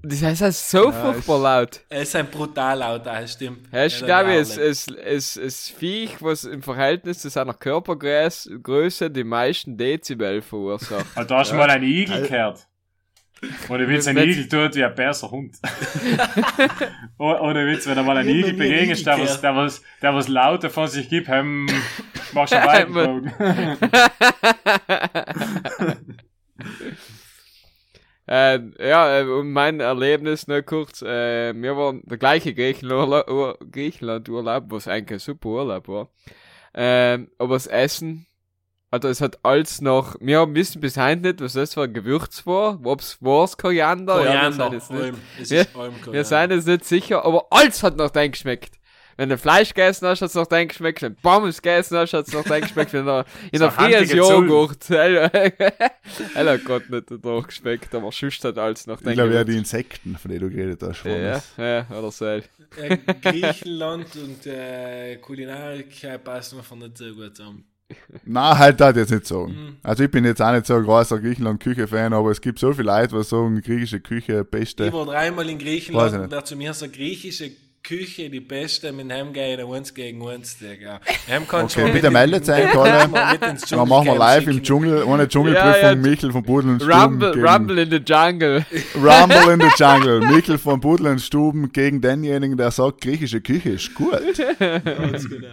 Das 0.03 0.23
heißt, 0.23 0.41
es 0.41 0.61
ist 0.61 0.71
so 0.71 0.85
ja, 0.85 0.91
furchtbar 0.91 1.39
laut. 1.39 1.81
Es 1.89 2.09
ist 2.09 2.15
ein 2.15 2.27
brutal 2.27 2.79
laut, 2.79 3.05
das 3.05 3.33
stimmt. 3.33 3.67
Ja, 3.71 3.85
ich 3.85 4.03
glaube, 4.03 4.33
es 4.33 4.57
ist 4.57 4.91
es, 4.91 5.37
es 5.37 5.69
Viech, 5.69 6.21
was 6.21 6.43
im 6.43 6.63
Verhältnis 6.63 7.19
zu 7.19 7.29
seiner 7.29 7.53
Körpergröße 7.53 9.11
die 9.11 9.23
meisten 9.23 9.77
Dezibel 9.77 10.41
verursacht. 10.41 11.05
Also, 11.13 11.27
da 11.29 11.37
hast 11.37 11.51
du 11.51 11.55
ja. 11.55 11.61
mal 11.61 11.69
einen 11.69 11.83
Igel 11.83 12.27
gehört. 12.27 12.67
Oder 13.69 13.87
Witz, 13.87 14.07
ein 14.07 14.17
Igel 14.17 14.47
tut 14.47 14.75
wie 14.75 14.83
ein 14.83 14.93
bärser 14.93 15.31
Hund. 15.31 15.57
Oder 17.17 17.65
Witz, 17.65 17.87
wenn 17.87 17.97
er 17.97 18.03
mal 18.03 18.17
einen 18.17 18.29
Igel 18.29 18.53
begegnest, 18.53 19.05
der 19.05 19.19
was, 19.19 19.41
der 19.41 19.55
was, 19.55 19.81
der 20.01 20.13
was 20.13 20.27
lauter 20.27 20.69
von 20.69 20.87
sich 20.87 21.09
gibt, 21.09 21.27
hem, 21.27 21.67
machst 22.33 22.53
du 22.53 22.57
weiter. 22.57 23.21
Äh, 28.33 28.59
ja, 28.79 29.25
mein 29.43 29.81
Erlebnis 29.81 30.47
nur 30.47 30.61
kurz. 30.61 31.01
Äh, 31.01 31.53
wir 31.53 31.75
waren 31.75 32.01
der 32.05 32.17
gleiche 32.17 32.53
Griechenland-Urlaub, 32.53 34.65
was 34.69 34.87
eigentlich 34.87 35.17
ein 35.17 35.19
super 35.19 35.49
Urlaub 35.49 35.89
war. 35.89 36.07
Ähm, 36.73 37.29
aber 37.37 37.55
das 37.55 37.67
Essen, 37.67 38.27
also 38.89 39.09
es 39.09 39.19
hat 39.19 39.39
alles 39.43 39.81
noch, 39.81 40.15
wir 40.21 40.39
haben 40.39 40.55
wissen 40.55 40.79
bis 40.79 40.95
heute 40.97 41.19
nicht, 41.21 41.41
was 41.41 41.51
das 41.53 41.73
für 41.73 41.81
ein 41.83 41.93
Gewürz 41.93 42.47
war, 42.47 42.79
ob's 42.85 43.17
war's 43.21 43.57
Koriander, 43.57 44.23
ja, 44.23 44.43
wir 44.43 44.51
sind 44.53 44.61
Koriander. 44.61 44.77
jetzt 44.77 44.91
nicht. 44.91 45.13
Es 45.41 45.49
Wir- 45.51 45.59
wir 45.59 45.65
Koriander. 46.01 46.23
sind 46.23 46.51
jetzt 46.51 46.67
nicht 46.67 46.85
sicher, 46.85 47.25
aber 47.25 47.47
alles 47.49 47.83
hat 47.83 47.97
noch 47.97 48.11
dein 48.11 48.31
geschmeckt. 48.31 48.75
Wenn 49.21 49.29
du 49.29 49.37
Fleisch 49.37 49.69
gegessen 49.69 50.07
hast, 50.07 50.23
hat's 50.23 50.33
noch 50.33 50.47
dein 50.47 50.67
geschmeckt. 50.67 51.03
Wenn 51.03 51.13
du 51.13 51.21
Pommes 51.21 51.61
gegessen 51.61 51.95
hast, 51.95 52.11
hat's 52.13 52.33
noch 52.33 52.43
dein 52.43 52.63
geschmeckt. 52.63 52.91
Wenn 52.91 53.05
du 53.05 53.23
in 53.51 53.59
So 53.59 53.65
der 53.67 53.71
Zullen. 54.07 54.49
Joghurt. 54.49 54.89
Er 54.89 56.45
hat 56.53 56.65
Gott 56.65 56.89
nicht 56.89 57.05
doch 57.23 57.45
geschmeckt, 57.45 57.93
aber 57.93 58.09
hat 58.45 58.57
alles 58.57 58.87
noch 58.87 58.97
Ich 58.97 59.05
dein 59.05 59.13
glaube, 59.13 59.35
ja, 59.35 59.43
die. 59.43 59.57
Insekten, 59.57 60.17
von 60.17 60.31
denen 60.31 60.49
du 60.49 60.49
geredet 60.49 60.81
hast. 60.81 61.03
Ja, 61.05 61.33
das. 61.33 61.51
ja, 61.55 61.85
oder 61.95 62.09
so. 62.09 62.25
Äh, 62.25 62.41
Griechenland 63.21 64.07
und 64.15 64.47
äh, 64.47 65.17
Kulinarik 65.17 66.03
äh, 66.03 66.17
passen 66.17 66.57
einfach 66.57 66.75
nicht 66.77 66.97
so 66.97 67.13
gut 67.13 67.37
zusammen. 67.37 67.65
Na, 68.25 68.57
halt 68.57 68.81
das 68.81 68.95
jetzt 68.95 69.11
nicht 69.11 69.27
sagen. 69.27 69.51
Mhm. 69.51 69.77
Also 69.83 70.03
ich 70.03 70.09
bin 70.09 70.25
jetzt 70.25 70.41
auch 70.41 70.51
nicht 70.51 70.65
so 70.65 70.73
ein 70.77 70.83
großer 70.83 71.19
Griechenland-Küche-Fan, 71.19 72.11
aber 72.13 72.31
es 72.31 72.41
gibt 72.41 72.57
so 72.57 72.73
viele 72.73 72.87
Leute, 72.87 73.15
die 73.15 73.23
sagen, 73.23 73.61
griechische 73.61 73.99
Küche, 73.99 74.41
Ich 74.41 74.49
beste. 74.49 74.91
war 74.91 75.05
dreimal 75.05 75.47
in 75.47 75.59
Griechenland 75.59 76.11
ich 76.11 76.19
und 76.19 76.31
wer 76.31 76.43
zu 76.43 76.55
mir 76.55 76.73
sagt, 76.73 76.93
griechische 76.93 77.51
Küche 77.91 78.29
die 78.29 78.39
beste, 78.39 78.91
mit 78.93 79.11
dem 79.11 79.33
gehen 79.33 79.59
eins 79.73 79.93
gegen 79.93 80.25
eins, 80.25 80.57
Digga. 80.57 81.01
Hem 81.27 81.45
kannst 81.47 81.77
Okay, 81.77 81.91
bitte 81.91 82.09
meldet 82.09 82.47
euch 82.47 82.73
alle. 82.77 83.07
mit 83.33 83.41
ins 83.49 83.61
Dann 83.65 83.87
machen 83.87 84.05
wir 84.05 84.15
live 84.17 84.47
im. 84.47 84.63
Dschungel, 84.63 85.03
ohne 85.03 85.27
Dschungelprüfung, 85.27 85.81
Ja, 85.81 85.89
ja. 85.89 85.95
Michel 85.95 86.31
von 86.31 86.43
Pudel 86.43 86.71
und 86.71 86.81
Stuben. 86.81 86.93
Rumble, 86.99 87.31
gegen, 87.33 87.45
Rumble 87.47 87.79
in 87.79 87.89
the 87.91 87.97
Jungle. 87.97 88.65
Rumble 88.95 89.53
in 89.53 89.59
the 89.59 89.69
Jungle. 89.77 90.19
Michel 90.21 90.57
von 90.57 90.79
Pudel 90.79 91.07
und 91.07 91.19
Stuben 91.19 91.71
gegen 91.73 91.99
denjenigen, 91.99 92.55
der 92.55 92.71
sagt, 92.71 93.01
griechische 93.01 93.41
Küche 93.41 93.71
ist 93.71 93.93
gut. 93.93 94.11
Ganz 94.59 95.29
genau. 95.29 95.47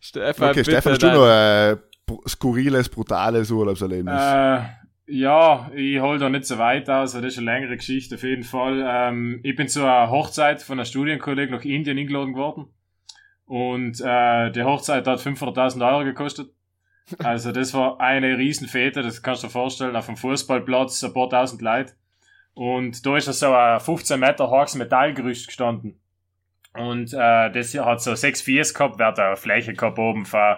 Stefan, 0.00 0.50
Okay, 0.50 0.62
Stefan, 0.64 0.92
hast 0.92 1.02
du 1.02 1.06
noch 1.10 1.26
ein 1.26 1.78
br- 2.06 2.28
skurriles, 2.28 2.88
brutales 2.88 3.50
Urlaubserlebnis? 3.50 4.14
Äh, 4.20 4.60
ja, 5.06 5.70
ich 5.74 6.00
hol 6.00 6.18
da 6.18 6.28
nicht 6.28 6.46
so 6.46 6.58
weit 6.58 6.88
aus, 6.88 7.12
das 7.12 7.24
ist 7.24 7.38
eine 7.38 7.52
längere 7.52 7.76
Geschichte 7.76 8.14
auf 8.14 8.22
jeden 8.22 8.42
Fall. 8.42 8.84
Ähm, 8.86 9.40
ich 9.42 9.54
bin 9.54 9.68
zu 9.68 9.82
einer 9.84 10.10
Hochzeit 10.10 10.62
von 10.62 10.78
einem 10.78 10.86
Studienkollegen 10.86 11.54
nach 11.54 11.64
Indien 11.64 11.98
eingeladen 11.98 12.34
worden. 12.34 12.66
Und 13.46 14.00
äh, 14.00 14.50
die 14.50 14.62
Hochzeit 14.62 15.06
hat 15.06 15.20
500.000 15.20 15.86
Euro 15.86 16.04
gekostet. 16.04 16.50
Also 17.18 17.52
das 17.52 17.74
war 17.74 18.00
eine 18.00 18.38
Riesenfete, 18.38 19.02
das 19.02 19.22
kannst 19.22 19.42
du 19.42 19.48
dir 19.48 19.52
vorstellen, 19.52 19.94
auf 19.94 20.06
dem 20.06 20.16
Fußballplatz 20.16 21.04
ein 21.04 21.12
paar 21.12 21.28
tausend 21.28 21.60
Leute. 21.60 21.92
Und 22.54 23.04
da 23.04 23.16
ist 23.18 23.26
so 23.26 23.52
ein 23.52 23.78
15 23.78 24.18
Meter 24.18 24.48
hohes 24.48 24.74
Metallgerüst 24.74 25.48
gestanden. 25.48 26.00
Und 26.72 27.12
äh, 27.12 27.50
das 27.50 27.72
hier 27.72 27.84
hat 27.84 28.00
so 28.00 28.14
sechs 28.14 28.40
Viers 28.40 28.72
gehabt, 28.72 28.98
wer 28.98 29.08
hat 29.08 29.18
eine 29.18 29.36
Fläche 29.36 29.74
gehabt 29.74 29.98
oben 29.98 30.24
von 30.24 30.56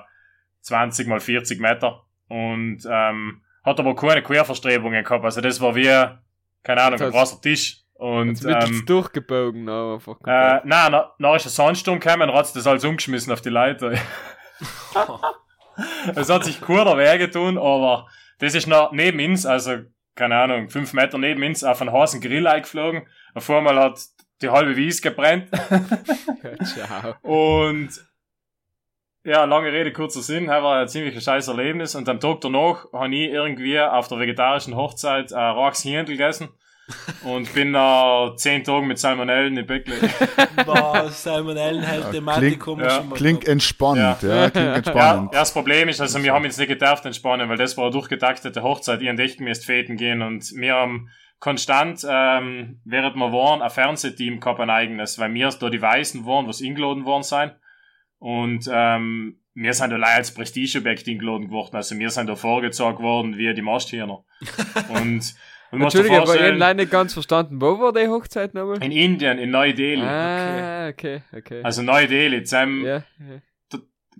20 0.60 1.08
mal 1.08 1.18
40 1.18 1.60
Meter. 1.60 2.04
Und 2.28 2.86
ähm, 2.88 3.42
hat 3.66 3.80
aber 3.80 3.94
keine 3.94 4.22
Querverstrebungen 4.22 5.04
gehabt. 5.04 5.24
Also 5.24 5.40
das 5.42 5.60
war 5.60 5.74
wie, 5.74 5.92
keine 6.62 6.82
Ahnung, 6.82 7.00
ein 7.00 7.10
großer 7.10 7.40
Tisch. 7.40 7.82
Und 7.94 8.28
Jetzt 8.28 8.44
wird 8.44 8.68
ähm, 8.68 8.84
durchgebogen, 8.86 9.64
noch 9.64 9.94
einfach. 9.94 10.16
äh, 10.26 10.60
nein, 10.64 10.92
na, 10.92 11.12
na 11.18 11.36
ist 11.36 11.46
ein 11.46 11.50
Sandsturm 11.50 11.98
gekommen 11.98 12.30
und 12.30 12.36
hat 12.36 12.54
das 12.54 12.66
alles 12.66 12.84
umgeschmissen 12.84 13.32
auf 13.32 13.40
die 13.40 13.48
Leiter. 13.48 13.92
es 16.14 16.28
hat 16.28 16.44
sich 16.44 16.60
kurder 16.60 16.98
Wege 16.98 17.30
tun, 17.30 17.56
aber 17.56 18.06
das 18.38 18.54
ist 18.54 18.66
noch 18.66 18.92
neben 18.92 19.18
uns, 19.20 19.46
also 19.46 19.78
keine 20.14 20.36
Ahnung, 20.36 20.68
fünf 20.68 20.92
Meter 20.92 21.16
neben 21.16 21.42
uns 21.42 21.64
auf 21.64 21.80
einen 21.80 21.92
heißen 21.92 22.20
Grill 22.20 22.46
eingeflogen. 22.46 23.06
Auf 23.34 23.48
einmal 23.50 23.78
hat 23.78 23.98
die 24.42 24.50
halbe 24.50 24.76
Wies 24.76 25.00
gebrennt. 25.00 25.48
Ciao. 26.64 27.14
Und 27.22 27.90
ja, 29.26 29.44
lange 29.44 29.72
Rede, 29.72 29.92
kurzer 29.92 30.22
Sinn, 30.22 30.46
das 30.46 30.62
war 30.62 30.80
ein 30.80 30.88
ziemlich 30.88 31.22
scheiß 31.22 31.48
Erlebnis. 31.48 31.94
Und 31.94 32.08
am 32.08 32.20
Tag 32.20 32.40
danach 32.40 32.86
habe 32.92 33.14
ich 33.14 33.30
irgendwie 33.30 33.78
auf 33.80 34.08
der 34.08 34.18
vegetarischen 34.18 34.76
Hochzeit 34.76 35.32
ein 35.32 35.54
Rachs 35.56 35.82
Hirndl 35.82 36.12
gegessen. 36.12 36.48
Und 37.24 37.52
bin 37.52 37.72
nach 37.72 38.36
zehn 38.36 38.62
Tagen 38.62 38.86
mit 38.86 38.96
Salmonellen 39.00 39.56
im 39.56 39.66
Bett 39.66 39.86
gelegen. 39.86 40.08
Boah, 40.64 41.08
Salmonellen 41.10 41.82
hält 41.82 42.04
Ja, 42.04 42.10
Thematik 42.12 42.60
klingt- 42.62 42.80
ja, 42.80 42.90
schon 42.90 43.08
mal 43.08 43.14
Klingt 43.16 43.48
entspannt, 43.48 43.98
ja, 43.98 44.14
klingt 44.14 44.54
Ja, 44.54 44.74
entspannend. 44.76 45.32
ja, 45.34 45.40
das 45.40 45.52
Problem 45.52 45.88
ist, 45.88 46.00
also 46.00 46.22
wir 46.22 46.32
haben 46.32 46.44
jetzt 46.44 46.58
nicht 46.60 46.68
gedacht 46.68 47.04
entspannen, 47.04 47.48
weil 47.48 47.56
das 47.56 47.76
war 47.76 47.86
eine 47.86 47.92
durchgetaktete 47.92 48.62
Hochzeit. 48.62 49.02
Ich 49.02 49.08
und 49.08 49.18
echt 49.18 49.40
müsst 49.40 49.64
feten 49.66 49.96
gehen 49.96 50.22
und 50.22 50.44
wir 50.54 50.74
haben 50.74 51.08
konstant, 51.40 52.06
ähm, 52.08 52.80
während 52.84 53.16
wir 53.16 53.32
waren, 53.32 53.62
ein 53.62 53.70
Fernsehteam 53.70 54.38
gehabt, 54.38 54.60
ein 54.60 54.70
eigenes, 54.70 55.18
weil 55.18 55.34
wir 55.34 55.48
da 55.58 55.68
die 55.68 55.82
Weißen 55.82 56.24
waren, 56.24 56.46
was 56.46 56.62
eingeladen 56.62 57.04
worden 57.04 57.24
sein. 57.24 57.50
Und 58.26 58.68
ähm, 58.72 59.36
wir 59.54 59.72
sind 59.72 59.90
da 59.90 59.96
leider 59.96 60.16
als 60.16 60.34
Prestigeobjekt 60.34 61.06
eingeladen 61.06 61.46
geworden. 61.46 61.76
Also 61.76 61.96
wir 61.96 62.10
sind 62.10 62.26
da 62.26 62.34
vorgezogen 62.34 63.04
worden 63.04 63.38
wie 63.38 63.54
die 63.54 63.62
Masthirner. 63.62 64.24
Und, 64.88 65.36
und 65.70 65.82
Entschuldige, 65.82 66.22
aber 66.22 66.34
ich 66.34 66.42
habe 66.42 66.56
leider 66.56 66.82
nicht 66.82 66.90
ganz 66.90 67.12
verstanden. 67.12 67.60
Wo 67.60 67.78
war 67.78 67.92
die 67.92 68.08
Hochzeit 68.08 68.52
nochmal? 68.52 68.82
in 68.82 68.90
Indien, 68.90 69.38
in 69.38 69.50
Neu-Delhi. 69.50 70.02
Ah, 70.02 70.88
okay, 70.88 71.22
okay. 71.32 71.62
Also 71.62 71.82
Neu-Delhi, 71.82 72.42
zusammen 72.42 72.84
ja, 72.84 72.96
ja. 72.96 73.04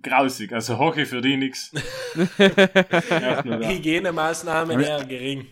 grausig. 0.01 0.53
Also 0.53 0.79
Hockey 0.79 1.05
für 1.05 1.21
die 1.21 1.35
nix. 1.35 1.73
Hygienemaßnahmen 2.37 4.79
eher 4.79 5.03
gering. 5.03 5.47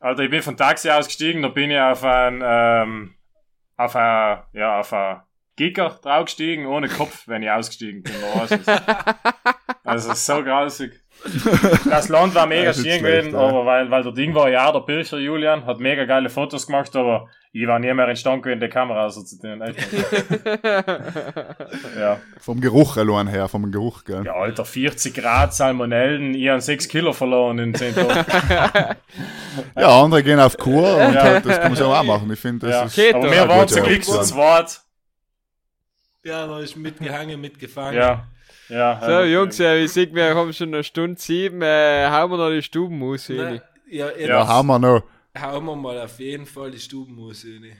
Also 0.00 0.24
ich 0.24 0.30
bin 0.30 0.42
von 0.42 0.56
Taxi 0.56 0.90
ausgestiegen, 0.90 1.42
da 1.42 1.48
bin 1.48 1.70
ich 1.70 1.78
auf 1.78 2.02
ein, 2.02 2.42
ähm, 2.44 3.14
auf 3.76 3.94
ein, 3.94 4.42
ja, 4.54 4.80
auf 4.80 4.92
ein 4.92 5.20
Gicker 5.56 5.98
draufgestiegen, 6.02 6.66
ohne 6.66 6.88
Kopf, 6.88 7.28
wenn 7.28 7.42
ich 7.42 7.50
ausgestiegen 7.50 8.02
bin. 8.02 8.14
Also 9.84 10.14
so 10.14 10.42
grausig. 10.42 10.92
Das 11.88 12.08
Land 12.08 12.34
war 12.34 12.46
mega 12.46 12.72
schön 12.72 13.02
gewesen, 13.02 13.32
ja. 13.32 13.38
aber 13.38 13.64
weil, 13.64 13.90
weil 13.90 14.02
der 14.02 14.12
Ding 14.12 14.34
war 14.34 14.48
ja 14.48 14.72
der 14.72 14.80
Pilcher 14.80 15.18
Julian, 15.18 15.66
hat 15.66 15.78
mega 15.78 16.04
geile 16.04 16.28
Fotos 16.28 16.66
gemacht, 16.66 16.96
aber 16.96 17.28
ich 17.52 17.66
war 17.66 17.78
nie 17.78 17.92
mehr 17.92 18.08
in 18.08 18.16
Stand 18.16 18.42
gewesen, 18.42 18.60
die 18.60 18.68
Kamera 18.68 19.06
nicht. 19.06 19.86
Ja. 21.98 22.18
Vom 22.40 22.60
Geruch 22.60 22.96
allein 22.96 23.28
her, 23.28 23.48
vom 23.48 23.70
Geruch, 23.70 24.04
gell? 24.04 24.22
ja, 24.24 24.32
Alter, 24.34 24.64
40 24.64 25.14
Grad 25.14 25.54
Salmonellen, 25.54 26.34
ich 26.34 26.48
habe 26.48 26.60
6 26.60 26.88
Kilo 26.88 27.12
verloren 27.12 27.58
in 27.58 27.74
10 27.74 27.94
Tagen. 27.94 28.96
Ja, 29.76 30.02
andere 30.02 30.22
gehen 30.22 30.40
auf 30.40 30.56
Kur 30.56 30.96
und 30.96 31.14
Ja. 31.14 31.40
das 31.40 31.60
kann 31.60 31.72
man 31.72 31.82
auch 31.82 32.02
machen. 32.04 32.32
Ich 32.32 32.40
finde, 32.40 32.66
das 32.68 32.96
Ja. 32.96 33.04
ist. 33.08 33.14
Aber 33.14 33.30
wir 33.30 33.48
waren 33.48 33.68
zum. 33.68 33.82
Glück 33.84 34.04
zu 34.04 34.20
zweit. 34.22 34.80
Ja, 36.24 36.46
da 36.46 36.60
ist 36.60 36.76
mitgehangen, 36.76 37.40
mitgefangen. 37.40 37.94
Ja. 37.96 38.26
Ja. 38.68 39.00
So, 39.04 39.24
Jungs, 39.24 39.58
äh, 39.60 39.84
ich 39.84 39.92
sehe, 39.92 40.12
wir 40.14 40.34
haben 40.34 40.52
schon 40.52 40.68
eine 40.68 40.84
Stunde 40.84 41.20
sieben. 41.20 41.62
Äh, 41.62 42.08
hauen 42.10 42.30
wir 42.30 42.38
noch 42.38 42.50
die 42.50 42.62
Stubenmus 42.62 43.28
Na, 43.28 43.42
rein. 43.44 43.60
ja, 43.90 44.06
jetzt 44.08 44.20
Ja. 44.28 44.38
Da 44.38 44.46
haben 44.46 44.68
wir 44.68 44.78
noch. 44.78 45.02
hauen 45.38 45.64
wir 45.64 45.76
mal 45.76 45.98
auf 46.00 46.18
jeden 46.20 46.46
Fall 46.46 46.70
die 46.70 46.78
Stubenmus 46.78 47.44
rein. 47.44 47.76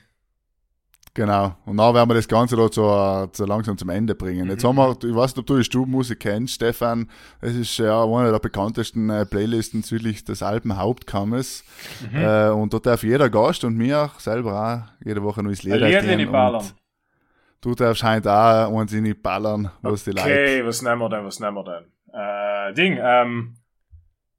Genau. 1.15 1.55
Und 1.67 1.77
dann 1.77 1.95
werden 1.95 2.09
wir 2.09 2.15
das 2.15 2.27
Ganze 2.27 2.57
da 2.57 2.69
so, 2.73 3.29
so 3.33 3.45
langsam 3.45 3.77
zum 3.77 3.91
Ende 3.91 4.15
bringen. 4.15 4.49
Jetzt 4.49 4.65
haben 4.65 4.77
wir, 4.77 4.91
ich 5.05 5.15
weiß 5.15 5.33
nicht, 5.33 5.39
ob 5.41 5.47
du 5.47 5.59
die 5.59 5.65
Stubenmusik 5.65 6.21
kennst, 6.21 6.55
Stefan. 6.55 7.11
Es 7.43 7.55
ist 7.55 7.77
ja 7.77 8.03
eine 8.03 8.31
der 8.33 8.39
bekanntesten 8.39 9.11
äh, 9.11 9.27
Playlisten 9.27 9.83
südlich 9.83 10.25
des 10.25 10.43
Alpenhauptkammes. 10.43 11.65
Äh, 12.15 12.49
und 12.49 12.73
dort 12.73 12.87
darf 12.87 13.03
jeder 13.03 13.29
Gast 13.29 13.63
und 13.65 13.77
mir 13.77 14.11
selber 14.19 14.89
auch 14.99 15.07
jede 15.07 15.23
Woche 15.23 15.43
neues 15.43 15.63
Lied 15.63 15.75
Ein 15.75 15.81
Lied 15.91 16.05
in 16.05 16.19
die 16.19 16.27
Ballern. 16.27 16.65
Du 17.63 17.75
darfst 17.75 18.03
halt 18.03 18.27
auch 18.27 18.77
eins 18.79 18.93
in 18.93 19.05
die 19.05 19.15
Ballern, 19.15 19.71
was 19.83 20.05
die 20.05 20.11
Leute. 20.11 20.23
Okay, 20.23 20.67
was 20.67 20.83
nehmen 20.83 21.01
wir 21.01 21.09
denn, 21.09 21.25
was 21.25 21.39
nehmen 21.39 21.57
wir 21.57 21.65
denn? 21.65 21.85
Äh, 22.13 22.75
Ding, 22.75 22.99
ähm, 23.01 23.57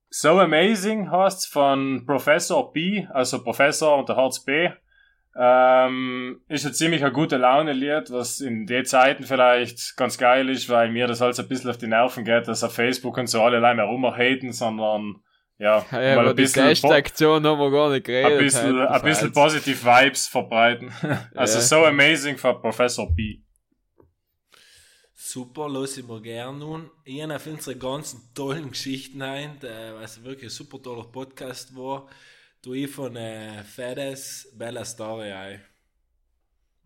So 0.09 0.39
Amazing 0.39 1.09
heißt's 1.09 1.47
von 1.47 2.05
Professor 2.05 2.71
B, 2.71 3.07
also 3.11 3.41
Professor 3.41 3.97
und 3.97 4.09
der 4.09 4.17
Herz 4.17 4.43
B. 4.43 4.69
Ähm, 5.35 6.41
ist 6.47 6.65
ein 6.67 6.73
ziemlich 6.73 7.03
ein 7.03 7.13
gute 7.13 7.37
Laune-Lied, 7.37 8.11
was 8.11 8.39
in 8.39 8.67
den 8.67 8.85
Zeiten 8.85 9.23
vielleicht 9.23 9.97
ganz 9.97 10.19
geil 10.19 10.49
ist, 10.49 10.69
weil 10.69 10.91
mir 10.91 11.07
das 11.07 11.23
alles 11.23 11.39
ein 11.39 11.47
bisschen 11.47 11.71
auf 11.71 11.77
die 11.79 11.87
Nerven 11.87 12.25
geht, 12.25 12.47
dass 12.47 12.63
auf 12.63 12.75
Facebook 12.75 13.17
und 13.17 13.25
so 13.25 13.41
alle 13.41 13.57
allein 13.57 13.77
mehr 13.77 13.85
rumhaten, 13.85 14.51
sondern 14.51 15.15
ja, 15.57 15.85
Ja, 15.91 16.15
mal 16.15 16.19
aber 16.19 16.29
ein 16.31 16.35
die 16.35 16.41
bisschen, 16.43 16.63
po 16.63 16.69
Testaktion 16.69 17.45
haben 17.45 17.59
wir 17.59 17.71
gar 17.71 17.89
nicht 17.89 18.05
geredet. 18.05 18.31
ein 18.31 18.37
bisschen, 18.39 18.77
halt, 18.79 18.89
ein 18.89 19.01
bisschen 19.01 19.31
positive 19.31 19.83
Vibes 19.83 20.27
verbreiten. 20.27 20.91
also 21.35 21.57
Ja. 21.57 21.61
So 21.61 21.85
Amazing 21.85 22.37
von 22.37 22.59
Professor 22.61 23.13
B. 23.13 23.39
Super, 25.13 25.69
los 25.69 25.97
ich 25.97 26.05
mir 26.05 26.21
gern 26.21 26.59
nun. 26.59 26.91
Ich 27.05 27.21
habe 27.21 27.35
auf 27.35 27.47
unsere 27.47 27.77
ganzen 27.77 28.21
tollen 28.35 28.69
Geschichten 28.71 29.21
ein, 29.21 29.59
der, 29.61 29.95
was 29.95 30.23
wirklich 30.23 30.45
ein 30.45 30.49
super 30.49 30.81
toller 30.81 31.05
Podcast 31.05 31.75
war. 31.75 32.07
Du 32.61 32.73
ich 32.73 32.89
von 32.89 33.15
äh, 33.15 33.63
Fedes 33.63 34.53
Bella 34.55 34.85
Story. 34.85 35.59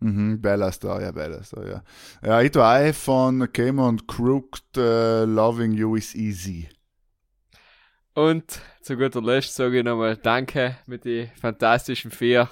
Mhm, 0.00 0.40
Bella 0.40 0.70
Star, 0.70 1.02
ja, 1.02 1.10
Bella 1.10 1.42
Star, 1.42 1.82
ja. 2.22 2.40
Ich 2.40 2.52
tue 2.52 2.92
von 2.94 3.52
Came 3.52 3.82
und 3.82 4.06
Crooked 4.06 4.76
äh, 4.76 5.24
Loving 5.24 5.72
You 5.72 5.96
is 5.96 6.14
Easy. 6.14 6.68
Und 8.18 8.60
zu 8.82 8.96
guter 8.96 9.22
Letzt 9.22 9.54
sage 9.54 9.78
ich 9.78 9.84
nochmal 9.84 10.16
Danke 10.16 10.76
mit 10.86 11.04
den 11.04 11.30
fantastischen 11.40 12.10
vier. 12.10 12.48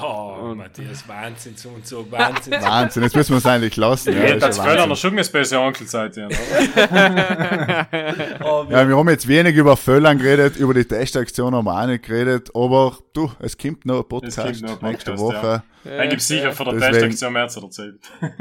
Oh, 0.00 0.54
Matthias, 0.56 1.06
Wahnsinn, 1.08 1.56
so 1.56 1.68
und 1.70 1.86
so, 1.86 2.10
Wahnsinn. 2.10 2.52
Wahnsinn, 2.60 3.02
jetzt 3.02 3.14
müssen 3.16 3.32
wir 3.32 3.38
es 3.38 3.46
eigentlich 3.46 3.76
lassen. 3.76 4.12
Ja, 4.14 4.24
Ja, 4.26 4.36
das 4.36 4.50
ist 4.50 4.56
ja 4.58 4.62
Völler 4.62 4.74
Wahnsinn. 4.74 4.88
noch 4.88 4.96
schon 4.96 5.12
eine 5.18 5.24
bessere 5.24 5.60
Onkelzeit, 5.60 6.16
ja. 6.16 6.26
oder? 6.26 6.36
Wir, 7.90 8.66
Ja, 8.70 8.88
wir 8.88 8.96
haben 8.96 9.08
jetzt 9.10 9.26
wenig 9.28 9.54
über 9.56 9.76
Völlern 9.76 10.18
geredet, 10.18 10.56
über 10.56 10.72
die 10.72 10.84
Testaktion 10.84 11.54
haben 11.54 11.64
wir 11.66 11.82
auch 11.82 11.86
nicht 11.86 12.04
geredet, 12.04 12.50
aber 12.54 12.96
du, 13.12 13.30
es 13.40 13.58
kommt 13.58 13.84
noch 13.84 14.02
ein 14.02 14.08
Podcast, 14.08 14.62
noch 14.62 14.80
ein 14.82 14.90
nächste 14.92 15.12
Podcast, 15.14 15.42
Woche. 15.44 15.62
Dann 15.84 16.08
gibt 16.08 16.20
es 16.22 16.28
sicher 16.28 16.52
von 16.52 16.66
der 16.66 16.74
Deswegen- 16.76 16.92
Testaktion 17.10 17.32
mehr 17.32 17.48
zu 17.48 17.60
erzählen. 17.60 17.98
Genau, 18.20 18.38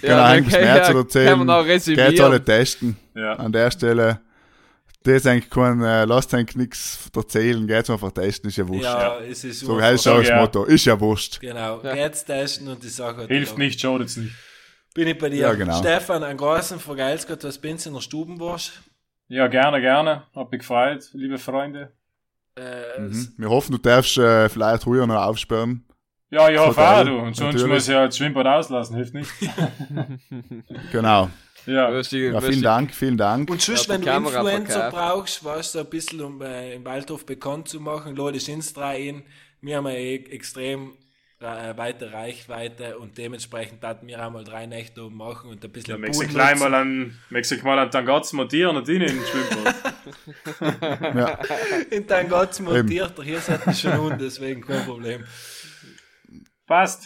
dann 0.00 0.20
eigentlich 0.20 0.54
kann- 0.54 0.62
mehr 0.64 0.82
zu 0.84 0.92
ja, 0.92 0.98
erzählen. 0.98 1.28
Kann 1.28 1.38
man 1.38 1.46
noch 1.48 1.64
Geht's 1.66 1.88
resümieren. 1.88 2.20
alle 2.24 2.44
testen 2.44 2.96
Ja. 3.14 3.32
an 3.34 3.52
der 3.52 3.70
Stelle. 3.72 4.20
Das 5.04 5.16
ist 5.16 5.26
eigentlich 5.26 5.50
kein, 5.50 5.82
äh, 5.82 6.04
lasst 6.06 6.32
eigentlich 6.34 6.56
nichts 6.56 7.10
erzählen, 7.14 7.66
geht's 7.66 7.90
einfach 7.90 8.10
testen, 8.10 8.48
ist 8.48 8.56
ja 8.56 8.66
wurscht. 8.66 8.84
ja, 8.84 9.18
es 9.20 9.44
ist 9.44 9.60
So 9.60 9.80
heißt 9.80 10.08
auch 10.08 10.18
das 10.18 10.28
ja. 10.28 10.40
Motto, 10.40 10.64
ist 10.64 10.84
ja 10.86 10.98
wurscht. 10.98 11.40
Genau, 11.40 11.80
Ja. 11.82 11.94
geht's 11.94 12.24
testen 12.24 12.68
und 12.68 12.82
die 12.82 12.88
Sache 12.88 13.18
hat 13.22 13.28
Hilft 13.28 13.58
nicht, 13.58 13.78
schadet's 13.80 14.16
nicht. 14.16 14.34
Bin 14.94 15.06
ich 15.08 15.18
bei 15.18 15.28
dir. 15.28 15.40
Ja, 15.42 15.52
genau. 15.54 15.78
Stefan, 15.78 16.22
ein 16.24 16.36
großen 16.38 16.80
Vergeils 16.80 17.26
Gott, 17.26 17.44
was 17.44 17.58
bin's 17.58 17.84
in 17.84 17.92
der 17.94 18.00
Stubenbosch? 18.00 18.72
Ja, 19.28 19.46
gerne, 19.48 19.80
gerne. 19.80 20.22
Hab 20.34 20.50
mich 20.50 20.60
gefreut, 20.60 21.08
liebe 21.12 21.36
Freunde. 21.38 21.92
Äh, 22.56 23.00
Mhm. 23.00 23.34
Wir 23.36 23.50
hoffen, 23.50 23.72
du 23.72 23.78
darfst 23.78 24.16
äh, 24.16 24.48
vielleicht 24.48 24.84
früher 24.84 25.06
noch 25.06 25.16
aufsperren. 25.22 25.84
Ja, 26.30 26.48
ich 26.48 26.58
hoffe 26.58 26.80
auch, 26.80 27.04
du. 27.04 27.18
Und 27.18 27.36
sonst 27.36 27.66
muss 27.66 27.88
ich 27.88 27.92
ja 27.92 28.06
das 28.06 28.16
Schwimmbad 28.16 28.46
auslassen, 28.46 28.96
hilft 28.96 29.12
nicht. 29.14 29.30
Genau. 30.92 31.28
Ja, 31.66 31.90
du- 32.12 32.16
Ja, 32.32 32.40
vielen 32.40 32.62
Dank, 32.62 32.94
vielen 32.94 33.16
Dank. 33.16 33.50
Und 33.50 33.62
sonst, 33.62 33.86
Ja, 33.86 33.94
wenn 33.94 34.00
du 34.02 34.06
Kamera 34.06 34.36
Influencer 34.40 34.90
verkauft. 34.90 34.94
brauchst, 34.96 35.44
weißt 35.44 35.74
du, 35.74 35.78
ein 35.80 35.86
bisschen, 35.90 36.20
um 36.20 36.42
äh, 36.42 36.74
im 36.74 36.84
Waldhof 36.84 37.24
bekannt 37.26 37.68
zu 37.68 37.80
machen, 37.80 38.14
ich 38.36 38.48
ins 38.48 38.76
rein. 38.76 39.22
Wir 39.60 39.76
haben 39.78 39.86
eine 39.86 39.98
e- 39.98 40.26
extrem 40.30 40.92
äh, 41.40 41.76
weite 41.76 42.12
Reichweite 42.12 42.98
und 42.98 43.18
dementsprechend 43.18 43.82
hatten 43.82 44.06
wir 44.06 44.22
einmal 44.22 44.44
drei 44.44 44.66
Nächte 44.66 45.02
oben 45.04 45.16
machen 45.16 45.50
und 45.50 45.56
ein 45.56 45.60
ja 45.62 45.68
bisschen 45.68 46.00
möchtest 46.00 46.22
du 46.22 46.28
gleich 46.28 46.58
mal 46.58 46.74
an, 46.74 47.18
mal 47.64 47.78
an 47.78 47.90
Tangaz 47.90 48.32
montieren 48.32 48.76
und 48.76 48.88
ihn 48.88 49.02
in 49.02 49.08
den 49.08 49.22
Schwimmbad. 49.24 49.74
Ja. 51.14 51.38
In 51.90 52.06
dein 52.06 52.28
Gott 52.28 52.58
montiert, 52.60 53.12
hier 53.22 53.40
seid 53.40 53.66
ihr 53.66 53.72
schon 53.74 53.98
unten, 53.98 54.18
deswegen 54.18 54.60
kein 54.62 54.84
Problem. 54.84 55.24
Passt. 56.66 57.04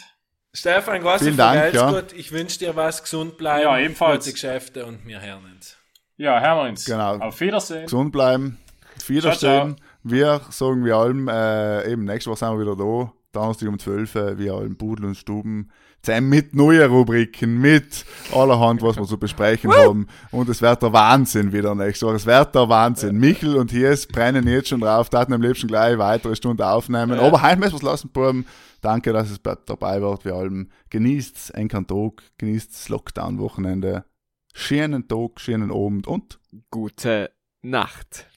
Stefan, 0.53 1.01
großes 1.01 1.21
Vielen 1.21 1.37
Dank, 1.37 1.73
ja. 1.73 1.91
gut. 1.91 2.13
Ich 2.13 2.31
wünsche 2.31 2.57
dir 2.59 2.75
was, 2.75 3.03
gesund 3.03 3.37
bleiben. 3.37 3.63
Ja, 3.63 3.77
ebenfalls. 3.77 4.25
Gute 4.25 4.33
Geschäfte 4.33 4.85
und 4.85 5.05
wir 5.05 5.21
hören 5.21 5.43
uns. 5.55 5.77
Ja, 6.17 6.39
hören 6.41 6.57
wir 6.57 6.69
uns. 6.69 6.85
Genau. 6.85 7.17
Auf 7.17 7.39
Wiedersehen. 7.39 7.83
Gesund 7.83 8.11
bleiben. 8.11 8.57
Auf 8.97 9.09
Wiederstehen. 9.09 9.75
Wir 10.03 10.41
sagen 10.49 10.85
wie 10.85 10.91
allem, 10.91 11.27
äh, 11.27 11.91
eben 11.91 12.05
nächste 12.05 12.31
Woche 12.31 12.39
sind 12.39 12.57
wir 12.57 12.61
wieder 12.61 12.75
da. 12.75 13.13
Donnerstag 13.31 13.69
um 13.69 13.77
12 13.77 14.15
Uhr, 14.15 14.37
wie 14.39 14.49
allem 14.49 14.75
Pudel 14.75 15.05
und 15.05 15.15
Stuben. 15.15 15.69
Zusammen 16.01 16.29
mit 16.29 16.55
neuen 16.55 16.89
Rubriken, 16.89 17.59
mit 17.59 18.05
allerhand, 18.33 18.81
was 18.81 18.97
wir 18.97 19.05
zu 19.05 19.19
besprechen 19.19 19.71
haben. 19.75 20.07
Und 20.31 20.49
es 20.49 20.61
wird 20.61 20.81
der 20.81 20.93
Wahnsinn 20.93 21.53
wieder 21.53 21.75
nächste 21.75 22.07
Woche. 22.07 22.15
Es 22.15 22.25
wird 22.25 22.55
der 22.55 22.67
Wahnsinn. 22.69 23.17
Michel 23.17 23.55
und 23.55 23.69
Hies 23.69 24.07
brennen 24.07 24.47
jetzt 24.47 24.69
schon 24.69 24.79
drauf, 24.79 25.09
taten 25.09 25.33
am 25.33 25.41
liebsten 25.41 25.67
gleich 25.67 25.89
eine 25.89 25.99
weitere 25.99 26.35
Stunde 26.35 26.65
aufnehmen. 26.65 27.19
Aber 27.19 27.41
heim 27.41 27.59
müssen 27.59 27.73
wir 27.73 27.77
es 27.77 27.83
lassen, 27.83 28.09
Buben. 28.09 28.45
Danke, 28.81 29.13
dass 29.13 29.29
es 29.29 29.41
dabei 29.41 30.01
wart. 30.01 30.25
Wie 30.25 30.31
allem 30.31 30.69
genießt 30.89 31.55
einen 31.55 31.69
Tag, 31.87 32.23
genießt 32.37 32.71
das 32.71 32.89
Lockdown-Wochenende. 32.89 34.05
Schönen 34.53 35.07
Tag, 35.07 35.39
schönen 35.39 35.71
Abend 35.71 36.07
und 36.07 36.39
Gute 36.71 37.31
Nacht. 37.61 38.27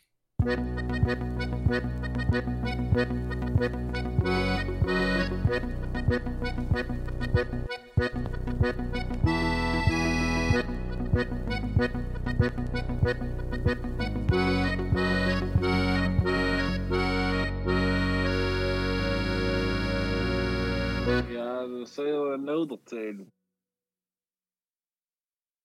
Ja, 21.28 21.66
dat 21.66 21.88
zou 21.88 22.06
je 22.06 22.12
wel 22.12 22.38
nodig 22.38 22.80
zijn. 22.84 23.32